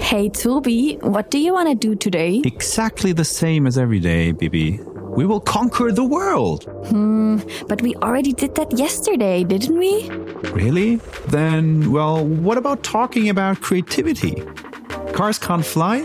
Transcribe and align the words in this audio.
Hey 0.00 0.28
Toby, 0.28 0.98
what 1.02 1.30
do 1.30 1.38
you 1.38 1.52
want 1.52 1.68
to 1.68 1.74
do 1.74 1.94
today? 1.94 2.42
Exactly 2.44 3.12
the 3.12 3.24
same 3.24 3.66
as 3.66 3.78
every 3.78 4.00
day, 4.00 4.32
Bibi. 4.32 4.80
We 5.16 5.24
will 5.24 5.40
conquer 5.40 5.92
the 5.92 6.04
world. 6.04 6.64
Hmm, 6.88 7.38
but 7.68 7.80
we 7.82 7.94
already 7.96 8.32
did 8.32 8.56
that 8.56 8.76
yesterday, 8.76 9.44
didn't 9.44 9.78
we? 9.78 10.08
Really? 10.50 10.96
Then, 11.28 11.92
well, 11.92 12.24
what 12.24 12.58
about 12.58 12.82
talking 12.82 13.28
about 13.28 13.60
creativity? 13.60 14.42
Cars 15.12 15.38
can't 15.38 15.64
fly? 15.64 16.04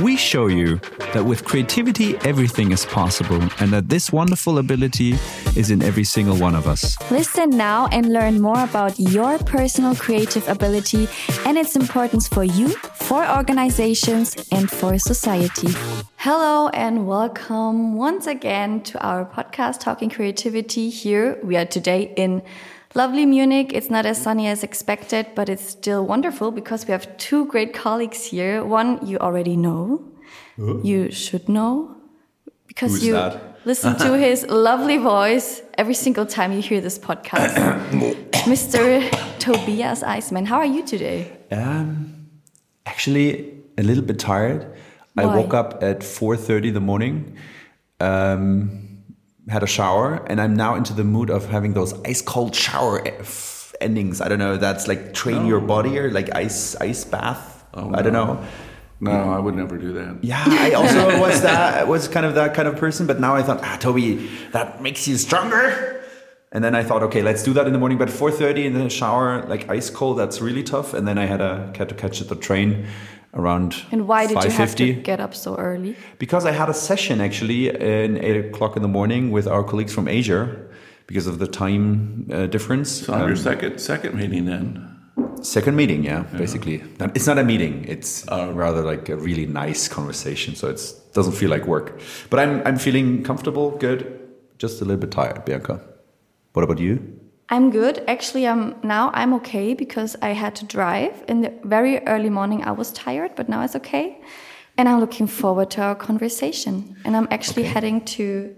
We 0.00 0.16
show 0.18 0.46
you 0.46 0.78
that 1.14 1.24
with 1.24 1.46
creativity, 1.46 2.16
everything 2.18 2.70
is 2.70 2.84
possible, 2.84 3.40
and 3.58 3.72
that 3.72 3.88
this 3.88 4.12
wonderful 4.12 4.58
ability 4.58 5.14
is 5.56 5.70
in 5.70 5.82
every 5.82 6.04
single 6.04 6.36
one 6.36 6.54
of 6.54 6.66
us. 6.66 6.98
Listen 7.10 7.48
now 7.48 7.86
and 7.86 8.12
learn 8.12 8.42
more 8.42 8.62
about 8.62 8.98
your 8.98 9.38
personal 9.38 9.96
creative 9.96 10.46
ability 10.48 11.08
and 11.46 11.56
its 11.56 11.76
importance 11.76 12.28
for 12.28 12.44
you, 12.44 12.68
for 12.94 13.26
organizations, 13.26 14.36
and 14.52 14.70
for 14.70 14.98
society. 14.98 15.68
Hello, 16.18 16.68
and 16.68 17.06
welcome 17.06 17.94
once 17.94 18.26
again 18.26 18.82
to 18.82 19.02
our 19.02 19.24
podcast, 19.24 19.80
Talking 19.80 20.10
Creativity. 20.10 20.90
Here 20.90 21.38
we 21.42 21.56
are 21.56 21.64
today 21.64 22.12
in 22.16 22.42
lovely 22.96 23.26
Munich. 23.26 23.72
It's 23.74 23.90
not 23.90 24.06
as 24.06 24.20
sunny 24.20 24.48
as 24.48 24.64
expected, 24.64 25.26
but 25.34 25.48
it's 25.48 25.68
still 25.68 26.04
wonderful 26.06 26.50
because 26.50 26.86
we 26.86 26.92
have 26.92 27.06
two 27.18 27.44
great 27.46 27.74
colleagues 27.74 28.24
here. 28.24 28.64
One 28.64 29.06
you 29.06 29.18
already 29.18 29.56
know, 29.56 30.02
you 30.82 31.10
should 31.12 31.48
know, 31.48 31.94
because 32.66 32.92
Who's 32.92 33.06
you 33.06 33.12
that? 33.12 33.58
listen 33.66 33.96
to 33.98 34.16
his 34.26 34.46
lovely 34.48 34.96
voice 34.96 35.62
every 35.76 35.94
single 35.94 36.26
time 36.26 36.52
you 36.52 36.62
hear 36.62 36.80
this 36.80 36.98
podcast. 36.98 37.54
Mr. 38.46 39.02
Tobias 39.38 40.02
Eisman, 40.02 40.46
how 40.46 40.56
are 40.56 40.66
you 40.76 40.82
today? 40.82 41.30
Um, 41.50 42.28
actually, 42.86 43.52
a 43.76 43.82
little 43.82 44.04
bit 44.04 44.18
tired. 44.18 44.74
I 45.18 45.24
woke 45.24 45.54
up 45.54 45.82
at 45.82 46.00
4.30 46.00 46.68
in 46.68 46.74
the 46.74 46.80
morning, 46.80 47.36
um, 48.00 48.95
had 49.48 49.62
a 49.62 49.66
shower, 49.66 50.24
and 50.26 50.40
I'm 50.40 50.54
now 50.54 50.74
into 50.74 50.92
the 50.92 51.04
mood 51.04 51.30
of 51.30 51.46
having 51.46 51.72
those 51.74 51.94
ice 52.04 52.22
cold 52.22 52.54
shower 52.54 53.06
f- 53.06 53.74
endings. 53.80 54.20
I 54.20 54.28
don't 54.28 54.38
know, 54.38 54.56
that's 54.56 54.88
like 54.88 55.14
train 55.14 55.46
your 55.46 55.60
body 55.60 55.98
or 55.98 56.10
like 56.10 56.34
ice 56.34 56.74
ice 56.76 57.04
bath. 57.04 57.64
Oh, 57.74 57.92
I 57.94 58.02
don't 58.02 58.12
no. 58.12 58.24
know. 58.24 58.44
No, 58.98 59.12
I 59.12 59.38
would 59.38 59.54
never 59.54 59.76
do 59.76 59.92
that. 59.92 60.24
Yeah, 60.24 60.42
I 60.46 60.72
also 60.72 61.20
was 61.20 61.42
that 61.42 61.86
was 61.86 62.08
kind 62.08 62.24
of 62.24 62.34
that 62.34 62.54
kind 62.54 62.66
of 62.66 62.76
person, 62.76 63.06
but 63.06 63.20
now 63.20 63.36
I 63.36 63.42
thought, 63.42 63.60
ah, 63.62 63.76
Toby, 63.78 64.28
that 64.52 64.82
makes 64.82 65.06
you 65.06 65.16
stronger. 65.18 66.02
And 66.52 66.64
then 66.64 66.74
I 66.74 66.82
thought, 66.82 67.02
okay, 67.02 67.20
let's 67.20 67.42
do 67.42 67.52
that 67.52 67.66
in 67.66 67.74
the 67.74 67.78
morning. 67.78 67.98
But 67.98 68.08
4:30 68.08 68.64
in 68.64 68.74
the 68.74 68.88
shower, 68.88 69.44
like 69.46 69.68
ice 69.68 69.90
cold, 69.90 70.18
that's 70.18 70.40
really 70.40 70.62
tough. 70.62 70.94
And 70.94 71.06
then 71.06 71.18
I 71.18 71.26
had 71.26 71.42
a 71.42 71.72
had 71.76 71.90
to 71.90 71.94
catch 71.94 72.20
the 72.20 72.36
train 72.36 72.86
around 73.34 73.74
And 73.92 74.06
why 74.08 74.26
did 74.26 74.42
you 74.44 74.50
have 74.50 74.74
to 74.76 74.84
5:50. 74.94 75.02
get 75.02 75.20
up 75.20 75.34
so 75.34 75.56
early? 75.56 75.94
Because 76.18 76.44
I 76.46 76.52
had 76.52 76.68
a 76.68 76.74
session 76.74 77.20
actually 77.20 77.68
in 77.68 78.16
eight 78.24 78.36
o'clock 78.46 78.76
in 78.76 78.82
the 78.82 78.88
morning 78.88 79.30
with 79.32 79.46
our 79.46 79.62
colleagues 79.64 79.92
from 79.92 80.08
Asia 80.08 80.48
because 81.06 81.26
of 81.26 81.38
the 81.38 81.46
time 81.46 82.26
uh, 82.32 82.46
difference. 82.46 82.90
So 83.06 83.12
I'm 83.12 83.22
Um, 83.22 83.28
your 83.28 83.36
second 83.36 83.78
second 83.80 84.14
meeting 84.14 84.46
then. 84.46 84.92
Second 85.42 85.76
meeting, 85.76 86.04
yeah, 86.04 86.24
basically. 86.38 86.82
Not- 86.98 87.16
It's 87.16 87.26
not 87.26 87.38
a 87.38 87.44
meeting. 87.44 87.84
It's 87.88 88.24
rather 88.54 88.82
like 88.82 89.12
a 89.12 89.16
really 89.16 89.46
nice 89.46 89.88
conversation. 89.88 90.54
So 90.56 90.68
it 90.68 90.80
doesn't 91.14 91.34
feel 91.34 91.50
like 91.50 91.66
work. 91.66 92.00
But 92.30 92.38
I'm 92.40 92.62
I'm 92.66 92.78
feeling 92.78 93.22
comfortable, 93.22 93.70
good. 93.78 94.04
Just 94.58 94.80
a 94.82 94.84
little 94.84 95.00
bit 95.00 95.10
tired, 95.10 95.44
Bianca. 95.44 95.80
What 96.54 96.64
about 96.64 96.78
you? 96.80 96.98
I'm 97.48 97.70
good. 97.70 98.02
Actually, 98.08 98.46
I'm 98.46 98.74
now 98.82 99.10
I'm 99.14 99.32
okay 99.34 99.74
because 99.74 100.16
I 100.20 100.30
had 100.30 100.56
to 100.56 100.64
drive. 100.64 101.24
In 101.28 101.42
the 101.42 101.52
very 101.64 101.98
early 102.06 102.30
morning, 102.30 102.64
I 102.64 102.72
was 102.72 102.92
tired, 102.92 103.32
but 103.36 103.48
now 103.48 103.62
it's 103.62 103.76
okay. 103.76 104.20
And 104.76 104.88
I'm 104.88 105.00
looking 105.00 105.26
forward 105.26 105.70
to 105.72 105.82
our 105.82 105.94
conversation. 105.94 106.96
And 107.04 107.16
I'm 107.16 107.28
actually 107.30 107.62
heading 107.62 108.04
to 108.16 108.54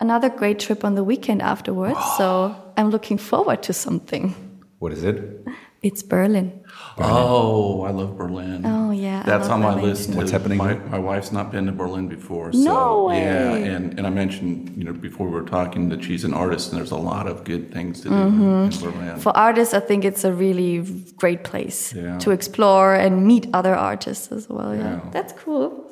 another 0.00 0.28
great 0.28 0.58
trip 0.58 0.84
on 0.84 0.94
the 0.94 1.04
weekend 1.04 1.42
afterwards. 1.42 1.98
so 2.16 2.56
I'm 2.76 2.90
looking 2.90 3.18
forward 3.18 3.62
to 3.64 3.72
something. 3.72 4.34
What 4.78 4.92
is 4.92 5.04
it? 5.04 5.46
It's 5.82 6.02
Berlin. 6.02 6.61
Oh, 6.98 7.82
I 7.82 7.90
love 7.90 8.16
Berlin. 8.18 8.66
Oh, 8.66 8.90
yeah, 8.90 9.22
I 9.24 9.26
That's 9.30 9.48
love 9.48 9.52
on 9.52 9.60
my 9.62 9.74
Berlin 9.74 9.84
list. 9.90 10.10
too. 10.10 10.16
What's 10.16 10.30
happening 10.30 10.58
My, 10.58 10.74
my 10.74 10.98
wife's 10.98 11.32
not 11.32 11.50
been 11.50 11.66
to 11.66 11.72
Berlin 11.72 12.06
before. 12.08 12.50
No 12.52 12.64
so, 12.64 13.06
way. 13.08 13.20
Yeah, 13.22 13.54
and, 13.54 13.96
and 13.98 14.06
I 14.06 14.10
mentioned, 14.10 14.74
you 14.76 14.84
know, 14.84 14.92
before 14.92 15.26
we 15.28 15.32
were 15.32 15.48
talking 15.48 15.88
that 15.88 16.04
she's 16.04 16.24
an 16.24 16.34
artist 16.34 16.70
and 16.70 16.78
there's 16.78 16.90
a 16.90 16.96
lot 17.12 17.26
of 17.26 17.44
good 17.44 17.72
things 17.72 18.02
to 18.02 18.08
do 18.10 18.14
Mm-hmm. 18.14 18.72
in 18.86 18.92
Berlin. 18.92 19.16
For 19.20 19.34
artists, 19.36 19.72
I 19.74 19.80
think 19.80 20.04
it's 20.04 20.24
a 20.24 20.32
really 20.32 20.80
great 21.16 21.44
place 21.44 21.94
Yeah. 21.94 22.18
to 22.18 22.30
explore 22.30 22.94
and 22.94 23.26
meet 23.26 23.46
other 23.54 23.74
artists 23.74 24.30
as 24.30 24.48
well. 24.48 24.74
Yeah. 24.74 24.82
Yeah. 24.82 25.00
That's 25.12 25.32
cool. 25.32 25.90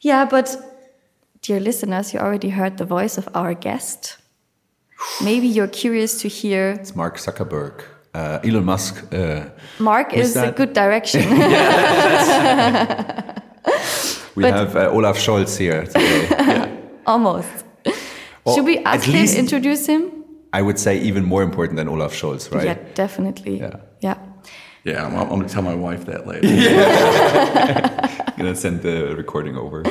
Yeah, 0.00 0.26
but 0.26 0.56
dear 1.40 1.58
listeners, 1.60 2.12
you 2.12 2.20
already 2.20 2.50
heard 2.50 2.76
the 2.76 2.84
voice 2.84 3.16
of 3.18 3.28
our 3.34 3.54
guest. 3.54 4.18
Maybe 5.22 5.46
you're 5.48 5.68
curious 5.68 6.20
to 6.22 6.28
hear. 6.28 6.70
It's 6.80 6.94
Mark 6.94 7.16
Zuckerberg. 7.18 7.82
Uh, 8.14 8.38
Elon 8.44 8.64
Musk. 8.64 9.12
Uh, 9.12 9.46
Mark 9.80 10.12
Who's 10.12 10.30
is 10.30 10.36
a 10.36 10.52
good 10.52 10.72
direction. 10.72 11.22
we 14.36 14.42
But- 14.42 14.52
have 14.54 14.76
uh, 14.76 14.90
Olaf 14.90 15.18
Scholz 15.18 15.56
here 15.58 15.84
today. 15.84 16.70
Almost. 17.06 17.48
Well, 18.44 18.54
Should 18.54 18.64
we 18.66 18.78
at 18.78 18.86
ask 18.96 19.04
him, 19.06 19.14
least- 19.14 19.36
introduce 19.36 19.86
him? 19.86 20.10
I 20.52 20.62
would 20.62 20.78
say 20.78 20.98
even 21.00 21.24
more 21.24 21.42
important 21.42 21.76
than 21.76 21.88
Olaf 21.88 22.12
Scholz, 22.14 22.52
right? 22.54 22.64
Yeah, 22.64 22.78
definitely. 22.94 23.58
Yeah. 23.58 23.76
Yeah. 24.00 24.18
yeah, 24.84 25.04
I'm, 25.04 25.16
I'm 25.16 25.28
going 25.28 25.42
to 25.42 25.48
tell 25.52 25.62
my 25.62 25.74
wife 25.74 26.04
that 26.06 26.28
later. 26.28 26.46
I'm 26.46 28.36
gonna 28.38 28.54
send 28.54 28.82
the 28.82 29.16
recording 29.16 29.56
over. 29.56 29.82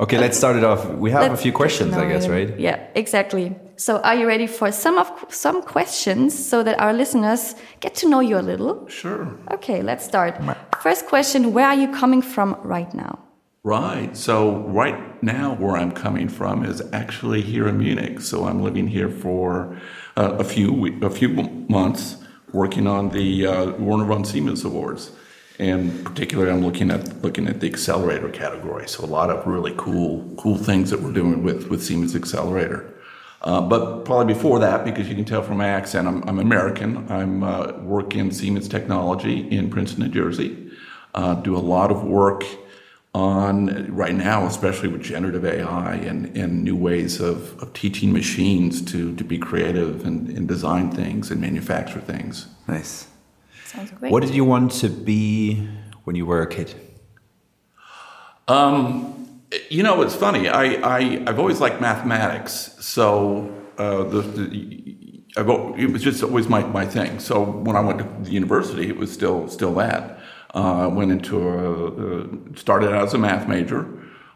Okay, 0.00 0.16
let's 0.16 0.38
start 0.38 0.56
it 0.56 0.64
off. 0.64 0.86
We 0.86 1.10
have 1.10 1.22
a 1.24 1.28
Let's 1.30 1.42
few 1.42 1.52
questions, 1.52 1.92
I 1.94 2.08
guess, 2.08 2.26
right? 2.28 2.58
Yeah, 2.58 2.78
exactly. 2.94 3.54
So, 3.78 3.98
are 4.00 4.16
you 4.16 4.26
ready 4.26 4.48
for 4.48 4.72
some 4.72 4.98
of 4.98 5.08
some 5.28 5.62
questions 5.62 6.34
so 6.34 6.64
that 6.64 6.80
our 6.80 6.92
listeners 6.92 7.54
get 7.78 7.94
to 8.00 8.08
know 8.08 8.18
you 8.18 8.36
a 8.36 8.42
little? 8.42 8.88
Sure. 8.88 9.38
Okay, 9.52 9.82
let's 9.82 10.04
start. 10.04 10.34
First 10.82 11.06
question: 11.06 11.52
Where 11.52 11.66
are 11.66 11.76
you 11.76 11.86
coming 11.92 12.20
from 12.20 12.56
right 12.64 12.92
now? 12.92 13.20
Right. 13.62 14.16
So 14.16 14.62
right 14.66 15.22
now, 15.22 15.54
where 15.54 15.76
I'm 15.76 15.92
coming 15.92 16.28
from 16.28 16.64
is 16.64 16.82
actually 16.92 17.40
here 17.40 17.68
in 17.68 17.78
Munich. 17.78 18.20
So 18.20 18.46
I'm 18.46 18.62
living 18.64 18.88
here 18.88 19.08
for 19.08 19.76
uh, 20.16 20.34
a 20.40 20.44
few 20.44 20.72
we- 20.72 21.00
a 21.00 21.10
few 21.10 21.28
months, 21.68 22.16
working 22.52 22.88
on 22.88 23.10
the 23.10 23.46
uh, 23.46 23.70
Werner 23.78 24.06
von 24.06 24.24
Siemens 24.24 24.64
Awards, 24.64 25.12
and 25.60 26.04
particularly 26.04 26.50
I'm 26.50 26.64
looking 26.64 26.90
at 26.90 27.22
looking 27.22 27.46
at 27.46 27.60
the 27.60 27.68
accelerator 27.68 28.28
category. 28.30 28.88
So 28.88 29.04
a 29.04 29.06
lot 29.18 29.30
of 29.30 29.46
really 29.46 29.74
cool 29.76 30.34
cool 30.36 30.56
things 30.56 30.90
that 30.90 31.00
we're 31.00 31.12
doing 31.12 31.44
with 31.44 31.68
with 31.68 31.80
Siemens 31.84 32.16
Accelerator. 32.16 32.92
Uh, 33.42 33.60
but 33.60 34.04
probably 34.04 34.32
before 34.34 34.58
that, 34.58 34.84
because 34.84 35.08
you 35.08 35.14
can 35.14 35.24
tell 35.24 35.42
from 35.42 35.58
my 35.58 35.68
accent, 35.68 36.08
I'm, 36.08 36.22
I'm 36.28 36.38
American. 36.40 37.10
I'm 37.10 37.44
uh, 37.44 37.72
work 37.82 38.16
in 38.16 38.32
Siemens 38.32 38.68
Technology 38.68 39.48
in 39.48 39.70
Princeton, 39.70 40.04
New 40.04 40.10
Jersey. 40.10 40.70
Uh, 41.14 41.34
do 41.34 41.56
a 41.56 41.58
lot 41.58 41.90
of 41.90 42.02
work 42.02 42.44
on 43.14 43.92
right 43.94 44.14
now, 44.14 44.46
especially 44.46 44.88
with 44.88 45.02
generative 45.02 45.44
AI 45.44 45.94
and, 45.94 46.36
and 46.36 46.62
new 46.62 46.76
ways 46.76 47.20
of, 47.20 47.60
of 47.62 47.72
teaching 47.72 48.12
machines 48.12 48.82
to, 48.82 49.14
to 49.16 49.24
be 49.24 49.38
creative 49.38 50.04
and, 50.04 50.28
and 50.28 50.46
design 50.46 50.90
things 50.90 51.30
and 51.30 51.40
manufacture 51.40 52.00
things. 52.00 52.48
Nice. 52.66 53.08
Sounds 53.64 53.90
great. 53.92 54.12
What 54.12 54.22
did 54.22 54.34
you 54.34 54.44
want 54.44 54.72
to 54.72 54.88
be 54.88 55.68
when 56.04 56.16
you 56.16 56.26
were 56.26 56.42
a 56.42 56.46
kid? 56.46 56.74
Um, 58.46 59.27
you 59.70 59.82
know, 59.82 60.02
it's 60.02 60.14
funny. 60.14 60.48
I, 60.48 60.64
I 60.64 61.22
I've 61.26 61.38
always 61.38 61.60
liked 61.60 61.80
mathematics, 61.80 62.76
so 62.80 63.54
uh, 63.78 64.04
the, 64.04 64.20
the 64.22 64.98
I've, 65.36 65.48
it 65.78 65.92
was 65.92 66.02
just 66.02 66.22
always 66.22 66.48
my, 66.48 66.64
my 66.64 66.84
thing. 66.84 67.20
So 67.20 67.42
when 67.42 67.76
I 67.76 67.80
went 67.80 67.98
to 67.98 68.08
the 68.24 68.30
university, 68.30 68.88
it 68.88 68.96
was 68.96 69.12
still 69.12 69.48
still 69.48 69.74
that. 69.74 70.20
Uh, 70.54 70.84
I 70.84 70.86
went 70.86 71.12
into 71.12 71.48
a, 71.48 72.22
uh, 72.22 72.26
started 72.56 72.92
out 72.92 73.04
as 73.04 73.14
a 73.14 73.18
math 73.18 73.48
major. 73.48 73.86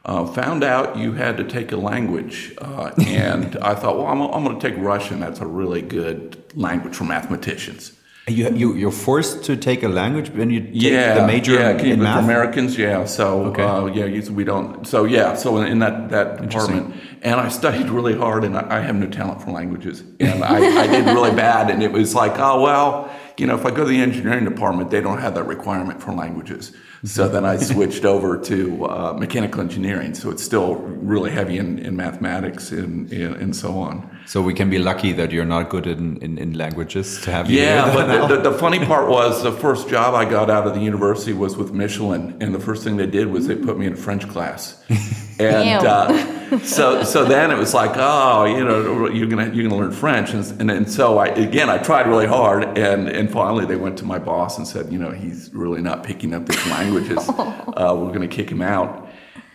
Uh, 0.05 0.27
found 0.27 0.65
out 0.65 0.97
you 0.97 1.13
had 1.13 1.37
to 1.37 1.45
take 1.45 1.71
a 1.71 1.77
language, 1.77 2.55
uh, 2.59 2.91
and 3.07 3.57
I 3.63 3.75
thought, 3.75 3.97
well, 3.97 4.07
I'm, 4.07 4.21
I'm 4.21 4.45
going 4.45 4.59
to 4.59 4.69
take 4.69 4.79
Russian. 4.79 5.21
That's 5.21 5.41
a 5.41 5.47
really 5.47 5.81
good 5.81 6.43
language 6.57 6.97
for 6.97 7.05
mathematicians. 7.05 7.93
You, 8.29 8.55
you 8.55 8.75
you're 8.77 8.93
forced 8.93 9.43
to 9.45 9.57
take 9.57 9.83
a 9.83 9.89
language 9.89 10.31
when 10.31 10.51
you 10.51 10.61
take 10.61 10.71
yeah, 10.75 11.15
the 11.15 11.27
major 11.27 11.55
yeah, 11.55 11.71
in, 11.77 12.01
math. 12.01 12.23
Americans, 12.23 12.79
yeah. 12.79 13.05
So 13.05 13.47
Okay. 13.47 13.65
uh, 13.65 13.87
yeah, 13.87 14.05
usually 14.05 14.37
we 14.37 14.45
don't. 14.45 14.87
So 14.87 15.05
yeah, 15.05 15.35
so 15.35 15.57
in, 15.59 15.67
in 15.67 15.79
that 15.81 16.09
that 16.11 16.41
department, 16.41 16.95
and 17.23 17.41
I 17.41 17.49
studied 17.49 17.89
really 17.89 18.17
hard, 18.17 18.45
and 18.45 18.57
I, 18.57 18.79
I 18.79 18.81
have 18.81 18.95
no 18.95 19.09
talent 19.09 19.43
for 19.43 19.51
languages, 19.51 20.05
and 20.21 20.45
I, 20.45 20.83
I 20.83 20.87
did 20.87 21.05
really 21.07 21.35
bad, 21.49 21.69
and 21.69 21.83
it 21.83 21.91
was 21.91 22.15
like, 22.15 22.39
oh 22.39 22.63
well, 22.63 23.11
you 23.39 23.47
know, 23.49 23.57
if 23.57 23.67
I 23.67 23.71
go 23.71 23.83
to 23.83 23.91
the 23.91 24.01
engineering 24.01 24.45
department, 24.45 24.91
they 24.91 25.01
don't 25.01 25.19
have 25.19 25.35
that 25.35 25.49
requirement 25.49 26.01
for 26.01 26.13
languages. 26.13 26.73
So 27.05 27.29
then 27.29 27.45
I 27.45 27.57
switched 27.73 28.05
over 28.05 28.39
to 28.39 28.85
uh, 28.87 29.13
mechanical 29.19 29.61
engineering. 29.61 30.15
So 30.15 30.31
it's 30.31 30.45
still 30.45 30.77
really 30.77 31.31
heavy 31.33 31.59
in, 31.59 31.81
in 31.81 31.97
mathematics 31.97 32.71
and, 32.71 33.11
and, 33.11 33.35
and 33.35 33.57
so 33.57 33.79
on. 33.79 34.09
So 34.33 34.41
we 34.41 34.55
can 34.55 34.71
be 34.71 34.79
lucky 34.79 35.13
that 35.13 35.31
you're 35.31 35.45
not 35.45 35.69
good 35.69 35.87
in, 35.87 36.17
in, 36.23 36.39
in 36.39 36.55
languages 36.55 37.21
to 37.21 37.31
have 37.31 37.51
you 37.51 37.61
Yeah, 37.61 37.93
but 37.93 38.07
the, 38.07 38.27
the, 38.37 38.51
the 38.51 38.59
funny 38.59 38.79
part 38.79 39.07
was 39.11 39.43
the 39.43 39.53
first 39.53 39.91
job 39.91 40.15
I 40.15 40.25
got 40.25 40.49
out 40.49 40.67
of 40.67 40.73
the 40.73 40.81
university 40.81 41.35
was 41.35 41.59
with 41.59 41.75
Michelin, 41.75 42.39
and 42.41 42.55
the 42.55 42.59
first 42.59 42.83
thing 42.83 42.97
they 42.97 43.07
did 43.07 43.27
was 43.27 43.47
they 43.47 43.57
put 43.57 43.77
me 43.79 43.85
in 43.85 43.93
a 43.93 43.97
French 43.97 44.27
class, 44.27 44.83
and 45.39 45.87
uh, 45.87 46.59
so 46.65 47.05
so 47.05 47.27
then 47.27 47.51
it 47.51 47.59
was 47.59 47.75
like, 47.75 47.91
oh, 47.97 48.47
you 48.47 48.65
know, 48.65 49.07
you're 49.11 49.27
gonna 49.27 49.51
you're 49.53 49.69
gonna 49.69 49.79
learn 49.79 49.93
French, 49.93 50.33
and 50.33 50.51
and, 50.63 50.71
and 50.71 50.91
so 50.91 51.19
I 51.19 51.27
again 51.27 51.69
I 51.69 51.77
tried 51.77 52.07
really 52.07 52.27
hard, 52.27 52.79
and 52.79 53.11
and 53.11 53.31
finally 53.31 53.67
they 53.67 53.77
went 53.77 53.99
to 53.99 54.07
my 54.07 54.19
boss 54.19 54.57
and 54.57 54.67
said, 54.67 54.91
you 54.91 54.99
know, 54.99 55.11
he's 55.11 55.53
really 55.53 55.83
not 55.83 56.05
picking 56.05 56.33
up 56.33 56.47
these 56.47 56.67
languages, 56.69 57.19
uh, 57.29 57.95
we're 58.01 58.15
gonna 58.15 58.29
kick 58.29 58.49
him 58.51 58.63
out, 58.63 59.11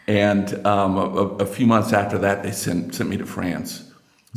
and 0.06 0.54
um, 0.68 0.98
a, 0.98 1.46
a 1.46 1.48
few 1.48 1.66
months 1.66 1.94
after 1.94 2.20
that 2.20 2.44
they 2.44 2.52
sent 2.52 2.94
sent 2.94 3.10
me 3.10 3.18
to 3.18 3.26
France. 3.26 3.87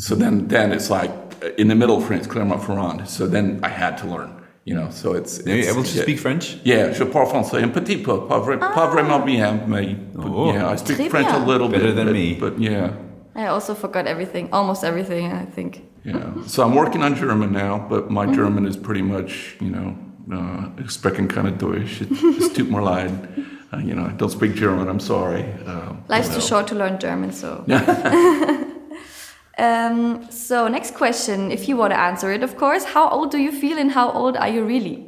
So 0.01 0.15
then, 0.15 0.49
then 0.49 0.73
it's 0.73 0.89
like 0.91 1.11
in 1.59 1.69
the 1.69 1.75
middle 1.75 1.97
of 1.99 2.05
France, 2.07 2.27
Clermont-Ferrand. 2.27 3.07
So 3.09 3.27
then 3.27 3.61
I 3.63 3.69
had 3.69 3.97
to 3.99 4.07
learn, 4.07 4.31
you 4.65 4.75
know. 4.75 4.89
So 4.91 5.13
it's. 5.15 5.41
Are 5.47 5.51
you 5.57 5.69
able 5.71 5.83
to 5.85 5.95
yeah. 5.97 6.03
speak 6.03 6.19
French? 6.19 6.57
Yeah, 6.65 6.93
je 6.93 7.05
parle 7.05 7.27
français 7.27 7.63
un 7.63 7.71
petit 7.71 7.97
peu, 8.03 8.27
pas, 8.29 8.41
vra- 8.41 8.59
pas 8.59 8.87
vraiment 8.91 9.25
bien, 9.25 9.61
mais 9.69 9.97
Oh. 10.19 10.53
yeah, 10.53 10.69
I 10.73 10.77
speak 10.77 10.97
Très 10.99 11.09
French 11.11 11.29
a 11.29 11.33
bien. 11.39 11.47
little 11.47 11.69
Better 11.69 11.89
bit. 11.93 11.97
than 11.97 12.07
but, 12.07 12.13
me. 12.15 12.35
but 12.41 12.59
yeah, 12.59 12.93
I 13.35 13.47
also 13.47 13.75
forgot 13.75 14.07
everything, 14.07 14.49
almost 14.53 14.85
everything, 14.85 15.33
I 15.33 15.45
think. 15.45 15.83
yeah. 16.05 16.33
So 16.47 16.63
I'm 16.65 16.75
working 16.75 17.03
on 17.03 17.15
German 17.15 17.53
now, 17.53 17.79
but 17.89 18.11
my 18.11 18.27
German 18.27 18.67
is 18.67 18.77
pretty 18.77 19.03
much, 19.03 19.57
you 19.61 19.71
know, 19.71 19.95
uh, 20.33 20.69
ich 20.83 20.91
spreche 20.91 21.27
keine 21.29 21.53
Deutsch. 21.59 22.01
It, 22.03 22.11
es 22.39 22.53
tut 22.53 22.71
mir 22.71 22.81
leid. 22.83 23.11
Uh, 23.73 23.79
you 23.79 23.95
know, 23.95 24.05
I 24.07 24.13
don't 24.17 24.31
speak 24.33 24.55
German. 24.57 24.89
I'm 24.89 24.99
sorry. 25.01 25.45
Um, 25.67 26.03
Life's 26.09 26.29
you 26.29 26.35
too 26.37 26.41
short 26.41 26.67
to 26.69 26.75
learn 26.75 26.99
German, 26.99 27.33
so. 27.33 27.65
um, 29.61 30.31
so, 30.31 30.69
next 30.69 30.95
question, 30.95 31.53
if 31.53 31.69
you 31.69 31.77
want 31.77 31.93
to 31.93 32.01
answer 32.01 32.33
it, 32.33 32.43
of 32.43 32.57
course. 32.57 32.85
How 32.85 33.09
old 33.11 33.31
do 33.31 33.39
you 33.39 33.53
feel 33.53 33.79
and 33.79 33.93
how 33.93 34.11
old 34.11 34.37
are 34.37 34.49
you 34.49 34.65
really? 34.65 35.07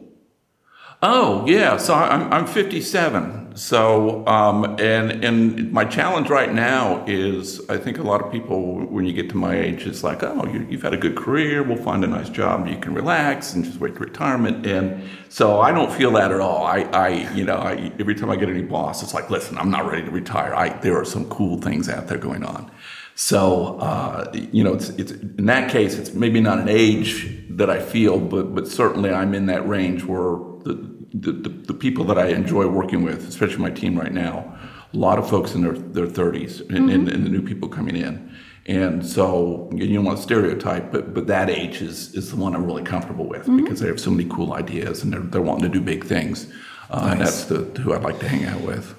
Oh 1.03 1.45
yeah, 1.49 1.79
so 1.79 1.95
I'm 1.95 2.33
I'm 2.33 2.47
57. 2.47 3.57
So 3.57 4.27
um, 4.27 4.77
and 4.79 5.25
and 5.25 5.73
my 5.73 5.85
challenge 5.85 6.31
right 6.31 6.53
now 6.55 7.05
is 7.07 7.69
I 7.69 7.77
think 7.77 7.99
a 7.99 8.03
lot 8.03 8.23
of 8.23 8.31
people 8.31 8.87
when 8.87 9.05
you 9.05 9.13
get 9.13 9.29
to 9.31 9.37
my 9.37 9.59
age 9.59 9.87
it's 9.87 10.05
like 10.05 10.23
oh 10.23 10.47
you, 10.47 10.67
you've 10.71 10.83
had 10.83 10.95
a 10.95 10.97
good 10.97 11.17
career 11.17 11.63
we'll 11.63 11.77
find 11.77 12.03
a 12.03 12.07
nice 12.07 12.31
job 12.31 12.67
you 12.67 12.79
can 12.79 12.95
relax 12.95 13.53
and 13.53 13.65
just 13.65 13.79
wait 13.79 13.95
for 13.95 14.05
retirement 14.05 14.65
and 14.67 15.03
so 15.29 15.61
I 15.61 15.73
don't 15.73 15.93
feel 15.93 16.13
that 16.13 16.31
at 16.31 16.41
all. 16.41 16.65
I 16.65 16.83
I 16.93 17.09
you 17.35 17.45
know 17.45 17.57
I, 17.57 17.93
every 17.99 18.15
time 18.15 18.31
I 18.31 18.37
get 18.37 18.49
any 18.49 18.63
boss 18.63 19.03
it's 19.03 19.13
like 19.13 19.29
listen 19.29 19.59
I'm 19.59 19.71
not 19.71 19.91
ready 19.91 20.05
to 20.05 20.11
retire. 20.11 20.55
I 20.55 20.69
there 20.69 20.97
are 20.97 21.05
some 21.05 21.29
cool 21.29 21.61
things 21.61 21.89
out 21.89 22.07
there 22.07 22.19
going 22.19 22.45
on. 22.45 22.71
So 23.15 23.79
uh, 23.79 24.31
you 24.53 24.65
know, 24.65 24.75
it's, 24.75 24.89
it's 24.91 25.13
in 25.13 25.47
that 25.47 25.71
case, 25.71 25.95
it's 25.95 26.13
maybe 26.13 26.41
not 26.41 26.59
an 26.59 26.69
age 26.69 27.39
that 27.51 27.71
I 27.71 27.81
feel, 27.81 28.19
but 28.19 28.55
but 28.55 28.67
certainly 28.67 29.11
I'm 29.11 29.35
in 29.35 29.47
that 29.47 29.67
range 29.69 30.05
where 30.05 30.39
the 30.65 30.93
the, 31.15 31.33
the, 31.33 31.49
the 31.49 31.75
people 31.75 32.05
that 32.07 32.19
I 32.19 32.29
enjoy 32.29 32.67
working 32.67 33.03
with, 33.03 33.29
especially 33.29 33.59
my 33.59 33.71
team 33.71 33.99
right 33.99 34.13
now, 34.13 34.59
a 34.93 34.97
lot 34.97 35.19
of 35.19 35.29
folks 35.29 35.55
in 35.55 35.63
their 35.63 35.73
their 35.73 36.07
30s, 36.07 36.61
and, 36.71 36.91
and, 36.91 37.09
and 37.09 37.27
the 37.27 37.31
new 37.31 37.43
people 37.43 37.69
coming 37.69 37.97
in. 37.97 38.35
And 38.67 39.05
so 39.05 39.69
you 39.75 39.93
don't 39.95 40.05
want 40.05 40.19
to 40.19 40.23
stereotype, 40.23 40.93
but 40.93 41.13
but 41.13 41.27
that 41.27 41.51
age 41.51 41.83
is 41.83 42.15
is 42.15 42.31
the 42.31 42.37
one 42.37 42.55
I'm 42.55 42.65
really 42.65 42.85
comfortable 42.85 43.27
with 43.27 43.47
because 43.57 43.81
they 43.81 43.89
have 43.89 44.01
so 44.01 44.11
many 44.11 44.29
cool 44.29 44.55
ideas 44.55 45.03
and 45.03 45.13
they're 45.13 45.21
they're 45.21 45.43
wanting 45.43 45.71
to 45.71 45.79
do 45.79 45.81
big 45.81 46.05
things. 46.05 46.47
Uh, 46.89 47.09
and 47.13 47.21
that's 47.21 47.45
the 47.45 47.65
who 47.81 47.93
I'd 47.93 48.03
like 48.03 48.21
to 48.21 48.29
hang 48.29 48.45
out 48.45 48.61
with. 48.61 48.95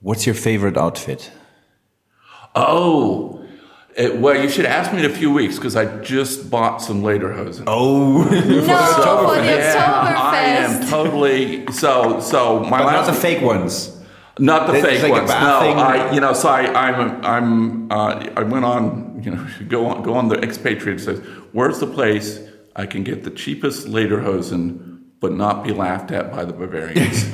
What's 0.00 0.26
your 0.26 0.34
favorite 0.34 0.76
outfit? 0.76 1.32
Oh, 2.56 3.44
it, 3.96 4.18
well, 4.18 4.40
you 4.40 4.48
should 4.48 4.66
ask 4.66 4.92
me 4.92 4.98
in 5.04 5.04
a 5.10 5.14
few 5.14 5.30
weeks 5.32 5.56
because 5.56 5.74
I 5.76 6.00
just 6.02 6.50
bought 6.50 6.82
some 6.82 7.02
lederhosen. 7.02 7.64
Oh, 7.66 8.22
No, 8.24 8.30
for 8.30 9.40
the 9.42 9.76
I 9.78 10.38
am 10.58 10.88
totally 10.88 11.66
so. 11.72 12.20
So 12.20 12.60
my 12.60 12.70
but 12.70 12.78
not 12.78 12.86
last 12.86 13.06
the 13.06 13.12
fake 13.14 13.42
ones. 13.42 13.98
not 14.38 14.66
the 14.66 14.74
It's 14.74 14.86
fake 14.86 15.02
like 15.02 15.12
ones. 15.12 15.30
bad 15.30 15.42
No, 15.42 15.60
thing. 15.60 15.78
I 15.78 16.12
you 16.12 16.20
know. 16.20 16.32
So 16.34 16.48
I, 16.48 16.88
I'm 16.90 17.24
I'm 17.24 17.92
uh, 17.92 18.26
I 18.36 18.42
went 18.42 18.64
on 18.64 19.20
you 19.24 19.30
know 19.30 19.46
go 19.68 19.86
on 19.86 20.02
go 20.02 20.14
on 20.14 20.28
the 20.28 20.36
expatriate 20.42 21.00
says 21.00 21.20
where's 21.52 21.78
the 21.80 21.86
place 21.86 22.40
I 22.74 22.84
can 22.86 23.02
get 23.02 23.24
the 23.24 23.30
cheapest 23.30 23.86
lederhosen 23.86 24.95
but 25.20 25.32
not 25.32 25.64
be 25.64 25.72
laughed 25.72 26.10
at 26.10 26.30
by 26.30 26.44
the 26.44 26.52
Bavarians. 26.52 27.26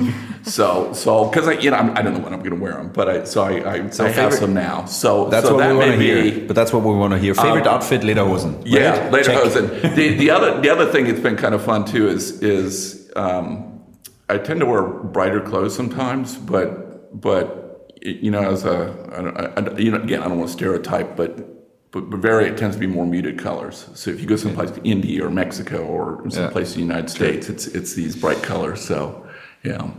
so 0.43 0.93
so 0.93 1.25
because 1.25 1.47
I 1.47 1.53
you 1.53 1.69
know 1.71 1.77
I'm, 1.77 1.95
I 1.97 2.01
don't 2.01 2.13
know 2.13 2.19
when 2.19 2.33
I'm 2.33 2.39
going 2.39 2.55
to 2.55 2.61
wear 2.61 2.73
them, 2.73 2.89
but 2.93 3.09
I 3.09 3.23
so 3.25 3.43
I 3.43 3.51
I, 3.75 3.89
I 3.99 4.09
have 4.09 4.33
some 4.33 4.53
now. 4.53 4.85
So 4.85 5.29
That's 5.29 5.45
so 5.47 5.55
what 5.55 5.59
that 5.59 5.71
we 5.71 5.77
want 5.77 5.91
to 5.91 5.97
hear. 5.97 6.47
But 6.47 6.55
that's 6.55 6.71
what 6.73 6.83
we 6.83 6.93
want 6.93 7.11
to 7.13 7.19
hear. 7.19 7.33
Favorite 7.35 7.67
outfit, 7.67 8.01
Lederhosen. 8.01 8.57
right? 8.59 8.67
yeah, 8.67 9.09
later 9.09 9.25
Check. 9.31 9.43
hosen. 9.43 9.95
the 9.95 10.15
the 10.15 10.29
other 10.29 10.59
the 10.61 10.69
other 10.69 10.91
thing 10.91 11.05
that's 11.07 11.19
been 11.19 11.35
kind 11.35 11.53
of 11.55 11.63
fun 11.63 11.85
too 11.85 12.07
is 12.07 12.41
is 12.41 13.11
um, 13.15 13.81
I 14.29 14.37
tend 14.37 14.59
to 14.61 14.65
wear 14.65 14.83
brighter 14.83 15.41
clothes 15.41 15.75
sometimes, 15.75 16.35
but 16.37 17.19
but 17.19 17.91
you 18.01 18.31
know 18.31 18.43
as 18.49 18.65
a 18.65 18.93
I, 19.11 19.21
don't- 19.21 19.37
I, 19.37 19.71
I- 19.75 19.77
you 19.77 19.91
know 19.91 20.01
again 20.01 20.21
I 20.23 20.27
don't 20.29 20.37
want 20.39 20.49
to 20.49 20.53
stereotype, 20.57 21.15
but 21.17 21.31
but 21.93 22.09
Bavaria 22.09 22.51
it 22.51 22.57
tends 22.57 22.75
to 22.75 22.79
be 22.79 22.87
more 22.87 23.05
muted 23.05 23.37
colors. 23.37 23.87
So 23.93 24.09
if 24.11 24.19
you 24.19 24.25
go 24.27 24.35
someplace 24.35 24.71
like 24.71 24.81
India 24.83 25.23
or 25.25 25.29
Mexico 25.29 25.77
or 25.85 26.29
someplace 26.29 26.69
in 26.75 26.81
the 26.81 26.87
United 26.93 27.09
States, 27.09 27.47
it's 27.49 27.67
it's 27.67 27.93
these 27.93 28.15
bright 28.15 28.41
colors. 28.43 28.81
So 28.83 29.25
yeah. 29.63 29.91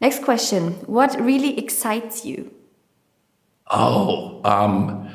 Next 0.00 0.22
question. 0.24 0.62
What 0.86 1.10
really 1.20 1.58
excites 1.58 2.24
you? 2.24 2.50
Oh, 3.70 4.40
um, 4.44 5.08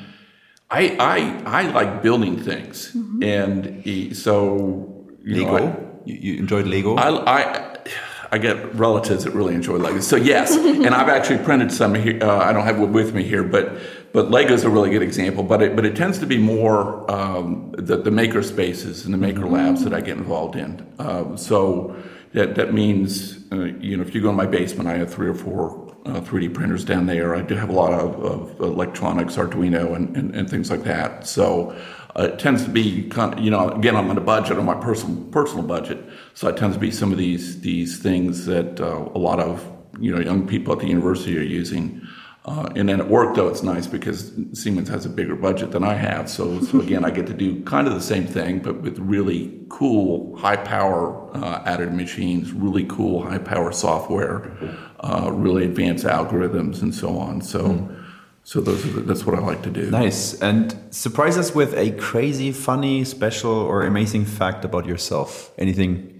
I, 0.69 0.95
I, 0.99 1.17
I 1.59 1.71
like 1.71 2.01
building 2.01 2.37
things, 2.41 2.95
and 3.21 3.85
e- 3.85 4.13
so 4.13 5.05
you 5.23 5.45
know, 5.45 5.57
I- 5.57 5.85
you, 6.05 6.15
you 6.15 6.39
enjoyed 6.39 6.67
Lego? 6.67 6.95
I, 6.95 7.09
I, 7.39 7.77
I 8.31 8.37
get 8.37 8.75
relatives 8.75 9.23
that 9.25 9.33
really 9.33 9.53
enjoy 9.55 9.77
Legos. 9.77 10.03
So 10.03 10.15
yes, 10.15 10.55
and 10.85 10.87
I've 10.95 11.09
actually 11.09 11.43
printed 11.43 11.71
some 11.71 11.93
here. 11.95 12.19
Uh, 12.21 12.37
I 12.39 12.51
don't 12.53 12.63
have 12.65 12.79
it 12.81 12.89
with 12.89 13.13
me 13.13 13.23
here, 13.23 13.43
but 13.43 13.77
but 14.17 14.31
Lego's 14.31 14.63
a 14.63 14.69
really 14.71 14.89
good 14.89 15.03
example. 15.03 15.43
But 15.43 15.61
it 15.61 15.75
but 15.75 15.85
it 15.85 15.95
tends 15.95 16.17
to 16.17 16.25
be 16.25 16.39
more 16.39 17.09
um, 17.09 17.71
the 17.77 17.97
the 17.97 18.09
maker 18.09 18.41
spaces 18.41 19.05
and 19.05 19.13
the 19.13 19.17
maker 19.19 19.47
labs 19.47 19.83
that 19.83 19.93
I 19.93 20.01
get 20.01 20.17
involved 20.17 20.55
in. 20.55 20.71
Um, 20.97 21.37
so 21.37 21.95
that 22.33 22.55
that 22.55 22.73
means 22.73 23.45
uh, 23.51 23.65
you 23.79 23.95
know 23.95 24.01
if 24.01 24.15
you 24.15 24.21
go 24.21 24.31
in 24.31 24.35
my 24.35 24.47
basement, 24.47 24.89
I 24.89 24.97
have 24.97 25.13
three 25.13 25.29
or 25.29 25.35
four. 25.35 25.85
Uh, 26.07 26.21
3D 26.21 26.53
printers 26.53 26.85
down 26.85 27.05
there. 27.05 27.35
I 27.35 27.41
do 27.41 27.53
have 27.55 27.67
a 27.67 27.73
lot 27.73 27.91
of, 27.91 28.23
of 28.23 28.61
electronics, 28.61 29.35
Arduino, 29.35 29.93
and, 29.93 30.15
and, 30.15 30.33
and 30.33 30.49
things 30.49 30.71
like 30.71 30.83
that. 30.83 31.27
So 31.27 31.75
uh, 32.17 32.29
it 32.31 32.39
tends 32.39 32.63
to 32.63 32.69
be, 32.69 33.09
kind 33.09 33.33
of, 33.33 33.39
you 33.41 33.51
know, 33.51 33.67
again, 33.71 33.93
I'm 33.93 34.09
on 34.09 34.17
a 34.17 34.21
budget, 34.21 34.57
on 34.57 34.63
my 34.63 34.75
personal 34.75 35.21
personal 35.31 35.63
budget, 35.63 35.97
so 36.33 36.47
it 36.47 36.55
tends 36.55 36.77
to 36.77 36.79
be 36.79 36.91
some 36.91 37.11
of 37.11 37.17
these 37.17 37.59
these 37.59 37.99
things 37.99 38.45
that 38.45 38.79
uh, 38.79 39.09
a 39.15 39.19
lot 39.19 39.41
of 39.41 39.69
you 39.99 40.15
know 40.15 40.21
young 40.21 40.47
people 40.47 40.71
at 40.71 40.79
the 40.79 40.87
university 40.87 41.37
are 41.37 41.49
using. 41.61 42.07
Uh, 42.47 42.71
and 42.77 42.87
then 42.87 43.01
at 43.01 43.09
work, 43.09 43.35
though, 43.35 43.49
it's 43.49 43.61
nice 43.61 43.87
because 43.87 44.31
Siemens 44.53 44.87
has 44.87 45.05
a 45.05 45.09
bigger 45.09 45.35
budget 45.35 45.71
than 45.71 45.83
I 45.83 45.95
have. 45.95 46.29
So, 46.29 46.61
so 46.61 46.79
again, 46.79 47.03
I 47.03 47.11
get 47.11 47.27
to 47.27 47.33
do 47.33 47.61
kind 47.65 47.87
of 47.87 47.93
the 47.93 48.01
same 48.01 48.25
thing, 48.25 48.59
but 48.59 48.81
with 48.81 48.97
really 48.99 49.65
cool, 49.67 50.37
high 50.37 50.55
power 50.55 51.29
uh, 51.35 51.61
added 51.65 51.93
machines, 51.93 52.53
really 52.53 52.85
cool, 52.85 53.23
high 53.29 53.37
power 53.37 53.73
software, 53.73 54.49
uh, 55.01 55.29
really 55.33 55.65
advanced 55.65 56.05
algorithms, 56.05 56.81
and 56.81 56.95
so 56.95 57.17
on. 57.17 57.41
So, 57.41 57.89
so 58.45 58.61
those 58.61 58.81
the, 58.93 59.01
that's 59.01 59.25
what 59.25 59.37
I 59.37 59.41
like 59.41 59.61
to 59.63 59.69
do. 59.69 59.91
nice. 59.91 60.41
And 60.41 60.73
surprise 60.91 61.37
us 61.37 61.53
with 61.53 61.73
a 61.73 61.91
crazy, 61.91 62.53
funny, 62.53 63.03
special, 63.03 63.51
or 63.51 63.85
amazing 63.85 64.23
fact 64.23 64.63
about 64.63 64.85
yourself. 64.85 65.51
Anything? 65.57 66.16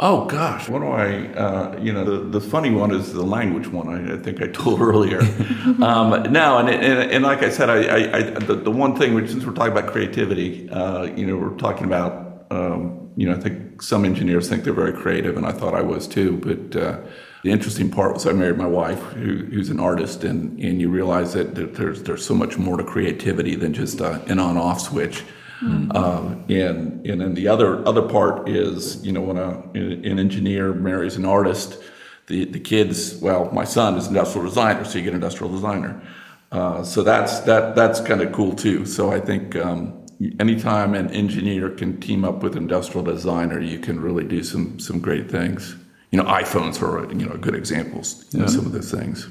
Oh 0.00 0.26
gosh, 0.26 0.68
what 0.68 0.78
do 0.78 0.88
I? 0.88 1.26
Uh, 1.34 1.76
you 1.80 1.92
know, 1.92 2.04
the, 2.04 2.38
the 2.38 2.40
funny 2.40 2.70
one 2.70 2.92
is 2.92 3.12
the 3.12 3.24
language 3.24 3.66
one. 3.66 3.88
I, 3.88 4.14
I 4.14 4.18
think 4.18 4.40
I 4.40 4.46
told 4.46 4.80
earlier. 4.90 5.20
um, 5.82 6.32
no, 6.32 6.58
and, 6.58 6.68
and 6.68 7.10
and 7.10 7.24
like 7.24 7.42
I 7.42 7.50
said, 7.50 7.68
I, 7.68 7.82
I, 7.82 8.16
I 8.16 8.22
the, 8.38 8.54
the 8.54 8.70
one 8.70 8.94
thing 8.94 9.14
which 9.14 9.30
since 9.30 9.44
we're 9.44 9.54
talking 9.54 9.72
about 9.72 9.90
creativity, 9.90 10.70
uh, 10.70 11.02
you 11.02 11.26
know, 11.26 11.36
we're 11.36 11.56
talking 11.56 11.84
about 11.84 12.46
um, 12.52 13.10
you 13.16 13.28
know, 13.28 13.34
I 13.34 13.40
think 13.40 13.82
some 13.82 14.04
engineers 14.04 14.48
think 14.48 14.62
they're 14.62 14.72
very 14.72 14.92
creative, 14.92 15.36
and 15.36 15.44
I 15.44 15.50
thought 15.50 15.74
I 15.74 15.82
was 15.82 16.06
too. 16.06 16.36
But 16.36 16.80
uh, 16.80 17.00
the 17.42 17.50
interesting 17.50 17.90
part 17.90 18.14
was 18.14 18.24
I 18.24 18.32
married 18.32 18.56
my 18.56 18.66
wife, 18.66 19.02
who, 19.14 19.46
who's 19.46 19.70
an 19.70 19.80
artist, 19.80 20.22
and 20.22 20.60
and 20.60 20.80
you 20.80 20.88
realize 20.90 21.32
that, 21.32 21.56
that 21.56 21.74
there's 21.74 22.04
there's 22.04 22.24
so 22.24 22.34
much 22.34 22.56
more 22.56 22.76
to 22.76 22.84
creativity 22.84 23.56
than 23.56 23.74
just 23.74 24.00
uh, 24.00 24.20
an 24.28 24.38
on-off 24.38 24.80
switch. 24.80 25.24
Um, 25.60 26.44
and 26.48 27.04
and 27.06 27.20
then 27.20 27.34
the 27.34 27.48
other 27.48 27.86
other 27.86 28.02
part 28.02 28.48
is 28.48 29.04
you 29.04 29.12
know 29.12 29.22
when 29.22 29.38
a, 29.38 29.48
an 29.74 30.18
engineer 30.18 30.72
marries 30.72 31.16
an 31.16 31.24
artist, 31.24 31.82
the 32.28 32.44
the 32.44 32.60
kids 32.60 33.18
well 33.20 33.50
my 33.52 33.64
son 33.64 33.96
is 33.96 34.06
an 34.06 34.16
industrial 34.16 34.46
designer, 34.46 34.84
so 34.84 34.98
you 34.98 35.04
get 35.04 35.14
industrial 35.14 35.52
designer. 35.52 36.00
Uh, 36.52 36.82
so 36.82 37.02
that's 37.02 37.40
that 37.40 37.74
that's 37.74 38.00
kind 38.00 38.22
of 38.22 38.32
cool 38.32 38.54
too. 38.54 38.86
So 38.86 39.10
I 39.12 39.20
think 39.20 39.56
um, 39.56 40.06
anytime 40.40 40.94
an 40.94 41.10
engineer 41.10 41.70
can 41.70 42.00
team 42.00 42.24
up 42.24 42.42
with 42.42 42.56
industrial 42.56 43.04
designer, 43.04 43.60
you 43.60 43.78
can 43.78 44.00
really 44.00 44.24
do 44.24 44.42
some 44.42 44.78
some 44.78 45.00
great 45.00 45.30
things. 45.30 45.76
you 46.10 46.18
know, 46.18 46.24
iPhones 46.24 46.80
are 46.82 47.12
you 47.12 47.26
know 47.26 47.36
good 47.36 47.54
examples. 47.54 48.24
You 48.32 48.40
know, 48.40 48.46
some 48.46 48.66
of 48.66 48.72
those 48.72 48.90
things. 48.90 49.28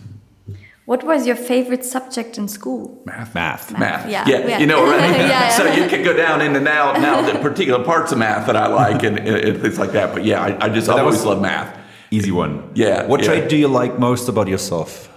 What 0.88 1.04
was 1.04 1.28
your 1.28 1.36
favorite 1.36 1.84
subject 1.84 2.38
in 2.38 2.48
school? 2.48 3.02
Math. 3.06 3.36
Math. 3.36 3.78
Math. 3.78 4.10
Yeah, 4.10 4.26
Yeah. 4.26 4.48
yeah. 4.48 4.60
You 4.60 4.68
know, 4.68 4.86
right? 4.90 5.12
Yeah, 5.20 5.28
yeah. 5.28 5.50
So 5.50 5.66
you 5.66 5.86
can 5.90 6.02
go 6.02 6.14
down 6.16 6.40
into 6.42 6.62
now 6.62 6.94
now 6.94 7.22
the 7.22 7.38
particular 7.50 7.84
parts 7.84 8.14
of 8.14 8.18
math 8.20 8.48
that 8.48 8.56
I 8.56 8.68
like 8.68 9.04
and, 9.04 9.20
and 9.20 9.62
things 9.62 9.78
like 9.78 9.92
that. 9.92 10.14
But 10.14 10.24
yeah, 10.24 10.42
I, 10.42 10.66
I 10.66 10.70
just 10.70 10.88
that 10.88 10.98
always 11.00 11.26
love 11.26 11.42
math. 11.42 11.78
Easy 12.10 12.32
one. 12.32 12.72
Yeah, 12.74 13.06
What 13.06 13.20
yeah. 13.20 13.28
trait 13.28 13.50
do 13.50 13.58
you 13.58 13.68
like 13.68 14.00
most 14.00 14.30
about 14.30 14.48
yourself? 14.48 15.10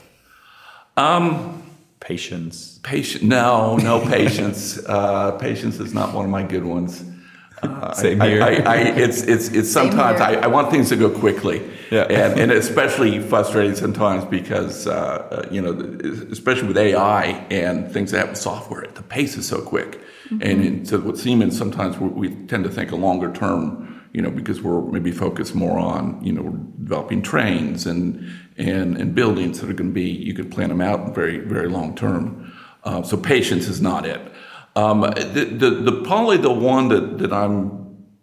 Um, 0.97 1.63
Patience. 2.01 2.81
patient. 2.83 3.23
No, 3.23 3.77
no 3.77 4.01
patience. 4.01 4.79
uh, 4.89 5.33
patience 5.39 5.79
is 5.79 5.95
not 5.95 6.15
one 6.15 6.25
of 6.25 6.31
my 6.33 6.43
good 6.43 6.65
ones. 6.65 7.05
Uh, 7.63 7.93
Same 7.93 8.21
here. 8.21 8.43
I, 8.43 8.57
I, 8.57 8.77
it's 8.77 9.23
it's 9.23 9.49
it's 9.49 9.71
sometimes 9.71 10.21
I, 10.21 10.31
here. 10.33 10.41
I 10.43 10.47
want 10.47 10.71
things 10.71 10.89
to 10.91 10.97
go 10.97 11.11
quickly. 11.11 11.63
Yeah. 11.91 12.05
and, 12.05 12.41
and 12.41 12.53
especially 12.65 13.21
frustrating 13.21 13.75
sometimes 13.75 14.25
because 14.25 14.87
uh, 14.87 14.93
uh, 14.93 15.49
you 15.51 15.61
know, 15.61 15.73
especially 16.31 16.69
with 16.69 16.79
AI 16.79 17.25
and 17.51 17.93
things 17.93 18.13
that 18.13 18.19
happen 18.19 18.33
with 18.33 18.41
software, 18.41 18.87
the 18.95 19.03
pace 19.03 19.37
is 19.37 19.47
so 19.47 19.61
quick. 19.61 20.01
And 20.41 20.87
so 20.87 21.01
with 21.01 21.19
Siemens, 21.19 21.59
sometimes 21.59 21.99
we, 21.99 22.09
we 22.09 22.47
tend 22.47 22.63
to 22.63 22.71
think 22.71 22.93
a 22.93 22.97
longer 22.97 23.33
term. 23.33 23.87
You 24.13 24.23
know, 24.23 24.31
because 24.31 24.61
we're 24.61 24.81
maybe 24.81 25.13
focused 25.13 25.55
more 25.55 25.79
on 25.79 26.19
you 26.25 26.33
know 26.33 26.51
developing 26.83 27.23
trains 27.23 27.87
and 27.87 28.29
and 28.57 28.97
and 28.97 29.15
buildings 29.15 29.61
that 29.61 29.71
are 29.71 29.75
going 29.75 29.91
to 29.91 29.95
be 29.95 30.09
you 30.09 30.35
could 30.35 30.51
plan 30.51 30.69
them 30.69 30.81
out 30.81 31.15
very 31.15 31.39
very 31.39 31.69
long 31.69 31.95
term. 31.95 32.53
Uh, 32.83 33.03
so 33.03 33.17
patience 33.17 33.69
is 33.69 33.81
not 33.81 34.07
it. 34.07 34.21
Um, 34.77 35.01
the, 35.01 35.45
the 35.45 35.71
the 35.71 36.03
probably 36.03 36.37
the 36.37 36.53
one 36.53 36.89
that 36.89 37.19
that 37.19 37.33
I'm 37.33 37.81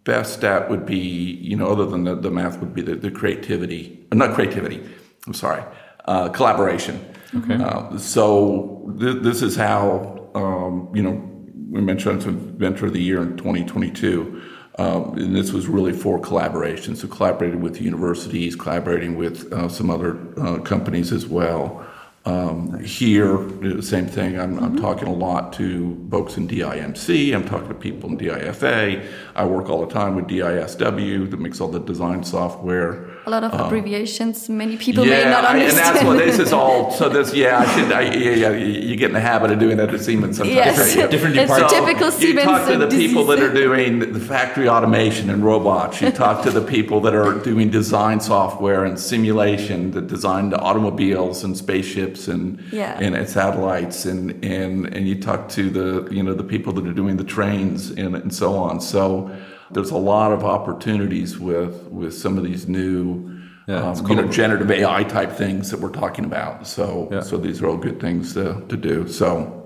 best 0.08 0.42
at 0.42 0.70
would 0.70 0.86
be, 0.86 0.96
you 0.96 1.54
know, 1.54 1.66
other 1.66 1.84
than 1.84 2.04
the, 2.04 2.14
the 2.14 2.30
math, 2.30 2.58
would 2.60 2.72
be 2.72 2.80
the, 2.80 2.94
the 2.94 3.10
creativity, 3.10 4.06
not 4.10 4.34
creativity, 4.34 4.82
I'm 5.26 5.34
sorry, 5.34 5.62
uh, 6.06 6.30
collaboration. 6.30 7.14
Okay. 7.36 7.62
Uh, 7.62 7.98
so 7.98 8.90
th- 8.98 9.22
this 9.22 9.42
is 9.42 9.54
how, 9.54 10.30
um, 10.34 10.90
you 10.94 11.02
know, 11.02 11.22
we 11.70 11.82
mentioned 11.82 12.22
Inventor 12.22 12.86
of 12.86 12.94
the 12.94 13.02
Year 13.02 13.20
in 13.20 13.36
2022. 13.36 14.42
Um, 14.78 15.18
and 15.18 15.36
this 15.36 15.52
was 15.52 15.66
really 15.66 15.92
for 15.92 16.18
collaboration. 16.18 16.96
So 16.96 17.06
collaborated 17.08 17.60
with 17.60 17.78
universities, 17.78 18.56
collaborating 18.56 19.16
with 19.16 19.52
uh, 19.52 19.68
some 19.68 19.90
other 19.90 20.16
uh, 20.40 20.60
companies 20.60 21.12
as 21.12 21.26
well. 21.26 21.84
Um, 22.28 22.78
here, 22.84 23.38
the 23.38 23.82
same 23.82 24.06
thing. 24.06 24.38
I'm, 24.38 24.62
I'm 24.62 24.76
talking 24.76 25.08
a 25.08 25.12
lot 25.14 25.54
to 25.54 26.06
folks 26.10 26.36
in 26.36 26.46
DIMC. 26.46 27.34
I'm 27.34 27.48
talking 27.48 27.68
to 27.68 27.74
people 27.74 28.10
in 28.10 28.18
DIFA. 28.18 29.02
I 29.34 29.46
work 29.46 29.70
all 29.70 29.86
the 29.86 29.90
time 29.90 30.14
with 30.14 30.26
DISW 30.26 31.30
that 31.30 31.40
makes 31.40 31.58
all 31.58 31.68
the 31.68 31.80
design 31.80 32.22
software. 32.22 33.08
A 33.28 33.30
lot 33.36 33.44
of 33.44 33.52
oh. 33.52 33.66
abbreviations 33.66 34.48
many 34.48 34.78
people 34.78 35.04
may 35.04 35.20
Yeah, 35.20 35.30
not 35.30 35.44
I, 35.44 35.52
and 35.52 35.60
understand. 35.60 35.96
that's 35.96 36.04
what 36.06 36.16
this 36.16 36.38
is 36.38 36.50
all. 36.60 36.90
So 36.92 37.10
this, 37.10 37.34
yeah, 37.34 37.58
I 37.58 37.66
should. 37.74 37.92
I, 37.92 38.02
yeah, 38.14 38.30
yeah, 38.30 38.50
you 38.88 38.96
get 38.96 39.08
in 39.10 39.12
the 39.12 39.20
habit 39.20 39.50
of 39.50 39.58
doing 39.58 39.76
that 39.76 39.92
at 39.92 40.00
Siemens 40.00 40.38
sometimes. 40.38 40.56
Yes, 40.56 40.94
don't 40.94 41.10
different 41.10 41.36
it's 41.36 41.52
a 41.52 41.54
departments. 41.56 41.74
typical 41.74 42.06
you 42.06 42.12
Siemens 42.32 42.46
talk 42.46 42.68
to 42.72 42.78
the 42.78 42.86
disease. 42.86 43.08
people 43.10 43.24
that 43.26 43.40
are 43.40 43.52
doing 43.52 43.98
the 44.14 44.18
factory 44.34 44.66
automation 44.66 45.28
and 45.28 45.44
robots. 45.44 46.00
You 46.00 46.10
talk 46.10 46.42
to 46.44 46.50
the 46.50 46.62
people 46.62 47.02
that 47.02 47.14
are 47.14 47.34
doing 47.50 47.68
design 47.68 48.18
software 48.20 48.86
and 48.86 48.98
simulation 48.98 49.90
that 49.90 50.06
design 50.06 50.48
the 50.48 50.58
automobiles 50.58 51.44
and 51.44 51.54
spaceships 51.54 52.28
and 52.28 52.58
Yeah. 52.72 52.98
and, 52.98 53.14
and 53.14 53.28
satellites 53.28 54.06
and, 54.06 54.42
and 54.42 54.86
and 54.94 55.06
you 55.06 55.16
talk 55.20 55.50
to 55.50 55.62
the 55.78 56.08
you 56.16 56.22
know 56.22 56.32
the 56.32 56.48
people 56.54 56.72
that 56.76 56.86
are 56.86 56.94
doing 57.02 57.18
the 57.18 57.24
trains 57.36 57.90
and, 57.90 58.16
and 58.16 58.34
so 58.34 58.54
on. 58.56 58.80
So 58.80 59.30
there's 59.70 59.90
a 59.90 59.98
lot 59.98 60.32
of 60.32 60.44
opportunities 60.44 61.38
with 61.38 61.82
with 61.84 62.14
some 62.14 62.38
of 62.38 62.44
these 62.44 62.68
new. 62.68 63.36
Yeah, 63.66 63.90
it's 63.90 64.00
um, 64.00 64.06
you 64.08 64.16
know, 64.16 64.26
generative 64.28 64.70
AI 64.70 65.04
type 65.04 65.32
things 65.32 65.70
that 65.70 65.80
we're 65.80 65.90
talking 65.90 66.24
about. 66.24 66.66
So, 66.66 67.06
Yeah. 67.12 67.20
so 67.20 67.36
these 67.36 67.60
are 67.60 67.66
all 67.66 67.76
good 67.76 68.00
things 68.00 68.32
to, 68.32 68.64
to 68.66 68.76
do. 68.78 69.06
So, 69.06 69.58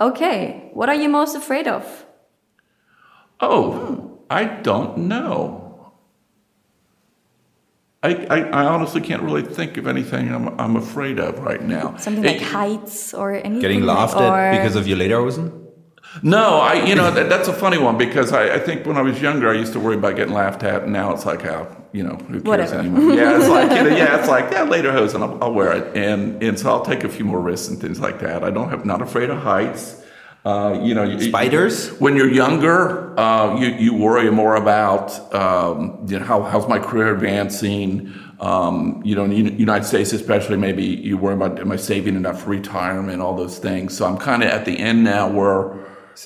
Okay, 0.00 0.70
what 0.72 0.88
are 0.88 0.94
you 0.94 1.08
most 1.08 1.36
afraid 1.36 1.66
of? 1.68 2.06
Oh, 3.40 4.18
I 4.30 4.44
don't 4.44 4.98
know. 4.98 5.92
I, 8.02 8.14
I, 8.28 8.38
I 8.40 8.64
honestly 8.66 9.00
can't 9.00 9.22
really 9.22 9.42
think 9.42 9.76
of 9.76 9.86
anything 9.86 10.34
I'm, 10.34 10.58
I'm 10.58 10.74
afraid 10.74 11.20
of 11.20 11.38
right 11.38 11.62
now. 11.62 11.96
Something 11.98 12.24
like 12.24 12.40
heights 12.40 13.14
or 13.14 13.32
anything? 13.32 13.60
Getting 13.60 13.82
laughed 13.82 14.16
or... 14.16 14.36
at 14.36 14.56
because 14.56 14.74
of 14.74 14.88
your 14.88 14.98
Lederhosen? 14.98 15.61
No, 16.22 16.56
I 16.58 16.84
you 16.84 16.94
know 16.94 17.10
that, 17.10 17.28
that's 17.28 17.48
a 17.48 17.52
funny 17.52 17.78
one 17.78 17.96
because 17.96 18.32
I, 18.32 18.54
I 18.54 18.58
think 18.58 18.84
when 18.86 18.96
I 18.96 19.02
was 19.02 19.20
younger 19.22 19.48
I 19.50 19.54
used 19.54 19.72
to 19.72 19.80
worry 19.80 19.96
about 19.96 20.16
getting 20.16 20.34
laughed 20.34 20.62
at, 20.62 20.82
and 20.82 20.92
now 20.92 21.12
it's 21.14 21.24
like, 21.24 21.44
oh, 21.46 21.66
you 21.92 22.02
know, 22.02 22.16
who 22.16 22.32
cares 22.40 22.44
Whatever. 22.44 22.74
anymore? 22.76 23.14
Yeah, 23.14 23.36
it's 23.38 23.48
like 23.48 23.70
you 23.70 23.90
know, 23.90 23.96
yeah, 23.96 24.18
it's 24.18 24.28
like 24.28 24.50
yeah, 24.52 24.64
later 24.64 24.92
hose, 24.92 25.14
and 25.14 25.24
I'll, 25.24 25.42
I'll 25.42 25.52
wear 25.54 25.72
it, 25.72 25.96
and 25.96 26.42
and 26.42 26.58
so 26.58 26.68
I'll 26.70 26.84
take 26.84 27.04
a 27.04 27.08
few 27.08 27.24
more 27.24 27.40
risks 27.40 27.68
and 27.68 27.80
things 27.80 27.98
like 28.00 28.20
that. 28.20 28.44
I 28.44 28.50
don't 28.50 28.68
have 28.68 28.84
not 28.84 29.00
afraid 29.00 29.30
of 29.30 29.38
heights. 29.38 30.00
Uh, 30.44 30.80
you 30.82 30.92
know, 30.92 31.04
you- 31.04 31.20
Spiders? 31.20 31.90
When 32.00 32.16
you're 32.16 32.30
younger, 32.30 33.18
uh, 33.18 33.56
you 33.58 33.68
you 33.68 33.94
worry 33.94 34.30
more 34.30 34.56
about 34.56 35.32
um, 35.34 36.04
you 36.08 36.18
know 36.18 36.24
how 36.24 36.42
how's 36.42 36.68
my 36.68 36.78
career 36.78 37.14
advancing. 37.14 38.12
Um, 38.40 39.00
you 39.04 39.14
know, 39.14 39.22
in 39.22 39.30
the 39.30 39.52
United 39.52 39.84
States, 39.84 40.12
especially, 40.12 40.56
maybe 40.56 40.82
you 40.84 41.16
worry 41.16 41.34
about 41.34 41.60
am 41.60 41.70
I 41.70 41.76
saving 41.76 42.16
enough 42.16 42.42
for 42.42 42.50
retirement, 42.50 43.22
all 43.22 43.36
those 43.36 43.58
things. 43.58 43.96
So 43.96 44.04
I'm 44.04 44.18
kind 44.18 44.42
of 44.42 44.50
at 44.50 44.64
the 44.64 44.76
end 44.78 45.04
now 45.04 45.28
where 45.30 45.74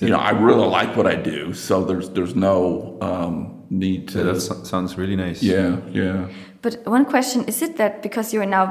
you 0.01 0.09
know 0.09 0.19
I 0.19 0.31
really 0.31 0.67
like 0.67 0.95
what 0.97 1.07
I 1.07 1.15
do. 1.15 1.53
So 1.53 1.83
there's 1.85 2.09
there's 2.09 2.35
no 2.35 2.97
um, 3.01 3.63
need 3.69 4.07
to. 4.09 4.23
That 4.23 4.41
sounds 4.41 4.97
really 4.97 5.15
nice. 5.15 5.41
yeah, 5.43 5.77
yeah. 5.91 6.27
But 6.61 6.85
one 6.85 7.05
question 7.05 7.45
is 7.45 7.61
it 7.61 7.77
that 7.77 8.01
because 8.01 8.33
you're 8.33 8.45
now 8.49 8.65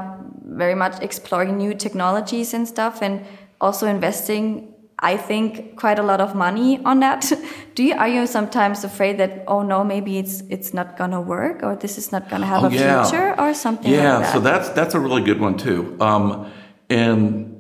very 0.45 0.75
much 0.75 1.01
exploring 1.03 1.57
new 1.59 1.75
technologies 1.75 2.55
and 2.55 2.67
stuff 2.69 3.03
and 3.03 3.21
also 3.61 3.87
investing 3.87 4.73
I 4.99 5.19
think 5.19 5.77
quite 5.77 5.99
a 5.99 6.03
lot 6.03 6.21
of 6.21 6.35
money 6.35 6.81
on 6.85 7.01
that. 7.01 7.31
Do 7.75 7.83
you 7.83 7.95
are 7.95 8.09
you 8.09 8.27
sometimes 8.27 8.85
afraid 8.85 9.19
that 9.19 9.45
oh 9.47 9.63
no 9.63 9.85
maybe 9.85 10.17
it's 10.19 10.43
it's 10.49 10.73
not 10.73 10.97
gonna 10.97 11.21
work 11.21 11.63
or 11.63 11.77
this 11.77 11.99
is 11.99 12.13
not 12.13 12.31
gonna 12.31 12.47
have 12.47 12.65
Oh, 12.65 12.69
a 12.69 12.71
yeah. 12.71 13.05
future 13.05 13.35
or 13.39 13.53
something 13.55 13.93
Yeah, 13.93 14.17
like 14.19 14.23
that? 14.25 14.33
so 14.33 14.41
that's 14.41 14.69
that's 14.71 14.95
a 14.95 15.01
really 15.01 15.23
good 15.23 15.39
one 15.41 15.57
too. 15.59 15.97
Um, 16.01 16.51
and 16.89 17.56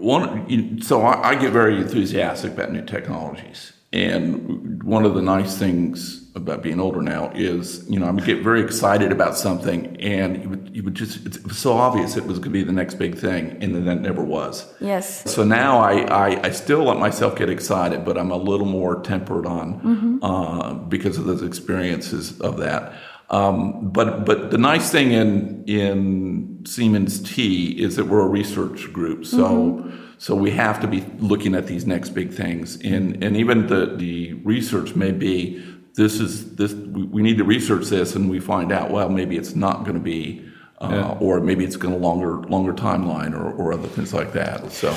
one, 0.00 0.80
so 0.82 1.02
I, 1.02 1.30
I 1.30 1.34
get 1.34 1.52
very 1.52 1.76
enthusiastic 1.78 2.52
about 2.52 2.72
new 2.72 2.84
technologies, 2.84 3.72
and 3.92 4.82
one 4.82 5.04
of 5.04 5.14
the 5.14 5.22
nice 5.22 5.56
things 5.56 6.24
about 6.34 6.62
being 6.62 6.78
older 6.78 7.02
now 7.02 7.30
is, 7.34 7.84
you 7.90 7.98
know, 7.98 8.06
I 8.06 8.10
would 8.10 8.24
get 8.24 8.42
very 8.44 8.60
excited 8.62 9.10
about 9.10 9.36
something, 9.36 9.96
and 10.00 10.42
you 10.42 10.48
would, 10.48 10.76
you 10.76 10.82
would 10.84 10.94
just 10.94 11.26
it 11.26 11.46
was 11.46 11.58
so 11.58 11.72
obvious 11.72 12.16
it 12.16 12.24
was 12.26 12.38
going 12.38 12.52
to 12.52 12.58
be 12.58 12.62
the 12.62 12.72
next 12.72 12.94
big 12.94 13.16
thing, 13.16 13.58
and 13.60 13.74
then 13.74 13.84
that 13.86 14.00
never 14.00 14.22
was. 14.22 14.72
yes. 14.80 15.28
So 15.30 15.42
now 15.42 15.78
I, 15.78 16.02
I, 16.02 16.46
I 16.46 16.50
still 16.50 16.84
let 16.84 16.98
myself 16.98 17.36
get 17.36 17.50
excited, 17.50 18.04
but 18.04 18.16
I'm 18.16 18.30
a 18.30 18.36
little 18.36 18.66
more 18.66 19.00
tempered 19.02 19.46
on 19.46 20.20
uh, 20.22 20.74
because 20.74 21.18
of 21.18 21.24
those 21.24 21.42
experiences 21.42 22.40
of 22.40 22.58
that. 22.58 22.92
Um, 23.30 23.90
but 23.92 24.24
but 24.24 24.50
the 24.50 24.58
nice 24.58 24.90
thing 24.90 25.12
in 25.12 25.64
in 25.66 26.64
Siemens 26.64 27.20
T 27.20 27.70
is 27.82 27.96
that 27.96 28.06
we're 28.06 28.22
a 28.22 28.28
research 28.28 28.90
group, 28.92 29.26
so 29.26 29.90
so 30.16 30.34
we 30.34 30.50
have 30.52 30.80
to 30.80 30.86
be 30.86 31.04
looking 31.18 31.54
at 31.54 31.66
these 31.66 31.86
next 31.86 32.10
big 32.10 32.32
things, 32.32 32.76
and 32.82 33.22
and 33.22 33.36
even 33.36 33.66
the 33.66 33.94
the 33.96 34.32
research 34.44 34.94
may 34.96 35.12
be 35.12 35.62
this 35.94 36.20
is 36.20 36.54
this 36.56 36.72
we, 36.72 37.02
we 37.04 37.22
need 37.22 37.36
to 37.38 37.44
research 37.44 37.86
this, 37.88 38.14
and 38.16 38.30
we 38.30 38.40
find 38.40 38.72
out 38.72 38.90
well 38.90 39.08
maybe 39.10 39.36
it's 39.36 39.54
not 39.54 39.84
going 39.84 39.96
to 39.96 40.00
be. 40.16 40.44
Uh, 40.80 41.16
Or 41.20 41.40
maybe 41.40 41.64
it's 41.64 41.76
going 41.76 41.92
to 41.92 41.98
longer 42.08 42.36
longer 42.48 42.72
timeline, 42.72 43.32
or, 43.34 43.50
or 43.60 43.72
other 43.72 43.88
things 43.88 44.14
like 44.14 44.30
that. 44.34 44.70
So, 44.70 44.94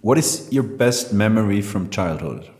What 0.00 0.18
is 0.18 0.48
your 0.50 0.64
best 0.64 1.12
memory 1.12 1.62
from 1.62 1.90
childhood? 1.90 2.50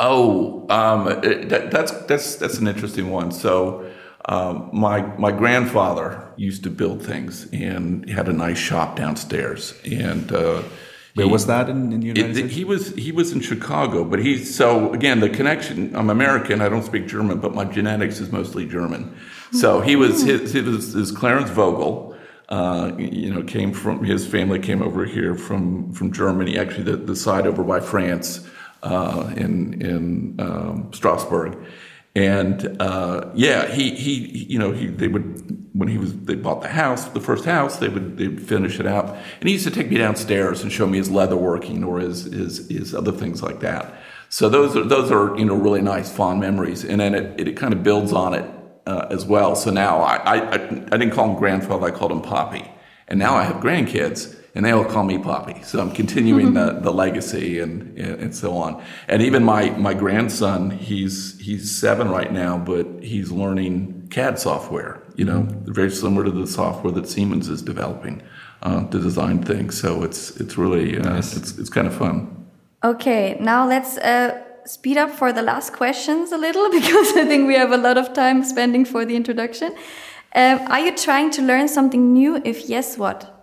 Oh, 0.00 0.66
um, 0.70 1.08
it- 1.22 1.48
that, 1.50 1.70
that's 1.70 1.92
that's 2.06 2.36
that's 2.36 2.58
an 2.58 2.66
interesting 2.66 3.10
one. 3.10 3.30
So, 3.30 3.84
um, 4.24 4.70
my 4.72 5.02
my 5.18 5.30
grandfather 5.32 6.32
used 6.36 6.62
to 6.64 6.70
build 6.70 7.02
things, 7.02 7.46
and 7.52 8.06
he 8.06 8.12
had 8.12 8.28
a 8.28 8.32
nice 8.32 8.58
shop 8.58 8.96
downstairs. 8.96 9.74
And 9.84 10.32
uh, 10.32 10.62
Where 11.14 11.26
he- 11.26 11.32
was 11.32 11.46
that 11.46 11.68
in, 11.68 11.92
in 11.92 12.00
the 12.00 12.06
United 12.06 12.30
it- 12.30 12.34
States? 12.36 12.54
he 12.54 12.64
was 12.64 12.94
he 12.94 13.12
was 13.12 13.32
in 13.32 13.40
Chicago, 13.40 14.02
but 14.04 14.18
he's 14.20 14.54
so 14.54 14.92
again 14.94 15.20
the 15.20 15.28
connection. 15.28 15.94
I'm 15.94 16.08
American. 16.08 16.62
I 16.62 16.68
don't 16.70 16.84
speak 16.84 17.06
German, 17.06 17.38
but 17.38 17.54
my 17.54 17.64
genetics 17.66 18.20
is 18.20 18.32
mostly 18.32 18.66
German. 18.66 19.14
So 19.52 19.80
he 19.82 19.96
was 19.96 20.22
his 20.22 20.52
his, 20.52 20.92
his 20.94 21.12
Clarence 21.12 21.50
Vogel. 21.50 22.08
Uh, 22.48 22.90
you 22.98 23.32
know, 23.32 23.42
came 23.44 23.72
from 23.72 24.02
his 24.02 24.26
family 24.26 24.58
came 24.58 24.82
over 24.82 25.04
here 25.04 25.34
from 25.36 25.92
from 25.92 26.10
Germany. 26.10 26.58
Actually, 26.58 26.84
the, 26.84 26.96
the 26.96 27.14
side 27.14 27.46
over 27.46 27.62
by 27.62 27.78
France 27.80 28.40
uh, 28.82 29.32
in 29.36 29.80
in 29.80 30.36
um, 30.40 30.90
Strasbourg. 30.92 31.56
And 32.16 32.76
uh, 32.82 33.30
yeah, 33.34 33.68
he, 33.68 33.94
he 33.94 34.44
you 34.44 34.58
know 34.58 34.72
he 34.72 34.86
they 34.86 35.08
would 35.08 35.68
when 35.74 35.88
he 35.88 35.96
was 35.96 36.16
they 36.22 36.34
bought 36.34 36.60
the 36.60 36.68
house 36.68 37.04
the 37.10 37.20
first 37.20 37.44
house 37.44 37.76
they 37.76 37.88
would 37.88 38.16
they 38.16 38.28
finish 38.36 38.80
it 38.80 38.86
out 38.86 39.16
and 39.38 39.48
he 39.48 39.52
used 39.52 39.64
to 39.64 39.70
take 39.70 39.88
me 39.88 39.96
downstairs 39.96 40.62
and 40.62 40.72
show 40.72 40.88
me 40.88 40.98
his 40.98 41.08
leather 41.08 41.36
working 41.36 41.84
or 41.84 42.00
his 42.00 42.24
his, 42.24 42.68
his 42.68 42.94
other 42.94 43.12
things 43.12 43.42
like 43.42 43.60
that. 43.60 43.94
So 44.28 44.48
those 44.48 44.76
are 44.76 44.82
those 44.82 45.12
are 45.12 45.38
you 45.38 45.44
know 45.44 45.54
really 45.54 45.82
nice 45.82 46.10
fond 46.10 46.40
memories 46.40 46.84
and 46.84 47.00
then 47.00 47.14
it, 47.14 47.48
it, 47.48 47.56
kind 47.56 47.72
of 47.72 47.84
builds 47.84 48.12
on 48.12 48.34
it 48.34 48.44
uh, 48.86 49.06
as 49.10 49.24
well. 49.24 49.54
So 49.54 49.70
now 49.70 50.00
I, 50.00 50.16
I, 50.16 50.54
I 50.54 50.96
didn't 50.96 51.12
call 51.12 51.30
him 51.30 51.36
grandfather, 51.36 51.86
I 51.86 51.90
called 51.92 52.10
him 52.10 52.22
Poppy. 52.22 52.68
And 53.06 53.18
now 53.18 53.34
I 53.34 53.44
have 53.44 53.56
grandkids 53.56 54.36
and 54.54 54.64
they 54.64 54.72
all 54.72 54.84
call 54.84 55.04
me 55.04 55.18
Poppy. 55.18 55.62
So 55.62 55.80
I'm 55.80 55.92
continuing 55.92 56.54
the, 56.54 56.78
the 56.80 56.90
legacy 56.90 57.60
and, 57.60 57.96
and 57.98 58.34
so 58.34 58.56
on. 58.56 58.82
And 59.08 59.22
even 59.22 59.44
my, 59.44 59.70
my 59.70 59.94
grandson, 59.94 60.70
he's, 60.70 61.38
he's 61.40 61.70
seven 61.70 62.08
right 62.08 62.32
now, 62.32 62.58
but 62.58 62.86
he's 63.02 63.30
learning 63.30 64.08
CAD 64.10 64.38
software, 64.38 65.02
you 65.16 65.24
know, 65.24 65.46
very 65.64 65.90
similar 65.90 66.24
to 66.24 66.30
the 66.30 66.46
software 66.46 66.92
that 66.92 67.08
Siemens 67.08 67.48
is 67.48 67.62
developing 67.62 68.22
uh, 68.62 68.86
to 68.88 69.00
design 69.00 69.42
things. 69.42 69.80
So 69.80 70.02
it's, 70.02 70.36
it's 70.40 70.58
really, 70.58 70.98
uh, 70.98 71.02
nice. 71.02 71.36
it's, 71.36 71.56
it's 71.58 71.70
kind 71.70 71.86
of 71.86 71.94
fun. 71.94 72.36
Okay, 72.82 73.36
now 73.40 73.68
let's 73.68 73.98
uh, 73.98 74.42
speed 74.64 74.96
up 74.96 75.10
for 75.10 75.32
the 75.32 75.42
last 75.42 75.72
questions 75.72 76.32
a 76.32 76.38
little 76.38 76.70
because 76.78 77.16
I 77.16 77.24
think 77.24 77.46
we 77.46 77.54
have 77.54 77.72
a 77.72 77.76
lot 77.76 77.98
of 77.98 78.12
time 78.14 78.42
spending 78.42 78.84
for 78.84 79.04
the 79.04 79.14
introduction. 79.14 79.74
Um, 80.34 80.60
are 80.68 80.80
you 80.80 80.96
trying 80.96 81.30
to 81.32 81.42
learn 81.42 81.68
something 81.68 82.12
new? 82.12 82.40
If 82.44 82.68
yes, 82.68 82.96
what? 82.96 83.39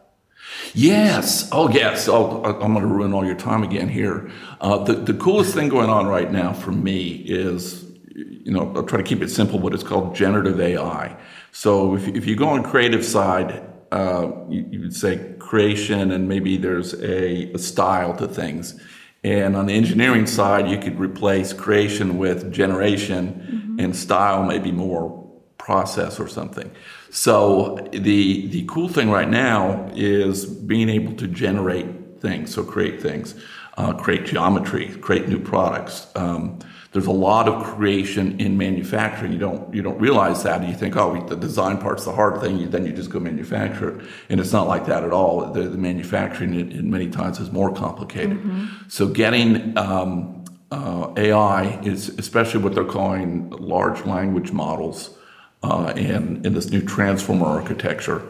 Yes. 0.77 1.49
Oh, 1.51 1.69
yes. 1.69 2.07
Oh, 2.07 2.43
I'm 2.43 2.73
going 2.73 2.81
to 2.81 2.87
ruin 2.87 3.11
all 3.11 3.25
your 3.25 3.35
time 3.35 3.63
again 3.63 3.89
here. 3.89 4.29
Uh, 4.61 4.83
the, 4.83 4.93
the 4.93 5.15
coolest 5.15 5.55
thing 5.55 5.69
going 5.69 5.89
on 5.89 6.05
right 6.05 6.31
now 6.31 6.53
for 6.53 6.71
me 6.71 7.13
is, 7.25 7.83
you 8.15 8.51
know, 8.51 8.71
I'll 8.75 8.83
try 8.83 8.97
to 8.97 9.03
keep 9.03 9.23
it 9.23 9.29
simple, 9.29 9.57
but 9.57 9.73
it's 9.73 9.81
called 9.81 10.13
generative 10.13 10.61
AI. 10.61 11.17
So 11.51 11.95
if, 11.95 12.07
if 12.07 12.27
you 12.27 12.35
go 12.35 12.49
on 12.49 12.61
creative 12.61 13.03
side, 13.03 13.67
uh, 13.91 14.29
you, 14.49 14.67
you, 14.69 14.79
would 14.81 14.95
say 14.95 15.33
creation 15.39 16.11
and 16.11 16.29
maybe 16.29 16.57
there's 16.57 16.93
a, 16.93 17.51
a 17.53 17.57
style 17.57 18.15
to 18.17 18.27
things. 18.27 18.79
And 19.23 19.55
on 19.55 19.65
the 19.65 19.73
engineering 19.73 20.27
side, 20.27 20.69
you 20.69 20.77
could 20.77 20.99
replace 20.99 21.53
creation 21.53 22.19
with 22.19 22.53
generation 22.53 23.33
mm-hmm. 23.33 23.79
and 23.79 23.95
style 23.95 24.43
maybe 24.43 24.71
more 24.71 25.27
process 25.57 26.19
or 26.19 26.27
something. 26.27 26.69
So 27.17 27.79
the 27.91 28.45
the 28.45 28.63
cool 28.67 28.87
thing 28.87 29.09
right 29.09 29.27
now 29.27 29.89
is 29.95 30.45
being 30.45 30.87
able 30.87 31.13
to 31.13 31.27
generate 31.27 32.21
things, 32.21 32.53
so 32.53 32.63
create 32.63 33.01
things, 33.01 33.33
uh, 33.75 33.93
create 33.93 34.27
geometry, 34.27 34.89
create 35.01 35.27
new 35.27 35.39
products. 35.39 36.05
Um, 36.15 36.59
there's 36.91 37.07
a 37.07 37.19
lot 37.29 37.49
of 37.49 37.63
creation 37.63 38.39
in 38.39 38.55
manufacturing. 38.55 39.33
You 39.33 39.39
don't 39.39 39.73
you 39.73 39.81
don't 39.81 39.99
realize 39.99 40.43
that. 40.43 40.61
You 40.61 40.75
think, 40.75 40.95
oh, 40.95 41.19
the 41.27 41.35
design 41.35 41.79
part's 41.79 42.05
the 42.05 42.11
hard 42.11 42.39
thing. 42.39 42.69
Then 42.69 42.85
you 42.85 42.93
just 42.93 43.09
go 43.09 43.19
manufacture 43.19 43.97
it, 43.97 44.05
and 44.29 44.39
it's 44.39 44.53
not 44.53 44.67
like 44.67 44.85
that 44.85 45.03
at 45.03 45.11
all. 45.11 45.51
The, 45.51 45.63
the 45.63 45.77
manufacturing, 45.89 46.53
in 46.53 46.91
many 46.91 47.09
times, 47.09 47.39
is 47.39 47.51
more 47.51 47.73
complicated. 47.73 48.37
Mm-hmm. 48.37 48.89
So 48.89 49.07
getting 49.07 49.75
um, 49.75 50.45
uh, 50.69 51.13
AI 51.17 51.81
is 51.81 52.09
especially 52.19 52.61
what 52.61 52.75
they're 52.75 52.85
calling 52.85 53.49
large 53.49 54.05
language 54.05 54.51
models 54.51 55.17
uh, 55.63 55.93
and 55.95 56.45
in 56.45 56.53
this 56.53 56.69
new 56.69 56.81
transformer 56.81 57.45
architecture. 57.45 58.21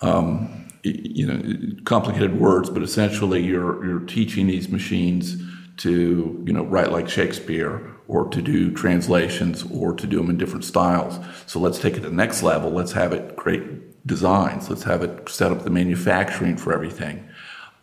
Um, 0.00 0.58
you 0.84 1.26
know, 1.26 1.76
complicated 1.84 2.40
words, 2.40 2.68
but 2.68 2.82
essentially 2.82 3.40
you're 3.40 3.84
you're 3.84 4.00
teaching 4.00 4.48
these 4.48 4.68
machines 4.68 5.40
to 5.78 6.42
you 6.44 6.52
know 6.52 6.64
write 6.64 6.90
like 6.90 7.08
Shakespeare 7.08 7.88
or 8.08 8.28
to 8.28 8.42
do 8.42 8.70
translations 8.72 9.64
or 9.70 9.94
to 9.94 10.06
do 10.06 10.16
them 10.16 10.28
in 10.28 10.36
different 10.36 10.64
styles. 10.64 11.18
So 11.46 11.60
let's 11.60 11.78
take 11.78 11.94
it 11.94 12.00
to 12.00 12.10
the 12.10 12.14
next 12.14 12.42
level. 12.42 12.70
Let's 12.70 12.92
have 12.92 13.12
it 13.12 13.36
create 13.36 14.06
designs. 14.06 14.68
Let's 14.68 14.82
have 14.82 15.02
it 15.02 15.28
set 15.28 15.52
up 15.52 15.62
the 15.62 15.70
manufacturing 15.70 16.56
for 16.56 16.72
everything. 16.72 17.28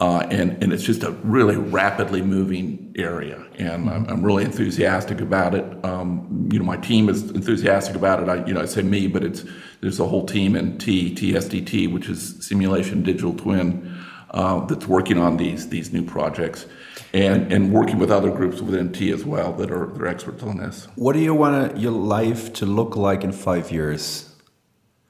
Uh, 0.01 0.25
and, 0.31 0.63
and 0.63 0.71
it's 0.71 0.83
just 0.83 1.03
a 1.03 1.11
really 1.23 1.57
rapidly 1.57 2.21
moving 2.21 2.95
area. 2.97 3.45
And 3.57 3.89
I'm, 3.89 4.05
I'm 4.07 4.23
really 4.23 4.45
enthusiastic 4.45 5.19
about 5.19 5.53
it. 5.53 5.85
Um, 5.85 6.47
you 6.51 6.57
know, 6.57 6.63
my 6.63 6.77
team 6.77 7.09
is 7.09 7.29
enthusiastic 7.31 7.97
about 7.97 8.23
it. 8.23 8.29
I, 8.29 8.45
you 8.45 8.53
know, 8.53 8.61
I 8.61 8.65
say 8.65 8.81
me, 8.81 9.07
but 9.07 9.23
it's, 9.23 9.43
there's 9.81 9.99
a 9.99 10.07
whole 10.07 10.25
team 10.25 10.55
in 10.55 10.77
T, 10.77 11.13
TSDT, 11.13 11.91
which 11.91 12.07
is 12.07 12.37
Simulation 12.39 13.03
Digital 13.03 13.33
Twin, 13.33 13.93
uh, 14.31 14.65
that's 14.67 14.87
working 14.87 15.17
on 15.17 15.35
these, 15.35 15.67
these 15.67 15.91
new 15.91 16.03
projects. 16.03 16.65
And, 17.11 17.51
and 17.51 17.73
working 17.73 17.97
with 17.97 18.11
other 18.11 18.31
groups 18.31 18.61
within 18.61 18.93
T 18.93 19.11
as 19.11 19.25
well 19.25 19.51
that 19.53 19.71
are, 19.71 19.87
that 19.87 20.01
are 20.01 20.07
experts 20.07 20.43
on 20.43 20.57
this. 20.57 20.87
What 20.95 21.13
do 21.13 21.19
you 21.19 21.33
want 21.33 21.77
your 21.77 21.91
life 21.91 22.53
to 22.53 22.67
look 22.67 22.95
like 22.95 23.23
in 23.23 23.31
five 23.31 23.71
years? 23.71 24.28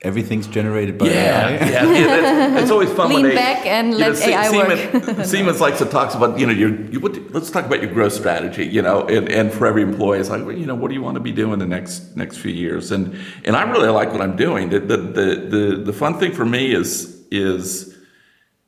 Everything's 0.01 0.47
generated 0.47 0.97
by 0.97 1.07
yeah, 1.07 1.49
AI. 1.49 1.51
yeah, 1.51 1.91
yeah 1.91 2.59
it's 2.59 2.71
always 2.71 2.89
fun 2.91 3.09
Lean 3.09 3.21
when 3.21 3.29
they, 3.29 3.35
back 3.35 3.65
and 3.65 3.93
let 3.93 4.13
know, 4.13 4.19
AI 4.19 4.47
Siemens, 4.47 5.07
work. 5.07 5.25
Siemens 5.25 5.61
likes 5.61 5.77
to 5.79 5.85
talk 5.85 6.13
about 6.15 6.39
you 6.39 6.47
know 6.47 6.53
your 6.53 6.73
you, 6.89 6.99
let's 7.31 7.49
talk 7.51 7.65
about 7.65 7.81
your 7.81 7.91
growth 7.91 8.13
strategy. 8.13 8.65
You 8.65 8.81
know, 8.81 9.05
and, 9.07 9.29
and 9.29 9.51
for 9.51 9.67
every 9.67 9.83
employee, 9.83 10.19
it's 10.19 10.29
like 10.29 10.45
well, 10.45 10.57
you 10.57 10.65
know 10.65 10.75
what 10.75 10.87
do 10.89 10.93
you 10.93 11.01
want 11.01 11.15
to 11.15 11.21
be 11.21 11.31
doing 11.31 11.59
the 11.59 11.67
next 11.67 12.15
next 12.15 12.37
few 12.37 12.51
years? 12.51 12.91
And 12.91 13.17
and 13.43 13.55
I 13.55 13.69
really 13.69 13.89
like 13.89 14.11
what 14.11 14.21
I'm 14.21 14.35
doing. 14.35 14.69
The 14.69 14.79
the 14.79 14.97
the 14.97 15.35
the, 15.49 15.81
the 15.85 15.93
fun 15.93 16.17
thing 16.17 16.33
for 16.33 16.45
me 16.45 16.73
is 16.73 17.21
is 17.31 17.97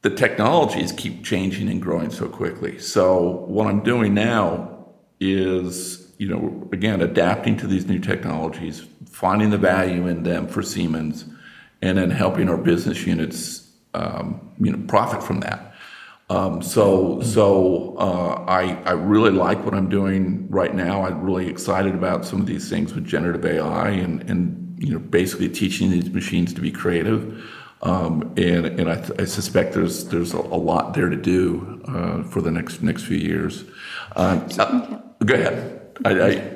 the 0.01 0.09
technologies 0.09 0.91
keep 0.91 1.23
changing 1.23 1.69
and 1.69 1.81
growing 1.81 2.09
so 2.09 2.27
quickly. 2.27 2.79
So 2.79 3.45
what 3.47 3.67
I'm 3.67 3.81
doing 3.81 4.13
now 4.13 4.67
is 5.19 6.13
you 6.17 6.27
know 6.27 6.67
again 6.73 7.01
adapting 7.01 7.55
to 7.57 7.67
these 7.67 7.85
new 7.85 7.99
technologies 7.99 8.85
finding 9.21 9.51
the 9.51 9.57
value 9.57 10.07
in 10.07 10.23
them 10.23 10.47
for 10.47 10.63
Siemens, 10.63 11.25
and 11.83 11.99
then 11.99 12.09
helping 12.09 12.49
our 12.49 12.57
business 12.57 13.05
units, 13.05 13.69
um, 13.93 14.51
you 14.59 14.71
know, 14.71 14.83
profit 14.87 15.21
from 15.21 15.41
that. 15.41 15.75
Um, 16.31 16.63
so, 16.63 17.21
so 17.21 17.95
uh, 17.97 18.43
I 18.47 18.81
I 18.83 18.93
really 18.93 19.29
like 19.29 19.63
what 19.63 19.75
I'm 19.75 19.89
doing 19.89 20.47
right 20.49 20.73
now. 20.73 21.05
I'm 21.05 21.21
really 21.21 21.47
excited 21.47 21.93
about 21.93 22.25
some 22.25 22.41
of 22.41 22.47
these 22.47 22.67
things 22.67 22.95
with 22.95 23.05
generative 23.05 23.45
AI 23.45 23.89
and 23.89 24.27
and 24.27 24.75
you 24.79 24.93
know 24.93 24.99
basically 24.99 25.49
teaching 25.49 25.91
these 25.91 26.09
machines 26.09 26.51
to 26.55 26.61
be 26.61 26.71
creative. 26.71 27.45
Um, 27.83 28.33
and 28.37 28.65
and 28.65 28.89
I, 28.89 29.03
I, 29.19 29.25
suspect 29.25 29.73
there's 29.73 30.05
there's 30.05 30.33
a, 30.33 30.37
a 30.37 30.59
lot 30.69 30.93
there 30.93 31.09
to 31.09 31.15
do 31.15 31.81
uh, 31.87 32.23
for 32.23 32.41
the 32.41 32.51
next 32.51 32.81
next 32.81 33.03
few 33.03 33.17
years. 33.17 33.65
Uh, 34.15 34.35
go 35.25 35.33
ahead. 35.35 35.81
I, 36.05 36.11
I, 36.21 36.51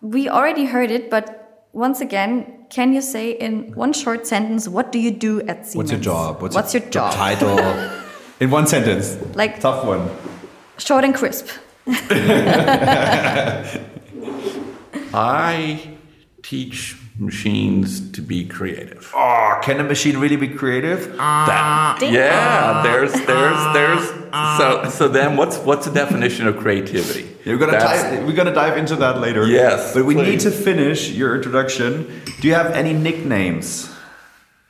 we 0.00 0.28
already 0.28 0.64
heard 0.64 0.90
it, 0.90 1.10
but 1.10 1.39
once 1.72 2.00
again, 2.00 2.66
can 2.68 2.92
you 2.92 3.00
say 3.00 3.30
in 3.32 3.72
one 3.72 3.92
short 3.92 4.26
sentence 4.26 4.68
what 4.68 4.92
do 4.92 4.98
you 4.98 5.10
do 5.10 5.40
at 5.42 5.66
Siemens? 5.66 5.76
What's 5.76 5.90
your 5.90 6.00
job? 6.00 6.42
What's, 6.42 6.54
What's 6.54 6.74
your, 6.74 6.82
your, 6.82 6.90
job? 6.90 7.14
Title. 7.14 7.58
in 8.40 8.50
one 8.50 8.66
sentence. 8.66 9.16
Like 9.36 9.60
tough 9.60 9.84
one. 9.84 10.08
Short 10.78 11.04
and 11.04 11.14
crisp. 11.14 11.48
I 15.12 15.96
teach 16.42 16.96
machines 17.20 18.10
to 18.12 18.22
be 18.22 18.46
creative. 18.46 19.12
Oh, 19.14 19.60
can 19.62 19.78
a 19.78 19.84
machine 19.84 20.16
really 20.16 20.36
be 20.36 20.48
creative? 20.48 21.14
Ah, 21.18 21.96
that, 22.00 22.10
yeah, 22.10 22.30
ah, 22.32 22.82
there's 22.82 23.12
there's 23.12 23.60
there's 23.74 24.08
so 24.58 24.88
so 24.88 25.08
then 25.08 25.36
what's 25.36 25.58
what's 25.58 25.86
the 25.86 25.92
definition 25.92 26.46
of 26.46 26.56
creativity? 26.56 27.28
We're 27.44 27.58
gonna 27.58 27.72
dive, 27.72 28.24
we're 28.26 28.34
gonna 28.34 28.54
dive 28.54 28.78
into 28.78 28.96
that 28.96 29.20
later. 29.20 29.46
Yes, 29.46 29.94
but 29.94 30.04
we 30.04 30.14
please. 30.14 30.30
need 30.30 30.40
to 30.40 30.50
finish 30.50 31.10
your 31.10 31.36
introduction. 31.36 32.22
Do 32.40 32.48
you 32.48 32.54
have 32.54 32.72
any 32.72 32.94
nicknames, 32.94 33.94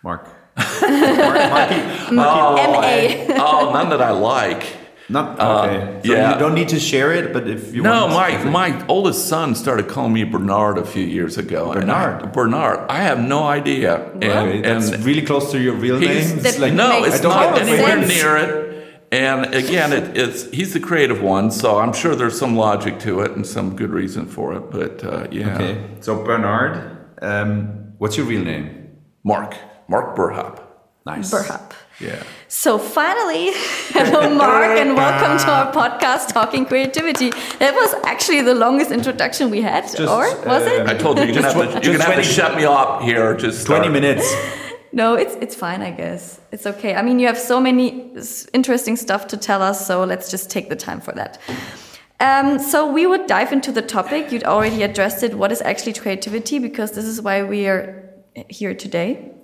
Mark? 0.02 0.28
Mark 0.56 0.80
Marky, 0.82 2.14
Marky. 2.14 2.16
Oh, 2.18 2.80
I, 2.80 3.26
oh, 3.38 3.72
none 3.72 3.90
that 3.90 4.02
I 4.02 4.10
like. 4.10 4.79
Not 5.10 5.40
uh, 5.40 5.62
okay. 5.62 5.76
Uh, 5.76 6.02
so 6.02 6.12
yeah. 6.12 6.32
you 6.32 6.38
don't 6.38 6.54
need 6.54 6.68
to 6.68 6.78
share 6.78 7.12
it, 7.12 7.32
but 7.32 7.48
if 7.48 7.74
you 7.74 7.82
no, 7.82 8.06
my 8.08 8.44
my 8.44 8.86
oldest 8.86 9.28
son 9.28 9.56
started 9.56 9.88
calling 9.88 10.12
me 10.12 10.22
Bernard 10.22 10.78
a 10.78 10.84
few 10.84 11.04
years 11.04 11.36
ago. 11.36 11.72
Bernard. 11.72 12.22
I, 12.22 12.26
Bernard. 12.26 12.78
I 12.88 13.02
have 13.02 13.18
no 13.18 13.42
idea. 13.42 14.12
And, 14.12 14.64
and 14.64 15.04
really 15.04 15.22
close 15.22 15.50
to 15.50 15.60
your 15.60 15.74
real 15.74 15.98
name. 15.98 16.38
It's 16.38 16.58
like, 16.58 16.74
no, 16.74 17.04
it's 17.04 17.22
not 17.22 17.58
anywhere 17.58 18.06
near 18.06 18.36
it. 18.36 18.70
And 19.12 19.52
again, 19.52 19.92
it, 19.92 20.16
it's 20.16 20.48
he's 20.50 20.72
the 20.72 20.78
creative 20.78 21.20
one, 21.20 21.50
so 21.50 21.80
I'm 21.80 21.92
sure 21.92 22.14
there's 22.14 22.38
some 22.38 22.54
logic 22.54 23.00
to 23.00 23.22
it 23.22 23.32
and 23.32 23.44
some 23.44 23.74
good 23.74 23.90
reason 23.90 24.26
for 24.26 24.54
it. 24.54 24.70
But 24.70 25.02
uh, 25.02 25.26
yeah. 25.32 25.54
Okay. 25.56 25.84
So 25.98 26.22
Bernard, 26.22 27.16
um, 27.20 27.94
what's 27.98 28.16
your 28.16 28.26
real 28.26 28.44
name? 28.44 28.96
Mark. 29.24 29.56
Mark 29.88 30.16
Burhop. 30.16 30.62
Nice. 31.04 31.32
Burhop. 31.32 31.72
Yeah. 31.98 32.22
So 32.50 32.78
finally, 32.78 33.50
hello 33.90 34.28
Mark 34.34 34.76
and 34.76 34.96
welcome 34.96 35.38
to 35.38 35.52
our 35.52 35.72
podcast 35.72 36.32
Talking 36.32 36.66
Creativity. 36.66 37.30
That 37.60 37.74
was 37.74 37.94
actually 38.04 38.42
the 38.42 38.56
longest 38.56 38.90
introduction 38.90 39.50
we 39.50 39.62
had, 39.62 39.82
just, 39.84 40.00
or 40.00 40.24
was 40.44 40.64
uh, 40.64 40.82
it? 40.82 40.88
I 40.88 40.94
told 40.94 41.20
you 41.20 41.26
you're 41.26 41.34
gonna 41.34 41.52
have 41.52 41.80
to, 41.80 41.88
you're 41.88 41.96
gonna 41.96 42.10
have 42.12 42.16
to 42.16 42.24
shut 42.24 42.56
me 42.56 42.64
up 42.64 43.02
here. 43.02 43.36
Just 43.36 43.60
start. 43.60 43.82
twenty 43.82 43.92
minutes. 43.92 44.34
No, 44.90 45.14
it's 45.14 45.36
it's 45.36 45.54
fine, 45.54 45.80
I 45.80 45.92
guess. 45.92 46.40
It's 46.50 46.66
okay. 46.66 46.96
I 46.96 47.02
mean, 47.02 47.20
you 47.20 47.28
have 47.28 47.38
so 47.38 47.60
many 47.60 48.12
interesting 48.52 48.96
stuff 48.96 49.28
to 49.28 49.36
tell 49.36 49.62
us, 49.62 49.86
so 49.86 50.02
let's 50.02 50.28
just 50.28 50.50
take 50.50 50.68
the 50.70 50.76
time 50.76 51.00
for 51.00 51.12
that. 51.12 51.38
Um, 52.18 52.58
so 52.58 52.90
we 52.90 53.06
would 53.06 53.28
dive 53.28 53.52
into 53.52 53.70
the 53.70 53.82
topic. 53.82 54.32
You'd 54.32 54.42
already 54.42 54.82
addressed 54.82 55.22
it. 55.22 55.34
What 55.34 55.52
is 55.52 55.62
actually 55.62 55.92
creativity? 55.92 56.58
Because 56.58 56.90
this 56.90 57.04
is 57.04 57.22
why 57.22 57.44
we 57.44 57.68
are 57.68 58.12
here 58.48 58.74
today. 58.74 59.36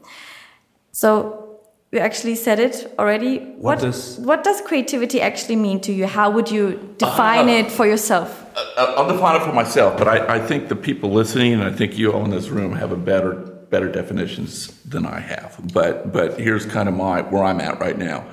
So 0.91 1.46
you 1.93 1.99
actually 2.01 2.35
said 2.35 2.59
it 2.59 2.93
already. 2.99 3.39
What 3.59 3.81
does- 3.81 4.19
what 4.19 4.43
does 4.45 4.61
creativity 4.61 5.21
actually 5.21 5.57
mean 5.57 5.81
to 5.81 5.93
you? 5.93 6.07
How 6.07 6.31
would 6.31 6.51
you 6.51 6.79
define 6.99 7.49
Uh, 7.49 7.53
it 7.61 7.71
for 7.71 7.87
yourself? 7.87 8.45
Uh, 8.57 8.95
I'll 8.97 9.09
define 9.09 9.37
it 9.37 9.43
for 9.43 9.53
myself, 9.53 9.97
but 9.97 10.09
I, 10.09 10.37
I 10.37 10.39
think 10.41 10.69
the 10.69 10.77
people 10.77 11.11
listening, 11.11 11.53
and 11.55 11.63
I 11.63 11.71
think 11.71 11.97
you 11.99 12.13
all 12.13 12.25
in 12.25 12.31
this 12.31 12.49
room 12.49 12.73
have 12.77 12.93
a 12.93 12.97
better 12.97 13.53
better 13.69 13.89
definitions 13.89 14.69
than 14.89 15.05
I 15.05 15.19
have. 15.21 15.59
But 15.73 16.13
but 16.13 16.39
here's 16.39 16.65
kind 16.67 16.89
of 16.89 16.95
my 16.95 17.23
where 17.23 17.43
I'm 17.45 17.61
at 17.61 17.81
right 17.81 17.99
now. 17.99 18.25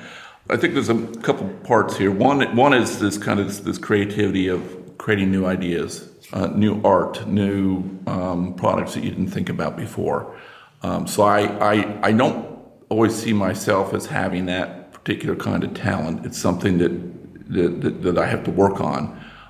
I 0.49 0.57
think 0.57 0.73
there's 0.73 0.89
a 0.89 0.99
couple 1.21 1.47
parts 1.63 1.97
here. 1.97 2.11
One 2.11 2.41
one 2.55 2.73
is 2.73 2.99
this 2.99 3.17
kind 3.17 3.39
of 3.39 3.47
this, 3.47 3.59
this 3.59 3.77
creativity 3.77 4.47
of 4.47 4.61
creating 4.97 5.31
new 5.31 5.45
ideas, 5.45 6.07
uh, 6.33 6.47
new 6.47 6.79
art, 6.83 7.25
new 7.27 7.83
um, 8.07 8.53
products 8.55 8.93
that 8.93 9.03
you 9.03 9.09
didn't 9.09 9.31
think 9.31 9.49
about 9.49 9.75
before. 9.77 10.25
Um, 10.83 11.07
so 11.07 11.23
I, 11.23 11.39
I 11.73 11.97
I 12.09 12.11
don't 12.11 12.45
always 12.93 13.15
see 13.15 13.33
myself 13.33 13.93
as 13.93 14.05
having 14.05 14.45
that 14.45 14.93
particular 14.93 15.35
kind 15.35 15.63
of 15.63 15.73
talent. 15.73 16.25
It's 16.27 16.37
something 16.47 16.77
that 16.77 16.93
that, 17.55 17.81
that, 17.81 18.01
that 18.03 18.17
I 18.17 18.27
have 18.27 18.43
to 18.45 18.51
work 18.51 18.79
on. 18.79 19.01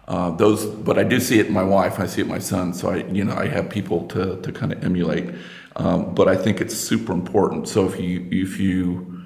Uh, 0.07 0.31
those, 0.31 0.65
but 0.65 0.97
I 0.97 1.03
do 1.03 1.19
see 1.19 1.39
it 1.39 1.47
in 1.47 1.53
my 1.53 1.63
wife. 1.63 1.99
I 1.99 2.07
see 2.07 2.21
it 2.21 2.25
in 2.25 2.29
my 2.29 2.39
son. 2.39 2.73
So 2.73 2.89
I, 2.89 2.97
you 3.17 3.23
know, 3.23 3.35
I 3.35 3.47
have 3.47 3.69
people 3.69 4.07
to, 4.07 4.41
to 4.41 4.51
kind 4.51 4.73
of 4.73 4.83
emulate. 4.83 5.33
Um, 5.75 6.13
but 6.13 6.27
I 6.27 6.35
think 6.35 6.59
it's 6.59 6.75
super 6.75 7.13
important. 7.13 7.67
So 7.67 7.85
if 7.85 7.99
you 7.99 8.27
if 8.31 8.59
you 8.59 9.21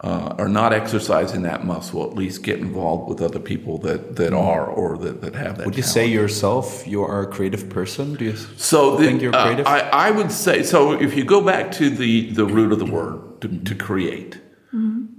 uh, 0.00 0.34
are 0.38 0.48
not 0.48 0.72
exercising 0.72 1.42
that 1.42 1.64
muscle, 1.64 2.04
at 2.10 2.14
least 2.14 2.42
get 2.42 2.58
involved 2.58 3.08
with 3.08 3.20
other 3.22 3.38
people 3.38 3.78
that, 3.78 4.16
that 4.16 4.32
are 4.32 4.66
or 4.66 4.98
that, 4.98 5.20
that 5.20 5.34
have 5.34 5.58
that. 5.58 5.66
Would 5.66 5.76
you 5.76 5.82
talent. 5.82 5.94
say 5.94 6.06
yourself 6.06 6.86
you 6.86 7.02
are 7.02 7.22
a 7.22 7.26
creative 7.26 7.68
person? 7.68 8.14
Do 8.14 8.24
you 8.24 8.36
So 8.56 8.96
the, 8.96 9.04
think 9.04 9.22
you're 9.22 9.34
uh, 9.34 9.44
creative? 9.44 9.66
I, 9.66 9.80
I 10.08 10.10
would 10.10 10.32
say 10.32 10.62
so. 10.62 10.92
If 10.92 11.16
you 11.16 11.24
go 11.24 11.40
back 11.40 11.70
to 11.72 11.88
the 11.88 12.30
the 12.32 12.46
root 12.46 12.72
of 12.72 12.78
the 12.78 12.90
word 12.98 13.29
to, 13.40 13.48
to 13.48 13.74
create, 13.74 14.38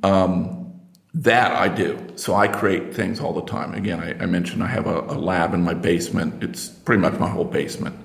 um, 0.04 0.74
that 1.14 1.52
I 1.52 1.68
do. 1.68 2.14
So 2.16 2.36
I 2.36 2.48
create 2.48 2.94
things 2.94 3.20
all 3.20 3.34
the 3.34 3.44
time. 3.44 3.74
Again, 3.74 4.00
I, 4.00 4.24
I 4.24 4.26
mentioned 4.26 4.64
I 4.64 4.68
have 4.68 4.88
a, 4.88 5.02
a 5.02 5.18
lab 5.18 5.54
in 5.54 5.62
my 5.62 5.74
basement. 5.74 6.44
It's 6.44 6.68
pretty 6.70 7.02
much 7.02 7.20
my 7.20 7.30
whole 7.30 7.46
basement. 7.46 7.98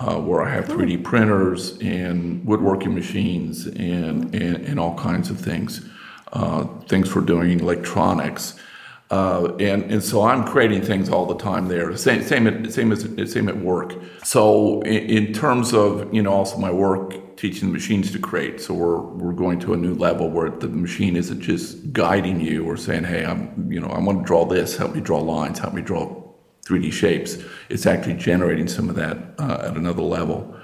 Uh, 0.00 0.16
where 0.16 0.42
I 0.42 0.50
have 0.54 0.66
3D 0.66 1.02
printers 1.02 1.76
and 1.78 2.44
woodworking 2.46 2.94
machines 2.94 3.66
and, 3.66 4.32
and, 4.32 4.56
and 4.64 4.78
all 4.78 4.96
kinds 4.96 5.28
of 5.28 5.40
things, 5.40 5.84
uh, 6.32 6.68
things 6.86 7.08
for 7.08 7.20
doing 7.20 7.58
electronics. 7.58 8.54
Uh, 9.10 9.56
and, 9.58 9.90
and 9.90 10.04
so 10.04 10.22
I'm 10.22 10.44
creating 10.44 10.82
things 10.82 11.08
all 11.08 11.26
the 11.26 11.36
time 11.36 11.66
there. 11.66 11.96
Same 11.96 12.22
same 12.22 12.46
at, 12.46 12.72
same 12.72 12.92
as 12.92 13.32
same 13.32 13.48
at 13.48 13.56
work. 13.56 13.94
So 14.22 14.82
in, 14.82 15.26
in 15.26 15.32
terms 15.32 15.72
of 15.72 16.12
you 16.12 16.22
know 16.22 16.32
also 16.32 16.58
my 16.58 16.70
work 16.70 17.14
teaching 17.38 17.68
the 17.68 17.72
machines 17.72 18.10
to 18.10 18.18
create. 18.18 18.60
So 18.60 18.74
we're 18.74 19.00
we're 19.00 19.32
going 19.32 19.60
to 19.60 19.72
a 19.72 19.76
new 19.76 19.94
level 19.94 20.28
where 20.28 20.50
the 20.50 20.68
machine 20.68 21.16
isn't 21.16 21.40
just 21.40 21.92
guiding 21.92 22.40
you 22.40 22.64
or 22.68 22.76
saying, 22.76 23.04
hey, 23.04 23.24
I'm 23.24 23.70
you 23.72 23.80
know 23.80 23.88
I 23.88 24.00
want 24.00 24.18
to 24.18 24.24
draw 24.24 24.44
this. 24.44 24.76
Help 24.76 24.94
me 24.94 25.00
draw 25.00 25.20
lines. 25.20 25.60
Help 25.60 25.72
me 25.72 25.82
draw 25.82 26.22
3D 26.66 26.92
shapes. 26.92 27.38
It's 27.68 27.86
actually 27.86 28.14
generating 28.14 28.68
some 28.68 28.90
of 28.90 28.96
that 28.96 29.16
uh, 29.38 29.68
at 29.68 29.76
another 29.76 30.02
level. 30.02 30.54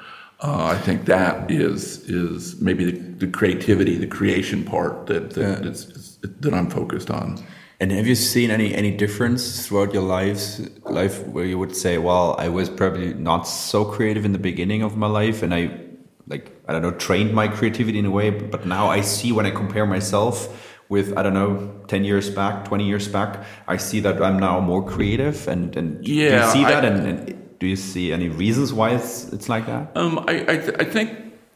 Uh, 0.40 0.64
I 0.64 0.78
think 0.78 1.06
that 1.06 1.50
is 1.50 2.08
is 2.10 2.60
maybe 2.60 2.90
the, 2.90 2.98
the 3.24 3.26
creativity, 3.28 3.96
the 3.96 4.08
creation 4.08 4.64
part 4.64 5.06
that 5.06 5.30
that, 5.30 5.64
is, 5.64 6.18
that 6.22 6.52
I'm 6.52 6.68
focused 6.68 7.10
on. 7.10 7.42
And 7.80 7.92
have 7.92 8.06
you 8.06 8.14
seen 8.14 8.50
any 8.50 8.74
any 8.74 8.90
difference 8.90 9.66
throughout 9.66 9.94
your 9.94 10.02
lives 10.02 10.60
life 10.84 11.24
where 11.28 11.44
you 11.44 11.58
would 11.58 11.76
say, 11.76 11.98
well, 11.98 12.34
I 12.38 12.48
was 12.48 12.68
probably 12.68 13.14
not 13.14 13.42
so 13.42 13.84
creative 13.84 14.24
in 14.24 14.32
the 14.32 14.38
beginning 14.38 14.82
of 14.82 14.96
my 14.96 15.06
life, 15.06 15.42
and 15.42 15.54
I 15.54 15.83
like 16.26 16.52
I 16.66 16.72
don't 16.72 16.82
know 16.82 16.92
trained 16.92 17.32
my 17.34 17.48
creativity 17.48 17.98
in 17.98 18.06
a 18.06 18.10
way, 18.10 18.30
but 18.30 18.66
now 18.66 18.88
I 18.88 19.02
see 19.02 19.32
when 19.32 19.46
I 19.46 19.50
compare 19.50 19.86
myself 19.86 20.72
with 20.88 21.16
I 21.16 21.22
don't 21.22 21.34
know 21.34 21.82
ten 21.88 22.04
years 22.04 22.30
back, 22.30 22.64
twenty 22.64 22.86
years 22.86 23.08
back, 23.08 23.44
I 23.66 23.76
see 23.78 24.00
that 24.00 24.22
I'm 24.22 24.38
now 24.38 24.60
more 24.60 24.84
creative, 24.84 25.48
and 25.48 25.76
and 25.76 26.04
do 26.04 26.12
you 26.12 26.52
see 26.52 26.64
that, 26.64 26.84
and, 26.84 27.06
and 27.06 27.58
do 27.58 27.66
you 27.66 27.76
see 27.76 28.12
any 28.12 28.28
reasons 28.28 28.72
why 28.72 28.90
it's 28.90 29.32
it's 29.32 29.48
like 29.48 29.66
that? 29.66 29.96
Um, 29.96 30.18
I, 30.28 30.34
I, 30.42 30.56
th- 30.58 30.76
I 30.78 30.84
think, 30.84 31.10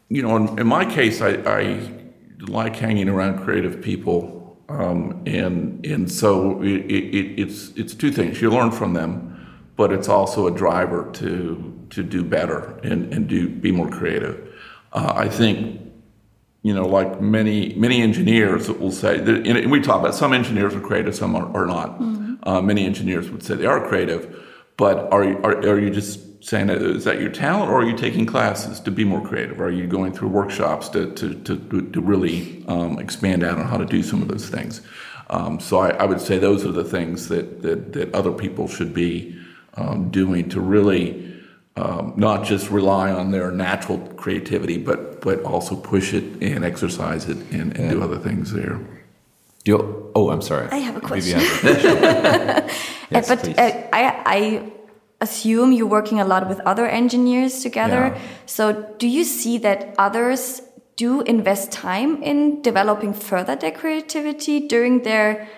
you 0.08 0.22
know, 0.22 0.36
in, 0.36 0.58
in 0.58 0.66
my 0.66 0.84
case, 0.84 1.20
I, 1.20 1.30
I 1.44 1.90
like 2.48 2.76
hanging 2.76 3.08
around 3.08 3.44
creative 3.44 3.82
people. 3.82 4.56
Um, 4.70 5.22
and, 5.26 5.84
and 5.84 6.10
so 6.10 6.62
it, 6.62 6.84
it, 6.90 7.40
it's, 7.40 7.70
it's 7.76 7.94
two 7.94 8.10
things. 8.10 8.40
You 8.40 8.50
learn 8.50 8.70
from 8.70 8.92
them, 8.92 9.64
but 9.76 9.92
it's 9.92 10.08
also 10.08 10.46
a 10.46 10.50
driver 10.50 11.10
to, 11.14 11.86
to 11.90 12.02
do 12.02 12.22
better 12.22 12.78
and, 12.82 13.12
and 13.12 13.28
do, 13.28 13.48
be 13.48 13.72
more 13.72 13.90
creative. 13.90 14.47
Uh, 14.92 15.12
I 15.14 15.28
think, 15.28 15.80
you 16.62 16.74
know, 16.74 16.86
like 16.86 17.20
many, 17.20 17.74
many 17.74 18.02
engineers 18.02 18.68
will 18.70 18.92
say, 18.92 19.18
that, 19.18 19.46
and 19.46 19.70
we 19.70 19.80
talk 19.80 20.00
about 20.00 20.14
some 20.14 20.32
engineers 20.32 20.74
are 20.74 20.80
creative, 20.80 21.14
some 21.14 21.36
are, 21.36 21.54
are 21.56 21.66
not. 21.66 22.00
Uh, 22.44 22.62
many 22.62 22.84
engineers 22.86 23.30
would 23.30 23.42
say 23.42 23.54
they 23.54 23.66
are 23.66 23.86
creative, 23.86 24.44
but 24.76 25.12
are, 25.12 25.24
you- 25.24 25.38
are, 25.44 25.56
are 25.58 25.78
you 25.78 25.90
just 25.90 26.20
saying 26.42 26.68
that 26.68 26.80
is 26.80 27.04
that 27.04 27.20
your 27.20 27.30
talent 27.30 27.68
or 27.68 27.80
are 27.80 27.84
you 27.84 27.96
taking 27.96 28.24
classes 28.24 28.78
to 28.80 28.90
be 28.92 29.04
more 29.04 29.20
creative? 29.26 29.60
Are 29.60 29.70
you 29.70 29.86
going 29.88 30.12
through 30.12 30.28
workshops 30.28 30.88
to, 30.90 31.12
to, 31.14 31.34
to, 31.34 31.90
to 31.90 32.00
really 32.00 32.64
um, 32.68 32.98
expand 33.00 33.42
out 33.42 33.58
on 33.58 33.66
how 33.66 33.76
to 33.76 33.84
do 33.84 34.02
some 34.02 34.22
of 34.22 34.28
those 34.28 34.48
things? 34.48 34.80
Um, 35.30 35.58
so 35.60 35.78
I, 35.80 35.90
I 35.90 36.04
would 36.04 36.20
say 36.20 36.38
those 36.38 36.64
are 36.64 36.72
the 36.72 36.84
things 36.84 37.28
that, 37.28 37.62
that, 37.62 37.92
that 37.92 38.14
other 38.14 38.32
people 38.32 38.68
should 38.68 38.94
be 38.94 39.36
um, 39.74 40.10
doing 40.10 40.48
to 40.50 40.60
really 40.60 41.27
um, 41.78 42.12
not 42.16 42.44
just 42.44 42.70
rely 42.70 43.10
on 43.10 43.30
their 43.30 43.50
natural 43.52 43.98
creativity, 44.16 44.78
but, 44.78 45.20
but 45.20 45.42
also 45.44 45.76
push 45.76 46.12
it 46.14 46.24
and 46.42 46.64
exercise 46.64 47.28
it 47.28 47.36
and, 47.52 47.76
and 47.78 47.90
do 47.90 48.02
other 48.02 48.18
things 48.18 48.52
there. 48.52 48.78
Do 49.64 49.72
you, 49.72 50.12
oh, 50.14 50.30
I'm 50.30 50.42
sorry. 50.42 50.68
I 50.70 50.78
have 50.78 50.96
a 50.96 51.00
Maybe 51.08 51.28
you 51.28 51.34
question. 51.34 51.40
have 51.40 51.84
a- 51.84 52.64
Uh, 52.66 52.68
Yes, 53.10 53.28
but 53.28 53.40
uh, 53.58 53.72
I, 53.92 54.02
I 54.26 54.72
assume 55.20 55.72
you're 55.72 55.86
working 55.86 56.20
a 56.20 56.24
lot 56.24 56.46
with 56.48 56.60
other 56.60 56.86
engineers 56.86 57.62
together. 57.62 58.12
Yeah. 58.14 58.20
So 58.46 58.94
do 58.98 59.06
you 59.08 59.24
see 59.24 59.56
that 59.58 59.94
others 59.98 60.60
do 60.96 61.22
invest 61.22 61.72
time 61.72 62.22
in 62.22 62.60
developing 62.62 63.14
further 63.14 63.56
their 63.56 63.70
creativity 63.72 64.66
during 64.68 65.02
their 65.04 65.48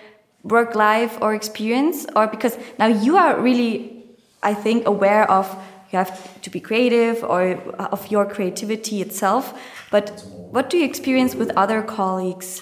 work 0.43 0.75
life 0.75 1.17
or 1.21 1.33
experience? 1.33 2.05
Or 2.15 2.27
because 2.27 2.57
now 2.79 2.87
you 2.87 3.17
are 3.17 3.39
really, 3.39 4.05
I 4.43 4.53
think, 4.53 4.87
aware 4.87 5.29
of 5.29 5.45
you 5.91 5.97
have 5.97 6.41
to 6.41 6.49
be 6.49 6.59
creative 6.59 7.23
or 7.23 7.53
of 7.79 8.09
your 8.11 8.25
creativity 8.25 9.01
itself. 9.01 9.53
But 9.89 10.23
what 10.51 10.69
do 10.69 10.77
you 10.77 10.85
experience 10.85 11.35
with 11.35 11.51
other 11.57 11.81
colleagues? 11.81 12.61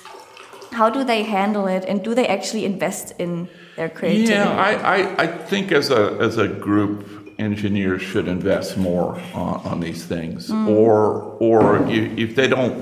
How 0.71 0.89
do 0.89 1.03
they 1.03 1.23
handle 1.23 1.67
it 1.67 1.85
and 1.87 2.03
do 2.03 2.13
they 2.13 2.27
actually 2.27 2.65
invest 2.65 3.13
in 3.19 3.49
their 3.75 3.89
creativity? 3.89 4.33
Yeah, 4.33 4.51
I, 4.51 4.97
I, 4.97 5.23
I 5.23 5.27
think 5.27 5.71
as 5.71 5.89
a 5.89 6.17
as 6.19 6.37
a 6.37 6.47
group, 6.47 7.05
engineers 7.39 8.01
should 8.01 8.27
invest 8.27 8.77
more 8.77 9.19
on, 9.33 9.55
on 9.65 9.79
these 9.79 10.05
things, 10.05 10.49
mm. 10.49 10.67
or 10.67 11.37
or 11.39 11.87
if, 11.89 12.17
if 12.17 12.35
they 12.35 12.47
don't 12.47 12.75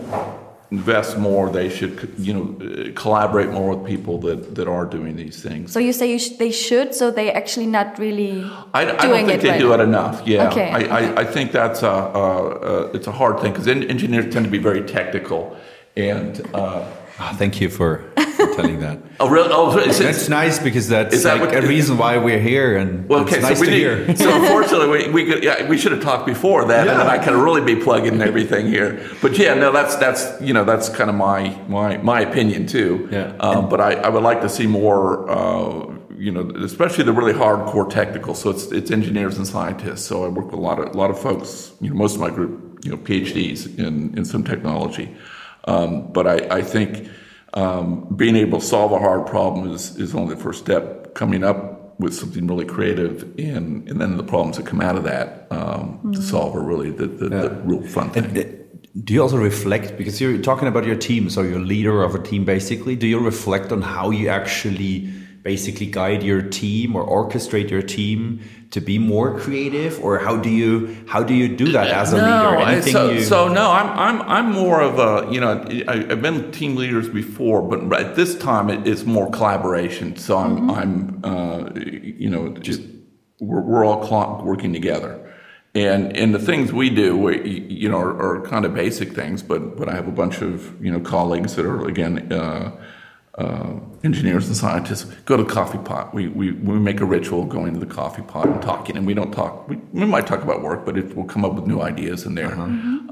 invest 0.70 1.18
more, 1.18 1.50
they 1.50 1.70
should 1.70 2.14
you 2.18 2.34
know 2.34 2.92
collaborate 2.94 3.50
more 3.50 3.76
with 3.76 3.88
people 3.88 4.20
that, 4.20 4.56
that 4.56 4.68
are 4.68 4.86
doing 4.86 5.16
these 5.16 5.42
things. 5.42 5.72
So 5.72 5.80
you 5.80 5.94
say 5.94 6.12
you 6.12 6.20
sh- 6.20 6.38
they 6.38 6.52
should, 6.52 6.94
so 6.94 7.10
they 7.10 7.32
actually 7.32 7.68
not 7.68 7.98
really 7.98 8.44
I, 8.74 8.82
I 8.82 8.86
doing 8.86 8.98
don't 8.98 9.28
think 9.28 9.30
it 9.40 9.42
they 9.44 9.50
right 9.52 9.60
do 9.60 9.70
now. 9.70 9.74
it 9.76 9.80
enough. 9.82 10.28
Yeah, 10.28 10.50
Okay, 10.50 10.70
I, 10.70 10.78
okay. 10.82 10.90
I, 10.90 11.22
I 11.22 11.26
think 11.26 11.52
that's 11.54 11.84
a, 11.84 11.88
a, 11.88 12.28
a 12.72 12.92
it's 12.92 13.08
a 13.08 13.12
hard 13.12 13.40
thing 13.40 13.52
because 13.54 13.68
engineers 13.68 14.34
tend 14.34 14.46
to 14.46 14.52
be 14.52 14.58
very 14.58 14.84
technical, 14.84 15.56
and 15.96 16.42
uh, 16.54 16.84
Ah, 17.20 17.34
thank 17.38 17.60
you 17.60 17.70
for, 17.70 18.04
for 18.16 18.48
telling 18.56 18.80
that. 18.82 19.00
oh 19.20 19.28
really? 19.30 19.50
Oh, 19.52 19.76
it's, 19.78 19.98
That's 19.98 20.30
nice 20.30 20.60
because 20.60 20.88
that's 20.88 21.16
Is 21.16 21.24
that 21.24 21.40
like 21.40 21.50
what- 21.52 21.64
a 21.64 21.68
reason 21.68 21.98
why 21.98 22.18
we're 22.18 22.40
here, 22.40 22.78
and 22.78 23.08
Well, 23.10 23.24
it's 23.24 23.32
okay, 23.34 23.42
nice 23.42 23.58
so 23.58 23.62
we 23.62 23.68
to 23.68 23.72
need, 23.72 23.80
hear. 23.80 24.16
so 24.16 24.36
unfortunately 24.42 24.90
we, 24.90 25.10
we 25.10 25.26
could 25.26 25.44
yeah, 25.44 25.68
we 25.68 25.78
should 25.78 25.92
have 25.94 26.02
talked 26.04 26.26
before 26.28 26.66
that, 26.66 26.88
and 26.88 27.00
then 27.00 27.08
I 27.08 27.18
can 27.18 27.40
really 27.40 27.62
be 27.62 27.76
plugging 27.82 28.22
everything 28.22 28.68
here. 28.68 29.04
But 29.22 29.38
yeah, 29.38 29.56
no, 29.56 29.72
that's 29.72 29.96
that's 29.96 30.40
you 30.42 30.54
know 30.54 30.64
that's 30.64 30.90
kind 30.90 31.10
of 31.10 31.16
my 31.16 31.50
my 31.68 31.98
my 31.98 32.22
opinion 32.22 32.68
too. 32.68 33.10
Yeah. 33.12 33.36
Um, 33.40 33.68
but 33.70 33.82
I, 33.82 33.94
I 33.94 34.10
would 34.10 34.24
like 34.24 34.42
to 34.42 34.50
see 34.50 34.68
more. 34.68 35.30
Uh, 35.30 35.94
you 36.20 36.32
know, 36.32 36.50
especially 36.66 37.04
the 37.04 37.14
really 37.14 37.34
hardcore 37.34 37.88
technical. 37.88 38.34
So 38.34 38.50
it's 38.50 38.72
it's 38.72 38.90
engineers 38.90 39.38
and 39.38 39.46
scientists. 39.48 40.04
So 40.04 40.26
I 40.26 40.30
work 40.30 40.46
with 40.48 40.56
a 40.56 40.62
lot 40.62 40.80
of 40.80 40.88
a 40.96 40.98
lot 40.98 41.12
of 41.12 41.20
folks. 41.20 41.74
You 41.80 41.90
know, 41.92 41.96
most 41.96 42.16
of 42.16 42.22
my 42.22 42.32
group, 42.32 42.84
you 42.84 42.90
know, 42.90 42.98
PhDs 42.98 43.78
in 43.78 44.18
in 44.18 44.26
some 44.26 44.44
technology. 44.44 45.16
Um, 45.68 46.12
but 46.12 46.26
I, 46.28 46.58
I 46.58 46.62
think 46.62 47.10
um, 47.54 48.08
being 48.16 48.36
able 48.36 48.60
to 48.60 48.66
solve 48.66 48.92
a 48.92 49.00
hard 49.00 49.28
problem 49.28 49.72
is, 49.72 49.98
is 49.98 50.16
only 50.16 50.36
the 50.36 50.42
first 50.42 50.60
step. 50.60 51.14
Coming 51.14 51.44
up 51.44 52.00
with 52.00 52.14
something 52.14 52.46
really 52.46 52.66
creative, 52.66 53.24
and, 53.40 53.90
and 53.90 54.00
then 54.00 54.18
the 54.18 54.24
problems 54.24 54.58
that 54.58 54.66
come 54.68 54.82
out 54.82 54.96
of 54.96 55.04
that 55.04 55.48
um, 55.50 56.12
to 56.14 56.22
solve 56.22 56.56
are 56.56 56.62
really 56.62 56.92
the, 56.92 57.08
the, 57.08 57.30
the 57.30 57.50
real 57.66 57.82
fun 57.88 58.12
thing. 58.12 58.26
And, 58.26 58.38
uh, 58.38 58.44
do 59.04 59.14
you 59.14 59.22
also 59.22 59.38
reflect 59.38 59.98
because 59.98 60.20
you're 60.20 60.38
talking 60.40 60.68
about 60.68 60.86
your 60.86 60.96
team, 60.96 61.30
so 61.30 61.42
you're 61.42 61.60
leader 61.60 62.04
of 62.04 62.16
a 62.16 62.20
team 62.20 62.46
basically? 62.46 62.96
Do 62.96 63.08
you 63.08 63.20
reflect 63.20 63.72
on 63.72 63.82
how 63.82 64.10
you 64.12 64.30
actually 64.30 65.12
basically 65.44 65.86
guide 65.86 66.24
your 66.24 66.42
team 66.42 66.96
or 66.96 67.06
orchestrate 67.06 67.70
your 67.70 67.82
team 67.82 68.42
to 68.72 68.82
be 68.82 69.00
more 69.00 69.40
creative, 69.40 70.04
or 70.04 70.20
how 70.20 70.36
do 70.38 70.50
you 70.50 70.96
how 71.08 71.24
do 71.24 71.34
you 71.34 71.48
do 71.56 71.72
that 71.72 71.88
as 71.90 72.14
a 72.14 72.18
no, 72.18 72.24
leader? 72.24 72.58
I- 72.58 72.72
Anything 72.74 72.94
so, 72.94 73.10
you 73.12 73.24
so 73.24 73.48
no, 73.48 73.72
I'm 73.72 73.90
I'm 73.90 74.22
I'm 74.24 74.52
more 74.52 74.82
of 74.82 75.00
a 75.00 75.32
you 75.32 75.40
know 75.40 75.66
I, 75.88 75.94
I've 76.12 76.22
been 76.22 76.52
team 76.52 76.76
leaders 76.76 77.10
before, 77.10 77.62
but 77.62 78.00
at 78.00 78.16
this 78.16 78.38
time 78.38 78.70
it, 78.70 78.88
it's 78.88 79.06
more 79.06 79.30
collaboration. 79.32 80.16
So 80.18 80.38
I'm 80.38 80.70
I'm 80.72 81.22
uh, 81.24 81.70
you 81.76 82.30
know 82.30 82.50
just 82.58 82.82
we're, 83.40 83.62
we're 83.62 83.86
all 83.86 84.44
working 84.44 84.74
together. 84.74 85.24
And, 85.76 86.18
and 86.18 86.34
the 86.34 86.40
things 86.40 86.74
we 86.74 86.90
do, 86.90 87.16
we, 87.16 87.60
you 87.70 87.88
know, 87.88 88.00
are, 88.00 88.38
are 88.40 88.42
kind 88.42 88.66
of 88.66 88.74
basic 88.74 89.14
things, 89.14 89.44
but, 89.44 89.78
but 89.78 89.88
I 89.88 89.94
have 89.94 90.08
a 90.08 90.12
bunch 90.12 90.42
of, 90.42 90.84
you 90.84 90.92
know, 90.92 91.00
colleagues 91.00 91.56
that 91.56 91.68
are, 91.68 91.88
again, 91.88 92.34
uh, 92.34 92.72
uh, 93.38 93.74
engineers 94.04 94.48
and 94.48 94.58
scientists 94.58 95.04
go 95.26 95.38
to 95.38 95.44
the 95.44 95.50
coffee 95.50 95.78
pot. 95.78 96.14
We, 96.14 96.28
we, 96.28 96.54
we 96.54 96.80
make 96.80 97.02
a 97.02 97.06
ritual 97.06 97.46
going 97.46 97.74
to 97.74 97.80
the 97.80 97.86
coffee 97.86 98.24
pot 98.24 98.48
and 98.48 98.62
talking, 98.62 98.98
and 98.98 99.06
we 99.06 99.14
don't 99.14 99.32
talk. 99.32 99.70
We, 99.70 99.76
we 99.94 100.06
might 100.06 100.26
talk 100.26 100.42
about 100.42 100.64
work, 100.64 100.86
but 100.86 100.98
it 100.98 101.16
will 101.16 101.26
come 101.26 101.46
up 101.46 101.54
with 101.54 101.68
new 101.68 101.80
ideas 101.82 102.26
in 102.26 102.34
there. 102.36 102.54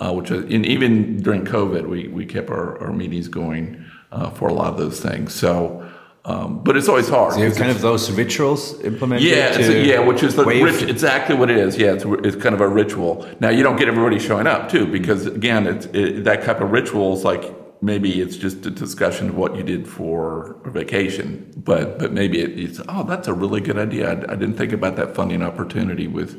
Uh, 0.02 0.12
which 0.14 0.32
is, 0.32 0.44
and 0.54 0.66
even 0.66 1.22
during 1.22 1.46
COVID, 1.46 1.88
we, 1.88 2.08
we 2.08 2.26
kept 2.26 2.50
our, 2.50 2.82
our 2.82 2.92
meetings 2.92 3.28
going 3.28 3.86
uh, 4.12 4.30
for 4.32 4.50
a 4.50 4.54
lot 4.54 4.74
of 4.74 4.78
those 4.80 5.00
things. 5.00 5.34
So, 5.34 5.88
um, 6.26 6.64
but 6.64 6.76
it's 6.76 6.90
always 6.90 7.08
hard. 7.08 7.38
you 7.38 7.46
have 7.46 7.56
kind 7.56 7.70
of 7.70 7.82
those 7.82 8.10
rituals 8.12 8.82
implemented. 8.82 9.28
yeah, 9.28 9.50
it's 9.50 9.68
to- 9.68 9.86
yeah, 9.86 10.00
which 10.00 10.24
is 10.24 10.36
the 10.36 10.44
way 10.44 10.64
rit- 10.64 10.90
exactly 10.90 11.36
what 11.36 11.52
it 11.52 11.58
is. 11.58 11.78
Yeah, 11.78 11.94
it's, 11.94 12.04
it's 12.04 12.36
kind 12.36 12.56
of 12.56 12.62
a 12.62 12.68
ritual. 12.68 13.28
Now 13.40 13.50
you 13.50 13.62
don't 13.62 13.76
get 13.76 13.88
everybody 13.88 14.18
showing 14.18 14.48
up 14.48 14.70
too, 14.72 14.88
because 14.88 15.28
again, 15.28 15.68
it's 15.68 15.86
it, 15.94 16.24
that 16.24 16.44
type 16.44 16.62
of 16.62 16.72
ritual 16.72 17.16
is 17.16 17.24
like 17.24 17.44
maybe 17.86 18.20
it's 18.20 18.36
just 18.36 18.66
a 18.66 18.72
discussion 18.72 19.30
of 19.30 19.36
what 19.36 19.56
you 19.56 19.64
did 19.64 19.88
for 19.88 20.58
a 20.66 20.72
vacation, 20.72 21.54
but 21.56 22.00
but 22.00 22.12
maybe 22.12 22.42
it, 22.42 22.60
it's 22.60 22.82
oh 22.90 23.04
that's 23.04 23.28
a 23.28 23.34
really 23.34 23.62
good 23.62 23.78
idea. 23.78 24.10
I, 24.10 24.34
I 24.34 24.36
didn't 24.36 24.58
think 24.58 24.74
about 24.74 24.96
that 24.96 25.16
funding 25.16 25.44
opportunity 25.44 26.08
with 26.08 26.32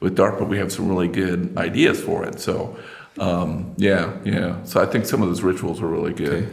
with 0.00 0.16
DARPA. 0.16 0.48
We 0.48 0.58
have 0.58 0.72
some 0.72 0.88
really 0.88 1.08
good 1.08 1.56
ideas 1.56 2.00
for 2.00 2.24
it. 2.24 2.40
So 2.40 2.76
um, 3.18 3.74
yeah, 3.76 4.16
yeah. 4.24 4.64
So 4.64 4.82
I 4.82 4.86
think 4.86 5.04
some 5.06 5.22
of 5.22 5.28
those 5.28 5.42
rituals 5.42 5.82
are 5.82 5.86
really 5.86 6.14
good. 6.14 6.44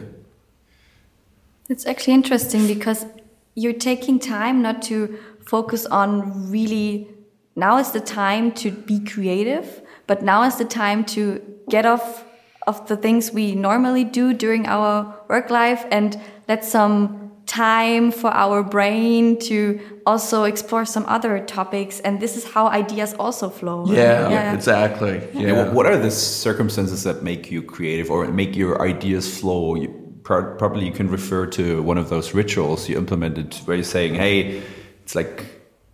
It's 1.68 1.86
actually 1.86 2.14
interesting 2.14 2.66
because 2.66 3.06
you're 3.54 3.80
taking 3.92 4.18
time 4.18 4.60
not 4.60 4.82
to 4.82 5.18
focus 5.46 5.86
on 5.86 6.50
really 6.50 7.08
now 7.56 7.78
is 7.78 7.92
the 7.92 8.00
time 8.00 8.52
to 8.52 8.70
be 8.70 9.00
creative, 9.00 9.82
but 10.06 10.22
now 10.22 10.42
is 10.42 10.56
the 10.56 10.64
time 10.64 11.04
to 11.16 11.40
get 11.68 11.84
off 11.86 12.24
of 12.66 12.86
the 12.88 12.96
things 12.96 13.32
we 13.32 13.54
normally 13.54 14.04
do 14.04 14.32
during 14.32 14.66
our 14.66 15.14
work 15.28 15.50
life 15.50 15.84
and 15.90 16.18
let 16.48 16.64
some 16.64 17.18
time 17.46 18.12
for 18.12 18.30
our 18.30 18.62
brain 18.62 19.36
to 19.38 19.80
also 20.06 20.44
explore 20.44 20.84
some 20.84 21.04
other 21.08 21.40
topics 21.40 21.98
and 22.00 22.20
this 22.20 22.36
is 22.36 22.44
how 22.44 22.68
ideas 22.68 23.14
also 23.18 23.50
flow 23.50 23.84
Yeah, 23.86 24.54
exactly. 24.54 25.20
Yeah, 25.34 25.40
Yeah. 25.48 25.52
what- 25.64 25.72
what 25.74 25.86
are 25.86 25.98
the 25.98 26.10
circumstances 26.10 27.02
that 27.02 27.22
make 27.22 27.50
you 27.50 27.62
creative 27.62 28.10
or 28.10 28.26
make 28.28 28.56
your 28.56 28.80
ideas 28.80 29.38
flow? 29.38 29.74
You, 29.74 29.88
probably 30.24 30.86
you 30.86 30.92
can 30.92 31.08
refer 31.10 31.46
to 31.46 31.82
one 31.82 31.98
of 31.98 32.08
those 32.08 32.32
rituals 32.32 32.88
you 32.88 32.96
implemented 32.96 33.54
where 33.64 33.76
you're 33.76 33.84
saying, 33.98 34.14
hey, 34.14 34.62
it's 35.02 35.14
like, 35.16 35.44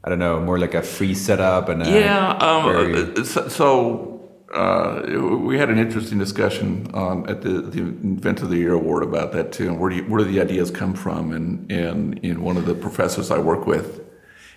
I 0.05 0.11
don't 0.11 0.19
know, 0.19 0.39
more 0.41 0.59
like 0.59 0.75
a 0.75 0.83
free 0.83 1.15
setup 1.15 1.69
and 1.71 1.83
a 1.83 1.89
Yeah. 1.91 2.37
Um, 2.47 2.63
very- 2.73 2.95
uh, 2.95 3.25
so 3.25 3.49
so, 3.49 4.08
uh, 4.53 5.03
we 5.43 5.59
had 5.59 5.69
an 5.69 5.79
interesting 5.79 6.19
discussion 6.19 6.91
um, 6.95 7.27
at 7.29 7.43
the, 7.43 7.61
the 7.61 7.81
Inventor 7.81 8.45
of 8.45 8.51
the 8.51 8.57
Year 8.57 8.73
award 8.73 9.03
about 9.03 9.33
that 9.33 9.53
too. 9.53 9.69
And 9.69 9.79
where 9.79 9.91
do 9.91 9.97
you, 9.97 10.05
where 10.05 10.25
do 10.25 10.31
the 10.31 10.41
ideas 10.41 10.71
come 10.71 10.95
from? 10.95 11.33
And 11.33 11.71
and 11.71 12.19
in 12.19 12.43
one 12.43 12.57
of 12.57 12.65
the 12.67 12.75
professors 12.75 13.31
I 13.31 13.39
work 13.39 13.67
with 13.67 14.05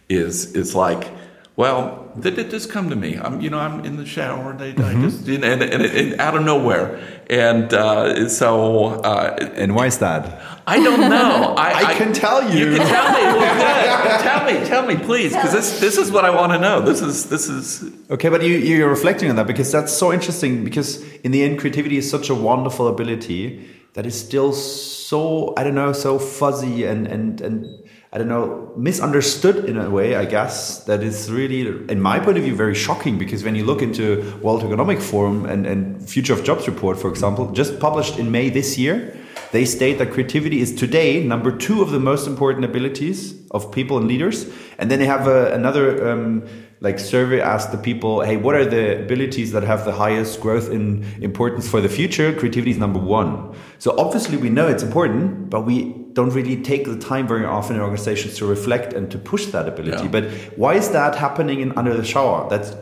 is 0.10 0.54
is 0.56 0.76
like. 0.76 1.10
Well, 1.58 2.10
they 2.16 2.32
did 2.32 2.50
just 2.50 2.72
come 2.72 2.90
to 2.90 2.96
me. 2.96 3.18
I'm, 3.18 3.42
you 3.42 3.50
know, 3.50 3.60
I'm 3.60 3.84
in 3.84 3.98
the 3.98 4.06
shower. 4.06 4.54
They, 4.54 4.70
I 4.70 4.94
just, 5.02 5.28
and, 5.28 5.44
and, 5.44 5.62
and, 5.62 5.84
and 5.84 6.20
out 6.20 6.36
of 6.36 6.44
nowhere, 6.44 7.00
and 7.30 7.74
uh, 7.74 8.30
so 8.30 9.02
uh, 9.02 9.36
and 9.56 9.76
why 9.76 9.88
is 9.88 9.98
that? 10.00 10.42
I 10.66 10.82
don't 10.82 11.02
know. 11.02 11.54
I, 11.58 11.92
I 11.92 11.94
can 11.96 12.14
tell 12.14 12.50
you. 12.50 12.72
You 12.72 12.78
can 12.78 12.88
tell 12.88 13.12
me. 13.12 13.22
Well, 13.42 14.22
tell 14.22 14.46
me. 14.46 14.66
Tell 14.66 14.86
me, 14.86 14.96
please, 14.96 15.34
because 15.34 15.52
this 15.52 15.80
this 15.82 15.98
is 15.98 16.10
what 16.10 16.24
I 16.24 16.30
want 16.30 16.54
to 16.54 16.60
know. 16.60 16.82
This 16.82 17.02
is 17.02 17.28
this 17.28 17.50
is 17.50 17.84
Okay, 18.10 18.30
but 18.30 18.42
you, 18.44 18.56
you're 18.56 18.90
reflecting 18.90 19.30
on 19.30 19.36
that 19.36 19.48
because 19.48 19.72
that's 19.72 19.92
so 19.92 20.14
interesting. 20.14 20.64
Because 20.64 21.04
in 21.20 21.32
the 21.32 21.44
end, 21.44 21.60
creativity 21.60 21.98
is 21.98 22.10
such 22.10 22.30
a 22.30 22.36
wonderful 22.36 22.88
ability 22.88 23.68
that 23.94 24.06
is 24.06 24.18
still 24.18 24.54
so 24.54 25.54
I 25.58 25.64
don't 25.64 25.76
know, 25.76 25.92
so 25.92 26.18
fuzzy 26.18 26.86
and 26.86 27.08
and 27.08 27.42
and 27.42 27.66
I 28.14 28.18
don't 28.18 28.28
know, 28.28 28.74
misunderstood 28.76 29.70
in 29.70 29.78
a 29.78 29.90
way. 29.90 30.16
I 30.16 30.26
guess 30.26 30.84
that 30.84 31.02
is 31.02 31.32
really, 31.32 31.62
in 31.90 32.02
my 32.02 32.20
point 32.20 32.38
of 32.38 32.44
view, 32.44 32.54
very 32.56 32.76
shocking. 32.76 33.18
Because 33.18 33.44
when 33.46 33.56
you 33.56 33.64
look 33.64 33.82
into 33.82 34.38
World 34.42 34.64
Economic 34.64 35.00
Forum 35.00 35.46
and 35.46 35.66
and 35.66 36.10
Future 36.10 36.34
of 36.34 36.44
Jobs 36.44 36.68
report, 36.68 37.00
for 37.00 37.10
example, 37.10 37.52
just 37.54 37.80
published 37.80 38.20
in 38.20 38.30
May 38.30 38.50
this 38.50 38.78
year, 38.78 39.16
they 39.52 39.66
state 39.66 39.98
that 40.00 40.12
creativity 40.12 40.60
is 40.60 40.76
today 40.76 41.24
number 41.24 41.56
two 41.56 41.82
of 41.82 41.92
the 41.92 42.00
most 42.00 42.28
important 42.28 42.66
abilities 42.66 43.34
of 43.52 43.72
people 43.72 43.98
and 43.98 44.08
leaders. 44.08 44.46
And 44.78 44.92
then 44.92 45.00
they 45.00 45.06
have 45.06 45.28
a, 45.28 45.54
another 45.54 46.10
um, 46.10 46.44
like 46.82 47.00
survey 47.00 47.40
asked 47.40 47.72
the 47.72 47.78
people, 47.78 48.22
hey, 48.22 48.38
what 48.38 48.56
are 48.56 48.66
the 48.66 49.04
abilities 49.04 49.52
that 49.52 49.64
have 49.64 49.86
the 49.86 49.92
highest 49.92 50.42
growth 50.42 50.70
in 50.70 51.04
importance 51.22 51.70
for 51.70 51.80
the 51.80 51.90
future? 51.90 52.34
Creativity 52.34 52.72
is 52.72 52.78
number 52.78 53.00
one. 53.00 53.54
So 53.78 53.96
obviously 53.98 54.38
we 54.38 54.50
know 54.50 54.68
it's 54.68 54.84
important, 54.84 55.50
but 55.50 55.62
we 55.62 56.01
don't 56.14 56.32
really 56.32 56.62
take 56.62 56.86
the 56.86 56.98
time 56.98 57.28
very 57.28 57.46
often 57.46 57.76
in 57.76 57.82
organizations 57.82 58.36
to 58.38 58.46
reflect 58.46 58.94
and 58.94 59.10
to 59.12 59.18
push 59.18 59.46
that 59.48 59.68
ability. 59.68 60.04
Yeah. 60.04 60.10
But 60.10 60.26
why 60.58 60.76
is 60.76 60.90
that 60.92 61.16
happening 61.16 61.62
in 61.62 61.72
under 61.78 61.96
the 61.96 62.04
shower? 62.04 62.50
That's 62.50 62.76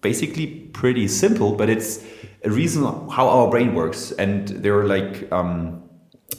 basically 0.00 0.46
pretty 0.72 1.08
simple, 1.08 1.54
but 1.54 1.68
it's 1.70 2.04
a 2.42 2.50
reason 2.50 2.82
how 3.10 3.28
our 3.28 3.48
brain 3.50 3.74
works. 3.74 4.12
And 4.12 4.48
there 4.48 4.78
are 4.78 4.86
like 4.86 5.30
um, 5.32 5.83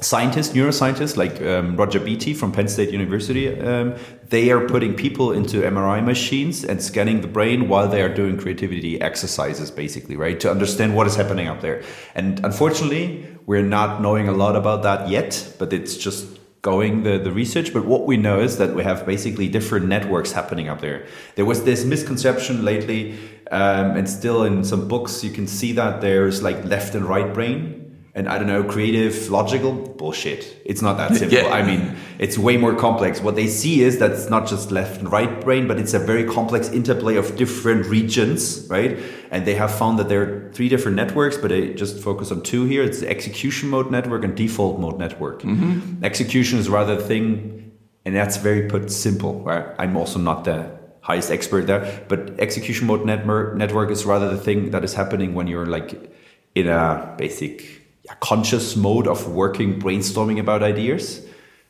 scientists, 0.02 0.54
neuroscientists 0.54 1.16
like 1.16 1.42
um, 1.42 1.76
Roger 1.76 2.00
Beaty 2.00 2.34
from 2.34 2.52
Penn 2.52 2.68
State 2.68 2.90
University. 2.92 3.60
Um, 3.60 3.96
they 4.30 4.52
are 4.52 4.68
putting 4.68 4.94
people 4.94 5.32
into 5.32 5.62
MRI 5.62 6.04
machines 6.04 6.64
and 6.64 6.82
scanning 6.82 7.22
the 7.22 7.28
brain 7.28 7.70
while 7.70 7.88
they 7.88 8.02
are 8.02 8.14
doing 8.14 8.38
creativity 8.38 9.00
exercises, 9.02 9.72
basically, 9.72 10.16
right, 10.16 10.40
to 10.40 10.52
understand 10.52 10.96
what 10.96 11.08
is 11.08 11.16
happening 11.16 11.48
up 11.48 11.62
there. 11.62 11.84
And 12.14 12.44
unfortunately, 12.44 13.26
we're 13.46 13.64
not 13.64 14.02
knowing 14.02 14.28
a 14.28 14.34
lot 14.34 14.56
about 14.56 14.84
that 14.84 15.08
yet, 15.10 15.54
but 15.60 15.72
it's 15.72 15.96
just 15.96 16.40
going 16.62 17.04
the, 17.04 17.20
the 17.20 17.32
research 17.32 17.72
but 17.72 17.86
what 17.86 18.08
we 18.08 18.18
know 18.18 18.40
is 18.40 18.58
that 18.58 18.74
we 18.74 18.82
have 18.82 19.06
basically 19.06 19.48
different 19.48 19.86
networks 19.86 20.32
happening 20.32 20.68
up 20.68 20.82
there 20.82 21.06
there 21.36 21.46
was 21.46 21.64
this 21.64 21.86
misconception 21.86 22.66
lately 22.66 23.16
um, 23.52 23.96
and 23.96 24.10
still 24.10 24.44
in 24.44 24.64
some 24.64 24.88
books 24.88 25.24
you 25.24 25.30
can 25.30 25.46
see 25.46 25.72
that 25.74 26.02
there's 26.02 26.42
like 26.42 26.66
left 26.66 26.96
and 26.96 27.06
right 27.06 27.36
brain 27.36 27.85
and 28.16 28.30
i 28.30 28.38
don't 28.38 28.48
know 28.48 28.64
creative 28.64 29.30
logical 29.30 29.74
bullshit. 29.74 30.42
It's 30.66 30.82
not 30.82 30.98
that 30.98 31.16
simple. 31.16 31.38
Yeah. 31.44 31.60
i 31.60 31.62
mean 31.62 31.96
it's 32.18 32.38
way 32.38 32.56
more 32.56 32.74
complex. 32.74 33.20
What 33.22 33.36
they 33.36 33.48
see 33.48 33.82
is 33.82 34.00
that 34.00 34.12
it's 34.12 34.30
not 34.30 34.48
just 34.48 34.72
left 34.72 35.02
and 35.02 35.12
right 35.12 35.42
brain 35.46 35.68
but 35.68 35.78
it's 35.82 35.94
a 35.94 36.00
very 36.00 36.24
complex 36.24 36.70
interplay 36.70 37.16
of 37.18 37.36
different 37.36 37.86
regions 37.98 38.66
right? 38.70 38.98
And 39.32 39.46
they 39.46 39.56
have 39.56 39.72
found 39.82 40.00
that 40.00 40.08
there 40.08 40.22
are 40.24 40.52
three 40.54 40.70
different 40.70 40.96
networks 40.96 41.38
but 41.38 41.50
they 41.50 41.74
just 41.74 42.02
focus 42.02 42.32
on 42.32 42.42
two 42.42 42.64
here. 42.66 42.84
It's 42.84 43.02
the 43.02 43.10
execution 43.10 43.70
mode 43.70 43.92
network 43.92 44.24
and 44.24 44.34
default 44.36 44.80
mode 44.80 44.98
network. 44.98 45.42
Mm-hmm. 45.42 46.04
Execution 46.06 46.58
is 46.60 46.70
rather 46.70 46.96
the 46.96 47.04
thing 47.04 47.72
and 48.06 48.16
that's 48.16 48.38
very 48.38 48.70
put 48.70 48.90
simple 48.90 49.42
right? 49.42 49.66
I'm 49.78 49.98
also 49.98 50.20
not 50.20 50.46
the 50.46 50.60
highest 51.02 51.30
expert 51.32 51.68
there 51.68 51.84
but 52.08 52.20
execution 52.40 52.88
mode 52.88 53.06
network 53.06 53.58
network 53.58 53.92
is 53.92 54.06
rather 54.06 54.30
the 54.30 54.42
thing 54.48 54.72
that 54.72 54.84
is 54.86 54.94
happening 54.94 55.34
when 55.38 55.48
you're 55.48 55.66
like 55.78 55.90
in 56.56 56.68
a 56.68 57.14
basic 57.18 57.85
conscious 58.16 58.76
mode 58.76 59.08
of 59.08 59.28
working 59.28 59.80
brainstorming 59.80 60.40
about 60.40 60.62
ideas 60.64 61.26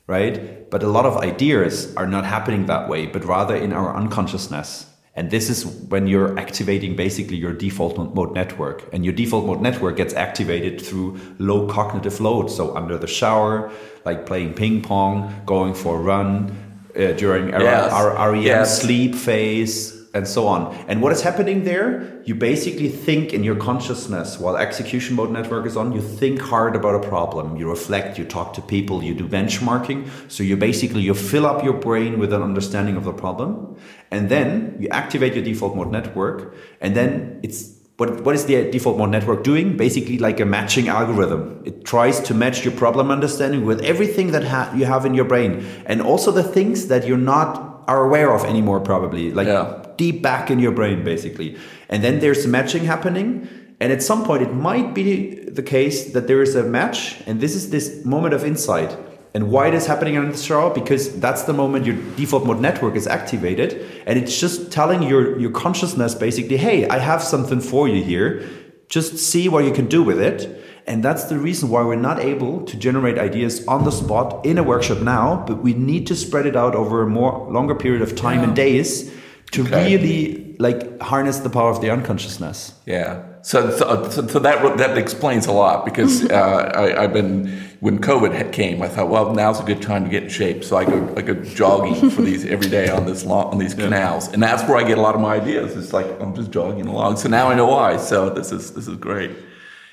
right 0.08 0.70
but 0.70 0.84
a 0.84 0.88
lot 0.88 1.06
of 1.06 1.18
ideas 1.18 1.96
are 1.96 2.08
not 2.08 2.26
happening 2.26 2.66
that 2.66 2.90
way 2.90 3.06
but 3.06 3.24
rather 3.26 3.56
in 3.56 3.72
our 3.74 3.96
unconsciousness 3.96 4.88
and 5.18 5.32
this 5.32 5.50
is 5.50 5.66
when 5.66 6.08
you're 6.08 6.38
activating 6.38 6.98
basically 6.98 7.38
your 7.38 7.54
default 7.54 7.98
mode 7.98 8.34
network. 8.34 8.90
And 8.92 9.06
your 9.06 9.14
default 9.14 9.46
mode 9.46 9.62
network 9.62 9.96
gets 9.96 10.14
activated 10.14 10.82
through 10.82 11.18
low 11.40 11.68
cognitive 11.68 12.20
load. 12.20 12.52
So 12.52 12.76
under 12.76 12.98
the 12.98 13.08
shower, 13.08 13.72
like 14.04 14.26
playing 14.26 14.56
ping 14.56 14.82
pong, 14.82 15.34
going 15.46 15.74
for 15.74 15.96
a 15.96 16.02
run, 16.02 16.52
uh, 16.98 17.14
during 17.14 17.54
our, 17.54 17.62
Yes. 17.62 17.94
our 17.94 18.32
REM 18.32 18.42
Yes. 18.44 18.82
sleep 18.82 19.16
phase, 19.16 19.95
and 20.16 20.28
so 20.28 20.48
on. 20.48 20.74
And 20.88 21.02
what 21.02 21.12
is 21.12 21.22
happening 21.22 21.66
there? 21.66 22.22
You 22.24 22.36
basically 22.36 22.88
think 22.88 23.34
in 23.34 23.44
your 23.44 23.58
consciousness 23.58 24.40
while 24.40 24.56
execution 24.56 25.16
mode 25.18 25.30
network 25.30 25.66
is 25.68 25.76
on, 25.76 25.92
you 25.92 26.02
think 26.02 26.40
hard 26.40 26.76
about 26.76 26.96
a 26.96 27.08
problem, 27.08 27.58
you 27.58 27.70
reflect, 27.70 28.18
you 28.18 28.24
talk 28.24 28.54
to 28.54 28.62
people, 28.62 29.04
you 29.04 29.14
do 29.14 29.28
benchmarking. 29.28 30.10
So 30.32 30.42
you 30.42 30.56
basically 30.56 31.02
you 31.02 31.14
fill 31.14 31.46
up 31.46 31.64
your 31.64 31.74
brain 31.74 32.18
with 32.18 32.32
an 32.32 32.42
understanding 32.42 32.96
of 32.96 33.04
the 33.04 33.14
problem, 33.14 33.76
and 34.10 34.30
then 34.30 34.78
you 34.80 34.88
activate 34.90 35.36
your 35.36 35.44
default 35.44 35.76
mode 35.76 35.92
network, 35.92 36.56
and 36.80 36.96
then 36.96 37.42
it's 37.44 37.76
what, 37.98 38.22
what 38.26 38.36
is 38.36 38.46
the 38.46 38.70
default 38.72 38.98
mode 38.98 39.10
network 39.10 39.44
doing? 39.44 39.78
Basically, 39.78 40.18
like 40.18 40.40
a 40.42 40.46
matching 40.46 40.90
algorithm. 40.90 41.62
It 41.66 41.86
tries 41.86 42.20
to 42.22 42.34
match 42.34 42.66
your 42.66 42.74
problem 42.74 43.10
understanding 43.10 43.64
with 43.66 43.82
everything 43.82 44.32
that 44.32 44.44
ha- 44.44 44.74
you 44.76 44.86
have 44.86 45.06
in 45.06 45.14
your 45.14 45.26
brain, 45.26 45.66
and 45.86 46.02
also 46.02 46.32
the 46.32 46.44
things 46.44 46.88
that 46.88 47.06
you're 47.08 47.18
not 47.18 47.84
are 47.88 48.04
aware 48.06 48.34
of 48.34 48.44
anymore, 48.46 48.80
probably 48.80 49.32
like 49.32 49.48
Yeah. 49.48 49.85
Deep 49.98 50.22
back 50.22 50.52
in 50.52 50.60
your 50.60 50.72
brain, 50.72 51.04
basically. 51.04 51.58
And 51.90 52.04
then 52.04 52.20
there's 52.20 52.46
matching 52.48 52.86
happening, 52.86 53.48
and 53.80 53.92
at 53.92 54.02
some 54.02 54.24
point, 54.24 54.42
it 54.42 54.54
might 54.54 54.94
be 54.94 55.36
the 55.36 55.64
case 55.64 56.14
that 56.14 56.28
there 56.28 56.42
is 56.42 56.56
a 56.56 56.64
match, 56.64 57.22
and 57.28 57.42
this 57.42 57.56
is 57.56 57.70
this 57.70 58.06
moment 58.06 58.34
of 58.34 58.44
insight. 58.44 58.98
And 59.34 59.52
why 59.52 59.68
it 59.68 59.74
is 59.74 59.86
happening 59.86 60.16
in 60.16 60.30
the 60.30 60.38
shower? 60.38 60.74
Because 60.74 61.20
that's 61.20 61.44
the 61.44 61.52
moment 61.52 61.86
your 61.86 61.98
default 62.16 62.46
mode 62.46 62.62
network 62.62 62.96
is 62.96 63.06
activated, 63.06 63.86
and 64.08 64.18
it's 64.18 64.40
just 64.40 64.72
telling 64.72 65.04
your 65.04 65.38
your 65.38 65.52
consciousness 65.52 66.16
basically, 66.16 66.56
"Hey, 66.56 66.88
I 66.88 67.00
have 67.00 67.22
something 67.22 67.60
for 67.60 67.90
you 67.90 68.02
here. 68.02 68.44
Just 68.88 69.18
see 69.18 69.50
what 69.50 69.66
you 69.66 69.72
can 69.72 69.88
do 69.88 70.04
with 70.04 70.22
it." 70.22 70.48
And 70.88 71.04
that's 71.04 71.26
the 71.26 71.38
reason 71.38 71.70
why 71.70 71.82
we're 71.84 71.96
not 71.96 72.20
able 72.20 72.62
to 72.62 72.78
generate 72.78 73.18
ideas 73.18 73.66
on 73.68 73.84
the 73.84 73.92
spot 73.92 74.46
in 74.46 74.58
a 74.58 74.64
workshop 74.64 75.02
now, 75.02 75.44
but 75.48 75.64
we 75.64 75.74
need 75.74 76.06
to 76.08 76.16
spread 76.16 76.46
it 76.46 76.56
out 76.56 76.76
over 76.76 77.02
a 77.02 77.08
more 77.08 77.48
longer 77.52 77.76
period 77.76 78.04
of 78.04 78.16
time 78.16 78.42
and 78.44 78.56
days 78.56 79.12
to 79.52 79.62
Okay. 79.64 79.96
really 79.98 80.56
like 80.60 81.00
harness 81.02 81.40
the 81.40 81.50
power 81.50 81.70
of 81.70 81.82
the 81.82 81.90
unconsciousness. 81.90 82.74
Yeah. 82.86 83.24
So, 83.42 83.70
so, 83.78 84.10
so 84.10 84.40
that 84.40 84.78
that 84.78 84.98
explains 84.98 85.46
a 85.46 85.52
lot 85.52 85.86
because 85.86 86.26
uh, 86.32 86.72
I, 86.76 87.04
I've 87.04 87.14
been 87.14 87.48
when 87.80 88.00
COVID 88.00 88.52
came, 88.52 88.82
I 88.82 88.88
thought, 88.88 89.10
well, 89.10 89.34
now's 89.34 89.60
a 89.60 89.64
good 89.64 89.82
time 89.82 90.04
to 90.06 90.10
get 90.10 90.24
in 90.24 90.30
shape. 90.30 90.64
So 90.64 90.78
I 90.78 90.86
go 90.86 91.14
I 91.16 91.22
go 91.22 91.36
jogging 91.36 92.10
for 92.10 92.22
these 92.22 92.44
every 92.56 92.70
day 92.70 92.90
on 92.90 93.06
this 93.06 93.24
long, 93.24 93.52
on 93.52 93.58
these 93.60 93.74
canals, 93.76 94.28
and 94.34 94.42
that's 94.42 94.64
where 94.68 94.78
I 94.78 94.84
get 94.88 94.98
a 94.98 95.02
lot 95.02 95.14
of 95.16 95.22
my 95.22 95.36
ideas. 95.36 95.76
It's 95.78 95.94
like 95.94 96.08
I'm 96.20 96.34
just 96.36 96.52
jogging 96.52 96.88
along. 96.88 97.18
So 97.18 97.30
now 97.30 97.50
I 97.50 97.56
know 97.56 97.68
why. 97.68 97.98
So 97.98 98.30
this 98.30 98.52
is 98.52 98.74
this 98.74 98.88
is 98.88 98.98
great. 98.98 99.32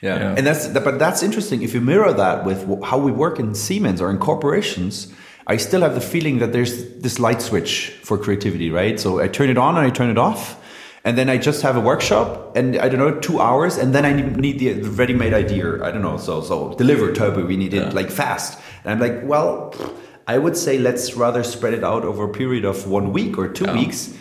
Yeah. 0.01 0.35
And 0.37 0.47
that's 0.47 0.67
but 0.69 0.99
that's 0.99 1.23
interesting. 1.23 1.63
If 1.63 1.75
you 1.75 1.81
mirror 1.81 2.13
that 2.13 2.45
with 2.45 2.83
how 2.83 2.99
we 2.99 3.13
work 3.13 3.39
in 3.39 3.55
Siemens 3.55 4.01
or 4.01 4.11
in 4.11 4.19
corporations, 4.19 5.13
I 5.47 5.57
still 5.57 5.81
have 5.81 5.95
the 5.95 6.01
feeling 6.01 6.39
that 6.39 6.53
there's 6.53 6.95
this 6.99 7.19
light 7.19 7.43
switch 7.43 7.91
for 8.03 8.17
creativity, 8.17 8.71
right? 8.71 8.99
So 9.01 9.21
I 9.21 9.29
turn 9.29 9.51
it 9.51 9.59
on 9.59 9.77
and 9.77 9.87
I 9.87 9.91
turn 9.91 10.11
it 10.11 10.19
off, 10.19 10.59
and 11.05 11.19
then 11.19 11.29
I 11.29 11.37
just 11.37 11.63
have 11.63 11.77
a 11.77 11.81
workshop, 11.81 12.57
and 12.57 12.77
I 12.79 12.89
don't 12.89 13.01
know 13.01 13.19
two 13.21 13.41
hours, 13.41 13.77
and 13.77 13.95
then 13.95 14.05
I 14.05 14.13
need 14.13 14.59
the 14.59 14.73
the 14.75 14.91
ready-made 14.91 15.35
idea. 15.35 15.83
I 15.83 15.91
don't 15.91 16.03
know. 16.03 16.17
So 16.17 16.43
so 16.43 16.75
deliver 16.75 17.13
Toby, 17.13 17.43
we 17.43 17.57
need 17.57 17.75
it 17.75 17.93
like 17.93 18.11
fast. 18.11 18.59
And 18.85 18.93
I'm 18.93 19.01
like, 19.01 19.23
well, 19.25 19.75
I 20.27 20.39
would 20.39 20.57
say 20.57 20.79
let's 20.79 21.15
rather 21.15 21.43
spread 21.43 21.75
it 21.75 21.83
out 21.83 22.05
over 22.05 22.25
a 22.25 22.33
period 22.33 22.65
of 22.65 22.87
one 22.87 23.13
week 23.13 23.39
or 23.39 23.49
two 23.49 23.73
weeks. 23.73 24.15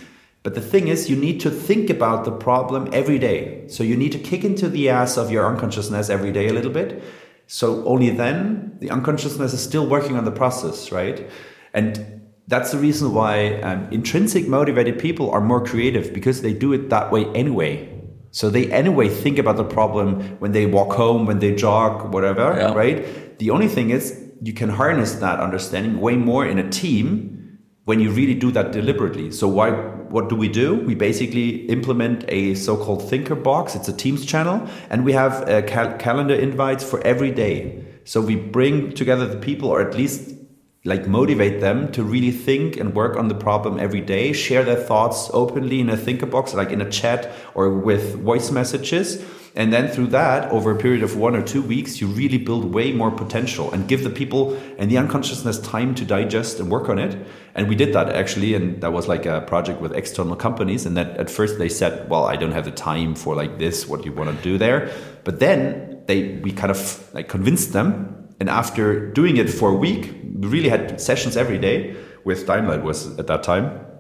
But 0.44 0.56
the 0.56 0.62
thing 0.62 0.88
is, 0.88 1.08
you 1.08 1.16
need 1.16 1.40
to 1.42 1.52
think 1.52 1.92
about 1.92 2.26
the 2.26 2.32
problem 2.32 2.90
every 2.92 3.20
day. 3.20 3.68
So 3.68 3.84
you 3.84 3.96
need 3.96 4.12
to 4.14 4.18
kick 4.18 4.44
into 4.44 4.70
the 4.70 4.90
ass 4.90 5.16
of 5.16 5.30
your 5.30 5.46
unconsciousness 5.46 6.10
every 6.10 6.32
day 6.32 6.48
a 6.48 6.54
little 6.54 6.72
bit. 6.72 7.04
So 7.54 7.84
only 7.86 8.12
then 8.12 8.78
the 8.80 8.90
unconsciousness 8.90 9.52
is 9.52 9.62
still 9.62 9.86
working 9.86 10.16
on 10.16 10.24
the 10.24 10.32
process, 10.32 10.90
right? 10.90 11.30
And 11.74 12.22
that's 12.48 12.72
the 12.72 12.78
reason 12.78 13.14
why 13.14 13.56
um, 13.62 13.90
intrinsic 13.92 14.48
motivated 14.48 14.98
people 14.98 15.30
are 15.32 15.42
more 15.42 15.62
creative 15.62 16.14
because 16.14 16.42
they 16.44 16.54
do 16.54 16.72
it 16.72 16.90
that 16.90 17.12
way 17.12 17.26
anyway. 17.36 17.90
So 18.32 18.50
they 18.50 18.72
anyway 18.72 19.10
think 19.10 19.38
about 19.38 19.58
the 19.58 19.66
problem 19.66 20.22
when 20.40 20.54
they 20.54 20.66
walk 20.66 20.94
home, 20.94 21.26
when 21.26 21.40
they 21.40 21.54
jog, 21.54 22.14
whatever, 22.14 22.56
Yeah. 22.58 22.74
right? 22.74 23.38
The 23.40 23.50
only 23.50 23.68
thing 23.68 23.90
is 23.90 24.18
you 24.42 24.54
can 24.54 24.70
harness 24.70 25.16
that 25.16 25.42
understanding 25.42 26.00
way 26.00 26.16
more 26.16 26.46
in 26.46 26.58
a 26.58 26.70
team 26.70 27.60
when 27.84 28.00
you 28.00 28.12
really 28.12 28.34
do 28.46 28.52
that 28.52 28.72
deliberately. 28.72 29.30
So 29.30 29.50
why 29.50 29.72
what 30.12 30.30
do 30.30 30.36
we 30.36 30.50
do? 30.50 30.76
We 30.76 30.94
basically 30.94 31.66
implement 31.68 32.26
a 32.28 32.54
so-called 32.56 33.10
thinker 33.10 33.36
box. 33.36 33.76
It's 33.76 33.88
a 33.88 33.94
Teams 33.94 34.26
channel 34.26 34.68
and 34.90 35.06
we 35.06 35.14
have 35.14 35.50
uh, 35.50 35.62
cal- 35.64 35.98
calendar 35.98 36.36
invites 36.36 36.84
for 36.84 37.02
every 37.02 37.32
day. 37.32 37.84
So 38.04 38.22
we 38.22 38.36
bring 38.36 38.94
together 38.94 39.26
the 39.26 39.38
people 39.38 39.70
or 39.70 39.82
at 39.82 39.96
least 39.96 40.36
like 40.84 41.08
motivate 41.08 41.62
them 41.62 41.92
to 41.92 42.04
really 42.04 42.32
think 42.32 42.76
and 42.76 42.96
work 42.96 43.16
on 43.16 43.28
the 43.28 43.36
problem 43.36 43.80
every 43.80 44.02
day, 44.02 44.34
share 44.34 44.64
their 44.64 44.76
thoughts 44.76 45.30
openly 45.34 45.80
in 45.80 45.90
a 45.90 45.98
thinker 45.98 46.26
box 46.26 46.54
like 46.54 46.72
in 46.72 46.82
a 46.82 46.90
chat 46.90 47.32
or 47.54 47.70
with 47.70 48.16
voice 48.16 48.52
messages. 48.52 49.24
And 49.54 49.74
then 49.74 49.90
through 49.90 50.08
that, 50.08 50.50
over 50.50 50.72
a 50.72 50.78
period 50.78 51.04
of 51.04 51.18
one 51.18 51.36
or 51.36 51.42
two 51.42 51.62
weeks, 51.62 52.00
you 52.00 52.08
really 52.08 52.38
build 52.38 52.74
way 52.74 52.94
more 52.94 53.12
potential 53.12 53.70
and 53.72 53.88
give 53.88 54.04
the 54.04 54.10
people 54.10 54.58
and 54.78 54.90
the 54.90 54.98
unconsciousness 54.98 55.60
time 55.60 55.94
to 55.96 56.06
digest 56.06 56.60
and 56.60 56.72
work 56.72 56.88
on 56.88 56.98
it. 56.98 57.18
And 57.54 57.68
we 57.68 57.76
did 57.76 57.94
that 57.94 58.10
actually. 58.10 58.54
And 58.54 58.80
that 58.82 58.94
was 58.94 59.10
like 59.10 59.26
a 59.26 59.42
project 59.42 59.82
with 59.82 59.94
external 59.94 60.38
companies. 60.38 60.86
And 60.86 60.96
that 60.96 61.18
at 61.18 61.30
first 61.30 61.60
they 61.60 61.68
said, 61.68 62.10
well, 62.10 62.26
I 62.26 62.38
don't 62.38 62.54
have 62.54 62.64
the 62.64 62.72
time 62.72 63.14
for 63.14 63.36
like 63.36 63.60
this, 63.60 63.88
what 63.88 64.06
you 64.06 64.14
want 64.14 64.36
to 64.36 64.44
do 64.44 64.58
there. 64.58 64.90
But 65.26 65.42
then 65.42 66.02
they, 66.08 66.38
we 66.38 66.54
kind 66.54 66.72
of 66.72 67.14
like 67.14 67.28
convinced 67.28 67.74
them. 67.74 68.30
And 68.40 68.50
after 68.50 69.12
doing 69.12 69.36
it 69.36 69.50
for 69.50 69.70
a 69.70 69.76
week, 69.76 70.16
we 70.40 70.48
really 70.48 70.70
had 70.70 71.02
sessions 71.02 71.36
every 71.36 71.58
day 71.58 71.96
with 72.24 72.48
Daimler 72.48 72.80
was 72.80 73.20
at 73.20 73.28
that 73.28 73.44
time 73.44 73.91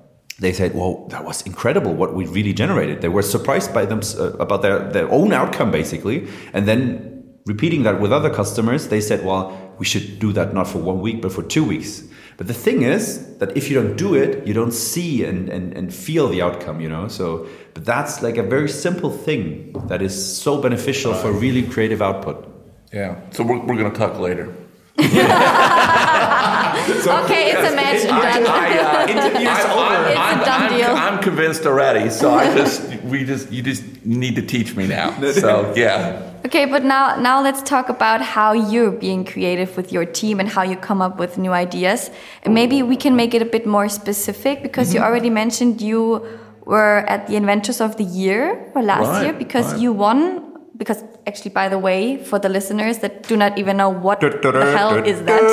they 0.41 0.53
said, 0.53 0.73
"Well, 0.73 1.07
that 1.09 1.23
was 1.23 1.41
incredible 1.43 1.93
what 1.93 2.13
we 2.13 2.25
really 2.25 2.53
generated." 2.53 3.01
They 3.01 3.09
were 3.09 3.21
surprised 3.21 3.73
by 3.73 3.85
them 3.85 4.01
uh, 4.19 4.33
about 4.45 4.61
their 4.61 4.79
their 4.95 5.09
own 5.11 5.31
outcome, 5.33 5.71
basically, 5.71 6.27
and 6.53 6.67
then 6.67 7.23
repeating 7.45 7.83
that 7.83 8.01
with 8.01 8.11
other 8.11 8.29
customers, 8.29 8.87
they 8.87 9.01
said, 9.01 9.23
"Well, 9.23 9.43
we 9.77 9.85
should 9.85 10.19
do 10.19 10.33
that 10.33 10.53
not 10.53 10.67
for 10.67 10.79
one 10.79 10.99
week, 10.99 11.21
but 11.21 11.31
for 11.31 11.43
two 11.43 11.63
weeks." 11.63 12.03
But 12.37 12.47
the 12.47 12.55
thing 12.55 12.81
is 12.81 13.37
that 13.37 13.55
if 13.55 13.69
you 13.69 13.79
don't 13.79 13.95
do 13.95 14.15
it, 14.15 14.47
you 14.47 14.53
don't 14.53 14.71
see 14.71 15.23
and, 15.23 15.47
and, 15.49 15.77
and 15.77 15.93
feel 15.93 16.27
the 16.27 16.41
outcome, 16.41 16.81
you 16.81 16.89
know. 16.89 17.07
So, 17.07 17.47
but 17.75 17.85
that's 17.85 18.23
like 18.23 18.37
a 18.37 18.43
very 18.43 18.67
simple 18.67 19.11
thing 19.11 19.73
that 19.89 20.01
is 20.01 20.41
so 20.41 20.59
beneficial 20.59 21.13
for 21.13 21.31
really 21.31 21.61
creative 21.61 22.01
output. 22.01 22.47
Yeah. 22.91 23.19
So 23.29 23.43
we're, 23.43 23.59
we're 23.59 23.77
going 23.77 23.91
to 23.91 23.97
talk 23.97 24.17
later. 24.19 24.55
Okay, 26.91 27.51
it's 27.51 27.71
a 27.71 27.75
match. 27.75 28.03
and 28.05 28.45
done. 28.45 29.09
Interviews 29.09 29.49
uh, 29.49 29.73
over. 29.79 30.09
It's 30.09 30.41
a 30.41 30.45
done 30.45 30.73
deal. 30.73 30.89
I'm, 30.89 31.15
I'm 31.15 31.23
convinced 31.23 31.65
already. 31.65 32.09
So 32.09 32.33
I 32.33 32.53
just, 32.55 32.89
we 33.03 33.23
just, 33.25 33.51
you 33.51 33.61
just 33.61 33.83
need 34.05 34.35
to 34.35 34.41
teach 34.41 34.75
me 34.75 34.87
now. 34.87 35.17
So 35.31 35.73
yeah. 35.75 36.27
Okay, 36.45 36.65
but 36.65 36.83
now 36.83 37.15
now 37.19 37.41
let's 37.41 37.61
talk 37.61 37.89
about 37.89 38.21
how 38.21 38.51
you're 38.51 38.91
being 38.91 39.23
creative 39.23 39.77
with 39.77 39.91
your 39.91 40.05
team 40.05 40.39
and 40.39 40.49
how 40.49 40.63
you 40.63 40.75
come 40.75 41.01
up 41.01 41.17
with 41.17 41.37
new 41.37 41.51
ideas. 41.51 42.11
And 42.43 42.53
maybe 42.53 42.83
we 42.83 42.95
can 42.95 43.15
make 43.15 43.33
it 43.33 43.41
a 43.41 43.45
bit 43.45 43.65
more 43.65 43.87
specific 43.89 44.61
because 44.61 44.93
you 44.93 44.99
mm-hmm. 44.99 45.07
already 45.07 45.29
mentioned 45.29 45.81
you 45.81 46.25
were 46.65 47.05
at 47.07 47.27
the 47.27 47.35
Inventors 47.35 47.79
of 47.81 47.97
the 47.97 48.03
Year 48.03 48.71
or 48.75 48.83
last 48.83 49.07
Right, 49.07 49.23
year 49.23 49.33
because 49.33 49.73
right. 49.73 49.81
you 49.81 49.93
won. 49.93 50.50
Because 50.81 51.03
actually, 51.27 51.51
by 51.51 51.67
the 51.69 51.77
way, 51.77 52.17
for 52.29 52.39
the 52.39 52.49
listeners 52.49 52.95
that 53.03 53.13
do 53.27 53.35
not 53.37 53.51
even 53.61 53.77
know 53.77 53.89
what 54.05 54.19
the 54.19 54.73
hell 54.75 54.95
is 55.11 55.21
that, 55.29 55.43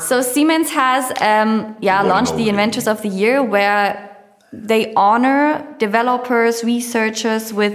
so 0.10 0.22
Siemens 0.22 0.70
has 0.70 1.04
um, 1.20 1.76
yeah 1.88 1.98
One 2.00 2.08
launched 2.08 2.36
the. 2.36 2.46
Inventors 2.48 2.86
of 2.86 3.02
the 3.02 3.10
Year 3.22 3.42
where 3.42 4.16
they 4.50 4.94
honor 4.94 5.42
developers, 5.78 6.64
researchers 6.64 7.52
with 7.52 7.74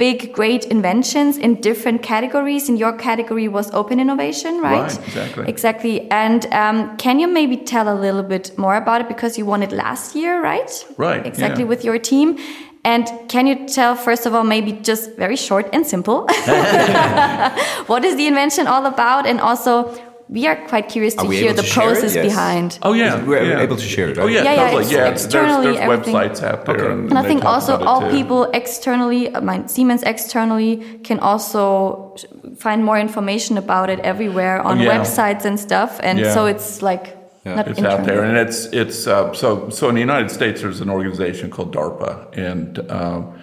big, 0.00 0.32
great 0.32 0.64
inventions 0.66 1.36
in 1.36 1.60
different 1.60 2.02
categories. 2.02 2.68
And 2.68 2.78
your 2.78 2.92
category 2.92 3.48
was 3.48 3.70
open 3.72 4.00
innovation, 4.00 4.60
right? 4.60 4.82
Right, 4.82 4.98
exactly. 5.08 5.44
Exactly. 5.48 6.10
And 6.10 6.46
um, 6.62 6.96
can 6.96 7.18
you 7.20 7.28
maybe 7.28 7.56
tell 7.56 7.86
a 7.92 7.98
little 8.04 8.22
bit 8.22 8.56
more 8.56 8.76
about 8.76 9.02
it 9.02 9.08
because 9.08 9.36
you 9.36 9.44
won 9.44 9.62
it 9.62 9.72
last 9.72 10.14
year, 10.14 10.40
right? 10.42 10.70
Right, 10.96 11.26
Exactly 11.26 11.64
yeah. 11.64 11.68
with 11.72 11.84
your 11.84 11.98
team. 11.98 12.38
And 12.84 13.06
can 13.28 13.46
you 13.46 13.66
tell, 13.68 13.94
first 13.94 14.24
of 14.26 14.34
all, 14.34 14.42
maybe 14.44 14.72
just 14.72 15.14
very 15.16 15.36
short 15.36 15.68
and 15.72 15.86
simple, 15.86 16.26
what 17.86 18.04
is 18.04 18.16
the 18.16 18.26
invention 18.26 18.66
all 18.66 18.86
about? 18.86 19.26
And 19.26 19.40
also, 19.40 19.92
we 20.28 20.46
are 20.46 20.56
quite 20.68 20.88
curious 20.88 21.14
to 21.16 21.26
hear 21.28 21.52
the 21.52 21.62
to 21.62 21.70
process 21.72 22.14
Yes. 22.14 22.24
behind. 22.24 22.78
Oh 22.82 22.92
yeah, 22.92 23.22
We're 23.24 23.42
yeah. 23.44 23.60
able 23.66 23.76
to 23.76 23.82
share 23.82 24.08
it, 24.10 24.18
Oh 24.18 24.26
yeah, 24.26 24.44
Yeah, 24.44 24.52
yeah, 24.54 24.64
totally. 24.64 24.82
it's 24.84 24.92
yeah, 24.92 24.98
there's, 25.04 25.24
externally, 25.24 25.66
there's 25.66 25.78
everything. 25.78 26.14
websites 26.14 26.42
out 26.42 26.64
there. 26.66 26.76
Okay. 26.76 26.92
And 26.92 27.10
And 27.10 27.18
I 27.18 27.22
think 27.22 27.44
also 27.44 27.76
all 27.84 28.08
people 28.10 28.44
externally, 28.54 29.28
uh, 29.34 29.38
I 29.40 29.42
mean, 29.42 29.68
Siemens 29.68 30.02
externally 30.04 30.76
can 31.02 31.18
also 31.18 32.14
find 32.58 32.84
more 32.84 32.98
information 32.98 33.58
about 33.58 33.90
it 33.90 33.98
everywhere 34.00 34.60
on 34.62 34.78
Oh, 34.78 34.82
yeah. 34.82 34.92
websites 34.98 35.44
and 35.44 35.58
stuff. 35.58 35.98
And 36.02 36.18
Yeah. 36.20 36.32
so 36.34 36.46
it's 36.46 36.80
like 36.80 37.16
not 37.44 37.68
It's 37.68 37.80
out 37.82 38.04
there, 38.04 38.22
and 38.24 38.36
it's 38.36 38.66
it's 38.66 39.06
uh, 39.06 39.32
so 39.32 39.70
so 39.70 39.88
in 39.88 39.94
the 39.94 40.00
United 40.00 40.30
States. 40.30 40.60
There's 40.62 40.80
an 40.80 40.90
organization 40.90 41.50
called 41.50 41.74
DARPA, 41.74 42.36
and 42.36 42.78
um, 42.90 43.38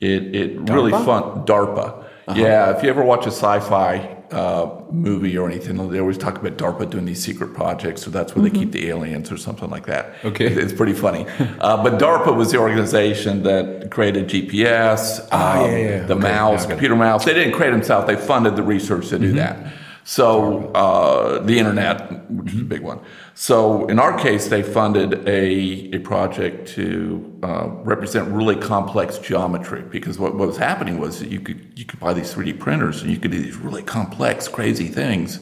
it 0.00 0.34
it 0.34 0.60
really 0.70 0.92
fun 0.92 1.44
DARPA. 1.44 2.04
Uh-huh. 2.28 2.40
Yeah, 2.40 2.76
if 2.76 2.82
you 2.82 2.88
ever 2.88 3.02
watch 3.04 3.24
a 3.26 3.30
sci-fi 3.32 4.16
uh, 4.30 4.70
movie 4.92 5.36
or 5.36 5.50
anything, 5.50 5.90
they 5.90 5.98
always 5.98 6.16
talk 6.16 6.38
about 6.38 6.56
DARPA 6.56 6.88
doing 6.88 7.04
these 7.04 7.22
secret 7.22 7.52
projects. 7.52 8.02
So 8.02 8.10
that's 8.10 8.34
where 8.36 8.42
they 8.48 8.56
keep 8.56 8.70
the 8.70 8.88
aliens 8.88 9.32
or 9.32 9.36
something 9.36 9.68
like 9.68 9.86
that. 9.86 10.14
Mm-hmm. 10.14 10.28
Okay. 10.28 10.46
It- 10.46 10.58
it's 10.58 10.72
pretty 10.72 10.92
funny. 10.94 11.26
uh, 11.60 11.82
but 11.82 11.98
DARPA 11.98 12.34
was 12.36 12.52
the 12.52 12.58
organization 12.58 13.42
that 13.42 13.90
created 13.90 14.28
GPS, 14.28 15.26
Ah, 15.32 15.64
um, 15.64 15.70
yeah, 15.72 15.76
yeah. 15.78 16.06
the 16.06 16.14
Okay, 16.14 16.22
mouse, 16.22 16.30
yeah, 16.30 16.54
I 16.54 16.56
got 16.56 16.64
it. 16.64 16.68
computer 16.70 16.96
mouse. 16.96 17.24
They 17.24 17.34
didn't 17.34 17.54
create 17.54 17.72
themselves; 17.72 18.06
they 18.06 18.16
funded 18.16 18.54
the 18.56 18.62
research 18.62 19.08
to 19.08 19.18
do 19.18 19.26
Mm-hmm. 19.34 19.36
that. 19.36 19.72
So 20.04 20.72
uh, 20.72 21.38
the 21.40 21.58
internet, 21.58 22.30
which 22.30 22.54
is 22.54 22.60
a 22.60 22.64
big 22.64 22.82
one. 22.82 23.00
So 23.34 23.86
in 23.86 23.98
our 23.98 24.18
case, 24.18 24.48
they 24.48 24.62
funded 24.62 25.26
a, 25.28 25.94
a 25.94 25.98
project 26.00 26.68
to 26.70 27.38
uh, 27.42 27.68
represent 27.84 28.28
really 28.28 28.56
complex 28.56 29.18
geometry 29.18 29.82
because 29.82 30.18
what, 30.18 30.34
what 30.34 30.48
was 30.48 30.56
happening 30.56 30.98
was 30.98 31.20
that 31.20 31.28
you 31.28 31.40
could 31.40 31.78
you 31.78 31.84
could 31.84 32.00
buy 32.00 32.12
these 32.12 32.34
3D 32.34 32.58
printers 32.58 33.02
and 33.02 33.10
you 33.10 33.18
could 33.18 33.30
do 33.30 33.40
these 33.40 33.56
really 33.56 33.82
complex, 33.82 34.48
crazy 34.48 34.88
things, 34.88 35.40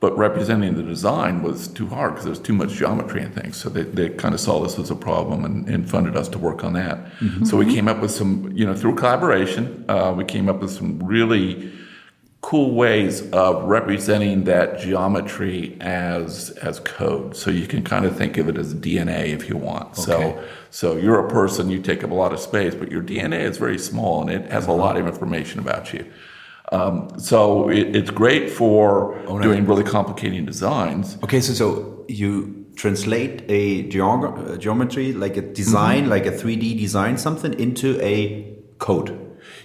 but 0.00 0.16
representing 0.16 0.74
the 0.74 0.82
design 0.82 1.42
was 1.42 1.68
too 1.68 1.86
hard 1.86 2.12
because 2.12 2.24
there 2.24 2.30
was 2.30 2.38
too 2.38 2.54
much 2.54 2.70
geometry 2.70 3.22
and 3.22 3.34
things. 3.34 3.56
So 3.56 3.68
they, 3.68 3.82
they 3.82 4.08
kind 4.10 4.34
of 4.34 4.40
saw 4.40 4.62
this 4.62 4.78
as 4.78 4.90
a 4.90 4.96
problem 4.96 5.44
and, 5.44 5.68
and 5.68 5.88
funded 5.88 6.16
us 6.16 6.28
to 6.30 6.38
work 6.38 6.64
on 6.64 6.72
that. 6.74 6.98
Mm-hmm. 7.18 7.44
So 7.44 7.56
we 7.56 7.72
came 7.72 7.88
up 7.88 8.00
with 8.00 8.10
some, 8.10 8.50
you 8.54 8.64
know, 8.64 8.74
through 8.74 8.94
collaboration, 8.94 9.84
uh, 9.88 10.14
we 10.16 10.24
came 10.24 10.48
up 10.48 10.60
with 10.60 10.70
some 10.70 10.98
really 11.04 11.72
cool 12.40 12.74
ways 12.74 13.28
of 13.30 13.64
representing 13.64 14.44
that 14.44 14.78
geometry 14.78 15.76
as 15.80 16.50
as 16.62 16.80
code. 16.80 17.36
So 17.36 17.50
you 17.50 17.66
can 17.66 17.82
kind 17.82 18.04
of 18.04 18.16
think 18.16 18.38
of 18.38 18.48
it 18.48 18.56
as 18.56 18.74
DNA 18.74 19.28
if 19.28 19.48
you 19.48 19.56
want. 19.56 19.98
Okay. 19.98 20.02
So 20.02 20.44
so 20.70 20.96
you're 20.96 21.26
a 21.26 21.28
person, 21.28 21.70
you 21.70 21.80
take 21.80 22.04
up 22.04 22.10
a 22.10 22.14
lot 22.14 22.32
of 22.32 22.40
space, 22.40 22.74
but 22.74 22.90
your 22.90 23.02
DNA 23.02 23.40
is 23.40 23.58
very 23.58 23.78
small 23.78 24.22
and 24.22 24.30
it 24.30 24.50
has 24.52 24.66
a 24.66 24.72
lot 24.72 24.96
of 24.96 25.06
information 25.06 25.58
about 25.58 25.92
you. 25.92 26.04
Um, 26.70 27.18
so 27.18 27.70
it, 27.70 27.96
it's 27.96 28.10
great 28.10 28.50
for 28.50 29.18
oh, 29.26 29.40
doing 29.40 29.66
really 29.66 29.84
complicated 29.84 30.44
designs. 30.46 31.16
Okay, 31.24 31.40
so 31.40 31.54
so 31.54 32.04
you 32.08 32.66
translate 32.76 33.42
a 33.48 33.88
geog- 33.88 34.58
geometry 34.60 35.12
like 35.12 35.36
a 35.36 35.42
design, 35.42 36.02
mm-hmm. 36.02 36.10
like 36.10 36.26
a 36.26 36.30
3D 36.30 36.78
design, 36.78 37.18
something 37.18 37.58
into 37.58 38.00
a 38.00 38.54
code. 38.78 39.17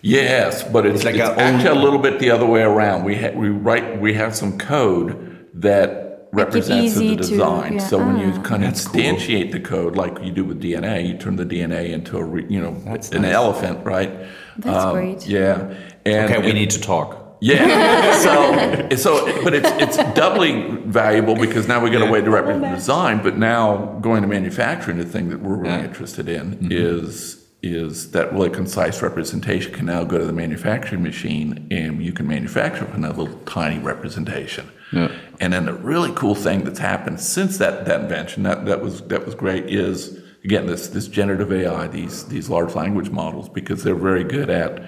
Yes, 0.04 0.64
but 0.64 0.86
it's, 0.86 0.98
it's 0.98 1.06
like 1.06 1.16
it's 1.16 1.40
actually 1.40 1.70
own... 1.70 1.78
a 1.78 1.82
little 1.82 2.00
bit 2.00 2.20
the 2.20 2.30
other 2.30 2.46
way 2.46 2.62
around. 2.62 3.06
We 3.06 3.16
ha- 3.16 3.32
we 3.32 3.50
write 3.50 4.02
we 4.02 4.14
have 4.16 4.36
some 4.36 4.58
code 4.58 5.48
that 5.54 6.28
represents 6.34 6.96
the 6.96 7.16
design. 7.16 7.74
To, 7.74 7.78
yeah. 7.78 7.88
So 7.88 8.00
ah. 8.02 8.08
when 8.08 8.18
you 8.18 8.34
ah. 8.36 8.42
kind 8.42 8.66
of 8.66 8.74
instantiate 8.74 9.44
cool. 9.44 9.52
the 9.54 9.60
code, 9.62 9.96
like 9.96 10.20
you 10.22 10.32
do 10.32 10.44
with 10.44 10.62
DNA, 10.62 11.08
you 11.08 11.18
turn 11.18 11.38
the 11.38 11.46
DNA 11.46 11.92
into 11.92 12.18
a 12.18 12.24
re, 12.24 12.46
you 12.50 12.62
know 12.62 12.78
That's 12.86 13.12
an 13.12 13.22
nice. 13.22 13.34
elephant, 13.34 13.86
right? 13.86 14.12
That's 14.58 14.86
um, 14.86 14.94
great. 14.94 15.26
Yeah. 15.26 15.74
And, 16.06 16.32
okay, 16.32 16.42
we 16.42 16.50
and, 16.50 16.56
need 16.56 16.72
to 16.72 16.82
talk. 16.82 17.38
Yeah. 17.40 18.18
so, 18.90 18.96
so, 18.96 19.44
but 19.44 19.54
it's 19.54 19.70
it's 19.72 19.98
doubly 20.16 20.64
valuable 20.86 21.36
because 21.36 21.68
now 21.68 21.82
we 21.82 21.90
get 21.90 22.02
a 22.02 22.12
way 22.12 22.20
to 22.20 22.30
represent 22.30 22.62
the 22.62 22.70
design. 22.70 23.24
But 23.24 23.38
now 23.38 24.00
going 24.02 24.22
to 24.22 24.28
manufacturing, 24.28 24.98
the 24.98 25.06
thing 25.06 25.30
that 25.30 25.42
we're 25.42 25.56
really 25.56 25.70
yeah. 25.70 25.86
interested 25.86 26.28
in 26.28 26.56
mm-hmm. 26.56 26.72
is 26.72 27.43
is 27.64 28.12
that 28.12 28.34
really 28.34 28.50
concise 28.50 29.02
representation 29.02 29.72
can 29.72 29.86
now 29.86 30.04
go 30.04 30.18
to 30.18 30.26
the 30.26 30.34
manufacturing 30.34 31.02
machine 31.02 31.66
and 31.72 32.04
you 32.04 32.12
can 32.12 32.28
manufacture 32.28 32.86
from 32.86 33.02
that 33.02 33.18
little 33.18 33.40
tiny 33.46 33.80
representation. 33.80 34.70
Yeah. 34.92 35.10
And 35.40 35.54
then 35.54 35.66
the 35.66 35.74
really 35.74 36.12
cool 36.12 36.36
thing 36.36 36.66
that's 36.66 36.80
happened 36.80 37.22
since 37.22 37.58
that, 37.60 37.86
that 37.86 38.02
invention, 38.02 38.44
that, 38.44 38.66
that 38.66 38.82
was 38.82 39.02
that 39.04 39.26
was 39.26 39.34
great, 39.34 39.66
is 39.68 40.22
again 40.44 40.68
this 40.68 40.90
this 40.90 41.08
generative 41.08 41.52
AI, 41.52 41.88
these 41.88 42.26
these 42.26 42.50
large 42.50 42.76
language 42.76 43.10
models, 43.10 43.48
because 43.48 43.84
they're 43.84 43.96
very 43.96 44.26
good 44.26 44.50
at 44.50 44.84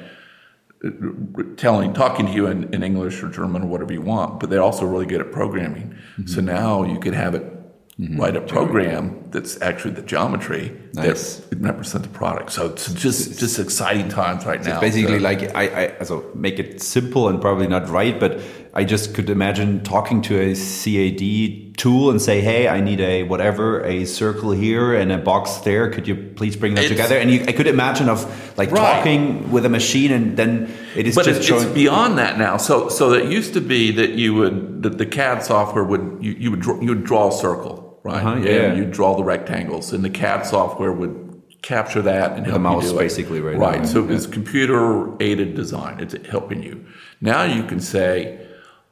uh, 0.85 0.89
telling 1.55 1.93
talking 1.93 2.27
to 2.27 2.31
you 2.33 2.47
in, 2.47 2.71
in 2.73 2.83
English 2.83 3.23
or 3.23 3.29
German 3.29 3.63
or 3.63 3.67
whatever 3.67 3.93
you 3.93 4.01
want, 4.01 4.39
but 4.41 4.49
they're 4.49 4.61
also 4.61 4.85
really 4.85 5.07
good 5.07 5.21
at 5.21 5.31
programming. 5.31 5.95
Mm-hmm. 6.17 6.27
So 6.27 6.41
now 6.41 6.83
you 6.83 6.99
could 6.99 7.13
have 7.13 7.35
it 7.35 7.54
mm-hmm. 7.99 8.19
write 8.19 8.35
a 8.35 8.41
program 8.41 9.23
that's 9.31 9.61
actually 9.61 9.93
the 9.93 10.01
geometry 10.01 10.77
nice. 10.93 11.37
that 11.37 11.59
represents 11.59 12.07
the 12.07 12.13
product. 12.13 12.51
So 12.51 12.67
it's 12.67 12.93
just 12.93 13.39
just 13.39 13.59
exciting 13.59 14.09
times 14.09 14.45
right 14.45 14.63
so 14.63 14.71
now. 14.71 14.81
basically, 14.81 15.17
so. 15.17 15.23
like 15.23 15.55
I, 15.55 15.95
I 15.99 16.03
so 16.03 16.29
make 16.35 16.59
it 16.59 16.81
simple 16.81 17.29
and 17.29 17.41
probably 17.41 17.67
not 17.67 17.87
right, 17.89 18.19
but 18.19 18.41
I 18.77 18.83
just 18.83 19.13
could 19.13 19.29
imagine 19.29 19.83
talking 19.83 20.21
to 20.23 20.37
a 20.37 20.53
CAD 20.53 21.77
tool 21.77 22.09
and 22.09 22.21
say, 22.21 22.41
"Hey, 22.41 22.67
I 22.67 22.81
need 22.81 22.99
a 22.99 23.23
whatever, 23.23 23.81
a 23.85 24.03
circle 24.03 24.51
here 24.51 24.93
and 24.93 25.13
a 25.13 25.17
box 25.17 25.57
there. 25.59 25.89
Could 25.89 26.09
you 26.09 26.15
please 26.15 26.57
bring 26.57 26.75
that 26.75 26.81
it's, 26.81 26.89
together?" 26.89 27.17
And 27.17 27.31
you, 27.31 27.45
I 27.47 27.53
could 27.53 27.67
imagine 27.67 28.09
of 28.09 28.25
like 28.57 28.71
right. 28.71 28.97
talking 28.97 29.49
with 29.49 29.65
a 29.65 29.69
machine, 29.69 30.11
and 30.11 30.35
then 30.35 30.69
it 30.93 31.07
is 31.07 31.15
but 31.15 31.23
just 31.23 31.49
it's, 31.49 31.65
beyond 31.65 32.17
that 32.17 32.37
now. 32.37 32.57
So, 32.57 32.89
so 32.89 33.13
it 33.13 33.31
used 33.31 33.53
to 33.53 33.61
be 33.61 33.91
that 33.91 34.11
you 34.11 34.33
would 34.35 34.83
that 34.83 34.97
the 34.97 35.05
CAD 35.05 35.43
software 35.43 35.85
would 35.85 36.17
you, 36.19 36.33
you 36.33 36.51
would 36.51 36.59
draw, 36.59 36.81
you 36.81 36.89
would 36.89 37.05
draw 37.05 37.29
a 37.29 37.31
circle 37.31 37.85
right? 38.03 38.23
Uh-huh, 38.23 38.35
yeah. 38.41 38.73
you 38.73 38.85
draw 38.85 39.15
the 39.15 39.23
rectangles, 39.23 39.93
and 39.93 40.03
the 40.03 40.09
CAD 40.09 40.45
software 40.45 40.91
would 40.91 41.21
capture 41.61 42.01
that 42.03 42.33
and 42.33 42.45
help 42.45 42.53
the 42.53 42.59
mouse 42.59 42.83
you 42.83 42.91
do 42.91 42.97
basically 42.97 43.41
right 43.41 43.57
right 43.57 43.79
now. 43.79 43.85
so 43.87 44.05
yeah. 44.05 44.15
it's 44.15 44.27
computer 44.27 45.11
aided 45.19 45.55
design 45.55 45.99
it's 45.99 46.13
helping 46.27 46.61
you 46.61 46.85
now 47.21 47.41
you 47.41 47.63
can 47.63 47.79
say 47.79 48.44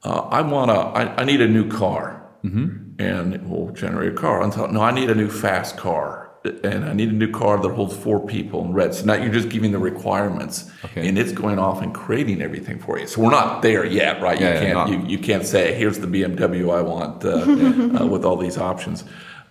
uh, 0.03 0.27
i 0.31 0.41
want 0.41 0.69
to 0.69 0.75
I, 0.75 1.21
I, 1.21 1.23
need 1.23 1.41
a 1.41 1.47
new 1.47 1.67
car 1.69 2.23
mm-hmm. 2.43 2.99
and 2.99 3.33
it 3.33 3.47
will 3.47 3.71
generate 3.71 4.13
a 4.13 4.15
car 4.15 4.41
and 4.41 4.53
so, 4.53 4.65
no 4.67 4.81
i 4.81 4.91
need 4.91 5.09
a 5.09 5.15
new 5.15 5.29
fast 5.29 5.77
car 5.77 6.23
and 6.45 6.83
I 6.85 6.93
need 6.93 7.09
a 7.09 7.13
new 7.13 7.31
car 7.31 7.57
that 7.61 7.69
holds 7.69 7.95
four 7.95 8.25
people 8.25 8.65
in 8.65 8.73
red. 8.73 8.93
So 8.93 9.05
now 9.05 9.13
you're 9.13 9.31
just 9.31 9.49
giving 9.49 9.71
the 9.71 9.79
requirements, 9.79 10.69
okay. 10.85 11.07
and 11.07 11.17
it's 11.17 11.31
going 11.31 11.57
off 11.57 11.81
and 11.81 11.93
creating 11.93 12.41
everything 12.41 12.79
for 12.79 12.99
you. 12.99 13.07
So 13.07 13.21
we're 13.21 13.31
not 13.31 13.61
there 13.61 13.85
yet, 13.85 14.21
right? 14.21 14.39
Yeah, 14.39 14.53
you 14.53 14.59
can't 14.59 14.89
you, 14.89 15.07
you 15.07 15.17
can't 15.19 15.45
say 15.45 15.73
here's 15.73 15.99
the 15.99 16.07
BMW 16.07 16.75
I 16.75 16.81
want 16.81 17.23
uh, 17.23 18.01
uh, 18.03 18.07
with 18.07 18.25
all 18.25 18.35
these 18.35 18.57
options. 18.57 19.05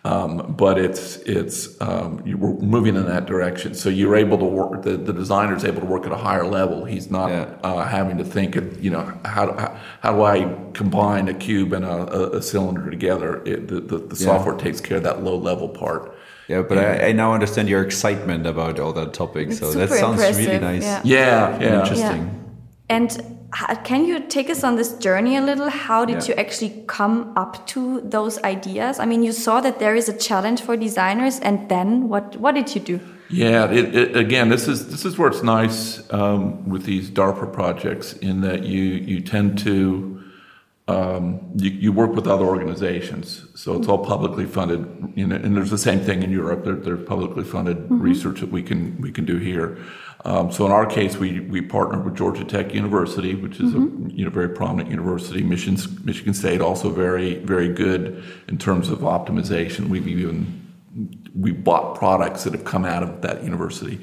Um, 0.04 0.54
but 0.58 0.78
it's 0.78 1.16
it's 1.18 1.80
um, 1.80 2.22
you're 2.26 2.36
moving 2.36 2.96
in 2.96 3.06
that 3.06 3.26
direction. 3.26 3.72
So 3.72 3.88
you're 3.88 4.16
able 4.16 4.36
to 4.38 4.44
work. 4.44 4.82
The, 4.82 4.96
the 4.96 5.12
designer 5.12 5.54
is 5.54 5.64
able 5.64 5.80
to 5.80 5.86
work 5.86 6.06
at 6.06 6.12
a 6.12 6.16
higher 6.16 6.44
level. 6.44 6.84
He's 6.84 7.08
not 7.08 7.30
yeah. 7.30 7.56
uh, 7.62 7.86
having 7.86 8.18
to 8.18 8.24
think. 8.24 8.56
Of, 8.56 8.82
you 8.82 8.90
know, 8.90 9.16
how 9.24 9.46
do, 9.46 9.52
how, 9.52 9.78
how, 10.00 10.12
do 10.12 10.22
I 10.24 10.56
combine 10.72 11.28
a 11.28 11.34
cube 11.34 11.72
and 11.72 11.84
a, 11.84 12.36
a 12.36 12.42
cylinder 12.42 12.90
together? 12.90 13.42
It, 13.44 13.68
the, 13.68 13.80
the, 13.80 13.98
the 13.98 14.16
software 14.16 14.56
takes 14.56 14.80
care 14.80 14.96
of 14.96 15.04
that 15.04 15.22
low 15.22 15.36
level 15.36 15.68
part. 15.68 16.12
Yeah, 16.48 16.62
but 16.62 16.78
I, 16.78 17.08
I, 17.08 17.12
now 17.12 17.32
understand 17.32 17.68
your 17.68 17.84
excitement 17.84 18.44
about 18.44 18.80
all 18.80 18.92
that 18.94 19.14
topic. 19.14 19.50
It's 19.50 19.60
so 19.60 19.72
that 19.72 19.88
sounds 19.88 20.20
impressive. 20.20 20.46
really 20.46 20.58
nice. 20.58 20.82
Yeah, 20.82 21.00
yeah, 21.04 21.60
yeah. 21.60 21.80
interesting. 21.80 22.44
Yeah. 22.90 23.31
Can 23.84 24.06
you 24.06 24.20
take 24.20 24.48
us 24.48 24.64
on 24.64 24.76
this 24.76 24.94
journey 24.94 25.36
a 25.36 25.42
little? 25.42 25.68
How 25.68 26.06
did 26.06 26.22
yeah. 26.22 26.28
you 26.28 26.34
actually 26.34 26.84
come 26.86 27.32
up 27.36 27.66
to 27.68 28.00
those 28.00 28.42
ideas? 28.44 28.98
I 28.98 29.04
mean, 29.04 29.22
you 29.22 29.32
saw 29.32 29.60
that 29.60 29.78
there 29.78 29.94
is 29.94 30.08
a 30.08 30.16
challenge 30.16 30.62
for 30.62 30.74
designers, 30.76 31.38
and 31.40 31.68
then 31.68 32.08
what? 32.08 32.36
What 32.36 32.54
did 32.54 32.74
you 32.74 32.80
do? 32.80 33.00
Yeah, 33.28 33.70
it, 33.70 33.94
it, 33.94 34.16
again, 34.16 34.48
this 34.48 34.68
is 34.68 34.88
this 34.88 35.04
is 35.04 35.18
where 35.18 35.28
it's 35.28 35.42
nice 35.42 36.02
um, 36.12 36.68
with 36.68 36.84
these 36.84 37.10
DARPA 37.10 37.52
projects 37.52 38.14
in 38.14 38.40
that 38.40 38.64
you 38.64 38.82
you 38.82 39.20
tend 39.20 39.58
to 39.60 40.22
um, 40.88 41.40
you, 41.56 41.70
you, 41.70 41.92
work 41.92 42.12
with 42.12 42.26
other 42.26 42.44
organizations, 42.44 43.46
so 43.54 43.78
it's 43.78 43.86
all 43.86 44.04
publicly 44.04 44.44
funded. 44.44 45.12
You 45.14 45.26
know, 45.26 45.36
and 45.36 45.56
there's 45.56 45.70
the 45.70 45.78
same 45.78 46.00
thing 46.00 46.22
in 46.22 46.30
Europe. 46.30 46.64
There, 46.64 46.74
there's 46.74 47.06
publicly 47.06 47.44
funded 47.44 47.76
mm-hmm. 47.76 48.00
research 48.00 48.40
that 48.40 48.50
we 48.50 48.62
can 48.62 49.00
we 49.00 49.12
can 49.12 49.24
do 49.24 49.38
here. 49.38 49.78
Um, 50.24 50.52
so 50.52 50.64
in 50.66 50.72
our 50.72 50.86
case, 50.86 51.16
we 51.16 51.40
we 51.40 51.60
partnered 51.60 52.04
with 52.04 52.16
Georgia 52.16 52.44
Tech 52.44 52.74
University, 52.74 53.34
which 53.34 53.58
is 53.58 53.72
mm-hmm. 53.72 54.06
a 54.06 54.10
you 54.10 54.24
know 54.24 54.30
very 54.30 54.48
prominent 54.48 54.88
university. 54.88 55.42
Michigan 55.42 55.78
Michigan 56.04 56.32
State 56.32 56.60
also 56.60 56.90
very 56.90 57.36
very 57.36 57.68
good 57.68 58.22
in 58.48 58.56
terms 58.56 58.88
of 58.88 59.00
optimization. 59.00 59.88
We've 59.88 60.06
even 60.06 60.60
we 61.34 61.50
bought 61.50 61.96
products 61.96 62.44
that 62.44 62.52
have 62.52 62.64
come 62.64 62.84
out 62.84 63.02
of 63.02 63.22
that 63.22 63.42
university, 63.42 64.00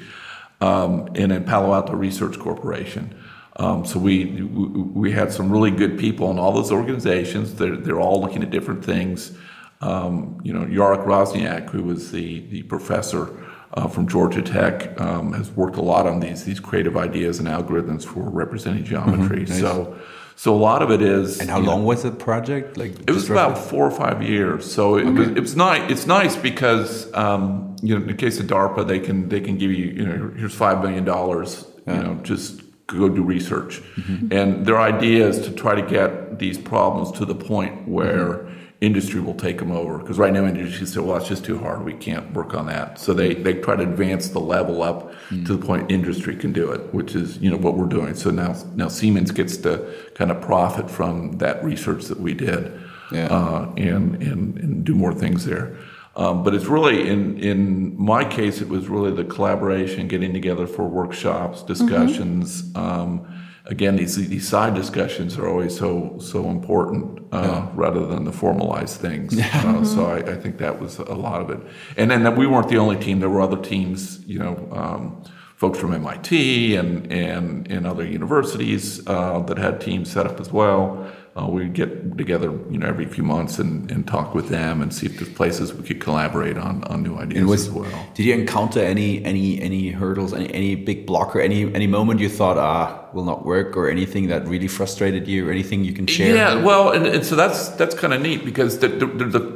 um, 0.60 1.08
and 1.14 1.32
in 1.32 1.44
Palo 1.44 1.72
Alto 1.72 1.94
Research 1.94 2.38
Corporation. 2.38 3.14
Um, 3.56 3.86
so 3.86 3.98
we 3.98 4.26
we 4.26 4.66
we 4.66 5.12
had 5.12 5.32
some 5.32 5.50
really 5.50 5.70
good 5.70 5.98
people 5.98 6.30
in 6.30 6.38
all 6.38 6.52
those 6.52 6.70
organizations. 6.70 7.54
They're 7.54 7.76
they're 7.76 8.00
all 8.00 8.20
looking 8.20 8.42
at 8.42 8.50
different 8.50 8.84
things. 8.84 9.32
Um, 9.80 10.38
you 10.44 10.52
know, 10.52 10.66
Jarek 10.66 11.06
Rossignac, 11.06 11.70
who 11.70 11.82
was 11.82 12.12
the 12.12 12.40
the 12.48 12.62
professor 12.64 13.30
uh, 13.74 13.88
from 13.88 14.08
Georgia 14.08 14.42
Tech, 14.42 15.00
um, 15.00 15.32
has 15.32 15.50
worked 15.52 15.76
a 15.76 15.82
lot 15.82 16.06
on 16.06 16.20
these 16.20 16.44
these 16.44 16.60
creative 16.60 16.96
ideas 16.96 17.38
and 17.38 17.48
algorithms 17.48 18.04
for 18.04 18.28
representing 18.28 18.84
geometry. 18.84 19.44
Mm-hmm, 19.44 19.52
nice. 19.52 19.60
So. 19.60 19.98
So 20.36 20.54
a 20.54 20.56
lot 20.56 20.80
of 20.80 20.90
it 20.90 21.02
is. 21.02 21.38
And 21.38 21.50
how 21.50 21.58
long 21.58 21.80
know, 21.80 21.88
was 21.88 22.02
the 22.02 22.10
project? 22.10 22.78
Like 22.78 22.92
it 23.06 23.10
was 23.10 23.28
about 23.28 23.58
four 23.58 23.86
or 23.86 23.90
five 23.90 24.22
years. 24.22 24.72
So 24.72 24.96
it, 24.96 25.02
okay. 25.02 25.10
was, 25.10 25.28
it 25.28 25.40
was 25.40 25.54
nice. 25.54 25.90
It's 25.90 26.06
nice 26.06 26.34
because 26.34 27.12
um, 27.12 27.76
you 27.82 27.94
know 27.94 28.00
in 28.00 28.06
the 28.06 28.14
case 28.14 28.40
of 28.40 28.46
DARPA, 28.46 28.88
they 28.88 29.00
can 29.00 29.28
they 29.28 29.42
can 29.42 29.58
give 29.58 29.70
you 29.70 29.84
you 29.84 30.06
know 30.06 30.32
here's 30.34 30.54
five 30.54 30.80
million 30.80 31.04
dollars. 31.04 31.66
Yeah. 31.86 31.94
You 31.94 32.02
know 32.04 32.14
just 32.22 32.62
go 32.86 33.08
do 33.08 33.22
research. 33.22 33.82
Mm-hmm. 33.96 34.32
And 34.32 34.66
their 34.66 34.80
idea 34.80 35.28
is 35.28 35.40
to 35.46 35.52
try 35.52 35.74
to 35.74 35.82
get 35.82 36.38
these 36.38 36.58
problems 36.58 37.12
to 37.18 37.24
the 37.24 37.34
point 37.34 37.86
where 37.86 38.28
mm-hmm. 38.28 38.49
Industry 38.80 39.20
will 39.20 39.34
take 39.34 39.58
them 39.58 39.70
over. 39.70 39.98
Because 39.98 40.18
right 40.18 40.32
now, 40.32 40.46
industry 40.46 40.86
says, 40.86 40.98
well, 40.98 41.16
it's 41.16 41.28
just 41.28 41.44
too 41.44 41.58
hard. 41.58 41.84
We 41.84 41.92
can't 41.92 42.32
work 42.32 42.54
on 42.54 42.66
that. 42.66 42.98
So 42.98 43.12
they, 43.12 43.34
they 43.34 43.54
try 43.54 43.76
to 43.76 43.82
advance 43.82 44.28
the 44.30 44.40
level 44.40 44.82
up 44.82 45.12
mm-hmm. 45.12 45.44
to 45.44 45.56
the 45.56 45.64
point 45.64 45.90
industry 45.90 46.34
can 46.36 46.52
do 46.52 46.70
it, 46.72 46.92
which 46.94 47.14
is, 47.14 47.38
you 47.38 47.50
know, 47.50 47.58
what 47.58 47.76
we're 47.76 47.86
doing. 47.86 48.14
So 48.14 48.30
now, 48.30 48.56
now 48.74 48.88
Siemens 48.88 49.30
gets 49.30 49.58
to 49.58 49.94
kind 50.14 50.30
of 50.30 50.40
profit 50.40 50.90
from 50.90 51.38
that 51.38 51.62
research 51.62 52.04
that 52.06 52.20
we 52.20 52.32
did 52.34 52.72
yeah. 53.12 53.26
uh, 53.26 53.72
and, 53.76 54.22
and, 54.22 54.56
and 54.58 54.84
do 54.84 54.94
more 54.94 55.12
things 55.12 55.44
there. 55.44 55.76
Um, 56.16 56.42
but 56.42 56.54
it's 56.54 56.66
really 56.66 57.08
in 57.08 57.38
in 57.38 57.96
my 57.96 58.24
case, 58.24 58.60
it 58.60 58.68
was 58.68 58.88
really 58.88 59.12
the 59.12 59.24
collaboration, 59.24 60.08
getting 60.08 60.32
together 60.32 60.66
for 60.66 60.86
workshops, 60.88 61.62
discussions. 61.62 62.62
Mm-hmm. 62.62 62.76
Um, 62.76 63.40
again, 63.70 63.96
these 63.96 64.16
these 64.16 64.46
side 64.46 64.74
discussions 64.74 65.38
are 65.38 65.48
always 65.48 65.76
so 65.76 66.18
so 66.18 66.50
important 66.50 67.20
uh, 67.32 67.42
yeah. 67.42 67.70
rather 67.74 68.04
than 68.06 68.24
the 68.24 68.32
formalized 68.32 69.00
things. 69.00 69.34
Yeah. 69.34 69.48
Uh. 69.64 69.84
So 69.84 70.06
I, 70.06 70.18
I, 70.18 70.36
think 70.36 70.58
that 70.58 70.80
was 70.80 70.98
a 70.98 71.14
lot 71.14 71.40
of 71.40 71.50
it. 71.50 71.60
And 71.96 72.10
then 72.10 72.36
we 72.36 72.46
weren't 72.46 72.68
the 72.68 72.78
only 72.78 72.96
team. 72.96 73.20
There 73.20 73.30
were 73.30 73.40
other 73.40 73.60
teams. 73.60 74.20
You 74.26 74.40
know. 74.40 74.68
Um, 74.72 75.22
folks 75.60 75.78
from 75.78 75.92
MIT 75.92 76.74
and, 76.74 77.12
and, 77.12 77.70
and 77.70 77.86
other 77.86 78.02
universities 78.02 79.06
uh, 79.06 79.40
that 79.40 79.58
had 79.58 79.78
teams 79.78 80.10
set 80.10 80.24
up 80.24 80.40
as 80.40 80.50
well. 80.50 81.06
Uh, 81.40 81.46
we 81.48 81.68
get 81.68 82.18
together, 82.18 82.50
you 82.70 82.78
know, 82.78 82.86
every 82.86 83.06
few 83.06 83.24
months 83.24 83.58
and, 83.58 83.90
and 83.90 84.06
talk 84.06 84.34
with 84.34 84.48
them 84.48 84.82
and 84.82 84.92
see 84.92 85.06
if 85.06 85.16
there's 85.18 85.32
places 85.32 85.72
we 85.72 85.82
could 85.82 86.00
collaborate 86.00 86.58
on, 86.58 86.84
on 86.84 87.02
new 87.02 87.16
ideas 87.16 87.46
was, 87.46 87.68
as 87.68 87.72
well. 87.72 88.08
Did 88.14 88.26
you 88.26 88.34
encounter 88.34 88.80
any 88.80 89.24
any 89.24 89.60
any 89.60 89.90
hurdles, 89.90 90.34
any, 90.34 90.52
any 90.52 90.74
big 90.74 91.06
blocker, 91.06 91.40
any 91.40 91.72
any 91.74 91.86
moment 91.86 92.20
you 92.20 92.28
thought 92.28 92.58
ah 92.58 93.08
will 93.14 93.24
not 93.24 93.46
work, 93.46 93.76
or 93.76 93.88
anything 93.88 94.28
that 94.28 94.46
really 94.46 94.68
frustrated 94.68 95.26
you, 95.26 95.48
or 95.48 95.50
anything 95.50 95.82
you 95.82 95.94
can 95.94 96.06
share? 96.06 96.34
Yeah, 96.34 96.62
well, 96.62 96.90
and, 96.90 97.06
and 97.06 97.24
so 97.24 97.36
that's 97.36 97.68
that's 97.70 97.94
kind 97.94 98.12
of 98.12 98.20
neat 98.20 98.44
because 98.44 98.78
the, 98.80 98.88
the, 98.88 99.06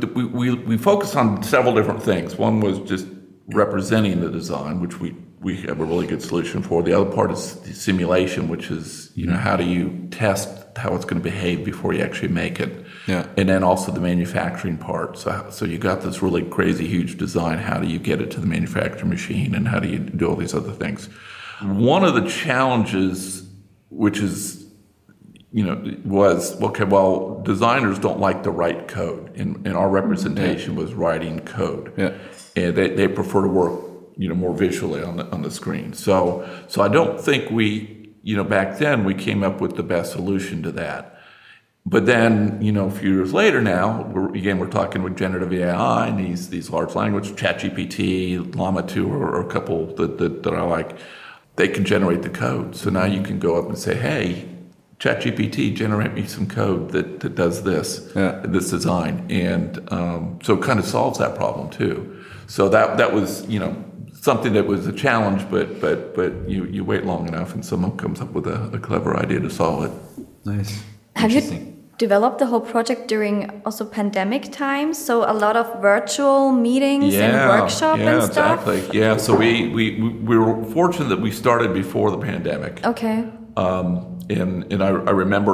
the, 0.01 0.07
we, 0.14 0.24
we 0.24 0.55
we 0.55 0.76
focus 0.78 1.14
on 1.16 1.43
several 1.43 1.74
different 1.74 2.03
things. 2.03 2.37
One 2.37 2.61
was 2.61 2.78
just 2.80 3.07
representing 3.49 4.20
the 4.20 4.30
design, 4.30 4.80
which 4.80 5.01
we 5.01 5.14
we 5.45 5.59
have 5.59 5.78
a 5.78 5.84
really 5.84 6.07
good 6.07 6.22
solution 6.22 6.62
for. 6.62 6.82
The 6.82 6.95
other 6.95 7.11
part 7.11 7.30
is 7.30 7.55
the 7.61 7.74
simulation, 7.74 8.49
which 8.49 8.70
is 8.70 9.12
you 9.14 9.26
know 9.26 9.36
how 9.36 9.57
do 9.57 9.64
you 9.64 10.09
test 10.11 10.49
how 10.76 10.95
it's 10.97 11.05
going 11.05 11.22
to 11.22 11.30
behave 11.30 11.64
before 11.64 11.92
you 11.92 12.03
actually 12.03 12.28
make 12.28 12.59
it. 12.59 12.84
Yeah. 13.07 13.28
And 13.36 13.49
then 13.49 13.62
also 13.62 13.92
the 13.92 14.01
manufacturing 14.01 14.78
part. 14.78 15.18
So 15.18 15.47
so 15.51 15.66
you 15.66 15.78
got 15.78 16.01
this 16.01 16.22
really 16.22 16.42
crazy 16.42 16.88
huge 16.88 17.18
design. 17.18 17.59
How 17.59 17.78
do 17.78 17.86
you 17.86 17.99
get 17.99 18.20
it 18.22 18.30
to 18.32 18.40
the 18.40 18.47
manufacturing 18.47 19.11
machine, 19.11 19.55
and 19.55 19.68
how 19.68 19.78
do 19.78 19.88
you 19.88 19.99
do 19.99 20.28
all 20.28 20.36
these 20.36 20.55
other 20.55 20.72
things? 20.72 21.09
One 21.62 22.05
of 22.05 22.14
the 22.14 22.26
challenges, 22.28 23.47
which 23.90 24.18
is 24.18 24.64
you 25.53 25.64
know, 25.64 25.80
was 26.05 26.61
okay. 26.61 26.84
Well, 26.84 27.42
designers 27.42 27.99
don't 27.99 28.18
like 28.18 28.42
to 28.45 28.51
write 28.51 28.88
code, 28.88 29.36
and, 29.36 29.64
and 29.66 29.76
our 29.76 29.88
representation 29.88 30.72
yeah. 30.72 30.80
was 30.80 30.95
writing 30.95 31.40
code. 31.40 31.92
Yeah. 31.97 32.14
And 32.57 32.74
they, 32.74 32.88
they 32.90 33.09
prefer 33.09 33.42
to 33.42 33.49
work 33.49 33.93
you 34.17 34.29
know 34.29 34.35
more 34.35 34.55
visually 34.55 35.03
on 35.03 35.17
the 35.17 35.27
on 35.31 35.43
the 35.43 35.51
screen. 35.51 35.93
So 35.93 36.49
so 36.69 36.83
I 36.83 36.89
don't 36.89 37.21
think 37.21 37.51
we 37.51 38.12
you 38.23 38.37
know 38.37 38.45
back 38.45 38.79
then 38.79 39.05
we 39.05 39.15
came 39.15 39.43
up 39.43 39.61
with 39.61 39.77
the 39.77 39.83
best 39.83 40.12
solution 40.12 40.62
to 40.62 40.73
that. 40.73 41.15
But 41.87 42.07
then, 42.07 42.62
you 42.62 42.73
know, 42.73 42.87
a 42.87 42.91
few 42.91 43.12
years 43.12 43.35
later 43.35 43.61
now, 43.61 44.05
we're, 44.05 44.35
again, 44.35 44.59
we're 44.59 44.71
talking 44.71 45.03
with 45.03 45.19
generative 45.19 45.53
AI 45.53 46.07
and 46.07 46.19
these, 46.19 46.49
these 46.49 46.71
large 46.71 46.95
language, 46.95 47.33
ChatGPT, 47.33 48.57
Llama 48.57 48.85
2, 48.85 49.07
or, 49.07 49.35
or 49.35 49.41
a 49.43 49.53
couple 49.53 49.95
that, 49.97 50.17
that, 50.17 50.45
that 50.45 50.55
I 50.55 50.62
like, 50.62 50.97
they 51.57 51.69
can 51.69 51.85
generate 51.85 52.23
the 52.23 52.31
code. 52.31 52.75
So 52.75 52.89
now 52.89 53.05
you 53.05 53.23
can 53.23 53.39
go 53.39 53.57
up 53.57 53.69
and 53.69 53.77
say, 53.77 53.97
hey, 53.97 54.49
ChatGPT, 54.99 55.75
generate 55.75 56.15
me 56.15 56.27
some 56.27 56.47
code 56.47 56.93
that, 56.93 57.21
that 57.21 57.35
does 57.35 57.65
this, 57.65 58.11
yeah. 58.17 58.41
this 58.43 58.71
design. 58.71 59.27
And 59.29 59.87
um, 59.93 60.39
so 60.43 60.55
it 60.55 60.62
kind 60.62 60.79
of 60.79 60.87
solves 60.87 61.19
that 61.19 61.35
problem 61.35 61.69
too. 61.69 62.25
So 62.47 62.71
that, 62.71 62.97
that 62.97 63.12
was, 63.12 63.47
you 63.47 63.59
know, 63.59 63.77
something 64.25 64.55
that 64.55 64.66
was 64.66 64.87
a 64.87 64.93
challenge, 64.93 65.43
but 65.51 65.81
but 65.81 66.14
but 66.18 66.33
you, 66.49 66.64
you 66.77 66.83
wait 66.83 67.05
long 67.05 67.29
enough 67.29 67.55
and 67.55 67.62
someone 67.64 67.95
comes 67.97 68.20
up 68.20 68.31
with 68.33 68.47
a, 68.47 68.59
a 68.79 68.79
clever 68.79 69.16
idea 69.25 69.39
to 69.41 69.51
solve 69.51 69.85
it. 69.89 69.93
Nice. 70.47 70.83
Have 71.16 71.31
you 71.31 71.43
developed 71.99 72.39
the 72.39 72.47
whole 72.47 72.64
project 72.75 73.07
during 73.07 73.37
also 73.66 73.85
pandemic 73.85 74.51
times? 74.51 74.95
So 75.09 75.31
a 75.31 75.37
lot 75.45 75.57
of 75.57 75.66
virtual 75.83 76.53
meetings 76.53 77.14
yeah, 77.14 77.27
and 77.27 77.35
workshop 77.51 77.99
yeah, 77.99 78.14
and 78.14 78.33
stuff. 78.33 78.66
Exactly. 78.66 78.99
Yeah. 78.99 79.18
So 79.18 79.37
we, 79.37 79.68
we 79.68 79.85
we 80.31 80.39
were 80.39 80.64
fortunate 80.79 81.09
that 81.14 81.20
we 81.20 81.31
started 81.31 81.75
before 81.75 82.11
the 82.11 82.22
pandemic. 82.31 82.75
Okay. 82.93 83.29
Um, 83.59 83.85
and 84.31 84.72
and 84.72 84.83
I, 84.83 84.89
I 84.89 85.14
remember 85.25 85.53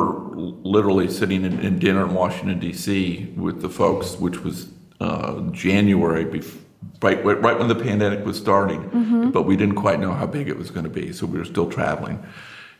literally 0.76 1.08
sitting 1.10 1.44
in, 1.44 1.58
in 1.58 1.80
dinner 1.80 2.04
in 2.06 2.14
Washington 2.14 2.58
D.C. 2.60 3.34
with 3.36 3.62
the 3.62 3.68
folks, 3.68 4.16
which 4.24 4.38
was 4.44 4.68
uh, 5.00 5.40
January 5.50 6.24
before 6.24 6.69
right 7.02 7.24
right 7.24 7.58
when 7.58 7.68
the 7.68 7.74
pandemic 7.74 8.24
was 8.24 8.36
starting, 8.36 8.82
mm-hmm. 8.90 9.30
but 9.30 9.42
we 9.42 9.56
didn't 9.56 9.76
quite 9.76 10.00
know 10.00 10.12
how 10.12 10.26
big 10.26 10.48
it 10.48 10.56
was 10.56 10.70
going 10.70 10.84
to 10.84 10.90
be, 10.90 11.12
so 11.12 11.26
we 11.26 11.38
were 11.38 11.44
still 11.44 11.68
traveling. 11.68 12.24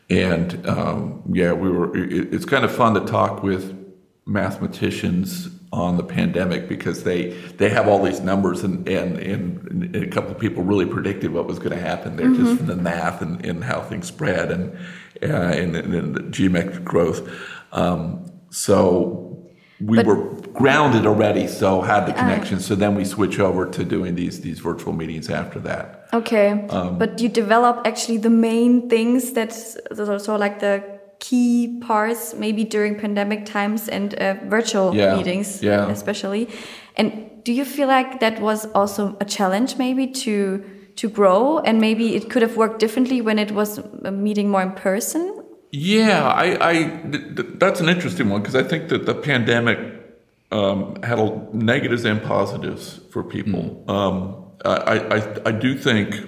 And 0.09 0.67
um, 0.67 1.23
yeah, 1.31 1.53
we 1.53 1.69
were. 1.69 1.95
It, 1.95 2.33
it's 2.33 2.45
kind 2.45 2.65
of 2.65 2.73
fun 2.73 2.93
to 2.95 3.01
talk 3.01 3.43
with 3.43 3.77
mathematicians 4.25 5.49
on 5.73 5.95
the 5.95 6.03
pandemic 6.03 6.67
because 6.67 7.03
they 7.03 7.29
they 7.57 7.69
have 7.69 7.87
all 7.87 8.03
these 8.03 8.19
numbers 8.19 8.63
and 8.63 8.87
and, 8.87 9.17
and, 9.17 9.95
a 9.95 10.07
couple 10.07 10.31
of 10.31 10.37
people 10.37 10.63
really 10.63 10.85
predicted 10.85 11.31
what 11.31 11.47
was 11.47 11.59
going 11.59 11.71
to 11.71 11.79
happen 11.79 12.17
there 12.17 12.27
mm-hmm. 12.27 12.43
just 12.43 12.57
from 12.57 12.67
the 12.67 12.75
math 12.75 13.21
and, 13.21 13.43
and 13.45 13.63
how 13.63 13.81
things 13.81 14.07
spread 14.07 14.51
and 14.51 14.77
uh, 15.23 15.27
and, 15.27 15.75
and, 15.75 16.15
the 16.15 16.23
geometric 16.23 16.83
growth. 16.83 17.29
Um, 17.71 18.31
so 18.49 19.49
we 19.79 19.97
but, 19.97 20.05
were 20.05 20.40
grounded 20.53 21.05
already, 21.05 21.47
so 21.47 21.81
had 21.81 22.05
the 22.05 22.13
connection. 22.13 22.57
Uh, 22.57 22.61
so 22.61 22.75
then 22.75 22.95
we 22.95 23.05
switch 23.05 23.39
over 23.39 23.65
to 23.65 23.83
doing 23.83 24.15
these 24.15 24.41
these 24.41 24.59
virtual 24.59 24.93
meetings 24.93 25.29
after 25.29 25.59
that. 25.59 26.07
Okay, 26.13 26.67
um, 26.69 26.97
but 26.97 27.21
you 27.21 27.29
develop 27.29 27.81
actually 27.85 28.17
the 28.17 28.29
main 28.29 28.89
things 28.89 29.33
that 29.33 29.53
so 29.53 30.35
like 30.35 30.59
the 30.59 30.83
key 31.19 31.79
parts 31.81 32.33
maybe 32.33 32.63
during 32.63 32.99
pandemic 32.99 33.45
times 33.45 33.87
and 33.87 34.15
uh, 34.15 34.35
virtual 34.45 34.95
yeah, 34.95 35.15
meetings, 35.15 35.61
yeah. 35.61 35.87
especially. 35.89 36.49
And 36.95 37.43
do 37.43 37.53
you 37.53 37.63
feel 37.65 37.87
like 37.87 38.19
that 38.19 38.41
was 38.41 38.65
also 38.73 39.15
a 39.21 39.25
challenge 39.25 39.77
maybe 39.77 40.07
to 40.07 40.63
to 40.97 41.09
grow 41.09 41.59
and 41.59 41.79
maybe 41.79 42.15
it 42.15 42.29
could 42.29 42.41
have 42.41 42.57
worked 42.57 42.79
differently 42.79 43.21
when 43.21 43.39
it 43.39 43.51
was 43.51 43.79
a 44.03 44.11
meeting 44.11 44.49
more 44.49 44.61
in 44.61 44.73
person 44.73 45.41
yeah, 45.71 46.27
I, 46.27 46.69
I 46.69 46.73
th- 47.11 47.47
that's 47.55 47.79
an 47.79 47.87
interesting 47.87 48.29
one 48.29 48.41
because 48.41 48.55
I 48.55 48.63
think 48.63 48.89
that 48.89 49.05
the 49.05 49.15
pandemic 49.15 50.00
um, 50.51 51.01
had 51.03 51.19
a 51.19 51.47
negatives 51.53 52.05
and 52.05 52.21
positives 52.21 52.99
for 53.09 53.23
people. 53.23 53.83
Mm. 53.87 53.89
Um, 53.89 54.45
I, 54.63 54.99
I, 54.99 55.49
I 55.49 55.51
do 55.51 55.77
think 55.77 56.27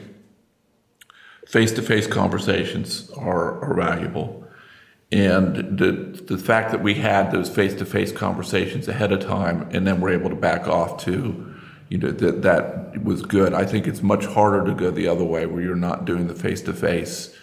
face-to-face 1.47 2.07
conversations 2.07 3.11
are, 3.11 3.61
are 3.63 3.75
valuable, 3.75 4.47
and 5.11 5.77
the 5.77 5.91
the 6.25 6.37
fact 6.37 6.71
that 6.71 6.81
we 6.81 6.95
had 6.95 7.31
those 7.31 7.49
face-to-face 7.49 8.11
conversations 8.13 8.87
ahead 8.87 9.11
of 9.11 9.19
time, 9.19 9.67
and 9.71 9.85
then 9.85 10.01
we're 10.01 10.13
able 10.13 10.29
to 10.29 10.35
back 10.35 10.67
off 10.67 11.03
to, 11.05 11.53
you 11.89 11.97
know, 11.99 12.11
that 12.11 12.41
that 12.41 13.03
was 13.03 13.21
good. 13.21 13.53
I 13.53 13.65
think 13.65 13.85
it's 13.85 14.01
much 14.01 14.25
harder 14.25 14.65
to 14.65 14.73
go 14.73 14.89
the 14.89 15.07
other 15.07 15.23
way 15.23 15.45
where 15.45 15.61
you're 15.61 15.75
not 15.75 16.05
doing 16.05 16.27
the 16.27 16.35
face-to-face 16.35 17.37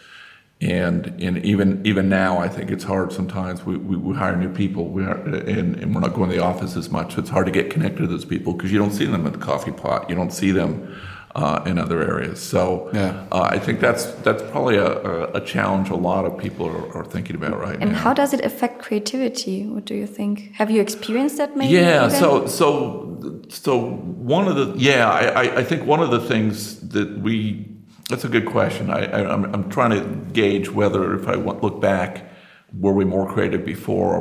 and 0.60 1.06
and 1.22 1.44
even 1.44 1.80
even 1.86 2.08
now, 2.08 2.38
I 2.38 2.48
think 2.48 2.70
it's 2.70 2.84
hard 2.84 3.12
sometimes. 3.12 3.64
We, 3.64 3.76
we, 3.76 3.96
we 3.96 4.14
hire 4.14 4.36
new 4.36 4.52
people, 4.52 4.88
we 4.88 5.04
are, 5.04 5.16
and, 5.16 5.76
and 5.76 5.94
we're 5.94 6.00
not 6.00 6.14
going 6.14 6.28
to 6.28 6.36
the 6.36 6.42
office 6.42 6.76
as 6.76 6.90
much. 6.90 7.14
So 7.14 7.20
it's 7.20 7.30
hard 7.30 7.46
to 7.46 7.52
get 7.52 7.70
connected 7.70 8.02
to 8.02 8.06
those 8.06 8.26
people 8.26 8.52
because 8.52 8.70
you 8.70 8.78
don't 8.78 8.92
see 8.92 9.06
them 9.06 9.26
at 9.26 9.32
the 9.32 9.38
coffee 9.38 9.72
pot. 9.72 10.10
You 10.10 10.16
don't 10.16 10.32
see 10.32 10.50
them 10.50 11.00
uh, 11.34 11.62
in 11.64 11.78
other 11.78 12.02
areas. 12.02 12.42
So 12.42 12.90
yeah. 12.92 13.26
uh, 13.32 13.42
I 13.42 13.58
think 13.58 13.80
that's 13.80 14.06
that's 14.22 14.42
probably 14.50 14.76
a, 14.76 15.32
a, 15.32 15.40
challenge 15.40 15.88
a 15.88 15.96
lot 15.96 16.24
of 16.24 16.36
people 16.36 16.66
are, 16.66 16.96
are 16.96 17.04
thinking 17.04 17.36
about 17.36 17.58
right 17.58 17.72
and 17.74 17.80
now. 17.80 17.86
And 17.86 17.96
how 17.96 18.12
does 18.12 18.34
it 18.34 18.44
affect 18.44 18.82
creativity? 18.82 19.66
What 19.66 19.84
do 19.84 19.94
you 19.94 20.06
think? 20.06 20.52
Have 20.54 20.70
you 20.70 20.82
experienced 20.82 21.36
that 21.38 21.56
maybe? 21.56 21.72
Yeah. 21.72 22.06
Even? 22.06 22.18
So 22.18 22.46
so 22.46 23.42
so 23.48 23.92
one 24.32 24.48
of 24.48 24.56
the 24.56 24.78
yeah 24.78 25.08
I, 25.08 25.60
I 25.60 25.64
think 25.64 25.86
one 25.86 26.00
of 26.00 26.10
the 26.10 26.20
things 26.20 26.80
that 26.88 27.18
we 27.18 27.69
that's 28.10 28.24
a 28.24 28.28
good 28.28 28.46
question. 28.46 28.90
I, 28.90 29.04
am 29.04 29.44
I'm, 29.44 29.54
I'm 29.54 29.70
trying 29.70 29.90
to 29.90 30.32
gauge 30.32 30.70
whether, 30.70 31.14
if 31.14 31.26
I 31.28 31.34
look 31.34 31.80
back, 31.80 32.30
were 32.78 32.92
we 32.92 33.04
more 33.04 33.32
creative 33.32 33.64
before 33.64 34.16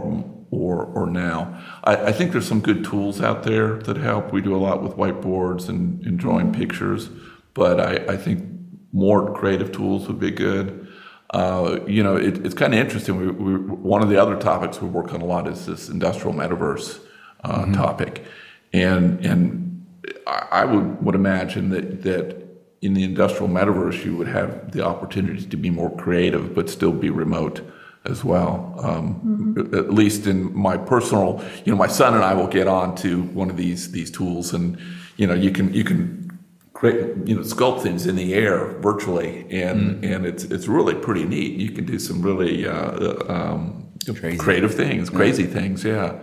or, 0.52 0.86
or 0.86 1.06
now? 1.08 1.62
I, 1.84 1.96
I, 1.96 2.12
think 2.12 2.32
there's 2.32 2.48
some 2.48 2.62
good 2.62 2.84
tools 2.84 3.22
out 3.22 3.44
there 3.44 3.78
that 3.80 3.98
help. 3.98 4.32
We 4.32 4.42
do 4.42 4.56
a 4.56 4.58
lot 4.58 4.82
with 4.82 4.94
whiteboards 4.94 5.70
and, 5.70 6.04
and 6.06 6.18
drawing 6.18 6.54
pictures, 6.54 7.10
but 7.54 7.80
I, 7.80 8.14
I 8.14 8.18
think 8.18 8.48
more 8.92 9.34
creative 9.36 9.72
tools 9.72 10.08
would 10.08 10.20
be 10.20 10.32
good. 10.32 10.88
Uh, 11.32 11.80
you 11.86 12.02
know, 12.02 12.16
it, 12.16 12.44
it's 12.46 12.56
kind 12.56 12.74
of 12.74 12.80
interesting. 12.80 13.18
We, 13.18 13.28
we, 13.28 13.60
one 13.60 14.02
of 14.02 14.10
the 14.10 14.20
other 14.20 14.36
topics 14.36 14.82
we 14.82 14.88
work 14.88 15.14
on 15.14 15.22
a 15.22 15.26
lot 15.26 15.48
is 15.48 15.68
this 15.68 15.90
industrial 15.90 16.34
metaverse 16.34 17.00
uh, 17.44 17.62
mm-hmm. 17.62 17.74
topic, 17.74 18.26
and 18.74 19.24
and 19.24 19.86
I 20.26 20.66
would 20.66 21.04
would 21.04 21.14
imagine 21.14 21.70
that 21.70 22.02
that 22.02 22.49
in 22.82 22.94
the 22.94 23.04
industrial 23.04 23.50
metaverse, 23.50 24.06
you 24.06 24.16
would 24.16 24.28
have 24.28 24.72
the 24.72 24.86
opportunity 24.86 25.46
to 25.46 25.58
be 25.58 25.70
more 25.70 25.96
creative, 25.98 26.56
but 26.56 26.70
still 26.70 26.94
be 26.94 27.10
remote 27.10 27.62
as 28.06 28.24
well. 28.24 28.76
Um, 28.82 29.56
mm-hmm. 29.58 29.76
At 29.76 29.94
least 29.94 30.28
in 30.28 30.56
my 30.56 30.78
personal, 30.78 31.44
you 31.66 31.72
know, 31.72 31.78
my 31.78 31.88
son 31.88 32.14
and 32.14 32.24
I 32.24 32.34
will 32.34 32.48
get 32.48 32.68
on 32.68 32.96
to 32.98 33.24
one 33.24 33.50
of 33.50 33.58
these 33.58 33.92
these 33.92 34.10
tools, 34.10 34.54
and 34.54 34.80
you 35.18 35.28
know, 35.28 35.34
you 35.34 35.52
can 35.52 35.74
you 35.74 35.84
can 35.84 36.30
create 36.74 37.28
you 37.28 37.36
know 37.36 37.42
sculpt 37.42 37.82
things 37.82 38.06
in 38.06 38.16
the 38.16 38.34
air 38.34 38.66
virtually, 38.80 39.46
and 39.52 40.02
mm. 40.02 40.16
and 40.16 40.26
it's 40.26 40.46
it's 40.46 40.68
really 40.68 40.96
pretty 40.96 41.26
neat. 41.26 41.60
You 41.60 41.72
can 41.72 41.86
do 41.86 42.00
some 42.00 42.22
really 42.22 42.66
uh, 42.66 43.32
um, 43.32 43.92
creative 44.40 44.74
things, 44.74 45.10
crazy 45.10 45.44
yeah. 45.44 45.50
things, 45.50 45.84
yeah. 45.84 46.20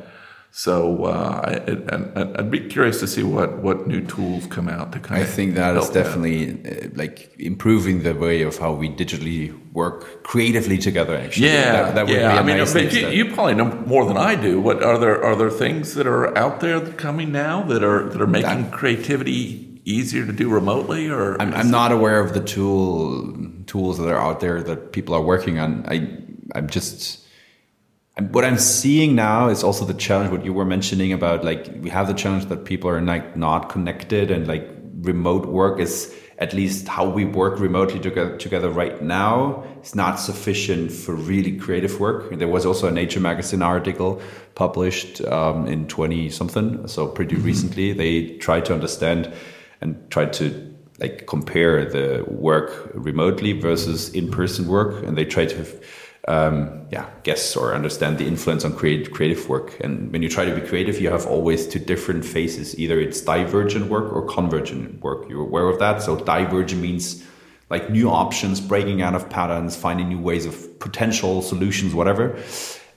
So 0.59 1.05
uh, 1.05 1.43
I, 1.45 2.39
I'd 2.39 2.51
be 2.51 2.61
curious 2.61 2.99
to 3.01 3.07
see 3.07 3.23
what, 3.23 3.59
what 3.59 3.87
new 3.87 4.01
tools 4.01 4.47
come 4.47 4.71
out 4.71 4.91
to 4.93 4.99
kind 5.01 5.19
I 5.21 5.25
of. 5.25 5.29
I 5.29 5.31
think 5.31 5.55
that 5.57 5.77
is 5.77 5.91
definitely 5.91 6.39
uh, 6.65 6.89
like 6.95 7.31
improving 7.39 8.03
the 8.05 8.15
way 8.15 8.41
of 8.41 8.57
how 8.57 8.73
we 8.73 8.89
digitally 8.89 9.53
work 9.75 10.23
creatively 10.25 10.79
together. 10.79 11.15
Actually, 11.15 11.49
Yeah, 11.49 11.73
that, 11.73 11.95
that 11.97 12.07
would 12.07 12.15
yeah. 12.17 12.33
be 12.33 12.39
a 12.39 12.41
I 12.41 12.43
mean, 12.43 12.57
nice 12.57 12.73
but 12.73 12.91
you, 12.91 13.09
you 13.09 13.35
probably 13.35 13.53
know 13.53 13.67
more 13.87 14.07
than 14.07 14.17
I 14.17 14.35
do. 14.35 14.59
What 14.59 14.83
are 14.83 14.97
there? 14.99 15.23
Are 15.23 15.37
there 15.37 15.51
things 15.51 15.93
that 15.93 16.07
are 16.07 16.35
out 16.39 16.61
there 16.61 16.81
that 16.81 16.97
coming 16.97 17.33
now 17.33 17.63
that 17.65 17.85
are 17.85 18.09
that 18.09 18.23
are 18.23 18.27
making 18.27 18.63
That- 18.63 18.73
creativity 18.73 19.83
easier 19.85 20.25
to 20.25 20.33
do 20.33 20.49
remotely? 20.49 21.11
Or 21.11 21.39
I'm, 21.39 21.53
I'm 21.53 21.71
not 21.71 21.93
aware 21.93 22.19
of 22.19 22.33
the 22.33 22.41
tool 22.41 23.37
tools 23.67 23.99
that 23.99 24.09
are 24.09 24.19
out 24.19 24.41
there 24.41 24.63
that 24.63 24.93
people 24.93 25.15
are 25.15 25.23
working 25.23 25.59
on. 25.59 25.85
I 25.87 25.97
I'm 26.55 26.67
just 26.67 27.26
what 28.19 28.45
I'm 28.45 28.59
seeing 28.59 29.15
now 29.15 29.49
is 29.49 29.63
also 29.63 29.85
the 29.85 29.95
challenge. 29.95 30.31
What 30.31 30.45
you 30.45 30.53
were 30.53 30.65
mentioning 30.65 31.13
about 31.13 31.45
like 31.45 31.71
we 31.81 31.91
have 31.91 32.07
the 32.07 32.15
challenge 32.15 32.47
that 32.47 32.65
people 32.65 32.89
are 32.89 33.01
like 33.01 33.37
not 33.37 33.69
connected 33.69 34.31
and 34.31 34.47
like 34.47 34.67
remote 35.01 35.47
work 35.47 35.79
is 35.79 36.15
at 36.39 36.53
least 36.53 36.89
how 36.89 37.09
we 37.09 37.25
work 37.25 37.59
remotely 37.59 37.99
together, 37.99 38.37
together 38.37 38.69
right 38.69 39.03
now 39.03 39.65
is 39.83 39.95
not 39.95 40.17
sufficient 40.17 40.93
for 40.93 41.15
really 41.15 41.57
creative 41.57 41.99
work. 41.99 42.31
There 42.39 42.49
was 42.49 42.67
also 42.67 42.89
a 42.89 42.91
Nature 42.91 43.21
magazine 43.21 43.63
article 43.63 44.21
published 44.55 45.23
um, 45.23 45.67
in 45.67 45.87
20 45.87 46.29
something, 46.31 46.87
so 46.89 47.09
pretty 47.09 47.37
recently. 47.37 47.93
They 47.93 48.37
tried 48.37 48.67
to 48.67 48.75
understand 48.75 49.33
and 49.81 50.11
tried 50.11 50.35
to 50.35 50.75
like 50.99 51.27
compare 51.27 51.85
the 51.85 52.25
work 52.27 52.91
remotely 52.95 53.53
versus 53.53 54.11
in-person 54.11 54.67
work, 54.67 55.05
and 55.05 55.17
they 55.17 55.25
tried 55.25 55.51
to 55.51 55.67
um, 56.29 56.87
yeah 56.91 57.09
guess 57.23 57.57
or 57.57 57.75
understand 57.75 58.19
the 58.19 58.27
influence 58.27 58.65
on 58.65 58.75
create, 58.75 59.13
creative 59.13 59.49
work. 59.49 59.79
And 59.81 60.13
when 60.13 60.23
you 60.23 60.29
try 60.29 60.45
to 60.45 60.55
be 60.55 60.67
creative, 60.67 61.01
you 61.01 61.11
have 61.11 61.27
always 61.27 61.67
two 61.67 61.79
different 61.79 62.25
phases. 62.25 62.79
Either 62.79 62.99
it's 62.99 63.21
divergent 63.21 63.87
work 63.87 64.13
or 64.13 64.27
convergent 64.27 65.01
work. 65.03 65.29
You're 65.29 65.43
aware 65.43 65.69
of 65.69 65.79
that. 65.79 66.03
So 66.03 66.17
divergent 66.17 66.83
means 66.83 67.25
like 67.71 67.91
new 67.91 68.11
options, 68.11 68.61
breaking 68.61 69.03
out 69.03 69.15
of 69.15 69.29
patterns, 69.29 69.77
finding 69.77 70.09
new 70.09 70.21
ways 70.21 70.47
of 70.47 70.79
potential 70.79 71.43
solutions, 71.43 71.95
whatever. 71.95 72.39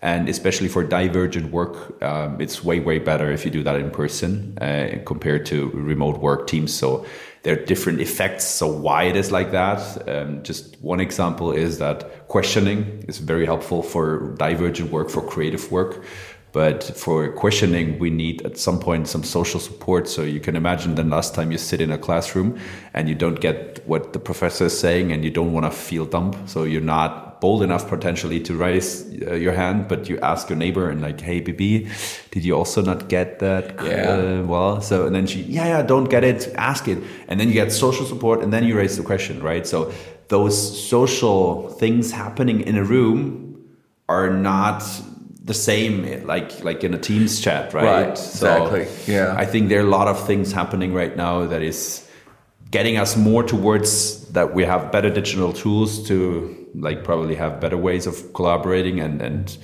And 0.01 0.29
especially 0.29 0.69
for 0.69 0.83
divergent 0.83 1.51
work, 1.51 2.01
um, 2.01 2.39
it's 2.39 2.63
way, 2.63 2.79
way 2.79 2.99
better 2.99 3.31
if 3.31 3.43
you 3.43 3.51
do 3.51 3.63
that 3.63 3.75
in 3.75 3.91
person 3.91 4.57
uh, 4.61 4.99
compared 5.05 5.45
to 5.47 5.69
remote 5.71 6.19
work 6.19 6.47
teams. 6.47 6.73
So 6.73 7.05
there 7.43 7.59
are 7.59 7.65
different 7.65 8.01
effects. 8.01 8.45
So 8.45 8.67
why 8.67 9.03
it 9.03 9.15
is 9.15 9.31
like 9.31 9.51
that? 9.51 10.09
Um, 10.09 10.43
just 10.43 10.79
one 10.81 10.99
example 10.99 11.51
is 11.51 11.77
that 11.79 12.27
questioning 12.27 13.05
is 13.07 13.17
very 13.17 13.45
helpful 13.45 13.81
for 13.81 14.35
divergent 14.37 14.91
work, 14.91 15.09
for 15.09 15.21
creative 15.21 15.71
work. 15.71 16.03
But 16.51 16.83
for 16.83 17.31
questioning, 17.31 17.99
we 17.99 18.09
need 18.09 18.41
at 18.41 18.57
some 18.57 18.79
point 18.79 19.07
some 19.07 19.23
social 19.23 19.59
support. 19.59 20.07
So 20.07 20.23
you 20.23 20.39
can 20.39 20.55
imagine 20.55 20.95
the 20.95 21.03
last 21.03 21.35
time 21.35 21.51
you 21.51 21.57
sit 21.57 21.79
in 21.79 21.91
a 21.91 21.97
classroom 21.97 22.59
and 22.93 23.07
you 23.07 23.15
don't 23.15 23.39
get 23.39 23.87
what 23.87 24.13
the 24.13 24.19
professor 24.19 24.65
is 24.65 24.79
saying 24.79 25.11
and 25.11 25.23
you 25.23 25.29
don't 25.29 25.53
want 25.53 25.65
to 25.65 25.71
feel 25.71 26.05
dumb. 26.05 26.33
So 26.47 26.63
you're 26.63 26.81
not 26.81 27.39
bold 27.39 27.63
enough 27.63 27.87
potentially 27.87 28.39
to 28.41 28.53
raise 28.55 29.05
uh, 29.27 29.33
your 29.33 29.53
hand, 29.53 29.87
but 29.87 30.09
you 30.09 30.19
ask 30.19 30.49
your 30.49 30.57
neighbor 30.57 30.89
and 30.89 31.01
like, 31.01 31.21
hey, 31.21 31.39
BB, 31.41 31.87
did 32.31 32.43
you 32.43 32.55
also 32.55 32.81
not 32.81 33.07
get 33.07 33.39
that? 33.39 33.75
Yeah. 33.83 34.41
Uh, 34.41 34.43
well, 34.43 34.81
so, 34.81 35.05
and 35.05 35.15
then 35.15 35.25
she, 35.25 35.41
yeah, 35.43 35.67
yeah, 35.67 35.81
don't 35.81 36.09
get 36.09 36.23
it, 36.23 36.51
ask 36.55 36.87
it. 36.87 36.97
And 37.27 37.39
then 37.39 37.47
you 37.47 37.53
get 37.53 37.71
social 37.71 38.05
support 38.05 38.41
and 38.41 38.51
then 38.51 38.65
you 38.65 38.75
raise 38.75 38.97
the 38.97 39.03
question, 39.03 39.41
right? 39.41 39.65
So 39.65 39.93
those 40.27 40.57
social 40.89 41.69
things 41.69 42.11
happening 42.11 42.61
in 42.61 42.75
a 42.75 42.83
room 42.83 43.49
are 44.09 44.29
not 44.29 44.83
the 45.43 45.53
same 45.53 46.05
eh, 46.05 46.21
like 46.25 46.63
like 46.63 46.83
in 46.83 46.93
a 46.93 46.97
Teams 46.97 47.39
chat, 47.39 47.73
right? 47.73 47.83
Right, 47.83 48.09
exactly, 48.09 48.87
yeah. 49.07 49.33
I 49.37 49.45
think 49.45 49.69
there 49.69 49.79
are 49.79 49.87
a 49.87 49.89
lot 49.89 50.07
of 50.07 50.25
things 50.27 50.51
happening 50.51 50.93
right 50.93 51.15
now 51.15 51.45
that 51.45 51.61
is 51.61 52.07
getting 52.71 52.97
us 52.97 53.17
more 53.17 53.43
towards 53.43 54.27
that 54.29 54.53
we 54.53 54.63
have 54.63 54.91
better 54.91 55.09
digital 55.09 55.53
tools 55.53 56.07
to 56.07 56.55
like 56.75 57.03
probably 57.03 57.35
have 57.35 57.59
better 57.59 57.77
ways 57.77 58.05
of 58.05 58.33
collaborating 58.33 58.99
and 58.99 59.21
and 59.21 59.57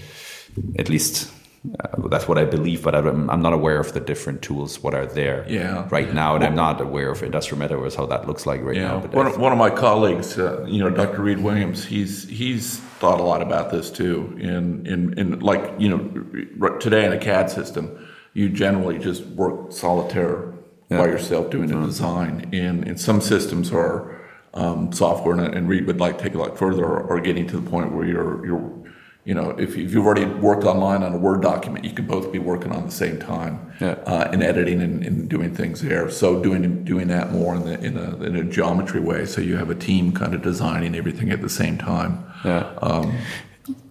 at 0.80 0.89
least 0.89 1.32
uh, 1.80 2.07
that's 2.09 2.28
what 2.28 2.38
I 2.38 2.45
believe, 2.45 2.84
but 2.84 2.93
I'm, 2.95 3.30
I'm 3.30 3.41
not 3.41 3.53
aware 3.53 3.80
of 3.80 3.93
the 3.93 3.99
different 3.99 4.41
tools 4.41 4.82
what 4.84 4.93
are 4.93 5.05
there 5.05 5.45
Yeah. 5.49 5.88
right 5.89 6.13
now, 6.13 6.36
and 6.36 6.43
I'm 6.43 6.55
not 6.55 6.80
aware 6.82 7.09
of 7.11 7.24
industrial 7.24 7.61
metaverse 7.63 7.95
how 7.95 8.05
that 8.07 8.28
looks 8.28 8.45
like 8.45 8.61
right 8.63 8.76
Yeah, 8.76 8.88
now. 8.89 8.99
But 9.01 9.13
one, 9.13 9.28
of- 9.28 9.38
one 9.38 9.51
of 9.51 9.57
my 9.57 9.70
colleagues, 9.70 10.38
uh, 10.38 10.66
you 10.68 10.80
know, 10.80 10.89
Dr. 10.89 11.22
Reed 11.22 11.39
Williams, 11.39 11.86
he's 11.86 12.28
he's 12.30 12.78
thought 12.99 13.20
a 13.20 13.24
lot 13.24 13.41
about 13.41 13.72
this 13.72 13.89
too. 13.91 14.36
In 14.39 14.86
in, 14.86 15.18
in 15.20 15.39
like 15.39 15.74
you 15.78 15.89
know, 15.89 16.78
today 16.80 17.05
in 17.05 17.11
a 17.13 17.18
CAD 17.20 17.49
system, 17.49 17.86
you 18.34 18.49
generally 18.49 18.97
just 18.99 19.26
work 19.28 19.72
solitaire 19.72 20.53
by 20.89 21.05
yourself 21.07 21.49
doing 21.49 21.70
Mm-hmm. 21.70 21.82
the 21.82 21.88
design. 21.88 22.49
And 22.53 22.88
and 22.88 22.99
some 22.99 23.20
systems 23.22 23.72
are 23.72 24.13
um, 24.53 24.91
software, 24.93 25.36
and, 25.38 25.53
and 25.53 25.68
Reed 25.68 25.86
would 25.88 25.99
like 25.99 26.18
take 26.18 26.34
it 26.34 26.38
like 26.38 26.55
further, 26.57 26.86
are, 26.86 27.11
are 27.11 27.20
getting 27.20 27.45
to 27.47 27.59
the 27.59 27.70
point 27.70 27.91
where 27.93 28.05
you're 28.05 28.45
you're 28.45 28.84
you 29.26 29.34
know, 29.34 29.49
if, 29.57 29.76
if 29.76 29.91
you've 29.91 30.05
already 30.05 30.26
worked 30.26 30.63
online 30.65 31.01
on 31.01 31.13
a 31.13 31.17
Word 31.17 31.41
document, 31.41 31.84
you 31.84 31.91
can 31.91 32.05
both 32.05 32.32
be 32.32 32.38
working 32.39 32.71
on 32.71 32.86
the 32.86 32.91
same 32.91 33.17
time 33.19 33.71
Yeah. 33.82 33.95
uh, 34.05 34.30
and 34.32 34.43
editing 34.43 34.82
and, 34.82 35.03
and 35.03 35.28
doing 35.28 35.53
things 35.53 35.82
there. 35.82 36.09
So 36.11 36.41
doing 36.41 36.84
doing 36.84 37.07
that 37.07 37.32
more 37.32 37.55
in, 37.55 37.65
the, 37.65 37.80
in, 37.84 37.97
a, 37.97 38.23
in 38.23 38.36
a 38.36 38.43
geometry 38.43 38.99
way, 39.01 39.26
so 39.26 39.41
you 39.41 39.57
have 39.57 39.71
a 39.71 39.76
team 39.76 40.11
kind 40.13 40.34
of 40.36 40.41
designing 40.43 40.95
everything 40.95 41.32
at 41.32 41.41
the 41.41 41.49
same 41.49 41.78
time. 41.78 42.23
Yeah. 42.45 43.11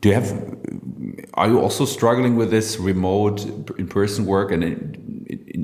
Do 0.00 0.08
you 0.08 0.14
have? 0.14 0.56
Are 1.34 1.48
you 1.48 1.58
also 1.60 1.84
struggling 1.84 2.36
with 2.36 2.50
this 2.52 2.78
remote 2.78 3.44
in-person 3.76 4.24
work? 4.26 4.52
And 4.52 4.62
it- 4.64 5.00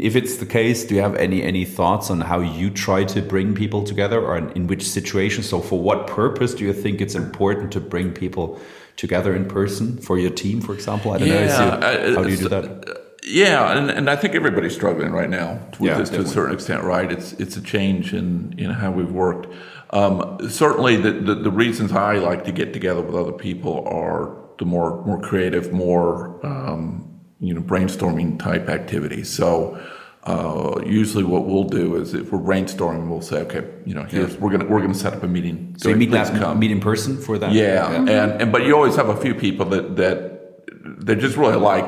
if 0.02 0.16
it's 0.16 0.36
the 0.38 0.46
case, 0.46 0.84
do 0.84 0.94
you 0.96 1.02
have 1.02 1.14
any 1.16 1.42
any 1.42 1.64
thoughts 1.64 2.10
on 2.10 2.22
how 2.22 2.40
you 2.40 2.70
try 2.70 3.04
to 3.04 3.20
bring 3.22 3.54
people 3.54 3.84
together, 3.84 4.18
or 4.20 4.36
in, 4.38 4.50
in 4.52 4.66
which 4.66 4.82
situations? 4.88 5.48
So, 5.48 5.60
for 5.60 5.78
what 5.78 6.06
purpose 6.06 6.54
do 6.54 6.64
you 6.64 6.72
think 6.72 7.00
it's 7.00 7.14
important 7.14 7.70
to 7.72 7.80
bring 7.80 8.10
people 8.12 8.58
together 8.97 9.34
in 9.34 9.47
person 9.47 9.99
for 9.99 10.18
your 10.18 10.30
team, 10.30 10.61
for 10.61 10.74
example? 10.74 11.12
I 11.12 11.18
don't 11.18 11.28
know. 11.28 11.34
Yeah, 11.34 11.64
you- 11.64 11.70
uh, 11.70 12.14
how 12.16 12.22
do 12.24 12.30
you 12.30 12.36
do 12.36 12.49
that? 12.49 12.97
Yeah, 13.22 13.76
and, 13.76 13.91
and 13.91 14.09
I 14.09 14.16
think 14.16 14.34
everybody's 14.34 14.74
struggling 14.74 15.12
right 15.12 15.28
now 15.28 15.61
with 15.78 15.91
Yeah, 15.91 15.99
this 15.99 16.11
to 16.11 16.20
a 16.22 16.26
certain 16.26 16.55
extent, 16.55 16.84
right? 16.84 17.12
It's 17.12 17.32
it's 17.34 17.57
a 17.57 17.61
change 17.62 18.14
in, 18.14 18.55
in 18.59 18.70
how 18.70 18.91
we've 18.91 19.12
worked. 19.12 19.47
Um, 19.91 20.38
certainly, 20.49 20.97
the, 20.97 21.12
the 21.12 21.34
the 21.34 21.51
reasons 21.51 21.93
I 21.93 22.14
like 22.16 22.45
to 22.45 22.53
get 22.53 22.72
together 22.72 23.03
with 23.03 23.14
other 23.14 23.32
people 23.32 23.86
are 23.86 24.36
the 24.59 24.64
more 24.64 25.05
more 25.05 25.20
creative, 25.20 25.70
more 25.72 26.45
um, 26.45 27.20
you 27.41 27.53
know 27.55 27.61
brainstorming 27.61 28.38
type 28.38 28.68
activities. 28.68 29.28
So. 29.28 29.78
Uh, 30.24 30.82
usually, 30.84 31.24
what 31.24 31.46
we'll 31.46 31.64
do 31.64 31.96
is 31.96 32.12
if 32.12 32.30
we're 32.30 32.38
brainstorming, 32.38 33.08
we'll 33.08 33.22
say, 33.22 33.40
"Okay, 33.40 33.66
you 33.86 33.94
know, 33.94 34.04
here's 34.04 34.36
we're 34.36 34.50
gonna 34.50 34.66
we're 34.66 34.82
gonna 34.82 34.94
set 34.94 35.14
up 35.14 35.22
a 35.22 35.26
meeting. 35.26 35.74
So 35.78 35.88
you 35.88 35.96
meet 35.96 36.10
that 36.10 36.58
meet 36.58 36.70
in 36.70 36.80
person 36.80 37.16
for 37.16 37.38
that? 37.38 37.52
yeah, 37.52 37.90
and, 37.90 38.08
and 38.08 38.52
but 38.52 38.64
you 38.64 38.74
always 38.76 38.96
have 38.96 39.08
a 39.08 39.16
few 39.16 39.34
people 39.34 39.64
that 39.66 39.96
that 39.96 40.40
they 40.84 41.14
just 41.14 41.38
really 41.38 41.56
like 41.56 41.86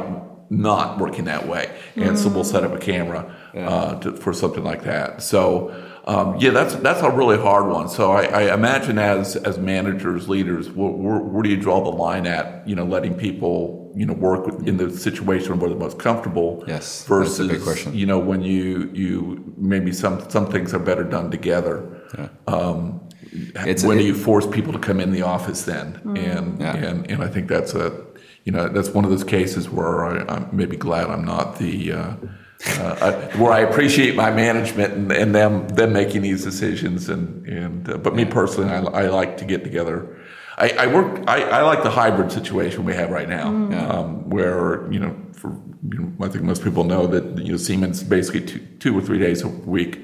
not 0.49 0.99
working 0.99 1.27
that 1.27 1.47
way, 1.47 1.71
and 1.97 2.19
so 2.19 2.31
we'll 2.31 2.45
set 2.45 2.65
up 2.65 2.73
a 2.73 2.79
camera 2.79 3.35
uh, 3.55 3.99
to, 4.01 4.13
for 4.13 4.33
something 4.33 4.65
like 4.65 4.85
that. 4.85 5.23
So 5.23 5.75
um, 6.07 6.37
yeah, 6.39 6.51
that's 6.51 6.75
that's 6.77 7.01
a 7.03 7.11
really 7.11 7.39
hard 7.39 7.67
one. 7.69 7.89
So 7.89 8.11
I, 8.13 8.25
I 8.25 8.55
imagine 8.55 8.99
as 8.99 9.37
as 9.37 9.59
managers, 9.59 10.29
leaders, 10.29 10.69
where, 10.71 10.91
where, 10.91 11.19
where 11.21 11.43
do 11.43 11.49
you 11.51 11.57
draw 11.57 11.83
the 11.83 11.91
line 11.91 12.27
at? 12.27 12.67
You 12.67 12.75
know, 12.75 12.85
letting 12.85 13.15
people 13.15 13.93
you 13.95 14.07
know 14.07 14.15
work 14.15 14.47
with- 14.47 14.67
in 14.67 14.79
the 14.79 14.91
situation 14.91 15.59
where 15.59 15.69
they're 15.71 15.79
most 15.79 15.99
comfortable. 15.99 16.65
Yes, 16.67 16.79
that's 17.01 17.05
versus 17.09 17.41
a 17.51 17.53
big 17.53 17.63
question. 17.63 17.95
you 17.95 18.07
know 18.07 18.19
when 18.19 18.43
you 18.43 18.91
you 18.93 19.45
maybe 19.57 19.93
some 19.93 20.29
some 20.31 20.47
things 20.47 20.75
are 20.75 20.79
better 20.81 21.05
done 21.05 21.31
together. 21.31 21.89
Um, 22.47 23.01
It's- 23.67 23.85
when 23.85 23.97
it- 23.99 24.01
do 24.03 24.07
you 24.07 24.15
force 24.15 24.47
people 24.47 24.73
to 24.73 24.79
come 24.79 24.99
in 25.01 25.13
the 25.13 25.23
office 25.23 25.63
then? 25.63 26.01
And, 26.05 26.61
Yeah. 26.61 26.75
and 26.77 27.11
and 27.11 27.23
I 27.23 27.29
think 27.29 27.49
that's 27.49 27.75
a 27.75 27.93
you 28.45 28.53
know 28.53 28.69
that's 28.69 28.91
one 28.91 29.05
of 29.05 29.11
those 29.11 29.25
cases 29.25 29.71
where 29.71 30.05
I, 30.05 30.25
I'm 30.35 30.49
maybe 30.53 30.77
glad 30.77 31.05
I'm 31.11 31.25
not 31.25 31.59
the 31.59 31.93
uh, 31.93 32.13
uh, 32.67 33.29
where 33.39 33.53
I 33.53 33.61
appreciate 33.61 34.15
my 34.15 34.31
management 34.31 34.93
and, 34.95 35.13
and 35.13 35.35
them 35.35 35.69
them 35.69 35.93
making 35.93 36.23
these 36.23 36.45
decisions 36.45 37.09
and 37.09 37.47
and 37.47 37.89
uh, 37.91 37.99
but 37.99 38.15
me 38.15 38.25
personally 38.25 38.71
I, 38.71 38.79
I 39.05 39.09
like 39.09 39.37
to 39.39 39.45
get 39.45 39.65
together. 39.65 40.17
I, 40.59 40.69
I 40.81 40.87
work. 40.87 41.25
I, 41.27 41.43
I 41.45 41.63
like 41.63 41.83
the 41.83 41.91
hybrid 41.91 42.31
situation 42.31 42.85
we 42.85 42.95
have 42.95 43.11
right 43.11 43.29
now, 43.29 43.49
um, 43.49 44.29
where 44.29 44.91
you 44.93 45.01
know, 45.01 45.17
for 45.33 45.49
you 45.91 45.99
know, 45.99 46.25
I 46.25 46.29
think 46.29 46.45
most 46.45 46.63
people 46.63 46.85
know 46.85 47.07
that 47.07 47.39
you 47.39 47.53
know 47.53 47.57
Siemens 47.59 48.03
basically 48.05 48.43
two, 48.43 48.61
two 48.79 48.97
or 48.97 49.01
three 49.01 49.19
days 49.19 49.43
a 49.43 49.49
week 49.49 49.99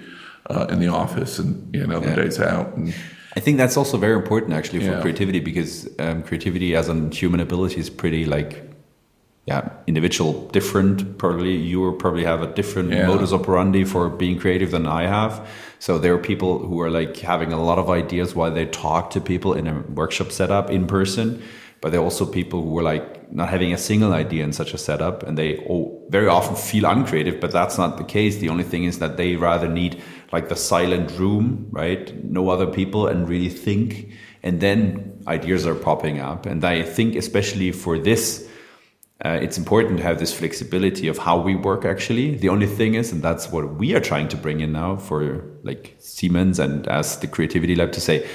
uh, 0.49 0.67
in 0.71 0.81
the 0.81 0.89
office 0.89 1.39
and 1.39 1.73
you 1.75 1.87
know 1.87 2.01
the 2.01 2.09
Yeah. 2.09 2.17
days 2.17 2.41
out. 2.41 2.75
And, 2.77 2.95
I 3.37 3.41
think 3.41 3.59
that's 3.59 3.77
also 3.77 3.99
very 3.99 4.15
important 4.17 4.53
actually 4.55 4.81
for 4.81 4.93
Yeah. 4.93 5.01
creativity 5.01 5.39
because 5.39 5.89
um, 6.01 6.23
creativity 6.23 6.75
as 6.75 6.89
a 6.89 6.95
human 7.11 7.41
ability 7.41 7.79
is 7.79 7.91
pretty 7.91 8.25
like 8.25 8.68
yeah 9.51 9.63
individual 9.93 10.33
different 10.59 10.97
probably 11.23 11.55
you 11.71 11.79
probably 12.05 12.25
have 12.33 12.41
a 12.49 12.51
different 12.61 12.89
Yeah. 12.93 13.07
modus 13.11 13.33
operandi 13.33 13.85
for 13.93 14.03
being 14.23 14.37
creative 14.43 14.71
than 14.77 14.87
i 15.01 15.03
have. 15.19 15.35
So 15.87 15.91
there 16.03 16.13
are 16.17 16.23
people 16.33 16.53
who 16.69 16.77
are 16.85 16.91
like 17.01 17.15
having 17.33 17.51
a 17.59 17.61
lot 17.69 17.79
of 17.83 17.87
ideas 18.03 18.29
while 18.39 18.53
they 18.59 18.67
talk 18.67 19.11
to 19.15 19.21
people 19.33 19.53
in 19.61 19.65
a 19.73 19.75
workshop 20.01 20.29
setup 20.39 20.71
in 20.77 20.87
person 20.87 21.27
but 21.81 21.89
there 21.93 22.01
are 22.01 22.05
also 22.11 22.27
people 22.27 22.59
who 22.65 22.77
are 22.81 22.87
like 22.93 23.07
not 23.33 23.49
having 23.49 23.73
a 23.73 23.79
single 23.79 24.13
idea 24.25 24.43
in 24.49 24.53
such 24.53 24.75
a 24.75 24.79
setup 24.89 25.23
and 25.27 25.39
they 25.39 25.51
all 25.69 25.85
very 26.11 26.27
often 26.39 26.57
feel 26.57 26.85
uncreative 26.95 27.39
but 27.41 27.51
that's 27.53 27.79
not 27.79 27.97
the 27.97 28.05
case. 28.05 28.33
The 28.39 28.49
only 28.49 28.65
thing 28.65 28.83
is 28.91 28.99
that 28.99 29.17
they 29.17 29.37
rather 29.37 29.69
need 29.69 29.93
like 30.33 30.49
the 30.49 30.57
silent 30.57 31.09
room 31.21 31.69
right? 31.71 32.05
No 32.25 32.43
other 32.55 32.67
people 32.67 33.07
and 33.11 33.29
really 33.29 33.49
think 33.67 34.09
and 34.43 34.61
then 34.61 34.79
ideas 35.29 35.65
are 35.71 35.77
popping 35.89 36.19
up. 36.31 36.41
And 36.47 36.65
i 36.65 36.83
think 36.97 37.15
especially 37.15 37.71
for 37.71 37.95
this 38.11 38.48
uh, 39.25 39.31
it's 39.43 39.59
important 39.59 39.99
to 39.99 40.03
have 40.03 40.19
this 40.19 40.33
flexibility 40.33 41.09
of 41.09 41.19
how 41.19 41.39
we 41.41 41.55
work 41.55 41.85
actually 41.85 42.37
the 42.37 42.49
only 42.49 42.67
thing 42.67 42.95
is 42.95 43.13
and 43.13 43.23
that's 43.23 43.51
what 43.51 43.75
we 43.75 43.95
are 43.95 44.01
trying 44.01 44.29
to 44.29 44.37
bring 44.37 44.61
in 44.61 44.73
now 44.73 44.97
for 44.97 45.45
like 45.63 45.97
siemens 45.99 46.59
and 46.59 46.87
as 46.89 47.19
the 47.19 47.27
creativity 47.27 47.75
lab 47.75 47.93
to 47.93 48.01
say 48.01 48.27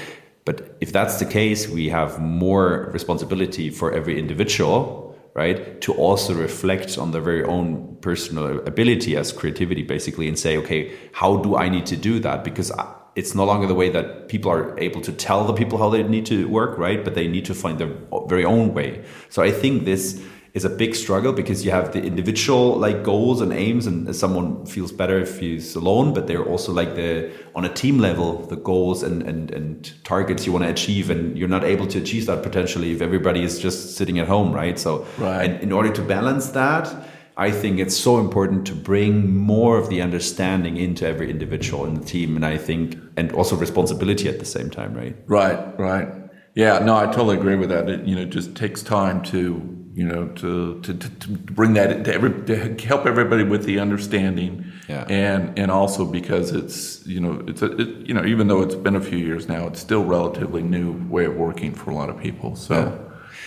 but 0.44 0.76
if 0.80 0.92
that's 0.92 1.18
the 1.18 1.24
case, 1.24 1.68
we 1.68 1.88
have 1.88 2.20
more 2.20 2.90
responsibility 2.92 3.70
for 3.70 3.92
every 3.92 4.18
individual, 4.18 5.16
right? 5.34 5.80
To 5.80 5.94
also 5.94 6.34
reflect 6.34 6.98
on 6.98 7.12
their 7.12 7.22
very 7.22 7.44
own 7.44 7.96
personal 8.02 8.58
ability 8.66 9.16
as 9.16 9.32
creativity, 9.32 9.82
basically, 9.82 10.28
and 10.28 10.38
say, 10.38 10.58
okay, 10.58 10.92
how 11.12 11.36
do 11.36 11.56
I 11.56 11.68
need 11.68 11.86
to 11.86 11.96
do 11.96 12.20
that? 12.20 12.44
Because 12.44 12.70
it's 13.16 13.34
no 13.34 13.44
longer 13.44 13.66
the 13.66 13.74
way 13.74 13.88
that 13.88 14.28
people 14.28 14.50
are 14.50 14.78
able 14.78 15.00
to 15.00 15.12
tell 15.12 15.46
the 15.46 15.54
people 15.54 15.78
how 15.78 15.88
they 15.88 16.02
need 16.02 16.26
to 16.26 16.46
work, 16.48 16.76
right? 16.76 17.02
But 17.02 17.14
they 17.14 17.26
need 17.26 17.46
to 17.46 17.54
find 17.54 17.78
their 17.78 17.90
very 18.26 18.44
own 18.44 18.74
way. 18.74 19.02
So 19.30 19.42
I 19.42 19.50
think 19.50 19.86
this 19.86 20.22
is 20.54 20.64
a 20.64 20.70
big 20.70 20.94
struggle 20.94 21.32
because 21.32 21.64
you 21.64 21.72
have 21.72 21.92
the 21.92 22.00
individual 22.00 22.76
like 22.76 23.02
goals 23.02 23.40
and 23.40 23.52
aims 23.52 23.86
and 23.88 24.14
someone 24.14 24.64
feels 24.64 24.92
better 24.92 25.18
if 25.18 25.40
he's 25.40 25.74
alone 25.74 26.14
but 26.14 26.28
they're 26.28 26.44
also 26.44 26.72
like 26.72 26.94
the 26.94 27.30
on 27.56 27.64
a 27.64 27.68
team 27.68 27.98
level 27.98 28.46
the 28.46 28.56
goals 28.56 29.02
and 29.02 29.22
and, 29.22 29.50
and 29.50 29.92
targets 30.04 30.46
you 30.46 30.52
want 30.52 30.64
to 30.64 30.70
achieve 30.70 31.10
and 31.10 31.36
you're 31.36 31.48
not 31.48 31.64
able 31.64 31.86
to 31.86 31.98
achieve 31.98 32.26
that 32.26 32.42
potentially 32.42 32.92
if 32.92 33.02
everybody 33.02 33.42
is 33.42 33.58
just 33.58 33.96
sitting 33.96 34.18
at 34.18 34.28
home 34.28 34.52
right? 34.52 34.78
So 34.78 35.06
right. 35.18 35.50
and 35.50 35.62
in 35.62 35.72
order 35.72 35.92
to 35.92 36.02
balance 36.02 36.50
that 36.50 36.88
I 37.36 37.50
think 37.50 37.80
it's 37.80 37.96
so 37.96 38.20
important 38.20 38.64
to 38.68 38.74
bring 38.76 39.36
more 39.36 39.76
of 39.76 39.88
the 39.88 40.00
understanding 40.00 40.76
into 40.76 41.04
every 41.04 41.28
individual 41.30 41.84
in 41.84 41.94
the 41.94 42.04
team 42.04 42.36
and 42.36 42.46
I 42.46 42.58
think 42.58 42.96
and 43.16 43.32
also 43.32 43.56
responsibility 43.56 44.28
at 44.28 44.38
the 44.38 44.44
same 44.44 44.70
time 44.70 44.94
right? 44.94 45.16
Right 45.26 45.78
right. 45.80 46.08
Yeah 46.54 46.78
no 46.78 46.94
I 46.94 47.06
totally 47.06 47.38
agree 47.38 47.56
with 47.56 47.70
that. 47.70 47.88
It 47.88 48.04
you 48.06 48.14
know 48.14 48.24
just 48.24 48.54
takes 48.54 48.80
time 48.80 49.20
to 49.24 49.74
you 49.94 50.04
know, 50.04 50.26
to, 50.26 50.80
to, 50.80 50.94
to 50.94 51.28
bring 51.28 51.74
that 51.74 52.04
to, 52.04 52.12
every, 52.12 52.44
to 52.46 52.84
help 52.84 53.06
everybody 53.06 53.44
with 53.44 53.64
the 53.64 53.78
understanding, 53.78 54.64
yeah. 54.88 55.06
and 55.08 55.56
and 55.56 55.70
also 55.70 56.04
because 56.04 56.50
it's 56.50 57.06
you 57.06 57.20
know 57.20 57.44
it's 57.46 57.62
a 57.62 57.70
it, 57.80 57.88
you 58.06 58.12
know 58.12 58.24
even 58.24 58.48
though 58.48 58.60
it's 58.60 58.74
been 58.74 58.96
a 58.96 59.00
few 59.00 59.18
years 59.18 59.48
now, 59.48 59.68
it's 59.68 59.78
still 59.78 60.04
relatively 60.04 60.62
new 60.62 60.92
way 61.08 61.26
of 61.26 61.36
working 61.36 61.72
for 61.72 61.92
a 61.92 61.94
lot 61.94 62.10
of 62.10 62.18
people. 62.18 62.56
So, 62.56 62.74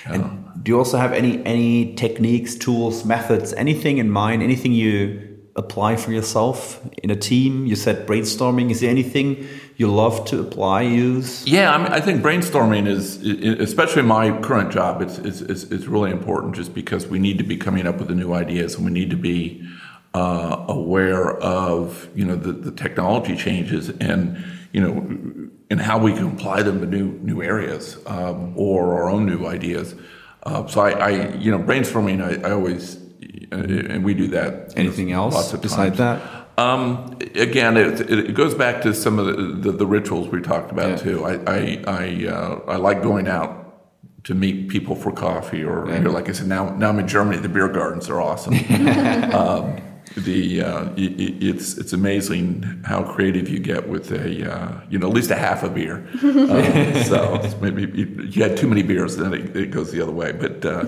yeah. 0.05 0.13
and 0.13 0.63
do 0.63 0.71
you 0.71 0.77
also 0.77 0.97
have 0.97 1.11
any 1.11 1.45
any 1.45 1.93
techniques, 1.95 2.55
tools, 2.55 3.03
methods, 3.03 3.51
anything 3.53 3.97
in 3.97 4.09
mind? 4.09 4.41
Anything 4.41 4.71
you 4.71 5.37
apply 5.57 5.97
for 5.97 6.13
yourself 6.13 6.79
in 7.03 7.09
a 7.09 7.15
team? 7.17 7.65
You 7.65 7.75
said 7.75 8.07
brainstorming. 8.07 8.71
Is 8.71 8.79
there 8.79 8.89
anything 8.89 9.45
you 9.78 9.91
love 9.91 10.25
to 10.25 10.39
apply, 10.39 10.82
use? 10.82 11.45
Yeah, 11.45 11.71
I, 11.71 11.78
mean, 11.78 11.88
I 11.88 12.01
think 12.01 12.23
brainstorming 12.23 12.88
is, 12.88 13.23
especially 13.59 14.01
in 14.01 14.07
my 14.07 14.38
current 14.41 14.71
job, 14.71 15.03
it's, 15.03 15.19
it's, 15.19 15.41
it's, 15.41 15.63
it's, 15.65 15.86
really 15.86 16.09
important 16.09 16.55
just 16.55 16.73
because 16.73 17.05
we 17.07 17.19
need 17.19 17.38
to 17.38 17.43
be 17.43 17.57
coming 17.57 17.86
up 17.86 17.97
with 17.97 18.07
the 18.07 18.15
new 18.15 18.34
ideas 18.34 18.73
and 18.75 18.86
we 18.86 18.91
need 18.91 19.11
to 19.11 19.15
be 19.15 19.63
uh, 20.15 20.65
aware 20.67 21.38
of, 21.38 22.09
you 22.15 22.25
know, 22.25 22.36
the, 22.36 22.51
the 22.51 22.71
technology 22.71 23.36
changes 23.36 23.89
and, 23.89 24.43
you 24.73 24.82
know, 24.82 25.49
and 25.69 25.80
how 25.80 25.99
we 25.99 26.11
can 26.11 26.32
apply 26.32 26.63
them 26.63 26.80
to 26.80 26.88
new, 26.88 27.11
new 27.19 27.43
areas 27.43 27.99
um, 28.07 28.53
or 28.57 28.95
our 28.95 29.09
own 29.11 29.28
new 29.28 29.45
ideas. 29.45 29.93
Uh, 30.41 30.65
so 30.65 30.82
I, 30.82 30.89
I, 30.91 31.36
you 31.36 31.51
know, 31.51 31.59
brainstorming, 31.59 32.23
I, 32.23 32.47
I 32.47 32.51
always 32.51 32.97
and 33.51 34.03
we 34.03 34.13
do 34.13 34.28
that. 34.28 34.73
Anything 34.75 35.11
else 35.11 35.51
besides 35.53 35.97
that? 35.97 36.46
Um, 36.57 37.17
again, 37.35 37.77
it, 37.77 38.01
it, 38.09 38.33
goes 38.33 38.55
back 38.55 38.81
to 38.81 38.93
some 38.93 39.19
of 39.19 39.27
the, 39.27 39.71
the, 39.71 39.77
the 39.77 39.85
rituals 39.85 40.27
we 40.29 40.41
talked 40.41 40.71
about 40.71 40.89
yeah. 40.89 40.95
too. 40.95 41.23
I 41.23 41.33
I 41.45 41.83
I, 41.85 42.27
uh, 42.27 42.61
I, 42.67 42.75
like 42.77 43.03
going 43.03 43.27
out 43.27 44.23
to 44.23 44.33
meet 44.33 44.67
people 44.67 44.95
for 44.95 45.11
coffee, 45.11 45.63
or 45.63 45.87
yeah. 45.87 45.99
like 46.09 46.29
I 46.29 46.31
said, 46.31 46.47
now 46.47 46.75
now 46.75 46.89
I'm 46.89 46.97
in 46.97 47.07
Germany. 47.07 47.37
The 47.37 47.49
beer 47.49 47.67
gardens 47.67 48.09
are 48.09 48.19
awesome. 48.19 48.55
um, 49.35 49.79
the 50.15 50.63
uh, 50.63 50.89
it, 50.95 51.43
it's 51.43 51.77
it's 51.77 51.93
amazing 51.93 52.81
how 52.85 53.03
creative 53.03 53.47
you 53.47 53.59
get 53.59 53.87
with 53.87 54.11
a 54.11 54.51
uh, 54.51 54.81
you 54.89 54.97
know 54.97 55.09
at 55.09 55.13
least 55.13 55.29
a 55.29 55.35
half 55.35 55.63
a 55.63 55.69
beer. 55.69 56.07
Um, 56.47 57.03
so 57.03 57.57
maybe 57.61 58.07
you 58.29 58.41
had 58.41 58.57
too 58.57 58.67
many 58.67 58.81
beers, 58.81 59.17
then 59.17 59.33
it, 59.33 59.55
it 59.55 59.71
goes 59.71 59.91
the 59.91 60.01
other 60.01 60.11
way. 60.11 60.31
But 60.31 60.65
uh, 60.65 60.85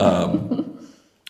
um, 0.00 0.67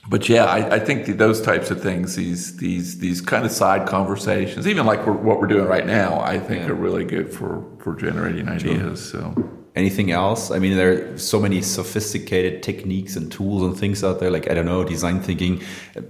but 0.09 0.29
yeah, 0.29 0.45
I, 0.45 0.77
I 0.77 0.79
think 0.79 1.19
those 1.19 1.41
types 1.43 1.71
of 1.71 1.83
things, 1.83 2.17
these 2.17 2.57
these 2.57 2.99
these 2.99 3.21
kind 3.21 3.45
of 3.45 3.53
side 3.53 3.87
conversations, 3.87 4.67
even 4.67 4.87
like 4.87 5.07
we're, 5.07 5.13
what 5.13 5.39
we're 5.39 5.47
doing 5.47 5.67
right 5.67 5.87
now, 5.87 6.21
I 6.21 6.39
think 6.39 6.63
yeah. 6.63 6.71
are 6.71 6.75
really 6.75 7.05
good 7.05 7.33
for 7.33 7.65
for 7.79 7.95
generating 7.95 8.49
ideas. 8.49 9.11
So. 9.11 9.35
Anything 9.77 10.11
else? 10.11 10.51
I 10.51 10.59
mean, 10.59 10.77
there 10.77 11.13
are 11.13 11.19
so 11.19 11.39
many 11.39 11.63
sophisticated 11.63 12.65
techniques 12.65 13.15
and 13.15 13.31
tools 13.31 13.63
and 13.63 13.79
things 13.79 14.03
out 14.03 14.19
there. 14.19 14.29
Like 14.29 14.51
I 14.51 14.55
don't 14.55 14.65
know, 14.67 14.83
design 14.83 15.21
thinking. 15.21 15.63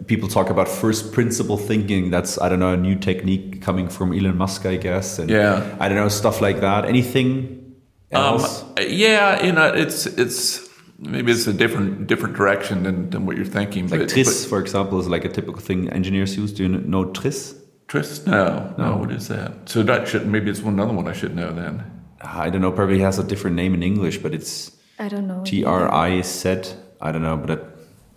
People 0.06 0.26
talk 0.28 0.48
about 0.48 0.68
first 0.68 1.12
principle 1.12 1.58
thinking. 1.58 2.10
That's 2.10 2.40
I 2.40 2.48
don't 2.48 2.60
know, 2.60 2.72
a 2.72 2.78
new 2.78 2.96
technique 2.96 3.60
coming 3.60 3.90
from 3.90 4.14
Elon 4.14 4.38
Musk, 4.38 4.64
I 4.64 4.76
guess. 4.76 5.18
And 5.18 5.28
yeah, 5.28 5.76
I 5.80 5.88
don't 5.88 5.98
know 5.98 6.08
stuff 6.08 6.40
like 6.40 6.60
that. 6.60 6.86
Anything 6.86 7.74
um, 8.14 8.22
else? 8.22 8.62
Um, 8.62 8.86
yeah, 8.88 9.44
you 9.44 9.52
know, 9.52 9.70
it's 9.74 10.06
it's 10.06 10.67
maybe 10.98 11.32
it's 11.32 11.46
a 11.46 11.52
different 11.52 12.06
different 12.06 12.36
direction 12.36 12.82
than, 12.82 13.10
than 13.10 13.26
what 13.26 13.36
you're 13.36 13.46
thinking. 13.46 13.88
Like 13.88 14.00
but, 14.00 14.08
TRIZ, 14.08 14.42
but, 14.42 14.48
for 14.48 14.60
example, 14.60 14.98
is 15.00 15.08
like 15.08 15.24
a 15.24 15.28
typical 15.28 15.60
thing 15.60 15.88
engineers 15.90 16.36
use. 16.36 16.52
Do 16.52 16.64
you 16.64 16.68
know 16.68 17.06
TRIZ? 17.06 17.56
TRIZ? 17.86 18.26
No, 18.26 18.74
no. 18.76 18.90
no 18.90 18.96
what 18.96 19.10
is 19.12 19.28
that? 19.28 19.68
So 19.68 19.82
that 19.82 20.08
should 20.08 20.26
maybe 20.26 20.50
it's 20.50 20.60
one 20.60 20.74
another 20.74 20.92
one 20.92 21.08
I 21.08 21.12
should 21.12 21.34
know 21.34 21.52
then. 21.52 21.84
I 22.20 22.50
don't 22.50 22.60
know. 22.60 22.72
Probably 22.72 22.98
has 23.00 23.18
a 23.18 23.24
different 23.24 23.56
name 23.56 23.74
in 23.74 23.82
English, 23.82 24.18
but 24.18 24.34
it's 24.34 24.72
I 24.98 25.08
don't 25.08 25.28
know. 25.28 25.42
T 25.44 25.64
R 25.64 25.92
I 25.92 26.22
Z. 26.22 26.74
I 27.00 27.12
don't 27.12 27.22
know, 27.22 27.36
but 27.36 27.50
I, 27.50 27.64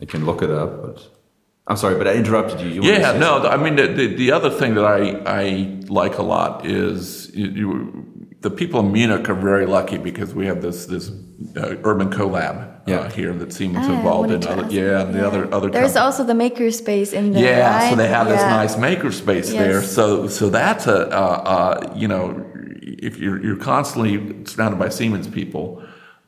I, 0.01 0.05
can 0.05 0.25
look 0.25 0.41
it 0.41 0.49
up. 0.49 0.81
But 0.81 1.07
I'm 1.67 1.77
sorry, 1.77 1.95
but 1.95 2.07
I 2.07 2.13
interrupted 2.13 2.61
you. 2.61 2.69
you 2.69 2.83
yeah, 2.83 3.11
no. 3.11 3.43
Something? 3.43 3.51
I 3.51 3.57
mean, 3.57 3.75
the, 3.75 3.87
the, 3.87 4.07
the 4.15 4.31
other 4.31 4.49
thing 4.49 4.73
that 4.73 4.85
I 4.85 5.21
I 5.27 5.79
like 5.87 6.17
a 6.17 6.23
lot 6.23 6.65
is 6.65 7.29
you, 7.35 7.47
you, 7.47 8.29
the 8.39 8.49
people 8.49 8.79
in 8.79 8.91
Munich 8.91 9.29
are 9.29 9.35
very 9.35 9.67
lucky 9.67 9.99
because 9.99 10.33
we 10.33 10.47
have 10.47 10.63
this 10.63 10.87
this 10.87 11.11
uh, 11.55 11.75
Urban 11.83 12.09
Colab 12.09 12.70
yeah. 12.85 13.09
here 13.11 13.33
that 13.33 13.53
Siemens 13.53 13.87
ah, 13.87 13.93
involved 13.93 14.31
in. 14.31 14.45
Other, 14.45 14.67
yeah, 14.69 15.01
and 15.01 15.13
the 15.13 15.25
other 15.25 15.53
other. 15.53 15.69
There's 15.69 15.93
companies. 15.93 15.97
also 15.97 16.23
the 16.23 16.33
makerspace 16.33 17.13
in 17.13 17.33
there. 17.33 17.43
Yeah, 17.43 17.77
right? 17.77 17.89
so 17.89 17.95
they 17.95 18.07
have 18.07 18.27
yeah. 18.27 18.33
this 18.33 18.41
nice 18.41 18.75
makerspace 18.75 19.51
yes. 19.51 19.53
there. 19.53 19.81
So 19.81 20.27
so 20.27 20.49
that's 20.49 20.87
a 20.87 21.09
uh, 21.09 21.19
uh, 21.19 21.93
you 21.95 22.07
know 22.07 22.45
if 22.81 23.17
you're 23.17 23.43
you're 23.43 23.57
constantly 23.57 24.45
surrounded 24.45 24.79
by 24.79 24.89
Siemens 24.89 25.27
people. 25.27 25.83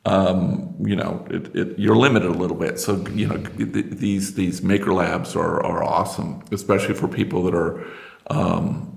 Um, 0.05 0.75
you 0.85 0.97
know, 0.97 1.25
it, 1.29 1.55
it, 1.55 1.79
you're 1.79 1.95
limited 1.95 2.29
a 2.29 2.33
little 2.33 2.57
bit. 2.57 2.77
So, 2.77 3.07
you 3.07 3.25
know, 3.25 3.37
th- 3.37 3.85
these 3.85 4.33
these 4.33 4.61
maker 4.61 4.91
labs 4.91 5.33
are, 5.33 5.63
are 5.63 5.81
awesome, 5.81 6.43
especially 6.51 6.95
for 6.95 7.07
people 7.07 7.43
that 7.43 7.55
are 7.55 7.85
um, 8.29 8.93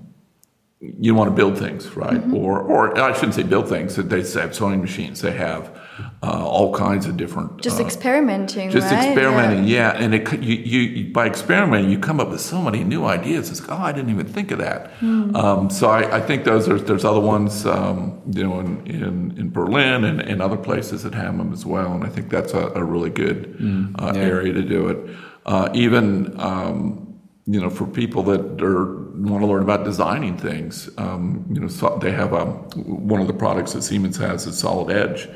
you 0.79 1.15
want 1.15 1.29
to 1.29 1.35
build 1.35 1.57
things, 1.57 1.95
right? 1.95 2.21
Mm-hmm. 2.21 2.35
Or, 2.35 2.59
or 2.59 2.99
I 2.99 3.13
shouldn't 3.13 3.33
say 3.33 3.43
build 3.43 3.67
things. 3.67 3.95
They 3.95 4.17
have 4.39 4.55
sewing 4.55 4.81
machines. 4.81 5.21
They 5.21 5.31
have 5.31 5.79
uh, 6.23 6.45
all 6.45 6.73
kinds 6.73 7.05
of 7.05 7.17
different. 7.17 7.61
Just 7.61 7.79
uh, 7.79 7.85
experimenting. 7.85 8.69
Just 8.69 8.91
right? 8.91 9.05
experimenting, 9.05 9.65
yeah. 9.65 9.93
yeah. 9.93 10.03
And 10.03 10.15
it, 10.15 10.41
you, 10.41 10.55
you, 10.55 11.13
by 11.13 11.27
experimenting, 11.27 11.91
you 11.91 11.99
come 11.99 12.19
up 12.19 12.29
with 12.29 12.41
so 12.41 12.61
many 12.61 12.83
new 12.83 13.05
ideas. 13.05 13.49
It's 13.49 13.61
like, 13.61 13.71
oh, 13.71 13.81
I 13.81 13.91
didn't 13.91 14.09
even 14.11 14.27
think 14.27 14.51
of 14.51 14.59
that. 14.59 14.93
Mm. 14.99 15.35
Um, 15.35 15.69
so 15.69 15.89
I, 15.89 16.17
I, 16.17 16.21
think 16.21 16.43
those 16.43 16.67
are 16.67 16.77
there's 16.77 17.05
other 17.05 17.19
ones, 17.19 17.65
um, 17.65 18.21
you 18.31 18.43
know, 18.43 18.59
in, 18.59 18.85
in, 18.87 19.37
in 19.37 19.49
Berlin 19.49 20.03
and, 20.03 20.21
and, 20.21 20.41
other 20.41 20.57
places 20.57 21.03
that 21.03 21.13
have 21.13 21.37
them 21.37 21.51
as 21.51 21.65
well. 21.65 21.93
And 21.93 22.03
I 22.03 22.09
think 22.09 22.29
that's 22.29 22.53
a, 22.53 22.67
a 22.75 22.83
really 22.83 23.09
good 23.09 23.57
mm. 23.57 23.93
uh, 23.99 24.13
yeah. 24.15 24.21
area 24.21 24.53
to 24.53 24.61
do 24.61 24.87
it. 24.87 25.15
Uh, 25.45 25.69
even 25.73 26.39
um, 26.39 27.07
you 27.47 27.61
know, 27.61 27.69
for 27.69 27.87
people 27.87 28.23
that 28.23 28.61
are 28.61 29.07
want 29.17 29.41
to 29.41 29.47
learn 29.47 29.63
about 29.63 29.83
designing 29.83 30.37
things. 30.37 30.89
Um, 30.97 31.45
you 31.49 31.59
know, 31.59 31.67
so 31.67 31.97
they 32.01 32.11
have 32.11 32.33
a, 32.33 32.41
um, 32.41 32.55
one 32.85 33.21
of 33.21 33.27
the 33.27 33.33
products 33.33 33.73
that 33.73 33.81
Siemens 33.81 34.17
has 34.17 34.45
is 34.45 34.59
Solid 34.59 34.95
Edge, 34.95 35.27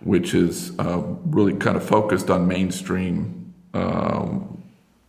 which 0.00 0.34
is 0.34 0.78
uh, 0.78 1.02
really 1.24 1.54
kind 1.54 1.76
of 1.76 1.84
focused 1.84 2.30
on 2.30 2.46
mainstream. 2.46 3.54
Um, 3.74 4.62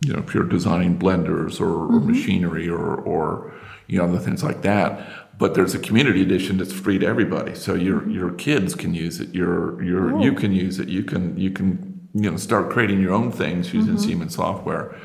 you 0.04 0.12
know, 0.12 0.20
if 0.20 0.34
you're 0.34 0.44
designing 0.44 0.98
blenders 0.98 1.60
or, 1.60 1.66
mm-hmm. 1.66 1.96
or 1.96 2.00
machinery 2.00 2.68
or, 2.68 2.96
or 2.96 3.52
you 3.86 3.98
know 3.98 4.04
other 4.04 4.18
things 4.18 4.42
like 4.42 4.62
that. 4.62 5.38
But 5.38 5.54
there's 5.54 5.74
a 5.74 5.78
community 5.78 6.22
edition 6.22 6.58
that's 6.58 6.72
free 6.72 6.98
to 6.98 7.06
everybody, 7.06 7.54
so 7.54 7.74
your 7.74 8.08
your 8.08 8.30
kids 8.32 8.74
can 8.74 8.94
use 8.94 9.20
it. 9.20 9.34
Your 9.34 9.82
your 9.82 10.16
oh. 10.16 10.22
you 10.22 10.32
can 10.32 10.52
use 10.52 10.78
it. 10.78 10.88
You 10.88 11.02
can 11.02 11.36
you 11.38 11.50
can 11.50 12.08
you 12.14 12.30
know 12.30 12.36
start 12.36 12.70
creating 12.70 13.00
your 13.00 13.12
own 13.12 13.32
things 13.32 13.72
using 13.72 13.94
mm-hmm. 13.94 14.04
Siemens 14.04 14.34
software. 14.34 14.96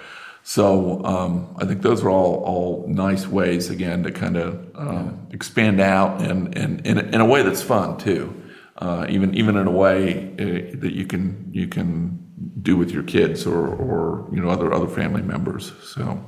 So 0.44 1.04
um, 1.04 1.56
I 1.58 1.66
think 1.66 1.82
those 1.82 2.04
are 2.04 2.10
all 2.10 2.36
all 2.44 2.86
nice 2.88 3.28
ways 3.28 3.70
again 3.70 4.04
to 4.04 4.12
kind 4.12 4.38
of 4.38 4.54
um, 4.76 5.26
yeah. 5.30 5.36
expand 5.36 5.82
out 5.82 6.22
and, 6.22 6.56
and, 6.56 6.86
and 6.86 7.00
in 7.00 7.20
a 7.20 7.26
way 7.26 7.42
that's 7.42 7.64
fun 7.64 7.98
too. 7.98 8.34
Uh, 8.78 9.06
even 9.10 9.34
even 9.34 9.56
in 9.56 9.68
a 9.68 9.72
way 9.72 10.34
uh, 10.40 10.78
that 10.80 10.94
you 10.94 11.06
can 11.06 11.50
you 11.52 11.68
can 11.68 12.20
do 12.62 12.76
with 12.76 12.92
your 12.92 13.04
kids 13.04 13.46
or 13.46 13.68
or 13.68 14.28
you 14.32 14.42
know 14.42 14.50
other 14.50 14.74
other 14.74 14.88
family 14.88 15.22
members. 15.22 15.74
So. 15.84 16.24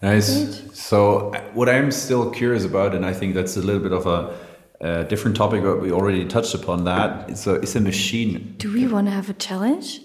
Nice. 0.00 0.62
So, 0.74 1.32
uh, 1.34 1.40
what 1.54 1.68
I'm 1.68 1.90
still 1.90 2.30
curious 2.30 2.64
about, 2.64 2.94
and 2.94 3.04
I 3.04 3.12
think 3.12 3.34
that's 3.34 3.56
a 3.56 3.60
little 3.60 3.82
bit 3.82 3.90
of 3.90 4.06
a, 4.06 4.32
a 4.80 5.04
different 5.04 5.36
topic, 5.36 5.64
but 5.64 5.80
we 5.80 5.90
already 5.90 6.24
touched 6.24 6.54
upon 6.54 6.84
that. 6.84 7.36
So, 7.36 7.54
it's 7.54 7.74
a 7.74 7.80
machine. 7.80 8.54
Do 8.58 8.72
we 8.72 8.86
want 8.86 9.08
to 9.08 9.10
have 9.10 9.28
a 9.28 9.32
challenge? 9.32 10.00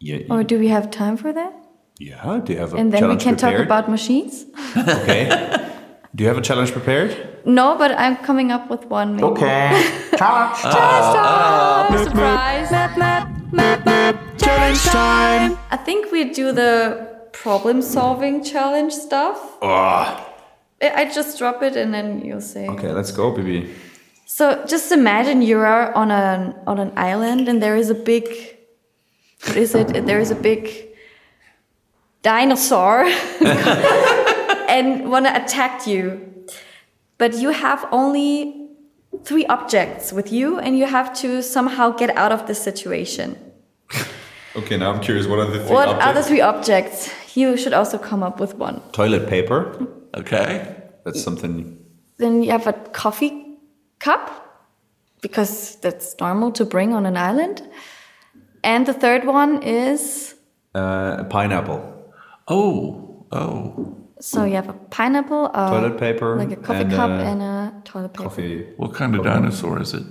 Yeah. 0.00 0.18
Or 0.28 0.44
do 0.44 0.58
we 0.58 0.68
have 0.68 0.90
time 0.90 1.16
for 1.16 1.32
that? 1.32 1.54
yeah. 1.98 2.40
Do 2.44 2.52
you 2.52 2.58
have 2.58 2.74
a 2.74 2.76
And 2.76 2.92
then 2.92 3.02
we 3.02 3.16
challenge 3.16 3.22
can 3.22 3.36
talk 3.36 3.54
about 3.54 3.88
machines? 3.88 4.44
Okay. 4.76 5.28
do 6.14 6.24
you 6.24 6.28
have 6.28 6.38
a 6.38 6.42
challenge 6.42 6.72
prepared? 6.72 7.35
No, 7.46 7.78
but 7.78 7.92
I'm 7.92 8.16
coming 8.16 8.50
up 8.50 8.68
with 8.68 8.86
one. 8.86 9.14
Maybe. 9.14 9.24
Okay. 9.24 9.70
challenge. 10.18 10.58
Challenge 10.62 11.16
time! 11.16 11.92
Uh, 11.92 11.96
uh, 11.96 12.04
Surprise! 12.04 12.70
Map, 12.72 12.98
map, 12.98 13.52
map, 13.52 13.86
map. 13.86 14.16
Challenge 14.36 14.82
time! 14.82 15.58
I 15.70 15.76
think 15.76 16.10
we 16.10 16.32
do 16.32 16.50
the 16.50 17.30
problem 17.32 17.82
solving 17.82 18.42
challenge 18.42 18.92
stuff. 18.92 19.38
I 19.62 20.32
I 20.82 21.04
just 21.14 21.38
drop 21.38 21.62
it 21.62 21.76
and 21.76 21.94
then 21.94 22.24
you'll 22.24 22.40
say. 22.40 22.66
Okay, 22.66 22.90
let's 22.90 23.12
go, 23.12 23.30
baby. 23.30 23.72
So 24.26 24.64
just 24.66 24.90
imagine 24.90 25.40
you 25.40 25.58
are 25.60 25.94
on 25.94 26.10
an 26.10 26.56
on 26.66 26.80
an 26.80 26.92
island 26.96 27.48
and 27.48 27.62
there 27.62 27.76
is 27.76 27.90
a 27.90 27.94
big 27.94 28.24
what 29.46 29.56
is 29.56 29.74
it? 29.74 30.04
There 30.04 30.18
is 30.18 30.32
a 30.32 30.34
big 30.34 30.88
dinosaur 32.22 33.04
and 34.68 35.08
wanna 35.08 35.32
attack 35.32 35.86
you. 35.86 36.35
But 37.18 37.34
you 37.34 37.50
have 37.50 37.86
only 37.92 38.68
three 39.24 39.46
objects 39.46 40.12
with 40.12 40.30
you 40.32 40.58
and 40.58 40.78
you 40.78 40.86
have 40.86 41.14
to 41.22 41.42
somehow 41.42 41.90
get 41.90 42.10
out 42.16 42.32
of 42.32 42.46
this 42.46 42.62
situation. 42.62 43.36
Okay, 44.56 44.78
now 44.78 44.90
I'm 44.90 45.00
curious. 45.02 45.26
What 45.26 45.38
are 45.38 45.50
the 45.50 45.58
three 45.64 45.74
what 45.74 45.86
are 45.88 45.94
the 45.94 46.00
objects? 46.00 46.28
three 46.28 46.40
objects? 46.40 47.36
You 47.36 47.58
should 47.58 47.74
also 47.74 47.98
come 47.98 48.22
up 48.22 48.40
with 48.40 48.54
one. 48.54 48.80
Toilet 48.92 49.28
paper. 49.28 49.86
Okay. 50.14 50.74
That's 51.04 51.22
something. 51.22 51.76
Then 52.16 52.42
you 52.42 52.50
have 52.52 52.66
a 52.66 52.72
coffee 52.72 53.58
cup, 53.98 54.30
because 55.20 55.76
that's 55.82 56.14
normal 56.20 56.52
to 56.52 56.64
bring 56.64 56.94
on 56.94 57.04
an 57.04 57.18
island. 57.18 57.68
And 58.64 58.86
the 58.86 58.94
third 58.94 59.26
one 59.26 59.62
is 59.62 60.34
Uh, 60.74 61.16
a 61.20 61.24
pineapple. 61.24 61.80
Oh, 62.48 63.26
oh. 63.32 64.05
So 64.20 64.44
you 64.44 64.54
have 64.54 64.68
a 64.68 64.72
pineapple, 64.72 65.46
a, 65.46 65.68
Toilet 65.70 65.98
paper. 65.98 66.36
like 66.36 66.52
a 66.52 66.56
coffee 66.56 66.80
and 66.80 66.92
cup, 66.92 67.10
a 67.10 67.12
and 67.12 67.42
a 67.42 67.72
toilet 67.84 68.12
paper. 68.12 68.22
coffee. 68.24 68.66
What 68.76 68.94
kind 68.94 69.14
of 69.14 69.24
dinosaur 69.24 69.80
is 69.80 69.94
it? 69.94 70.04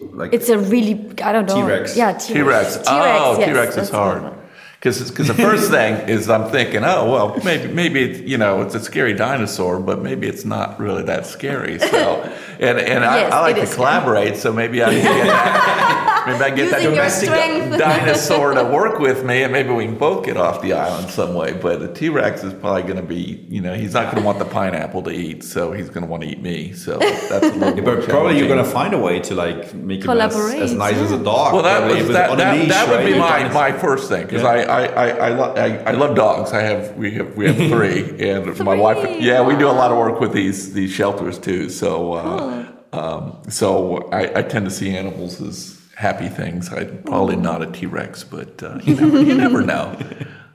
Like 0.00 0.32
It's 0.32 0.48
a 0.48 0.58
really 0.58 0.94
I 1.22 1.32
don't 1.32 1.46
know. 1.46 1.54
T-Rex. 1.56 1.96
Yeah, 1.96 2.12
T 2.12 2.34
T-Rex. 2.34 2.78
Oh, 2.86 3.36
yes, 3.38 3.46
T 3.48 3.52
Rex 3.52 3.74
that's 3.74 3.88
is 3.88 3.94
hard. 3.94 4.22
one. 4.22 4.34
Because 4.80 5.12
the 5.12 5.34
first 5.34 5.70
thing 5.76 6.08
is 6.08 6.30
I'm 6.30 6.50
thinking, 6.52 6.84
oh 6.84 7.10
well, 7.10 7.36
maybe 7.44 7.72
maybe 7.72 8.00
it's, 8.10 8.20
you 8.20 8.38
know 8.38 8.62
it's 8.62 8.76
a 8.76 8.80
scary 8.80 9.12
dinosaur, 9.12 9.80
but 9.80 10.02
maybe 10.02 10.28
it's 10.28 10.44
not 10.44 10.78
really 10.78 11.02
that 11.04 11.26
scary. 11.26 11.80
So, 11.80 12.22
and 12.60 12.78
and 12.78 13.02
Yes, 13.02 13.32
I, 13.32 13.38
I 13.38 13.40
like 13.40 13.56
to 13.56 13.62
is 13.62 13.74
collaborate, 13.74 14.36
so 14.36 14.52
maybe 14.52 14.80
I 14.84 14.90
can 14.90 15.02
get, 15.02 15.26
maybe 16.28 16.44
I 16.44 16.50
get 16.50 16.70
that 16.70 16.82
Using 16.82 16.82
your 16.82 16.90
domestic 16.92 17.28
strength. 17.30 17.78
dinosaur 17.78 18.54
to 18.54 18.64
work 18.64 18.98
with 18.98 19.24
me, 19.24 19.42
and 19.42 19.52
maybe 19.52 19.70
we 19.70 19.84
can 19.86 19.96
both 19.98 20.24
get 20.24 20.36
off 20.36 20.60
the 20.62 20.72
island 20.72 21.10
some 21.10 21.34
way. 21.34 21.52
But 21.52 21.80
the 21.80 21.92
T 21.92 22.08
Rex 22.08 22.42
is 22.44 22.52
probably 22.54 22.82
going 22.82 22.96
to 22.96 23.02
be, 23.02 23.44
you 23.48 23.60
know, 23.60 23.74
he's 23.74 23.94
not 23.94 24.04
going 24.12 24.22
to 24.22 24.26
want 24.26 24.38
the 24.38 24.44
pineapple 24.44 25.02
to 25.04 25.10
eat, 25.10 25.42
so 25.44 25.72
he's 25.72 25.88
going 25.88 26.02
to 26.04 26.10
want 26.10 26.22
to 26.22 26.28
eat 26.28 26.40
me. 26.42 26.72
So 26.72 26.98
that's 26.98 27.30
a 27.30 27.38
little 27.52 27.76
Yeah, 27.78 27.82
but 27.84 28.08
probably 28.08 28.38
you're 28.38 28.48
gonna 28.48 28.64
find 28.64 28.94
a 28.94 28.98
way 28.98 29.20
to 29.20 29.34
like 29.34 29.74
make 29.74 30.04
him 30.04 30.10
as, 30.10 30.34
as 30.36 30.72
nice 30.74 30.96
as 30.96 31.12
a 31.12 31.22
dog. 31.22 31.54
Well, 31.54 31.62
that 31.62 31.90
was 31.90 32.08
that, 32.08 32.36
that, 32.36 32.56
leash, 32.58 32.68
that 32.68 32.88
would 32.88 32.96
right? 32.96 33.12
be 33.12 33.18
my, 33.18 33.48
my 33.52 33.72
first 33.72 34.08
thing 34.08 34.24
because 34.26 34.42
Yeah. 34.42 34.48
I 34.48 34.58
I, 34.62 34.84
I, 34.86 35.08
I, 35.08 35.28
lo- 35.30 35.54
I 35.54 35.76
I 35.84 35.90
love 35.92 36.16
dogs. 36.16 36.52
I 36.52 36.62
have 36.62 36.96
we 36.96 37.12
have 37.12 37.36
we 37.36 37.46
have 37.46 37.56
three, 37.56 38.28
and 38.30 38.58
my 38.64 38.74
wife. 38.74 39.20
Yeah, 39.20 39.42
we 39.42 39.56
do 39.56 39.68
a 39.68 39.72
lot 39.72 39.90
of 39.92 39.98
work 39.98 40.20
with 40.20 40.32
these 40.32 40.72
these 40.72 40.90
shelters 40.92 41.38
too. 41.38 41.68
So 41.68 42.12
uh, 42.14 42.72
um, 42.92 43.42
so 43.48 44.08
I, 44.10 44.38
I 44.38 44.42
tend 44.42 44.64
to 44.64 44.70
see 44.70 44.96
animals 44.96 45.40
as 45.40 45.77
happy 45.98 46.28
things. 46.28 46.72
I'm 46.72 47.02
probably 47.02 47.34
not 47.34 47.60
a 47.60 47.66
T 47.66 47.84
Rex, 47.86 48.22
but 48.22 48.62
uh, 48.62 48.78
you, 48.84 48.94
never, 48.94 49.20
you 49.20 49.34
never 49.34 49.62
know. 49.62 49.98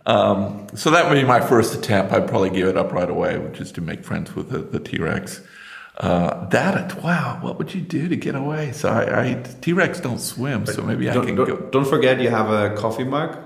Um, 0.05 0.67
so 0.73 0.89
that 0.91 1.09
would 1.09 1.15
be 1.15 1.25
my 1.25 1.41
first 1.41 1.75
attempt. 1.75 2.13
I'd 2.13 2.27
probably 2.29 2.49
give 2.49 2.67
it 2.69 2.77
up 2.77 2.93
right 2.93 3.09
away, 3.09 3.37
which 3.37 3.59
is 3.59 3.71
to 3.73 3.81
make 3.81 4.03
friends 4.05 4.35
with 4.35 4.49
the, 4.49 4.59
the 4.59 4.79
T 4.79 4.97
Rex. 4.97 5.41
Uh, 5.97 6.47
that 6.49 7.03
wow, 7.03 7.37
what 7.41 7.57
would 7.57 7.73
you 7.73 7.81
do 7.81 8.07
to 8.07 8.15
get 8.15 8.35
away? 8.35 8.71
So 8.71 8.89
I, 8.89 9.29
I 9.29 9.43
T 9.61 9.73
Rex 9.73 9.99
don't 9.99 10.19
swim, 10.19 10.65
so 10.65 10.81
maybe 10.81 11.09
I 11.09 11.13
can 11.13 11.35
don't, 11.35 11.47
go. 11.47 11.57
don't 11.71 11.85
forget 11.85 12.19
you 12.21 12.29
have 12.29 12.49
a 12.49 12.75
coffee 12.75 13.03
mug. 13.03 13.37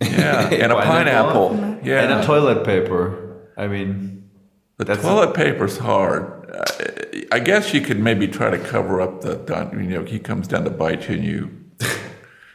Yeah, 0.00 0.48
and 0.52 0.72
a 0.72 0.76
pineapple. 0.76 1.78
Yeah, 1.82 2.02
And 2.02 2.22
a 2.22 2.26
toilet 2.26 2.64
paper. 2.64 3.46
I 3.56 3.68
mean, 3.68 4.30
the 4.78 4.84
that's 4.84 5.02
toilet 5.02 5.34
paper's 5.34 5.78
hard. 5.78 6.50
Uh, 6.50 6.95
I 7.32 7.38
guess 7.40 7.72
you 7.74 7.80
could 7.80 7.98
maybe 8.00 8.28
try 8.28 8.50
to 8.50 8.58
cover 8.58 9.00
up 9.00 9.20
the. 9.22 9.36
the- 9.36 9.70
You 9.82 9.88
know, 9.90 10.04
he 10.04 10.18
comes 10.18 10.46
down 10.48 10.64
to 10.64 10.70
bite 10.70 11.08
you, 11.08 11.14
and 11.16 11.24
you. 11.24 11.50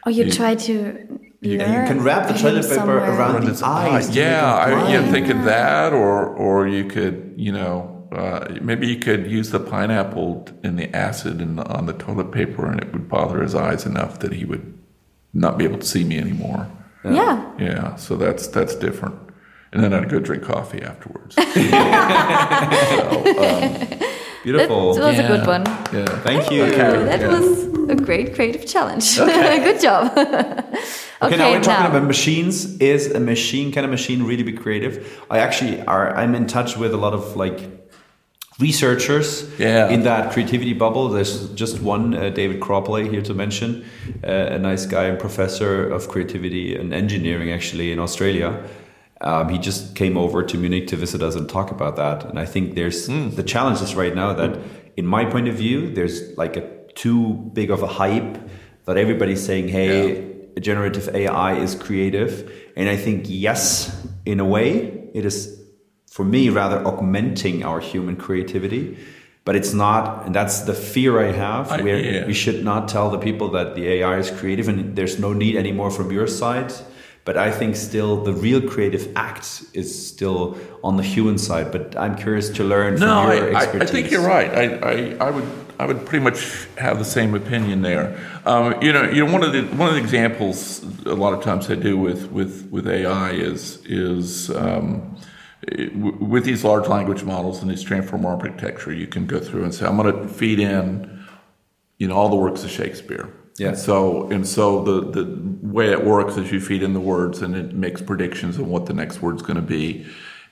Or 0.06 0.10
you, 0.12 0.24
You- 0.24 0.32
try 0.32 0.54
to 0.54 0.72
you, 1.40 1.52
you 1.52 1.58
can 1.58 2.02
wrap 2.02 2.28
the 2.28 2.34
toilet 2.34 2.62
paper 2.62 2.74
somewhere. 2.74 2.98
around 2.98 3.42
his 3.46 3.62
eyes. 3.62 4.08
to 4.08 4.14
Yeah, 4.14 4.54
I, 4.54 4.70
him 4.70 4.78
yeah, 4.78 4.84
blind. 5.00 5.12
thinking 5.12 5.44
that, 5.44 5.92
or 5.92 6.26
or 6.26 6.66
you 6.68 6.84
could, 6.84 7.34
you 7.36 7.52
know, 7.52 8.06
uh, 8.12 8.46
maybe 8.60 8.86
you 8.86 8.98
could 8.98 9.28
use 9.30 9.50
the 9.50 9.58
pineapple 9.60 10.46
and 10.62 10.78
the 10.78 10.94
acid 10.94 11.40
in, 11.40 11.58
on 11.58 11.86
the 11.86 11.92
toilet 11.94 12.30
paper, 12.32 12.66
and 12.70 12.80
it 12.80 12.92
would 12.92 13.08
bother 13.08 13.42
his 13.42 13.54
eyes 13.54 13.84
enough 13.86 14.18
that 14.20 14.32
he 14.32 14.44
would 14.44 14.72
not 15.34 15.56
be 15.58 15.64
able 15.64 15.78
to 15.78 15.86
see 15.86 16.04
me 16.04 16.18
anymore. 16.18 16.66
Yeah. 17.04 17.44
Yeah, 17.58 17.96
so 17.96 18.16
that's 18.16 18.46
that's 18.48 18.74
different. 18.76 19.16
And 19.72 19.82
then 19.82 19.92
I'd 19.94 20.08
go 20.10 20.20
drink 20.20 20.42
coffee 20.44 20.82
afterwards. 20.82 21.34
That 23.42 23.98
Beautiful. 24.42 24.94
That 24.94 25.04
was 25.04 25.18
a 25.18 25.26
good 25.26 25.46
one. 25.46 25.64
Yeah. 25.92 26.04
Thank 26.22 26.50
you. 26.50 26.66
That 26.70 27.20
Yeah. 27.20 27.28
was 27.38 27.64
a 27.90 27.94
great 27.94 28.34
creative 28.34 28.66
challenge. 28.66 29.16
good 29.68 29.80
job. 29.80 30.12
okay, 30.16 30.62
Okay, 31.22 31.36
now 31.36 31.50
we're 31.52 31.60
talking 31.62 31.84
now. 31.84 31.90
about 31.96 32.04
machines. 32.04 32.76
Is 32.78 33.12
a 33.12 33.20
machine 33.20 33.70
can 33.72 33.84
a 33.84 33.88
machine 33.88 34.24
really 34.24 34.42
be 34.42 34.52
creative? 34.52 34.94
I 35.30 35.38
actually 35.38 35.80
are. 35.86 36.14
I'm 36.16 36.34
in 36.34 36.46
touch 36.46 36.76
with 36.76 36.92
a 36.94 36.96
lot 36.96 37.14
of 37.14 37.36
like 37.36 37.60
researchers 38.58 39.48
Yeah. 39.58 39.88
in 39.88 40.02
that 40.02 40.32
creativity 40.32 40.72
bubble. 40.74 41.08
There's 41.08 41.48
just 41.54 41.80
one, 41.80 42.14
uh, 42.14 42.28
David 42.30 42.60
Cropley, 42.60 43.08
here 43.10 43.22
to 43.22 43.34
mention, 43.34 43.84
uh, 44.24 44.56
a 44.56 44.58
nice 44.58 44.84
guy 44.86 45.04
and 45.04 45.18
professor 45.18 45.88
of 45.88 46.08
creativity 46.08 46.76
and 46.76 46.92
engineering 46.92 47.50
actually 47.52 47.92
in 47.92 47.98
Australia. 47.98 48.50
Um, 49.22 49.48
he 49.48 49.58
just 49.58 49.94
came 49.94 50.18
over 50.18 50.42
to 50.42 50.58
Munich 50.58 50.88
to 50.88 50.96
visit 50.96 51.22
us 51.22 51.36
and 51.36 51.48
talk 51.48 51.70
about 51.70 51.96
that. 51.96 52.24
And 52.24 52.38
I 52.38 52.44
think 52.44 52.74
there's 52.74 53.06
the 53.06 53.44
challenge 53.44 53.80
is 53.80 53.94
right 53.94 54.14
now 54.14 54.32
that, 54.32 54.58
in 54.96 55.06
my 55.06 55.24
point 55.24 55.48
of 55.48 55.54
view, 55.54 55.92
there's 55.94 56.36
like 56.36 56.56
a 56.56 56.68
too 56.94 57.34
big 57.54 57.70
of 57.70 57.82
a 57.82 57.86
hype 57.86 58.38
that 58.84 58.96
everybody's 58.96 59.44
saying, 59.44 59.68
"Hey, 59.68 60.26
generative 60.60 61.08
AI 61.14 61.54
is 61.54 61.76
creative," 61.76 62.50
and 62.76 62.88
I 62.88 62.96
think 62.96 63.26
yes, 63.28 64.04
in 64.26 64.40
a 64.40 64.44
way, 64.44 65.08
it 65.14 65.24
is 65.24 65.56
for 66.10 66.24
me 66.24 66.50
rather 66.50 66.84
augmenting 66.84 67.64
our 67.64 67.80
human 67.80 68.16
creativity. 68.16 68.96
But 69.44 69.56
it's 69.56 69.72
not, 69.72 70.26
and 70.26 70.34
that's 70.34 70.60
the 70.60 70.74
fear 70.74 71.18
I 71.18 71.32
have. 71.32 71.70
I- 71.72 71.82
where 71.82 71.98
yeah. 71.98 72.26
we 72.26 72.32
should 72.32 72.64
not 72.64 72.88
tell 72.88 73.10
the 73.10 73.18
people 73.18 73.48
that 73.50 73.74
the 73.74 73.86
AI 73.88 74.18
is 74.18 74.30
creative, 74.30 74.68
and 74.68 74.96
there's 74.96 75.18
no 75.18 75.32
need 75.32 75.56
anymore 75.56 75.90
from 75.90 76.10
your 76.10 76.26
side. 76.26 76.72
But 77.24 77.36
I 77.36 77.52
think 77.52 77.76
still 77.76 78.24
the 78.24 78.32
real 78.32 78.60
creative 78.60 79.12
act 79.14 79.64
is 79.74 80.08
still 80.08 80.58
on 80.82 80.96
the 80.96 81.04
human 81.04 81.38
side. 81.38 81.70
But 81.70 81.96
I'm 81.96 82.16
curious 82.16 82.50
to 82.50 82.64
learn 82.64 82.94
No, 82.94 82.98
from 82.98 83.36
your 83.36 83.56
I, 83.56 83.60
I, 83.60 83.62
expertise. 83.62 83.90
I 83.90 83.92
think 83.92 84.10
you're 84.10 84.26
right. 84.26 84.50
I, 84.50 84.64
I, 84.64 85.28
I 85.28 85.30
would 85.30 85.48
I 85.78 85.86
would 85.86 86.04
pretty 86.06 86.22
much 86.22 86.66
have 86.78 86.98
the 86.98 87.04
same 87.04 87.34
opinion 87.34 87.82
there. 87.82 88.18
Um, 88.44 88.80
you 88.82 88.92
know, 88.92 89.04
you 89.04 89.24
know 89.24 89.32
one 89.32 89.42
of 89.42 89.52
the 89.52 89.62
one 89.76 89.88
of 89.88 89.94
the 89.94 90.00
examples 90.00 90.82
a 91.06 91.14
lot 91.14 91.32
of 91.32 91.42
times 91.42 91.70
I 91.70 91.76
do 91.76 91.96
with 91.96 92.30
with 92.30 92.68
with 92.70 92.86
AI 92.88 93.30
is 93.30 93.84
is 93.86 94.50
um, 94.50 95.16
with 96.18 96.44
these 96.44 96.64
large 96.64 96.88
language 96.88 97.22
models 97.22 97.62
and 97.62 97.70
these 97.70 97.82
transformer 97.82 98.30
architecture, 98.30 98.92
you 98.92 99.06
can 99.06 99.26
go 99.26 99.38
through 99.38 99.64
and 99.64 99.74
say, 99.74 99.86
I'm 99.86 99.96
going 99.96 100.12
to 100.12 100.28
feed 100.28 100.58
in, 100.58 101.24
you 101.98 102.08
know, 102.08 102.16
all 102.16 102.28
the 102.28 102.36
works 102.36 102.64
of 102.64 102.70
Shakespeare. 102.70 103.32
Yeah. 103.58 103.74
So 103.74 104.30
and 104.30 104.46
so 104.46 104.82
the 104.82 105.10
the 105.10 105.56
way 105.62 105.90
it 105.90 106.04
works 106.04 106.36
is 106.36 106.50
you 106.50 106.60
feed 106.60 106.82
in 106.82 106.94
the 106.94 107.00
words 107.00 107.42
and 107.42 107.54
it 107.54 107.74
makes 107.74 108.00
predictions 108.00 108.58
on 108.58 108.68
what 108.68 108.86
the 108.86 108.94
next 108.94 109.20
word's 109.20 109.42
going 109.42 109.56
to 109.56 109.62
be, 109.62 110.06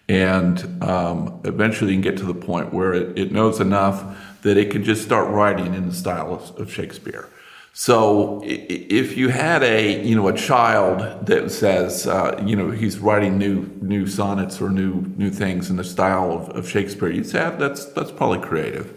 and 0.08 0.82
um, 0.82 1.40
eventually 1.44 1.94
you 1.94 1.96
can 1.96 2.02
get 2.02 2.18
to 2.18 2.26
the 2.26 2.34
point 2.34 2.74
where 2.74 2.92
it, 2.92 3.18
it 3.18 3.32
knows 3.32 3.58
enough 3.60 4.04
that 4.42 4.56
it 4.56 4.70
can 4.70 4.84
just 4.84 5.02
start 5.02 5.28
writing 5.30 5.74
in 5.74 5.86
the 5.88 5.94
style 5.94 6.34
of, 6.34 6.58
of 6.58 6.72
Shakespeare. 6.72 7.28
So 7.72 8.42
if 8.44 9.16
you 9.16 9.28
had 9.28 9.62
a 9.62 10.04
you 10.04 10.14
know 10.14 10.28
a 10.28 10.36
child 10.36 11.26
that 11.26 11.50
says 11.50 12.06
uh, 12.06 12.42
you 12.44 12.54
know 12.56 12.70
he's 12.70 12.98
writing 12.98 13.38
new 13.38 13.66
new 13.80 14.06
sonnets 14.06 14.60
or 14.60 14.68
new 14.68 15.02
new 15.16 15.30
things 15.30 15.70
in 15.70 15.76
the 15.76 15.84
style 15.84 16.32
of, 16.32 16.48
of 16.50 16.68
Shakespeare, 16.68 17.10
you'd 17.10 17.26
say 17.26 17.40
"Ah, 17.40 17.50
that's 17.56 17.86
that's 17.86 18.10
probably 18.10 18.40
creative. 18.40 18.92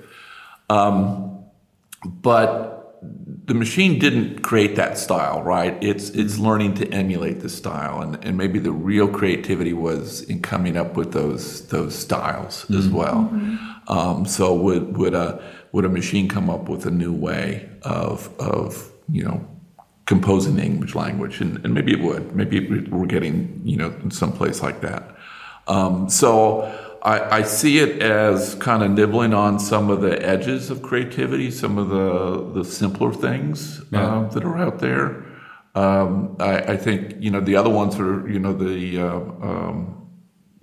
Um, 0.69 1.45
but 2.03 2.72
the 3.45 3.53
machine 3.53 3.99
didn't 3.99 4.41
create 4.41 4.75
that 4.77 4.97
style, 4.97 5.41
right? 5.43 5.77
It's 5.83 6.09
it's 6.11 6.37
learning 6.37 6.75
to 6.75 6.89
emulate 6.91 7.41
the 7.41 7.49
style, 7.49 8.01
and, 8.01 8.23
and 8.23 8.37
maybe 8.37 8.57
the 8.59 8.71
real 8.71 9.07
creativity 9.07 9.73
was 9.73 10.21
in 10.21 10.41
coming 10.41 10.77
up 10.77 10.95
with 10.95 11.11
those 11.11 11.67
those 11.67 11.93
styles 11.93 12.69
as 12.71 12.87
well. 12.87 13.29
Um, 13.87 14.25
so 14.25 14.53
would 14.55 14.97
would 14.97 15.13
a 15.13 15.43
would 15.73 15.83
a 15.83 15.89
machine 15.89 16.29
come 16.29 16.49
up 16.49 16.69
with 16.69 16.85
a 16.85 16.91
new 16.91 17.13
way 17.13 17.69
of 17.81 18.33
of 18.39 18.91
you 19.09 19.23
know 19.23 19.45
composing 20.05 20.55
the 20.55 20.63
English 20.63 20.95
language, 20.95 21.41
and, 21.41 21.63
and 21.65 21.73
maybe 21.73 21.91
it 21.91 21.99
would. 21.99 22.35
Maybe 22.35 22.57
it, 22.57 22.89
we're 22.89 23.05
getting 23.05 23.61
you 23.65 23.75
know 23.75 23.93
in 24.03 24.11
some 24.11 24.31
place 24.31 24.61
like 24.61 24.79
that. 24.81 25.15
Um, 25.67 26.09
so 26.09 26.92
I, 27.03 27.39
I, 27.39 27.43
see 27.43 27.79
it 27.79 28.01
as 28.01 28.55
kind 28.55 28.81
of 28.81 28.91
nibbling 28.91 29.33
on 29.33 29.59
some 29.59 29.89
of 29.89 29.99
the 29.99 30.25
edges 30.25 30.69
of 30.69 30.81
creativity, 30.81 31.51
some 31.51 31.77
of 31.77 31.89
the 31.89 32.61
the 32.61 32.63
simpler 32.63 33.11
things 33.11 33.81
Yeah. 33.91 34.05
uh, 34.05 34.29
that 34.29 34.43
are 34.45 34.57
out 34.57 34.79
there. 34.79 35.25
Um, 35.75 36.37
I, 36.39 36.59
I 36.73 36.77
think 36.77 37.15
you 37.19 37.29
know 37.29 37.41
the 37.41 37.57
other 37.57 37.69
ones 37.69 37.99
are 37.99 38.27
you 38.29 38.39
know 38.39 38.53
the 38.53 38.99
uh, 38.99 39.15
um, 39.49 40.07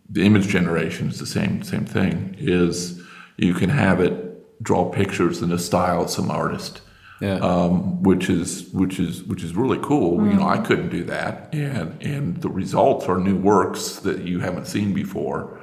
the 0.08 0.24
image 0.24 0.48
generation 0.48 1.08
is 1.08 1.18
the 1.18 1.26
same 1.26 1.62
same 1.62 1.84
thing. 1.84 2.34
Is 2.38 3.02
you 3.36 3.52
can 3.54 3.70
have 3.70 4.00
it 4.00 4.62
draw 4.62 4.90
pictures 4.90 5.42
in 5.42 5.50
the 5.50 5.58
style 5.58 6.02
of 6.04 6.10
some 6.10 6.30
artist 6.30 6.80
Yeah. 7.20 7.34
um, 7.36 8.02
which 8.02 8.30
is 8.30 8.70
which 8.72 8.98
is 8.98 9.22
which 9.24 9.42
is 9.44 9.54
really 9.54 9.78
cool. 9.82 10.26
You 10.26 10.34
know, 10.38 10.48
I 10.48 10.58
couldn't 10.58 10.88
do 10.88 11.04
that, 11.04 11.54
and 11.54 12.00
and 12.02 12.36
the 12.40 12.48
results 12.48 13.06
are 13.10 13.18
new 13.18 13.36
works 13.36 13.96
that 14.06 14.20
you 14.28 14.40
haven't 14.40 14.66
seen 14.66 14.94
before. 14.94 15.58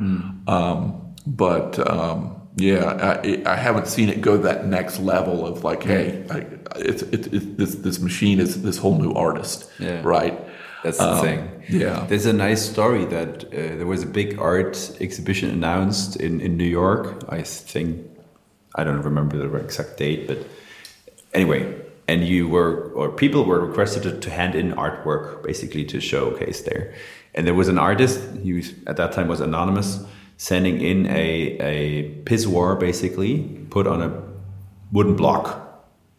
Um, 0.48 1.16
but 1.26 1.80
um, 1.90 2.48
yeah, 2.58 3.18
I, 3.24 3.42
I 3.46 3.56
haven't 3.56 3.88
seen 3.88 4.10
it 4.10 4.22
go 4.22 4.38
that 4.38 4.66
next 4.68 5.00
level 5.00 5.46
of 5.46 5.64
like, 5.64 5.84
hey, 5.84 6.26
I, 6.30 6.38
it's, 6.78 7.02
it's, 7.04 7.28
it's 7.28 7.46
this 7.58 7.76
this 7.76 8.00
machine 8.00 8.40
is 8.40 8.62
this 8.62 8.78
whole 8.78 8.98
new 9.00 9.14
artist, 9.14 9.70
Yeah. 9.80 10.02
right? 10.04 10.40
That's 10.84 11.00
the 11.00 11.12
Um, 11.12 11.22
thing. 11.22 11.40
yeah. 11.70 12.06
There's 12.08 12.28
a 12.28 12.34
nice 12.34 12.62
story 12.70 13.06
that 13.06 13.46
uh, 13.46 13.50
there 13.78 13.88
was 13.88 14.04
a 14.04 14.08
big 14.08 14.40
art 14.40 14.76
exhibition 15.02 15.50
announced 15.50 16.16
in, 16.18 16.40
in 16.40 16.56
New 16.56 16.70
York. 16.82 17.24
I 17.30 17.42
think, 17.42 18.06
I 18.76 18.84
don't 18.84 19.02
remember 19.02 19.38
the 19.38 19.52
exact 19.58 19.98
date, 19.98 20.28
but 20.28 20.38
anyway, 21.38 21.62
and 22.08 22.28
you 22.28 22.48
were, 22.48 22.92
or 22.94 23.12
people 23.12 23.46
were 23.46 23.62
requested 23.68 24.02
to, 24.04 24.20
to 24.20 24.30
hand 24.30 24.56
in 24.56 24.74
artwork 24.74 25.44
basically 25.44 25.86
to 25.86 26.00
showcase 26.00 26.62
there. 26.62 26.94
And 27.36 27.46
there 27.46 27.54
was 27.54 27.68
an 27.68 27.78
artist, 27.78 28.20
he 28.44 28.54
was, 28.54 28.74
at 28.88 28.98
that 28.98 29.12
time 29.12 29.28
was 29.28 29.42
anonymous, 29.42 30.04
sending 30.38 30.82
in 30.82 31.06
a, 31.08 31.58
a 31.74 32.16
pissoir 32.24 32.80
basically 32.80 33.66
put 33.70 33.86
on 33.86 34.02
a 34.02 34.24
wooden 34.92 35.16
block. 35.16 35.46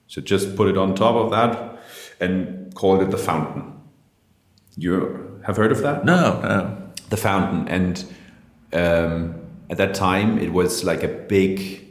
So 0.07 0.21
just 0.21 0.57
put 0.57 0.69
it 0.69 0.79
on 0.79 0.95
top 0.95 1.17
of 1.17 1.31
that 1.31 1.81
and 2.21 2.73
called 2.75 3.03
it 3.03 3.11
the 3.11 3.19
fountain. 3.19 3.75
You 4.77 5.41
have 5.47 5.57
heard 5.57 5.73
of 5.73 5.83
that? 5.83 6.05
No, 6.05 6.41
no. 6.43 6.93
The 7.11 7.17
fountain. 7.17 7.67
And 7.69 8.05
um, 8.73 9.35
at 9.71 9.79
that 9.79 9.95
time, 9.95 10.39
it 10.39 10.53
was 10.53 10.85
like 10.85 11.03
a 11.03 11.09
big 11.09 11.88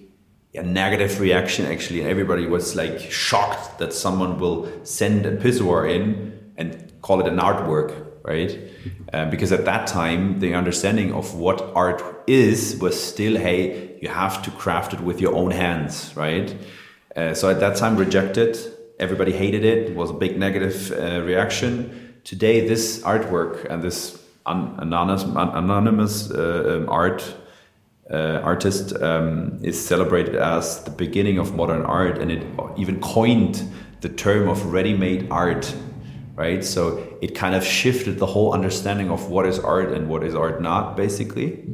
a 0.58 0.64
negative 0.64 1.20
reaction, 1.20 1.66
actually. 1.66 2.02
And 2.02 2.10
everybody 2.10 2.46
was 2.48 2.76
like 2.76 3.00
shocked 3.00 3.80
that 3.80 3.94
someone 3.94 4.40
will 4.40 4.68
send 4.84 5.26
a 5.26 5.38
pissoir 5.38 5.90
in 5.90 6.54
and 6.58 6.92
call 7.02 7.20
it 7.22 7.28
an 7.28 7.38
artwork, 7.38 8.06
right? 8.24 8.58
Uh, 9.14 9.30
because 9.30 9.52
at 9.52 9.66
that 9.66 9.88
time, 9.88 10.40
the 10.40 10.54
understanding 10.54 11.14
of 11.14 11.36
what 11.36 11.62
art 11.76 12.04
is 12.28 12.78
was 12.82 13.02
still, 13.02 13.38
hey, 13.38 13.98
you 14.02 14.10
have 14.10 14.42
to 14.44 14.52
craft 14.52 14.94
it 14.94 15.00
with 15.00 15.22
your 15.22 15.34
own 15.34 15.52
hands, 15.52 16.16
right? 16.16 16.56
Uh, 17.16 17.34
so 17.34 17.50
at 17.50 17.60
that 17.60 17.78
time, 17.78 17.96
rejected. 17.96 18.58
Everybody 19.00 19.32
hated 19.32 19.64
it. 19.64 19.90
It 19.92 19.96
was 19.96 20.10
a 20.10 20.14
big 20.14 20.38
negative 20.38 20.92
uh, 20.92 21.22
reaction. 21.22 22.20
Today, 22.24 22.68
this 22.68 23.00
artwork 23.04 23.66
and 23.70 23.82
this 23.82 24.22
un- 24.46 24.76
anonymous, 24.80 25.24
un- 25.24 25.56
anonymous 25.64 26.32
uh, 26.32 26.82
um, 26.82 26.90
art 26.90 27.36
uh, 28.12 28.40
artist 28.44 28.94
um, 29.02 29.60
is 29.64 29.78
celebrated 29.84 30.36
as 30.36 30.84
the 30.84 30.92
beginning 30.92 31.38
of 31.38 31.56
modern 31.56 31.84
art, 31.84 32.18
and 32.18 32.32
it 32.32 32.46
even 32.78 33.00
coined 33.02 33.64
the 34.02 34.10
term 34.10 34.48
of 34.48 34.66
ready-made 34.74 35.28
art. 35.32 35.76
Right, 36.36 36.64
so 36.64 37.18
it 37.20 37.34
kind 37.34 37.56
of 37.56 37.64
shifted 37.64 38.20
the 38.20 38.28
whole 38.28 38.54
understanding 38.54 39.10
of 39.10 39.32
what 39.32 39.48
is 39.48 39.58
art 39.58 39.92
and 39.92 40.08
what 40.08 40.24
is 40.24 40.36
art 40.36 40.62
not, 40.62 40.96
basically. 40.96 41.66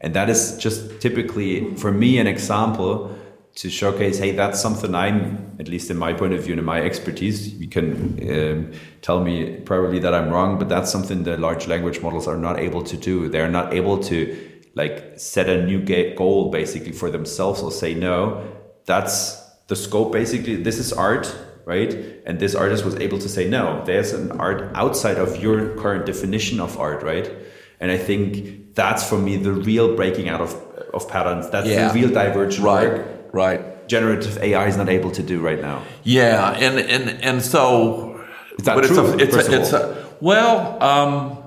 And 0.00 0.14
that 0.14 0.30
is 0.30 0.56
just 0.56 1.00
typically, 1.02 1.74
for 1.74 1.92
me, 1.92 2.16
an 2.16 2.26
example 2.26 3.14
to 3.56 3.68
showcase, 3.68 4.18
hey, 4.18 4.30
that's 4.30 4.58
something 4.58 4.94
I'm, 4.94 5.56
at 5.60 5.68
least 5.68 5.90
in 5.90 5.98
my 5.98 6.14
point 6.14 6.32
of 6.32 6.42
view 6.42 6.52
and 6.54 6.60
in 6.60 6.64
my 6.64 6.80
expertise, 6.80 7.52
you 7.60 7.68
can 7.68 7.92
um, 8.30 8.72
tell 9.02 9.22
me 9.22 9.60
probably 9.66 9.98
that 9.98 10.14
I'm 10.14 10.30
wrong, 10.30 10.58
but 10.58 10.70
that's 10.70 10.90
something 10.90 11.24
that 11.24 11.38
large 11.38 11.66
language 11.66 12.00
models 12.00 12.26
are 12.26 12.38
not 12.38 12.58
able 12.58 12.82
to 12.84 12.96
do. 12.96 13.28
They're 13.28 13.50
not 13.50 13.74
able 13.74 13.98
to 14.04 14.55
like 14.76 15.14
set 15.16 15.48
a 15.48 15.64
new 15.64 15.80
goal 16.14 16.50
basically 16.50 16.92
for 16.92 17.10
themselves 17.10 17.62
or 17.62 17.72
say, 17.72 17.94
no, 17.94 18.46
that's 18.84 19.42
the 19.66 19.74
scope 19.74 20.12
basically. 20.12 20.56
This 20.62 20.78
is 20.78 20.92
art, 20.92 21.26
right? 21.64 21.92
And 22.26 22.38
this 22.38 22.54
artist 22.54 22.84
was 22.84 22.94
able 22.96 23.18
to 23.18 23.28
say, 23.28 23.48
no, 23.48 23.82
there's 23.86 24.12
an 24.12 24.32
art 24.32 24.70
outside 24.74 25.16
of 25.16 25.42
your 25.42 25.74
current 25.76 26.04
definition 26.06 26.60
of 26.60 26.78
art, 26.78 27.02
right? 27.02 27.26
And 27.80 27.90
I 27.90 27.98
think 27.98 28.74
that's 28.74 29.02
for 29.08 29.18
me 29.18 29.36
the 29.38 29.52
real 29.52 29.96
breaking 29.96 30.28
out 30.28 30.42
of, 30.42 30.54
of 30.92 31.08
patterns. 31.08 31.48
That's 31.50 31.66
Yeah. 31.68 31.88
the 31.88 31.94
real 31.98 32.10
divergent 32.10 32.64
Right, 32.64 32.88
work 32.88 33.06
right. 33.32 33.88
generative 33.88 34.36
AI 34.38 34.66
is 34.66 34.76
not 34.76 34.88
able 34.90 35.10
to 35.12 35.22
do 35.22 35.40
right 35.40 35.60
now. 35.60 35.82
Yeah, 36.04 36.52
and 36.52 36.78
and 36.78 37.04
and 37.24 37.42
so, 37.42 38.20
Is 38.58 38.64
that 38.66 38.74
but 38.76 38.84
true, 38.84 39.14
it's 39.18 39.34
a, 39.34 39.38
it's 39.38 39.48
a, 39.48 39.60
it's 39.60 39.72
a 39.72 40.06
well, 40.20 40.82
um, 40.82 41.38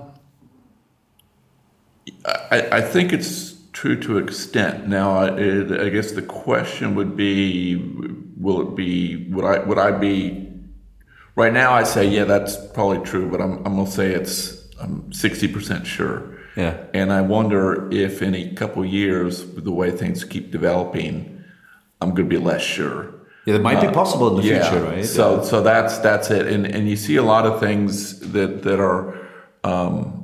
I, 2.24 2.68
I 2.72 2.80
think 2.80 3.12
it's 3.12 3.54
true 3.72 3.96
to 4.00 4.18
extent. 4.18 4.88
Now, 4.88 5.12
I, 5.12 5.86
I 5.86 5.88
guess 5.88 6.12
the 6.12 6.22
question 6.22 6.94
would 6.94 7.16
be, 7.16 7.76
will 8.38 8.60
it 8.62 8.76
be? 8.76 9.28
Would 9.30 9.44
I 9.44 9.58
would 9.60 9.78
I 9.78 9.92
be? 9.92 10.48
Right 11.36 11.52
now, 11.52 11.72
I 11.72 11.84
say 11.84 12.06
yeah, 12.06 12.24
that's 12.24 12.56
probably 12.74 12.98
true, 13.04 13.30
but 13.30 13.40
I'm 13.40 13.58
I'm 13.66 13.76
gonna 13.76 13.86
say 13.86 14.12
it's 14.12 14.68
I'm 14.80 15.12
sixty 15.12 15.48
percent 15.48 15.86
sure. 15.86 16.38
Yeah. 16.56 16.76
And 16.92 17.12
I 17.12 17.20
wonder 17.22 17.90
if 17.92 18.22
in 18.22 18.34
a 18.34 18.52
couple 18.54 18.84
years, 18.84 19.44
with 19.44 19.64
the 19.64 19.72
way 19.72 19.90
things 19.90 20.24
keep 20.24 20.50
developing, 20.50 21.44
I'm 22.00 22.10
going 22.10 22.28
to 22.28 22.38
be 22.38 22.42
less 22.42 22.62
sure. 22.62 23.14
Yeah, 23.46 23.54
that 23.54 23.62
might 23.62 23.80
be 23.80 23.92
possible 23.92 24.28
in 24.28 24.36
the 24.36 24.42
future, 24.42 24.82
right? 24.82 25.04
So 25.04 25.42
so 25.42 25.62
that's 25.62 25.98
that's 25.98 26.30
it, 26.30 26.46
and 26.46 26.66
and 26.66 26.88
you 26.88 26.96
see 26.96 27.16
a 27.16 27.22
lot 27.22 27.46
of 27.46 27.58
things 27.58 28.20
that 28.32 28.62
that 28.64 28.78
are, 28.78 29.16
um, 29.64 30.19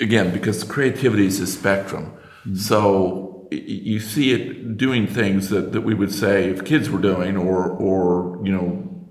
again, 0.00 0.32
because 0.32 0.64
creativity 0.64 1.26
is 1.26 1.40
a 1.40 1.46
spectrum. 1.46 2.12
Mm-hmm. 2.44 2.56
So 2.56 3.48
you 3.50 4.00
see 4.00 4.32
it 4.32 4.76
doing 4.76 5.06
things 5.06 5.50
that, 5.50 5.72
that 5.72 5.82
we 5.82 5.94
would 5.94 6.12
say 6.12 6.50
if 6.50 6.64
kids 6.64 6.90
were 6.90 7.00
doing, 7.00 7.36
or 7.36 7.68
or 7.68 8.44
you 8.44 8.52
know, 8.52 9.06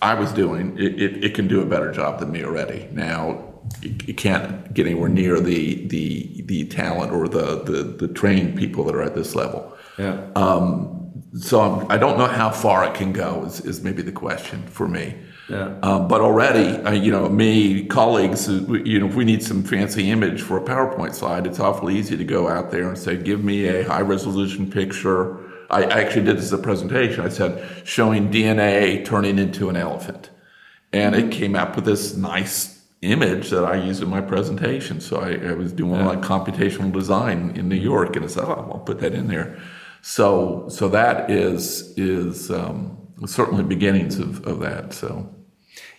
I 0.00 0.14
was 0.14 0.32
doing, 0.32 0.76
it, 0.78 1.00
it, 1.00 1.24
it 1.24 1.34
can 1.34 1.48
do 1.48 1.60
a 1.60 1.66
better 1.66 1.92
job 1.92 2.20
than 2.20 2.32
me 2.32 2.44
already. 2.44 2.88
Now 2.92 3.44
it, 3.82 4.08
it 4.08 4.16
can't 4.16 4.72
get 4.74 4.86
anywhere 4.86 5.08
near 5.08 5.40
the 5.40 5.86
the 5.86 6.42
the 6.42 6.66
talent 6.66 7.12
or 7.12 7.28
the 7.28 7.62
the 7.62 7.82
the 7.82 8.08
trained 8.12 8.56
people 8.56 8.84
that 8.84 8.94
are 8.94 9.02
at 9.02 9.14
this 9.14 9.34
level. 9.34 9.76
yeah. 9.98 10.16
um, 10.34 10.92
So 11.38 11.60
I'm, 11.60 11.90
I 11.90 11.98
don't 11.98 12.16
know 12.16 12.26
how 12.26 12.50
far 12.50 12.84
it 12.84 12.94
can 12.94 13.12
go. 13.12 13.44
Is, 13.44 13.60
is 13.60 13.82
maybe 13.82 14.02
the 14.02 14.12
question 14.12 14.62
for 14.68 14.88
me. 14.88 15.14
Yeah. 15.48 15.78
Um, 15.82 16.08
but 16.08 16.20
already, 16.20 16.76
uh, 16.82 16.90
you 16.90 17.12
know, 17.12 17.28
me 17.28 17.86
colleagues, 17.86 18.48
uh, 18.48 18.52
you 18.84 18.98
know, 18.98 19.06
if 19.06 19.14
we 19.14 19.24
need 19.24 19.42
some 19.42 19.62
fancy 19.62 20.10
image 20.10 20.42
for 20.42 20.56
a 20.56 20.60
PowerPoint 20.60 21.14
slide, 21.14 21.46
it's 21.46 21.60
awfully 21.60 21.96
easy 21.96 22.16
to 22.16 22.24
go 22.24 22.48
out 22.48 22.72
there 22.72 22.88
and 22.88 22.98
say, 22.98 23.16
"Give 23.16 23.44
me 23.44 23.66
a 23.66 23.84
high 23.84 24.00
resolution 24.00 24.68
picture." 24.68 25.38
I 25.70 25.84
actually 25.84 26.24
did 26.24 26.36
this 26.38 26.46
as 26.46 26.52
a 26.52 26.58
presentation. 26.58 27.24
I 27.24 27.28
said, 27.28 27.64
showing 27.84 28.30
DNA 28.30 29.04
turning 29.04 29.38
into 29.38 29.68
an 29.68 29.76
elephant, 29.76 30.30
and 30.92 31.14
it 31.14 31.30
came 31.30 31.54
up 31.54 31.76
with 31.76 31.84
this 31.84 32.16
nice 32.16 32.82
image 33.02 33.50
that 33.50 33.64
I 33.64 33.76
used 33.76 34.02
in 34.02 34.08
my 34.08 34.20
presentation. 34.20 35.00
So 35.00 35.20
I, 35.20 35.50
I 35.50 35.52
was 35.52 35.72
doing 35.72 36.04
like 36.04 36.22
computational 36.22 36.92
design 36.92 37.52
in 37.54 37.68
New 37.68 37.76
York, 37.76 38.16
and 38.16 38.24
I 38.24 38.28
said, 38.28 38.44
"Oh, 38.44 38.70
I'll 38.72 38.80
put 38.80 38.98
that 38.98 39.14
in 39.14 39.28
there." 39.28 39.60
So 40.02 40.66
so 40.68 40.88
that 40.88 41.30
is 41.30 41.94
is 41.96 42.50
um, 42.50 42.96
certainly 43.26 43.62
beginnings 43.62 44.18
of, 44.18 44.44
of 44.44 44.58
that. 44.60 44.92
So 44.92 45.35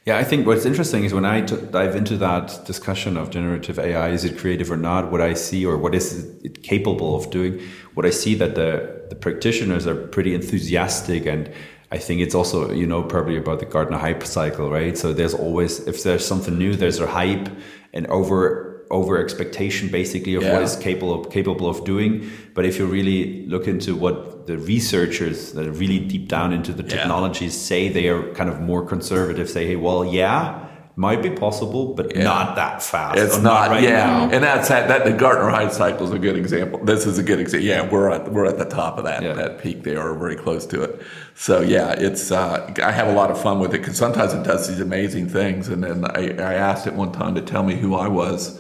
Yeah, 0.08 0.16
I 0.18 0.24
think 0.24 0.47
what's 0.47 0.66
interesting 0.66 1.03
is 1.03 1.14
when 1.14 1.26
I 1.26 1.41
dive 1.41 1.93
into 1.93 2.16
that 2.16 2.62
discussion 2.64 3.18
of 3.18 3.30
generative 3.30 3.78
AI, 3.78 4.08
is 4.08 4.24
it 4.24 4.38
creative 4.38 4.72
or 4.72 4.78
not? 4.78 5.12
What 5.12 5.20
I 5.20 5.34
see, 5.34 5.66
or 5.66 5.78
what 5.78 5.93
is 5.93 6.24
it 6.45 6.64
capable 6.64 7.18
of 7.18 7.30
doing? 7.30 7.60
What 7.93 8.05
I 8.05 8.12
see 8.12 8.34
that 8.36 8.55
the 8.55 9.01
the 9.10 9.16
practitioners 9.16 9.86
are 9.86 9.95
pretty 9.95 10.34
enthusiastic, 10.34 11.26
and 11.26 11.51
I 11.91 11.97
think 11.97 12.22
it's 12.22 12.34
also 12.34 12.72
you 12.72 12.88
know 12.88 13.03
probably 13.03 13.36
about 13.36 13.60
the 13.60 13.66
Gartner 13.66 13.97
hype 13.97 14.24
cycle, 14.24 14.72
right? 14.72 14.97
So 14.97 15.12
there's 15.12 15.34
always 15.34 15.86
if 15.89 16.03
there's 16.03 16.26
something 16.26 16.58
new, 16.58 16.74
there's 16.78 17.01
a 17.01 17.08
hype, 17.08 17.49
and 17.91 18.08
over 18.08 18.66
over 18.90 19.18
expectation 19.18 19.90
basically 19.90 20.36
of 20.36 20.44
Yeah. 20.44 20.54
what 20.54 20.62
is 20.64 20.76
capable 20.76 21.24
capable 21.26 21.68
of 21.70 21.84
doing. 21.86 22.30
But 22.54 22.66
if 22.66 22.80
you 22.80 22.86
really 22.86 23.46
look 23.48 23.68
into 23.68 23.96
what 23.96 24.48
the 24.48 24.58
researchers 24.58 25.52
that 25.54 25.68
are 25.68 25.72
really 25.72 26.00
deep 26.00 26.28
down 26.30 26.54
into 26.54 26.72
the 26.72 26.84
technologies 26.84 27.54
say, 27.54 27.90
they 27.90 28.08
are 28.08 28.24
kind 28.34 28.50
of 28.50 28.62
more 28.62 28.86
conservative. 28.86 29.50
Say, 29.50 29.68
hey, 29.68 29.76
well, 29.76 30.06
yeah, 30.06 30.60
might 30.96 31.22
be 31.22 31.30
possible, 31.30 31.94
but 31.94 32.16
Yeah. 32.16 32.24
not 32.24 32.56
that 32.56 32.82
fast. 32.82 33.20
It's 33.20 33.38
or 33.38 33.42
not, 33.42 33.70
right 33.70 33.84
yeah, 33.84 34.06
now. 34.08 34.30
and 34.32 34.42
that's 34.44 34.70
that. 34.70 34.88
That 34.88 35.06
the 35.06 35.12
Gartner 35.12 35.50
hype 35.50 35.72
cycle 35.72 36.08
is 36.08 36.12
a 36.14 36.18
good 36.18 36.36
example. 36.38 36.80
This 36.84 37.06
is 37.06 37.20
a 37.20 37.24
good 37.24 37.40
example. 37.40 37.68
Yeah, 37.68 37.88
we're 37.92 38.10
at 38.10 38.32
we're 38.34 38.46
at 38.48 38.58
the 38.58 38.66
top 38.66 38.98
of 38.98 39.04
that 39.04 39.22
Yeah. 39.22 39.34
that 39.34 39.62
peak. 39.62 39.84
They 39.84 39.96
are 39.96 40.14
very 40.16 40.36
close 40.36 40.66
to 40.68 40.82
it. 40.82 41.00
So 41.36 41.62
yeah, 41.62 41.92
it's 41.92 42.32
uh, 42.32 42.74
I 42.84 42.92
have 42.92 43.10
a 43.10 43.14
lot 43.14 43.30
of 43.30 43.40
fun 43.40 43.60
with 43.60 43.76
it 43.76 43.80
because 43.82 43.98
sometimes 43.98 44.34
it 44.34 44.44
does 44.44 44.68
these 44.70 44.80
amazing 44.80 45.28
things. 45.28 45.68
And 45.68 45.84
then 45.84 46.06
I, 46.06 46.22
I 46.52 46.54
asked 46.56 46.88
it 46.88 46.94
one 46.94 47.12
time 47.12 47.36
to 47.36 47.42
tell 47.42 47.62
me 47.64 47.76
who 47.76 47.94
I 47.94 48.08
was, 48.08 48.60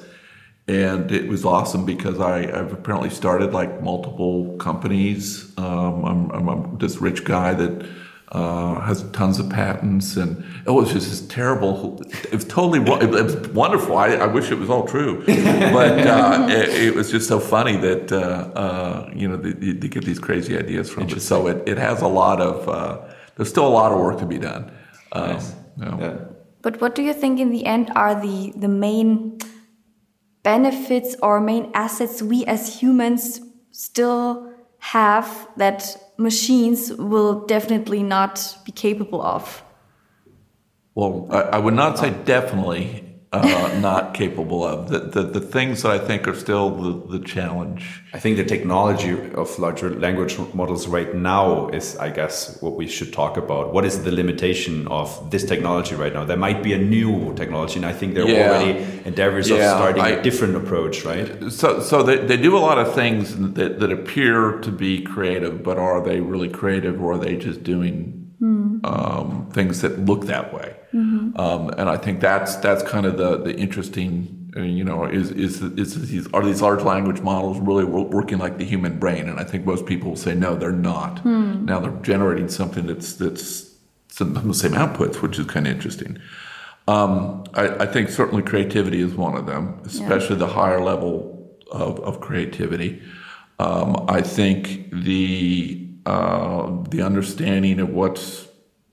and 0.67 1.11
it 1.11 1.27
was 1.27 1.45
awesome 1.45 1.85
because 1.85 2.19
I, 2.19 2.39
I've 2.39 2.73
apparently 2.73 3.09
started 3.09 3.53
like 3.53 3.81
multiple 3.81 4.57
companies. 4.57 5.57
Um, 5.57 6.03
I'm, 6.03 6.31
I'm, 6.31 6.49
I'm 6.49 6.77
this 6.77 6.97
rich 6.97 7.23
guy 7.23 7.53
that 7.53 7.87
uh, 8.33 8.81
has 8.81 9.03
tons 9.11 9.39
of 9.39 9.49
patents, 9.49 10.17
and 10.17 10.43
it 10.65 10.71
was 10.71 10.91
just 10.91 11.09
this 11.09 11.21
terrible. 11.27 12.01
It 12.25 12.33
was 12.33 12.43
totally. 12.43 12.81
It, 12.81 13.03
it 13.03 13.23
was 13.23 13.47
wonderful. 13.49 13.97
I, 13.97 14.09
I 14.15 14.25
wish 14.25 14.51
it 14.51 14.59
was 14.59 14.69
all 14.69 14.85
true, 14.85 15.23
but 15.25 16.05
uh, 16.05 16.47
it, 16.49 16.87
it 16.87 16.95
was 16.95 17.09
just 17.09 17.29
so 17.29 17.39
funny 17.39 17.77
that 17.77 18.11
uh, 18.11 18.15
uh, 18.15 19.11
you 19.15 19.29
know 19.29 19.37
they, 19.37 19.71
they 19.71 19.87
get 19.87 20.03
these 20.03 20.19
crazy 20.19 20.57
ideas 20.57 20.89
from 20.89 21.03
it. 21.03 21.21
So 21.21 21.47
it, 21.47 21.67
it 21.67 21.77
has 21.77 22.01
a 22.01 22.07
lot 22.07 22.41
of. 22.41 22.67
Uh, 22.67 23.13
there's 23.35 23.49
still 23.49 23.67
a 23.67 23.69
lot 23.69 23.93
of 23.93 23.99
work 23.99 24.19
to 24.19 24.25
be 24.25 24.39
done. 24.39 24.71
Um, 25.13 25.39
you 25.77 25.85
know. 25.85 25.97
Yeah. 26.01 26.17
But 26.61 26.81
what 26.81 26.95
do 26.95 27.03
you 27.03 27.13
think 27.13 27.39
in 27.39 27.51
the 27.51 27.65
end 27.65 27.91
are 27.95 28.19
the, 28.19 28.51
the 28.55 28.67
main 28.67 29.37
benefits 30.47 31.17
or 31.21 31.41
main 31.41 31.69
assets 31.73 32.21
we 32.21 32.45
as 32.45 32.79
humans 32.79 33.41
still 33.71 34.49
have 34.79 35.27
that 35.57 35.81
machines 36.17 36.93
will 36.93 37.45
definitely 37.45 38.01
not 38.01 38.57
be 38.65 38.71
capable 38.71 39.21
of? 39.21 39.61
Well, 40.95 41.27
I, 41.29 41.41
I 41.55 41.57
would 41.57 41.73
not 41.73 41.97
say 41.99 42.11
definitely 42.23 43.06
uh, 43.33 43.77
not 43.81 44.13
capable 44.13 44.63
of. 44.63 44.87
The, 44.89 44.99
the, 44.99 45.23
the 45.23 45.41
things 45.41 45.81
that 45.83 45.91
I 45.91 45.99
think 45.99 46.27
are 46.29 46.33
still 46.35 46.69
the, 46.69 47.19
the 47.19 47.25
challenge. 47.25 48.01
I 48.13 48.19
think 48.19 48.37
the 48.37 48.45
technology 48.45 49.11
of 49.33 49.59
larger 49.59 49.89
language 49.93 50.37
models 50.53 50.87
right 50.87 51.13
now 51.13 51.67
is, 51.69 51.97
I 51.97 52.09
guess, 52.09 52.61
what 52.61 52.75
we 52.75 52.87
should 52.87 53.11
talk 53.11 53.35
about. 53.35 53.73
What 53.73 53.83
is 53.83 54.03
the 54.03 54.11
limitation 54.11 54.87
of 54.87 55.29
this 55.29 55.43
technology 55.43 55.93
right 55.95 56.13
now? 56.13 56.23
There 56.23 56.37
might 56.37 56.63
be 56.63 56.71
a 56.71 56.77
new 56.77 57.33
technology, 57.35 57.75
and 57.75 57.85
I 57.85 57.91
think 57.91 58.13
there 58.15 58.23
are 58.23 58.29
Yeah. 58.29 58.49
already 58.49 58.79
endeavors 59.05 59.49
of 59.51 59.57
starting 59.59 60.03
I- 60.03 60.09
a 60.11 60.23
different 60.23 60.55
approach, 60.55 61.03
right? 61.03 61.51
So, 61.51 61.81
so 61.81 62.03
they, 62.03 62.17
they 62.17 62.37
do 62.37 62.55
a 62.57 62.59
lot 62.69 62.77
of 62.79 62.95
things 62.95 63.35
that, 63.55 63.79
that 63.81 63.91
appear 63.91 64.59
to 64.61 64.71
be 64.71 65.01
creative, 65.01 65.63
but 65.63 65.77
are 65.77 66.01
they 66.01 66.21
really 66.21 66.49
creative 66.49 67.01
or 67.01 67.13
are 67.13 67.17
they 67.17 67.35
just 67.35 67.61
doing 67.63 68.31
um, 68.85 69.49
things 69.51 69.81
that 69.81 69.99
look 70.05 70.27
that 70.27 70.53
way? 70.53 70.76
Um, 70.93 71.69
and 71.77 71.89
I 71.89 71.97
think 71.97 72.19
that's 72.21 72.55
that's 72.57 72.83
kind 72.83 73.05
of 73.05 73.17
the 73.17 73.37
the 73.37 73.55
interesting, 73.55 74.51
you 74.55 74.83
know, 74.83 75.05
is 75.05 75.31
is 75.31 75.61
is 75.61 76.09
these 76.09 76.27
are 76.33 76.43
these 76.43 76.61
large 76.61 76.81
language 76.83 77.21
models 77.21 77.59
really 77.59 77.85
working 77.85 78.37
like 78.37 78.57
the 78.57 78.65
human 78.65 78.97
brain? 78.99 79.29
And 79.29 79.39
I 79.39 79.43
think 79.43 79.65
most 79.65 79.85
people 79.85 80.09
will 80.09 80.17
say 80.17 80.33
no, 80.33 80.55
they're 80.55 80.71
not. 80.71 81.23
Now 81.65 81.79
they're 81.79 82.01
generating 82.01 82.49
something 82.49 82.87
that's 82.87 83.13
that's 83.13 83.69
some 84.09 84.35
of 84.35 84.43
the 84.47 84.53
same 84.53 84.71
outputs, 84.71 85.21
which 85.21 85.37
is 85.37 85.45
kind 85.45 85.67
of 85.67 85.73
interesting. 85.73 86.19
Um, 86.87 87.43
I, 87.53 87.83
I 87.83 87.85
think 87.85 88.09
certainly 88.09 88.41
creativity 88.41 89.01
is 89.01 89.13
one 89.13 89.35
of 89.35 89.45
them, 89.45 89.79
especially 89.85 90.37
the 90.37 90.47
higher 90.47 90.81
level 90.81 91.55
of, 91.71 91.99
of 91.99 92.21
creativity. 92.21 93.01
Um, 93.59 94.05
I 94.07 94.21
think 94.21 94.89
the 94.91 95.85
uh, 96.05 96.83
the 96.89 97.01
understanding 97.01 97.79
of 97.81 97.89
what's 97.89 98.46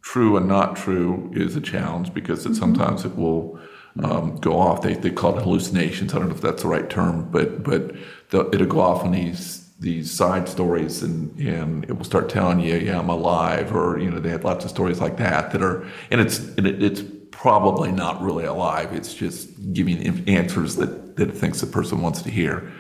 true 0.05 0.36
and 0.36 0.46
not 0.46 0.76
true 0.76 1.30
is 1.34 1.57
a 1.57 1.61
challenge 1.61 2.12
because 2.12 2.44
it, 2.44 2.55
sometimes 2.55 3.05
it 3.07 3.16
will 3.16 3.59
um, 4.02 4.36
go 4.36 4.59
off. 4.59 4.82
They, 4.82 4.94
they 4.94 5.11
call 5.11 5.36
it 5.38 5.42
hallucinations. 5.42 6.12
I 6.12 6.18
don't 6.18 6.28
know 6.28 6.34
if 6.34 6.42
that's 6.42 6.62
the 6.62 6.68
right 6.68 6.88
term, 6.88 7.30
but 7.30 7.62
but 7.64 7.96
the, 8.28 8.48
it'll 8.52 8.66
go 8.66 8.80
off 8.80 9.02
on 9.02 9.12
these 9.12 9.66
these 9.80 10.11
side 10.11 10.48
stories 10.48 11.02
and, 11.02 11.36
and 11.38 11.84
it 11.84 11.94
will 11.94 12.05
start 12.05 12.28
telling 12.28 12.61
you, 12.61 12.76
yeah, 12.76 12.98
I'm 12.98 13.09
alive, 13.09 13.74
or 13.74 13.98
you 13.98 14.11
know, 14.11 14.20
they 14.20 14.28
had 14.28 14.44
lots 14.44 14.64
of 14.64 14.70
stories 14.70 15.00
like 15.00 15.16
that 15.16 15.50
that 15.52 15.62
are, 15.62 15.84
and 16.11 16.20
it's 16.20 16.38
and 16.59 16.66
it, 16.66 16.82
it's 16.82 17.02
probably 17.30 17.90
not 17.90 18.22
really 18.22 18.44
alive. 18.44 18.92
It's 18.92 19.14
just 19.14 19.72
giving 19.72 20.28
answers 20.28 20.76
that 20.76 21.16
that 21.16 21.30
it 21.30 21.36
thinks 21.36 21.61
the 21.61 21.66
person 21.66 22.02
wants 22.02 22.20
to 22.22 22.30
hear. 22.30 22.70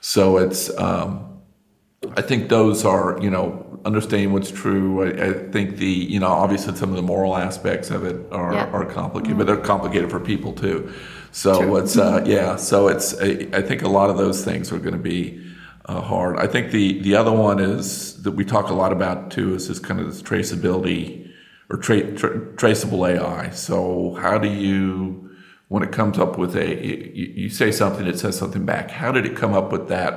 So 0.00 0.36
it's. 0.36 0.76
Um, 0.76 1.31
I 2.16 2.22
think 2.22 2.48
those 2.48 2.84
are, 2.84 3.18
you 3.22 3.30
know, 3.30 3.80
understanding 3.84 4.32
what's 4.32 4.50
true. 4.50 5.02
I, 5.04 5.28
I 5.28 5.32
think 5.50 5.76
the, 5.76 5.86
you 5.86 6.20
know, 6.20 6.28
obviously 6.28 6.74
some 6.76 6.90
of 6.90 6.96
the 6.96 7.02
moral 7.02 7.36
aspects 7.36 7.90
of 7.90 8.04
it 8.04 8.16
are, 8.32 8.52
Yeah. 8.52 8.66
are 8.70 8.84
complicated, 8.84 9.38
but 9.38 9.46
they're 9.46 9.56
complicated 9.56 10.10
for 10.10 10.20
people 10.20 10.52
too. 10.52 10.92
So 11.30 11.76
it's, 11.76 11.96
uh, 11.96 12.22
yeah, 12.26 12.56
so 12.56 12.88
it's, 12.88 13.18
I, 13.20 13.48
I 13.52 13.62
think 13.62 13.82
a 13.82 13.88
lot 13.88 14.10
of 14.10 14.18
those 14.18 14.44
things 14.44 14.70
are 14.72 14.78
going 14.78 14.94
to 14.94 15.00
be 15.00 15.42
uh, 15.86 16.00
hard. 16.00 16.36
I 16.38 16.46
think 16.46 16.70
the, 16.72 17.00
the 17.02 17.16
other 17.16 17.32
one 17.32 17.58
is 17.58 18.22
that 18.22 18.32
we 18.32 18.44
talk 18.44 18.68
a 18.68 18.74
lot 18.74 18.92
about 18.92 19.30
too 19.30 19.54
is 19.54 19.68
this 19.68 19.78
kind 19.78 19.98
of 20.00 20.06
this 20.06 20.22
traceability 20.22 21.30
or 21.70 21.78
tra- 21.78 22.14
tra- 22.16 22.54
traceable 22.56 23.06
AI. 23.06 23.50
So 23.50 24.14
how 24.20 24.38
do 24.38 24.48
you, 24.48 25.31
when 25.72 25.82
it 25.82 25.90
comes 25.90 26.18
up 26.18 26.36
with 26.36 26.54
a, 26.54 26.66
you, 26.86 27.32
you 27.42 27.48
say 27.48 27.70
something, 27.72 28.06
it 28.06 28.18
says 28.18 28.36
something 28.36 28.64
back. 28.66 28.90
How 28.90 29.10
did 29.10 29.24
it 29.24 29.34
come 29.42 29.54
up 29.54 29.72
with 29.72 29.88
that 29.88 30.12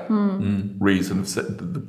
reason? 0.79 1.23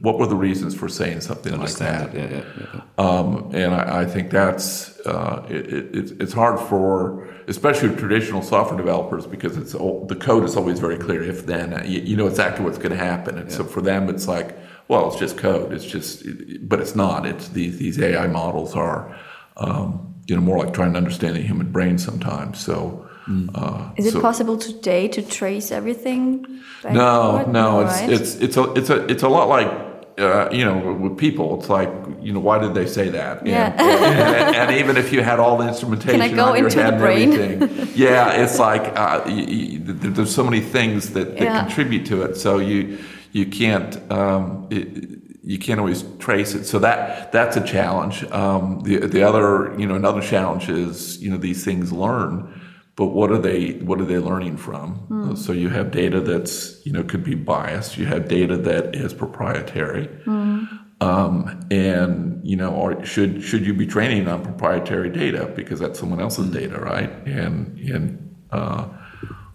What 0.07 0.19
were 0.21 0.27
the 0.35 0.37
reasons 0.37 0.73
for 0.81 0.89
saying 0.89 1.21
something 1.23 1.53
like 1.59 1.73
that? 1.87 2.15
Yeah, 2.15 2.29
yeah, 2.31 2.45
yeah. 2.75 2.81
Um, 3.07 3.51
and 3.53 3.75
I, 3.75 4.03
I 4.03 4.05
think 4.07 4.31
that's 4.31 5.01
uh, 5.01 5.45
it, 5.51 5.67
it, 5.79 5.85
it's- 5.99 6.13
it's 6.23 6.33
hard 6.33 6.59
for 6.69 7.29
especially 7.49 7.91
traditional 7.97 8.43
software 8.43 8.77
developers 8.85 9.27
because 9.27 9.57
it's 9.57 9.75
all, 9.75 10.07
the 10.07 10.15
code 10.29 10.45
is 10.45 10.55
always 10.57 10.79
very 10.79 10.99
clear. 11.07 11.21
If 11.25 11.47
then 11.47 11.75
uh, 11.75 11.83
you, 11.85 12.01
you 12.03 12.17
know 12.17 12.29
exactly 12.29 12.65
what's 12.65 12.79
going 12.79 12.93
to 12.99 13.05
happen, 13.13 13.37
and 13.37 13.51
so 13.51 13.65
for 13.65 13.81
them 13.81 14.09
it's 14.09 14.29
like, 14.29 14.57
well, 14.89 15.09
it's 15.09 15.19
just 15.19 15.37
code. 15.39 15.73
It's 15.73 15.85
just, 15.85 16.23
but 16.71 16.79
it's 16.83 16.95
not. 16.95 17.27
It's 17.27 17.49
these 17.49 17.79
these 17.79 17.99
AI 18.01 18.29
models 18.29 18.77
are, 18.77 19.01
um, 19.57 20.15
you 20.29 20.35
know, 20.37 20.41
more 20.51 20.59
like 20.65 20.73
trying 20.73 20.93
to 20.93 20.99
understand 20.99 21.35
the 21.35 21.41
human 21.51 21.73
brain 21.73 21.99
sometimes. 21.99 22.61
So. 22.61 22.79
Uh, 23.55 23.91
Is 23.97 24.07
it 24.07 24.13
so- 24.13 24.21
possible 24.21 24.57
today 24.57 25.09
to 25.09 25.23
trace 25.23 25.73
everything? 25.73 26.45
back 26.83 26.93
no, 26.93 27.23
forward? 27.33 27.49
no, 27.53 27.81
it's 27.81 28.01
right? 28.01 28.11
it's 28.13 28.35
it's 28.37 28.57
a 28.57 28.73
it's 28.75 28.91
a 28.91 29.05
it's 29.13 29.23
a 29.25 29.29
lot 29.29 29.49
like 29.49 29.69
uh, 30.19 30.49
you 30.53 30.65
know 30.65 30.93
with 31.03 31.17
people. 31.19 31.59
It's 31.59 31.69
like 31.69 31.91
you 32.23 32.33
know 32.33 32.39
why 32.41 32.59
did 32.59 32.75
they 32.75 32.87
say 32.87 33.09
that? 33.11 33.39
And, 33.41 33.49
Yeah. 33.49 33.73
and, 33.77 34.57
and 34.57 34.71
even 34.81 34.97
if 34.97 35.13
you 35.13 35.23
had 35.23 35.41
all 35.41 35.57
the 35.59 35.67
instrumentation 35.67 36.21
Can 36.21 36.31
I 36.31 36.35
go 36.35 36.45
on 36.51 36.57
your 36.57 36.69
into 36.69 36.81
head 36.83 36.95
the 36.95 36.99
brain? 36.99 37.33
and 37.33 37.63
everything, 37.63 37.89
yeah, 38.07 38.43
it's 38.43 38.59
like 38.61 38.85
uh, 38.97 39.23
y 39.27 39.33
y 39.35 39.81
th- 39.87 40.15
there's 40.15 40.35
so 40.35 40.45
many 40.45 40.61
things 40.61 41.11
that, 41.15 41.29
that 41.39 41.43
Yeah. 41.43 41.61
contribute 41.65 42.07
to 42.07 42.23
it. 42.23 42.37
So 42.37 42.59
you 42.59 42.99
you 43.33 43.47
can't. 43.47 43.93
Um, 44.13 44.69
it, 44.71 44.87
you 45.43 45.59
can't 45.59 45.79
always 45.79 46.03
trace 46.19 46.55
it, 46.59 46.65
so 46.67 46.79
that 46.81 47.31
that's 47.33 47.57
a 47.57 47.61
challenge. 47.65 48.25
Um, 48.33 48.81
the 48.83 48.99
the 49.07 49.23
other, 49.23 49.73
you 49.79 49.87
know, 49.87 49.95
another 49.95 50.21
challenge 50.21 50.69
is, 50.69 51.19
you 51.23 51.31
know, 51.31 51.37
these 51.39 51.63
things 51.65 51.93
learn, 51.93 52.33
but 52.97 53.07
what 53.09 53.31
are 53.31 53.39
they 53.39 53.73
what 53.89 54.01
are 54.01 54.05
they 54.07 54.19
learning 54.19 54.57
from? 54.57 55.35
So 55.37 55.53
you 55.53 55.69
have 55.69 55.91
data 55.91 56.21
that's 56.21 56.85
you 56.87 56.93
know 56.93 57.03
could 57.03 57.23
be 57.25 57.35
biased. 57.35 57.97
You 57.99 58.07
have 58.07 58.27
data 58.29 58.57
that 58.57 58.97
is 58.97 59.13
proprietary. 59.13 60.09
Um, 60.99 61.61
and 61.71 62.41
you 62.43 62.57
know 62.57 62.71
or 62.73 63.05
should 63.05 63.43
should 63.43 63.67
you 63.67 63.75
be 63.75 63.87
training 63.87 64.29
on 64.29 64.43
proprietary 64.43 65.11
data? 65.11 65.53
Because 65.55 65.79
that's 65.79 65.99
someone 65.99 66.21
else's 66.21 66.51
data 66.51 66.79
right? 66.81 67.11
And 67.27 67.79
and 67.79 68.35
uh, 68.51 68.89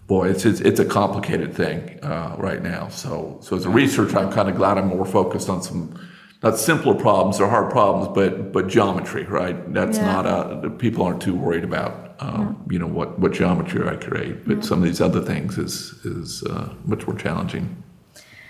boy 0.06 0.28
it's, 0.28 0.44
it's 0.44 0.60
it's 0.60 0.78
a 0.78 0.84
complicated 0.84 1.52
thing 1.52 1.98
uh, 2.04 2.36
right 2.38 2.62
now. 2.62 2.88
So 2.88 3.38
so 3.42 3.56
as 3.56 3.64
a 3.64 3.70
researcher 3.70 4.18
i'm 4.18 4.30
kind 4.32 4.48
of 4.48 4.54
glad 4.56 4.78
i'm 4.78 4.86
more 4.86 5.04
focused 5.04 5.48
on 5.48 5.62
some 5.62 5.98
not 6.44 6.58
simpler 6.58 6.94
problems 6.94 7.40
or 7.40 7.48
hard 7.48 7.70
problems, 7.70 8.08
but 8.14 8.52
but 8.52 8.66
geometry, 8.68 9.24
right? 9.24 9.72
That's 9.72 9.98
Yeah. 9.98 10.12
not 10.12 10.26
a 10.26 10.70
people 10.70 11.04
aren't 11.04 11.22
too 11.22 11.34
worried 11.36 11.64
about, 11.64 12.11
um, 12.22 12.42
you 12.72 12.78
know, 12.78 12.90
what 12.98 13.08
what 13.20 13.32
geometry 13.40 13.80
I 13.94 13.96
create. 14.06 14.36
But 14.48 14.64
some 14.68 14.78
of 14.82 14.84
these 14.88 15.00
other 15.08 15.22
things 15.30 15.58
is 15.66 15.74
is 16.04 16.28
uh, 16.44 16.66
much 16.92 17.02
more 17.06 17.16
challenging. 17.24 17.66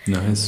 Nice. 0.06 0.44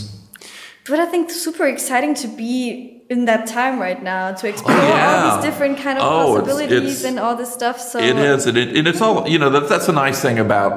But 0.89 0.99
I 1.01 1.07
think 1.07 1.31
super 1.31 1.66
exciting 1.66 2.14
to 2.22 2.29
be 2.29 3.03
in 3.09 3.25
that 3.27 3.47
time 3.47 3.79
right 3.87 4.03
now 4.03 4.33
to 4.33 4.49
explore 4.49 4.77
Oh, 4.77 4.89
yeah. 4.89 5.07
all 5.07 5.37
these 5.37 5.45
different 5.49 5.79
kind 5.79 5.99
of 5.99 6.05
Oh, 6.05 6.37
it's- 6.37 6.41
possibilities 6.41 7.01
it's- 7.01 7.05
and 7.05 7.18
all 7.18 7.37
this 7.37 7.53
stuff. 7.53 7.79
So 7.81 7.99
It 7.99 8.16
is, 8.16 8.47
and, 8.47 8.57
it, 8.59 8.77
and 8.77 8.87
it's 8.89 9.01
all 9.01 9.27
you 9.29 9.39
know. 9.39 9.51
That, 9.51 9.68
that's 9.68 9.89
a 9.89 9.93
nice 9.93 10.20
thing 10.20 10.39
about. 10.39 10.72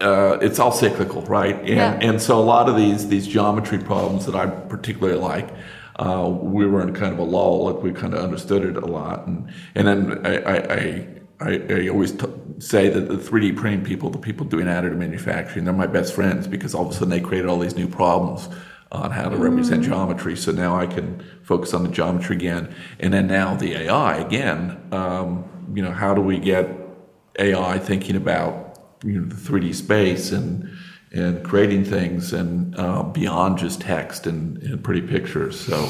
Uh, 0.00 0.38
it's 0.40 0.58
all 0.58 0.72
cyclical, 0.72 1.20
right? 1.40 1.56
And 1.60 1.68
Yeah. 1.68 1.98
and 2.08 2.22
so 2.22 2.38
a 2.38 2.46
lot 2.54 2.68
of 2.70 2.76
these 2.76 3.08
these 3.08 3.26
geometry 3.26 3.78
problems 3.78 4.24
that 4.26 4.34
I 4.34 4.46
particularly 4.46 5.18
like, 5.32 5.48
uh, 5.98 6.26
we 6.56 6.64
were 6.66 6.80
in 6.86 6.94
kind 6.94 7.12
of 7.12 7.18
a 7.18 7.28
lull, 7.34 7.56
like 7.68 7.82
we 7.82 7.90
kind 7.92 8.14
of 8.14 8.20
understood 8.24 8.62
it 8.64 8.76
a 8.82 8.86
lot, 8.86 9.26
and 9.26 9.36
and 9.76 9.84
then 9.88 9.98
I 10.24 10.32
I, 10.54 10.56
I, 10.80 11.06
I, 11.40 11.62
I 11.70 11.88
always 11.88 12.12
t- 12.12 12.26
say 12.58 12.90
that 12.90 13.08
the 13.08 13.16
3D 13.16 13.56
printing 13.56 13.84
people, 13.84 14.10
the 14.10 14.18
people 14.18 14.44
doing 14.44 14.66
additive 14.66 14.96
manufacturing, 14.96 15.64
they're 15.64 15.74
my 15.74 15.86
best 15.86 16.14
friends 16.14 16.46
because 16.46 16.74
all 16.74 16.86
of 16.86 16.92
a 16.92 16.94
sudden 16.94 17.08
they 17.08 17.20
created 17.20 17.48
all 17.48 17.58
these 17.58 17.76
new 17.76 17.88
problems 17.88 18.48
on 18.92 19.10
how 19.10 19.28
to 19.28 19.36
represent 19.36 19.84
geometry. 19.84 20.36
So 20.36 20.52
now 20.52 20.76
I 20.76 20.86
can 20.86 21.24
focus 21.44 21.72
on 21.72 21.84
the 21.84 21.88
geometry 21.88 22.36
again. 22.36 22.74
And 22.98 23.12
then 23.12 23.26
now 23.28 23.54
the 23.54 23.74
AI 23.74 24.18
again. 24.18 24.80
Um, 24.92 25.48
you 25.74 25.82
know, 25.82 25.92
how 25.92 26.14
do 26.14 26.20
we 26.20 26.38
get 26.38 26.68
AI 27.38 27.78
thinking 27.78 28.16
about 28.16 28.98
you 29.04 29.20
know, 29.20 29.26
the 29.26 29.36
3D 29.36 29.74
space 29.74 30.32
and 30.32 30.70
and 31.12 31.44
creating 31.44 31.84
things 31.84 32.32
and 32.32 32.78
uh, 32.78 33.02
beyond 33.02 33.58
just 33.58 33.80
text 33.80 34.28
and, 34.28 34.62
and 34.62 34.84
pretty 34.84 35.02
pictures. 35.02 35.58
So. 35.58 35.88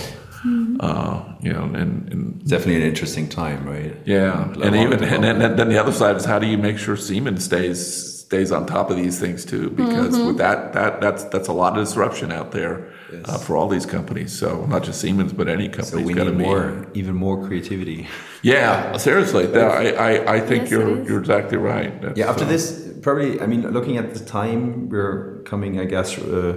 Uh, 0.81 1.35
you 1.41 1.53
know, 1.53 1.65
and, 1.65 2.13
and 2.13 2.49
Definitely 2.49 2.77
an 2.77 2.89
interesting 2.89 3.29
time, 3.29 3.67
right? 3.67 3.95
yeah, 4.07 4.53
A 4.55 4.61
and 4.63 4.75
even 4.75 5.05
and 5.05 5.23
then, 5.23 5.57
then 5.57 5.69
the 5.69 5.79
other 5.79 5.93
side 5.93 6.17
is 6.17 6.25
how 6.25 6.39
do 6.39 6.47
you 6.47 6.59
make 6.59 6.79
sure 6.79 6.97
Siemens 6.97 7.45
stays 7.45 8.19
stays 8.31 8.51
on 8.53 8.65
top 8.67 8.91
of 8.91 8.97
these 8.97 9.21
things 9.21 9.45
too? 9.45 9.71
Because 9.71 10.19
with 10.19 10.39
that 10.39 10.73
that 10.73 11.01
that's 11.01 11.25
that's 11.25 11.49
a 11.49 11.53
lot 11.53 11.77
of 11.79 11.85
disruption 11.85 12.33
out 12.33 12.53
there 12.53 12.91
uh, 13.25 13.39
for 13.39 13.57
all 13.57 13.69
these 13.69 13.87
companies. 13.87 14.37
So 14.37 14.67
not 14.67 14.83
just 14.83 15.01
Siemens, 15.01 15.33
but 15.33 15.49
any 15.49 15.67
So 15.67 15.73
company's 15.73 16.07
we 16.07 16.15
got 16.15 16.25
to 16.25 16.31
need 16.31 16.39
be 16.39 16.45
more, 16.45 16.87
even 16.95 17.15
more 17.15 17.47
creativity. 17.47 18.09
Yeah, 18.43 18.97
seriously, 18.97 19.47
that, 19.47 19.71
I, 19.71 19.85
I 20.11 20.35
I 20.37 20.41
think 20.41 20.63
Yes, 20.63 20.71
you're 20.71 21.05
you're 21.07 21.21
exactly 21.21 21.59
right. 21.59 22.01
That's, 22.01 22.19
Yeah, 22.19 22.31
after 22.31 22.45
uh, 22.45 22.49
this, 22.49 22.95
probably, 23.03 23.41
I 23.41 23.47
mean, 23.47 23.63
looking 23.71 23.97
at 23.99 24.15
the 24.15 24.25
time, 24.25 24.89
we're 24.89 25.43
coming, 25.45 25.79
I 25.79 25.85
guess, 25.85 26.19
uh, 26.19 26.57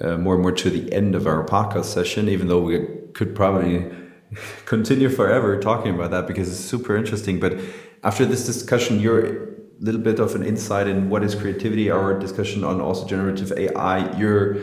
uh, 0.00 0.18
more 0.18 0.34
and 0.34 0.42
more 0.42 0.52
to 0.52 0.70
the 0.70 0.92
end 0.92 1.14
of 1.14 1.26
our 1.26 1.44
podcast 1.46 1.86
session, 1.86 2.28
even 2.28 2.48
though 2.48 2.60
we 2.60 2.76
could 3.16 3.34
probably 3.34 3.90
continue 4.66 5.08
forever 5.08 5.58
talking 5.58 5.94
about 5.94 6.10
that 6.10 6.26
because 6.26 6.48
it's 6.48 6.60
super 6.60 6.96
interesting. 6.96 7.40
But 7.40 7.58
after 8.04 8.26
this 8.26 8.44
discussion, 8.44 9.00
you're 9.00 9.24
a 9.24 9.46
little 9.80 10.00
bit 10.00 10.20
of 10.20 10.34
an 10.34 10.44
insight 10.44 10.86
in 10.86 11.08
what 11.08 11.24
is 11.24 11.34
creativity, 11.34 11.90
our 11.90 12.18
discussion 12.18 12.62
on 12.62 12.80
also 12.80 13.06
generative 13.06 13.52
AI, 13.56 14.16
your 14.18 14.56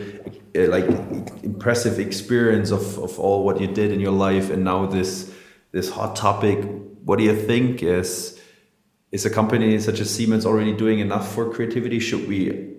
uh, 0.56 0.68
like 0.68 0.86
impressive 1.42 1.98
experience 1.98 2.70
of, 2.70 2.98
of 2.98 3.18
all 3.18 3.44
what 3.44 3.60
you 3.60 3.66
did 3.66 3.90
in 3.92 4.00
your 4.00 4.12
life, 4.12 4.50
and 4.50 4.64
now 4.64 4.86
this 4.86 5.34
this 5.72 5.90
hot 5.90 6.14
topic. 6.14 6.58
What 7.04 7.18
do 7.18 7.24
you 7.24 7.36
think 7.36 7.82
is 7.82 8.40
is 9.10 9.26
a 9.26 9.30
company 9.30 9.78
such 9.80 10.00
as 10.00 10.14
Siemens 10.14 10.46
already 10.46 10.72
doing 10.72 11.00
enough 11.00 11.34
for 11.34 11.52
creativity? 11.52 11.98
Should 11.98 12.28
we 12.28 12.38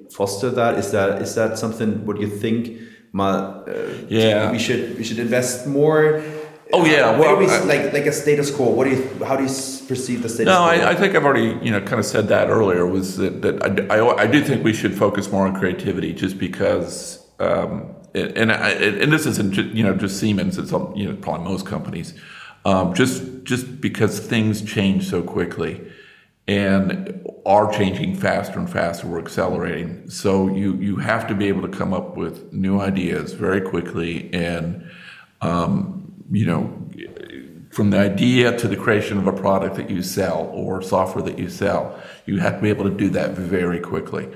foster 0.10 0.50
that? 0.52 0.76
Is 0.76 0.92
that 0.92 1.22
is 1.22 1.36
that 1.36 1.58
something? 1.58 2.06
What 2.06 2.16
do 2.16 2.22
you 2.22 2.30
think? 2.30 2.80
Ma, 3.16 3.28
uh, 3.66 3.72
Yeah. 4.10 4.52
we 4.52 4.60
should 4.60 4.98
we 4.98 5.04
should 5.06 5.20
invest 5.20 5.66
more. 5.66 6.22
Oh, 6.74 6.84
yeah, 6.84 7.12
Where 7.18 7.20
well, 7.20 7.38
we, 7.38 7.46
I- 7.48 7.64
like 7.74 7.94
like 7.94 8.06
a 8.08 8.12
status 8.12 8.52
quo. 8.54 8.66
What 8.76 8.84
do 8.86 8.90
you? 8.96 9.02
How 9.24 9.38
do 9.38 9.44
you 9.44 9.54
perceive 9.88 10.22
the 10.22 10.28
status 10.28 10.48
No, 10.52 10.58
quo? 10.58 10.68
I, 10.74 10.90
I 10.92 10.96
think 10.96 11.16
I've 11.16 11.24
already 11.24 11.50
you 11.66 11.72
know 11.72 11.80
kind 11.80 12.00
of 12.04 12.06
said 12.06 12.28
that 12.28 12.50
earlier. 12.50 12.86
Was 12.86 13.16
that, 13.22 13.42
that 13.44 13.56
I, 13.90 14.00
I, 14.00 14.24
I 14.24 14.28
do 14.28 14.44
think 14.44 14.66
we 14.66 14.74
should 14.74 14.94
focus 15.06 15.32
more 15.32 15.48
on 15.48 15.56
creativity, 15.56 16.12
just 16.14 16.38
because. 16.38 17.26
Um, 17.40 17.72
and 18.14 18.30
and, 18.38 18.52
I, 18.52 18.70
and 19.04 19.12
this 19.14 19.26
isn't 19.26 19.56
you 19.78 19.84
know 19.84 19.96
just 19.96 20.20
Siemens. 20.20 20.58
It's 20.58 20.74
you 21.00 21.06
know 21.08 21.16
probably 21.22 21.46
most 21.52 21.66
companies. 21.66 22.14
Um, 22.66 22.94
just 22.94 23.44
just 23.44 23.80
because 23.80 24.20
things 24.20 24.62
change 24.62 25.08
so 25.10 25.22
quickly 25.22 25.74
and 26.48 27.28
are 27.46 27.72
changing 27.72 28.16
faster 28.16 28.60
and 28.60 28.70
faster. 28.70 29.08
We're 29.08 29.20
accelerating. 29.20 30.10
So 30.10 30.48
you 30.48 30.76
you 30.76 30.98
have 30.98 31.28
to 31.28 31.36
be 31.36 31.48
able 31.48 31.62
to 31.64 31.78
come 31.78 31.94
up 31.94 32.18
with 32.18 32.52
new 32.54 32.80
ideas 32.80 33.34
very 33.34 33.62
quickly 33.62 34.34
and 34.34 34.90
um, 35.42 36.14
you 36.32 36.46
know 36.46 36.86
from 37.72 37.90
the 37.90 38.00
idea 38.00 38.58
to 38.58 38.70
the 38.70 38.78
creation 38.78 39.18
of 39.18 39.28
a 39.28 39.34
product 39.34 39.76
that 39.76 39.90
you 39.90 40.02
sell 40.02 40.50
or 40.54 40.82
software 40.82 41.22
that 41.26 41.38
you 41.38 41.50
sell, 41.50 42.02
you 42.26 42.40
have 42.40 42.56
to 42.56 42.62
be 42.62 42.70
able 42.70 42.86
to 42.86 42.96
do 42.96 43.10
that 43.10 43.32
very 43.32 43.82
quickly. 43.82 44.30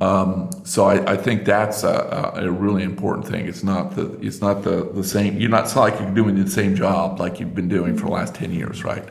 Um, 0.00 0.50
so 0.64 0.86
I, 0.86 1.12
I 1.12 1.16
think 1.18 1.44
that's 1.44 1.82
a, 1.82 2.32
a 2.36 2.50
really 2.50 2.82
important 2.82 3.26
thing. 3.26 3.46
It's 3.46 3.62
not 3.62 3.94
the 3.94 4.18
it's 4.20 4.40
not 4.40 4.62
the, 4.62 4.90
the 4.92 5.04
same. 5.04 5.38
You're 5.38 5.50
not 5.50 5.74
like 5.76 5.98
you're 6.00 6.14
doing 6.14 6.42
the 6.42 6.50
same 6.50 6.74
job 6.74 7.20
like 7.20 7.40
you've 7.40 7.54
been 7.54 7.68
doing 7.68 7.96
for 7.96 8.06
the 8.06 8.12
last 8.12 8.34
ten 8.34 8.52
years, 8.52 8.84
right? 8.84 9.04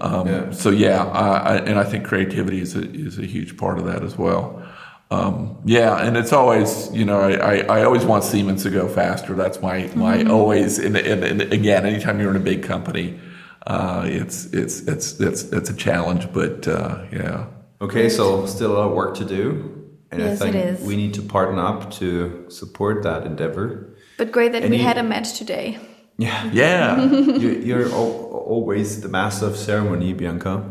Um, 0.00 0.26
Yeah. 0.26 0.50
So 0.50 0.70
yeah, 0.70 1.04
I, 1.04 1.28
I, 1.38 1.56
and 1.56 1.78
I 1.78 1.84
think 1.84 2.04
creativity 2.04 2.60
is 2.60 2.74
a, 2.76 2.82
is 2.90 3.18
a 3.18 3.26
huge 3.26 3.56
part 3.56 3.78
of 3.78 3.84
that 3.86 4.02
as 4.02 4.16
well. 4.16 4.62
Um, 5.10 5.58
yeah, 5.64 5.96
and 6.06 6.16
it's 6.16 6.32
always 6.34 6.90
you 6.92 7.04
know 7.04 7.20
I, 7.20 7.32
I, 7.32 7.78
I 7.78 7.84
always 7.84 8.04
want 8.04 8.24
Siemens 8.24 8.62
to 8.64 8.70
go 8.70 8.86
faster. 8.88 9.34
That's 9.34 9.60
my 9.62 9.90
my 9.94 10.24
always 10.24 10.78
and, 10.78 10.96
and, 10.96 11.24
and 11.24 11.40
again 11.52 11.86
anytime 11.86 12.20
you're 12.20 12.30
in 12.30 12.36
a 12.36 12.40
big 12.40 12.62
company, 12.62 13.18
uh, 13.66 14.02
it's 14.04 14.46
it's 14.52 14.80
it's 14.82 15.18
it's 15.18 15.44
it's 15.44 15.70
a 15.70 15.74
challenge. 15.74 16.30
But 16.32 16.68
uh, 16.68 17.06
yeah, 17.10 17.46
Okay, 17.80 18.08
so 18.08 18.44
still 18.46 18.72
a 18.72 18.76
lot 18.78 18.88
of 18.88 18.94
work 18.94 19.16
to 19.16 19.24
do. 19.24 19.74
And 20.10 20.20
Yes, 20.20 20.40
I 20.40 20.50
think 20.50 20.64
is. 20.64 20.80
we 20.86 20.96
need 20.96 21.14
to 21.14 21.22
partner 21.22 21.62
up 21.64 21.90
to 21.92 22.46
support 22.50 23.02
that 23.02 23.24
endeavor. 23.24 23.94
But 24.16 24.32
great 24.32 24.52
that 24.52 24.68
we 24.68 24.78
had 24.78 24.98
a 24.98 25.02
match 25.02 25.38
today. 25.38 25.78
Yeah. 26.18 26.50
yeah. 26.52 27.02
you, 27.42 27.50
you're 27.50 27.88
al- 27.88 28.44
always 28.46 29.00
the 29.00 29.08
master 29.08 29.46
of 29.46 29.56
ceremony, 29.56 30.12
Bianca. 30.12 30.68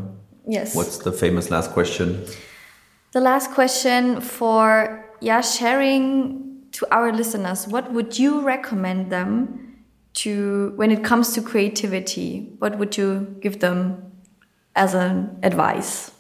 Yes. 0.48 0.76
What's 0.76 1.00
the 1.00 1.12
famous 1.12 1.50
last 1.50 1.72
question? 1.72 2.26
the 3.18 3.22
last 3.22 3.52
question 3.52 4.22
for 4.22 5.04
yeah 5.22 5.42
sharing 5.42 6.62
to 6.72 6.88
our 6.92 7.12
listeners? 7.12 7.68
What 7.68 7.92
would 7.94 8.20
you 8.20 8.42
recommend 8.42 9.12
them 9.12 9.84
to 10.22 10.74
when 10.76 10.92
it 10.92 11.04
comes 11.04 11.34
to 11.34 11.42
creativity? 11.42 12.54
What 12.60 12.78
would 12.78 12.98
you 12.98 13.36
give 13.40 13.60
them 13.60 14.12
as 14.76 14.94
an 14.94 15.40
advice? 15.42 16.12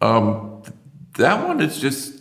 Um, 0.00 0.62
that 1.16 1.46
one 1.46 1.60
is 1.60 1.80
just 1.80 2.17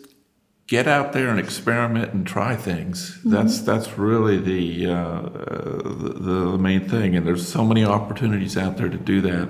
get 0.67 0.87
out 0.87 1.13
there 1.13 1.29
and 1.29 1.39
experiment 1.39 2.13
and 2.13 2.27
try 2.27 2.55
things. 2.55 3.19
That's 3.23 3.61
that's 3.61 3.97
really 3.97 4.37
the, 4.37 4.91
uh, 4.91 5.21
the 5.21 6.13
the 6.19 6.57
main 6.57 6.87
thing. 6.87 7.15
And 7.15 7.25
there's 7.25 7.47
so 7.47 7.65
many 7.65 7.85
opportunities 7.85 8.57
out 8.57 8.77
there 8.77 8.89
to 8.89 8.97
do 8.97 9.21
that 9.21 9.49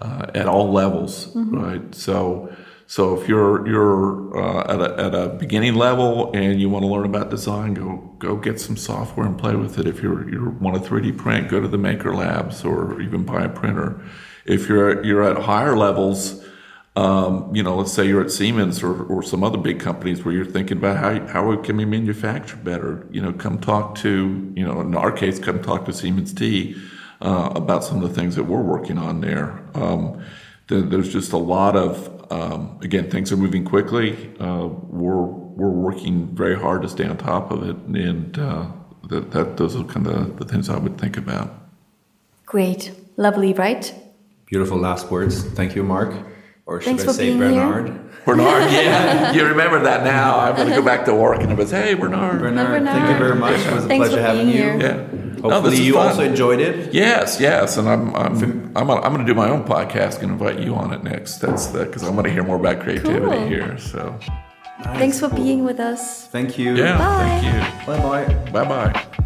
uh, 0.00 0.26
at 0.34 0.46
all 0.46 0.72
levels, 0.72 1.30
right? 1.34 1.94
So. 1.94 2.54
So 2.86 3.18
if 3.18 3.26
you're 3.30 3.66
you're 3.66 4.36
uh, 4.38 4.74
at, 4.74 4.78
a, 4.78 5.00
at 5.06 5.14
a 5.14 5.28
beginning 5.30 5.74
level 5.74 6.30
and 6.34 6.60
you 6.60 6.68
want 6.68 6.82
to 6.82 6.86
learn 6.86 7.06
about 7.06 7.30
design, 7.30 7.72
go 7.72 8.14
go 8.18 8.36
get 8.36 8.60
some 8.60 8.76
software 8.76 9.26
and 9.26 9.38
play 9.38 9.56
with 9.56 9.78
it. 9.78 9.86
If 9.86 10.02
you're 10.02 10.28
you 10.28 10.50
want 10.60 10.76
to 10.76 10.90
3D 10.90 11.16
print, 11.16 11.48
go 11.48 11.60
to 11.60 11.66
the 11.66 11.78
Maker 11.78 12.14
Labs 12.14 12.62
or 12.62 13.00
even 13.00 13.24
buy 13.24 13.44
a 13.44 13.48
printer. 13.48 14.04
If 14.44 14.68
you're 14.68 15.02
you're 15.02 15.22
at 15.22 15.44
higher 15.44 15.74
levels, 15.74 16.43
um, 16.96 17.50
you 17.54 17.62
know, 17.62 17.76
let's 17.76 17.92
say 17.92 18.06
you're 18.06 18.22
at 18.22 18.30
Siemens 18.30 18.82
or, 18.82 19.02
or 19.04 19.22
some 19.22 19.42
other 19.42 19.58
big 19.58 19.80
companies 19.80 20.24
where 20.24 20.32
you're 20.32 20.44
thinking 20.44 20.78
about 20.78 20.96
how, 20.98 21.26
how 21.26 21.46
we 21.48 21.56
can 21.56 21.76
we 21.76 21.84
manufacture 21.84 22.56
better? 22.56 23.06
You 23.10 23.20
know, 23.20 23.32
come 23.32 23.58
talk 23.58 23.96
to, 23.96 24.52
you 24.54 24.64
know, 24.64 24.80
in 24.80 24.94
our 24.94 25.10
case, 25.10 25.38
come 25.40 25.60
talk 25.60 25.86
to 25.86 25.92
Siemens 25.92 26.32
T 26.32 26.76
uh, 27.20 27.50
about 27.54 27.82
some 27.82 28.00
of 28.02 28.08
the 28.08 28.14
things 28.14 28.36
that 28.36 28.44
we're 28.44 28.62
working 28.62 28.96
on 28.98 29.20
there. 29.20 29.60
Um, 29.74 30.22
there- 30.68 30.82
there's 30.82 31.12
just 31.12 31.32
a 31.32 31.36
lot 31.38 31.74
of, 31.76 32.10
um, 32.30 32.78
again, 32.80 33.10
things 33.10 33.32
are 33.32 33.36
moving 33.36 33.64
quickly. 33.64 34.32
Uh, 34.38 34.68
we're, 34.68 35.22
we're 35.22 35.68
working 35.70 36.28
very 36.34 36.58
hard 36.58 36.82
to 36.82 36.88
stay 36.88 37.06
on 37.06 37.16
top 37.16 37.50
of 37.50 37.68
it. 37.68 37.76
And 37.76 38.38
uh, 38.38 38.66
that, 39.08 39.32
that, 39.32 39.56
those 39.56 39.74
are 39.74 39.84
kind 39.84 40.06
of 40.06 40.36
the 40.38 40.44
things 40.44 40.68
I 40.68 40.78
would 40.78 40.96
think 40.98 41.16
about. 41.16 41.52
Great, 42.46 42.92
lovely, 43.16 43.52
right? 43.52 43.92
Beautiful 44.46 44.78
last 44.78 45.10
words. 45.10 45.42
Thank 45.42 45.74
you, 45.74 45.82
Mark. 45.82 46.14
Or 46.66 46.80
should 46.80 46.86
Thanks 46.86 47.02
I 47.02 47.06
for 47.06 47.12
say 47.12 47.26
being 47.28 47.38
here. 47.38 47.50
Bernard? 47.50 48.00
Bernard, 48.24 48.72
yeah, 48.72 49.32
you 49.34 49.44
remember 49.46 49.80
that 49.80 50.02
now. 50.02 50.38
I'm 50.38 50.56
going 50.56 50.68
to 50.68 50.74
go 50.74 50.82
back 50.82 51.04
to 51.04 51.14
work 51.14 51.40
and 51.42 51.52
it 51.52 51.58
was, 51.58 51.70
hey, 51.70 51.92
Bernard. 51.92 52.40
Bernard, 52.40 52.84
thank 52.84 53.10
you 53.10 53.18
very 53.18 53.34
much. 53.36 53.60
It 53.60 53.72
was 53.74 53.84
a 53.84 53.88
Thanks 53.88 54.08
pleasure 54.08 54.16
for 54.22 54.26
having 54.26 54.46
being 54.46 54.56
you. 54.56 54.62
here. 54.62 54.80
Yeah. 54.80 55.40
No, 55.42 55.50
Hopefully, 55.50 55.70
this 55.72 55.80
is 55.80 55.86
you 55.86 55.92
fun. 55.94 56.06
also 56.08 56.22
enjoyed 56.24 56.58
it. 56.60 56.94
Yes, 56.94 57.38
yes, 57.38 57.76
and 57.76 57.86
I'm 57.86 58.16
I'm 58.16 58.72
I'm, 58.74 58.90
I'm 58.90 59.12
going 59.12 59.18
to 59.18 59.26
do 59.26 59.34
my 59.34 59.50
own 59.50 59.62
podcast 59.64 60.22
and 60.22 60.30
invite 60.32 60.58
you 60.58 60.74
on 60.74 60.90
it 60.94 61.04
next. 61.04 61.36
That's 61.36 61.66
the 61.66 61.84
because 61.84 62.02
I'm 62.02 62.12
going 62.14 62.24
to 62.24 62.32
hear 62.32 62.42
more 62.44 62.56
about 62.56 62.80
creativity 62.80 63.26
Cool. 63.26 63.46
here. 63.46 63.76
So 63.76 64.18
Thanks 64.84 65.20
for 65.20 65.28
being 65.28 65.62
with 65.62 65.80
us. 65.80 66.28
Thank 66.28 66.56
you. 66.58 66.76
yeah, 66.76 66.96
Bye. 66.96 67.40
thank 67.42 67.44
you. 67.44 67.86
Bye 67.86 68.24
bye. 68.24 68.50
Bye 68.64 68.64
bye. 68.92 69.23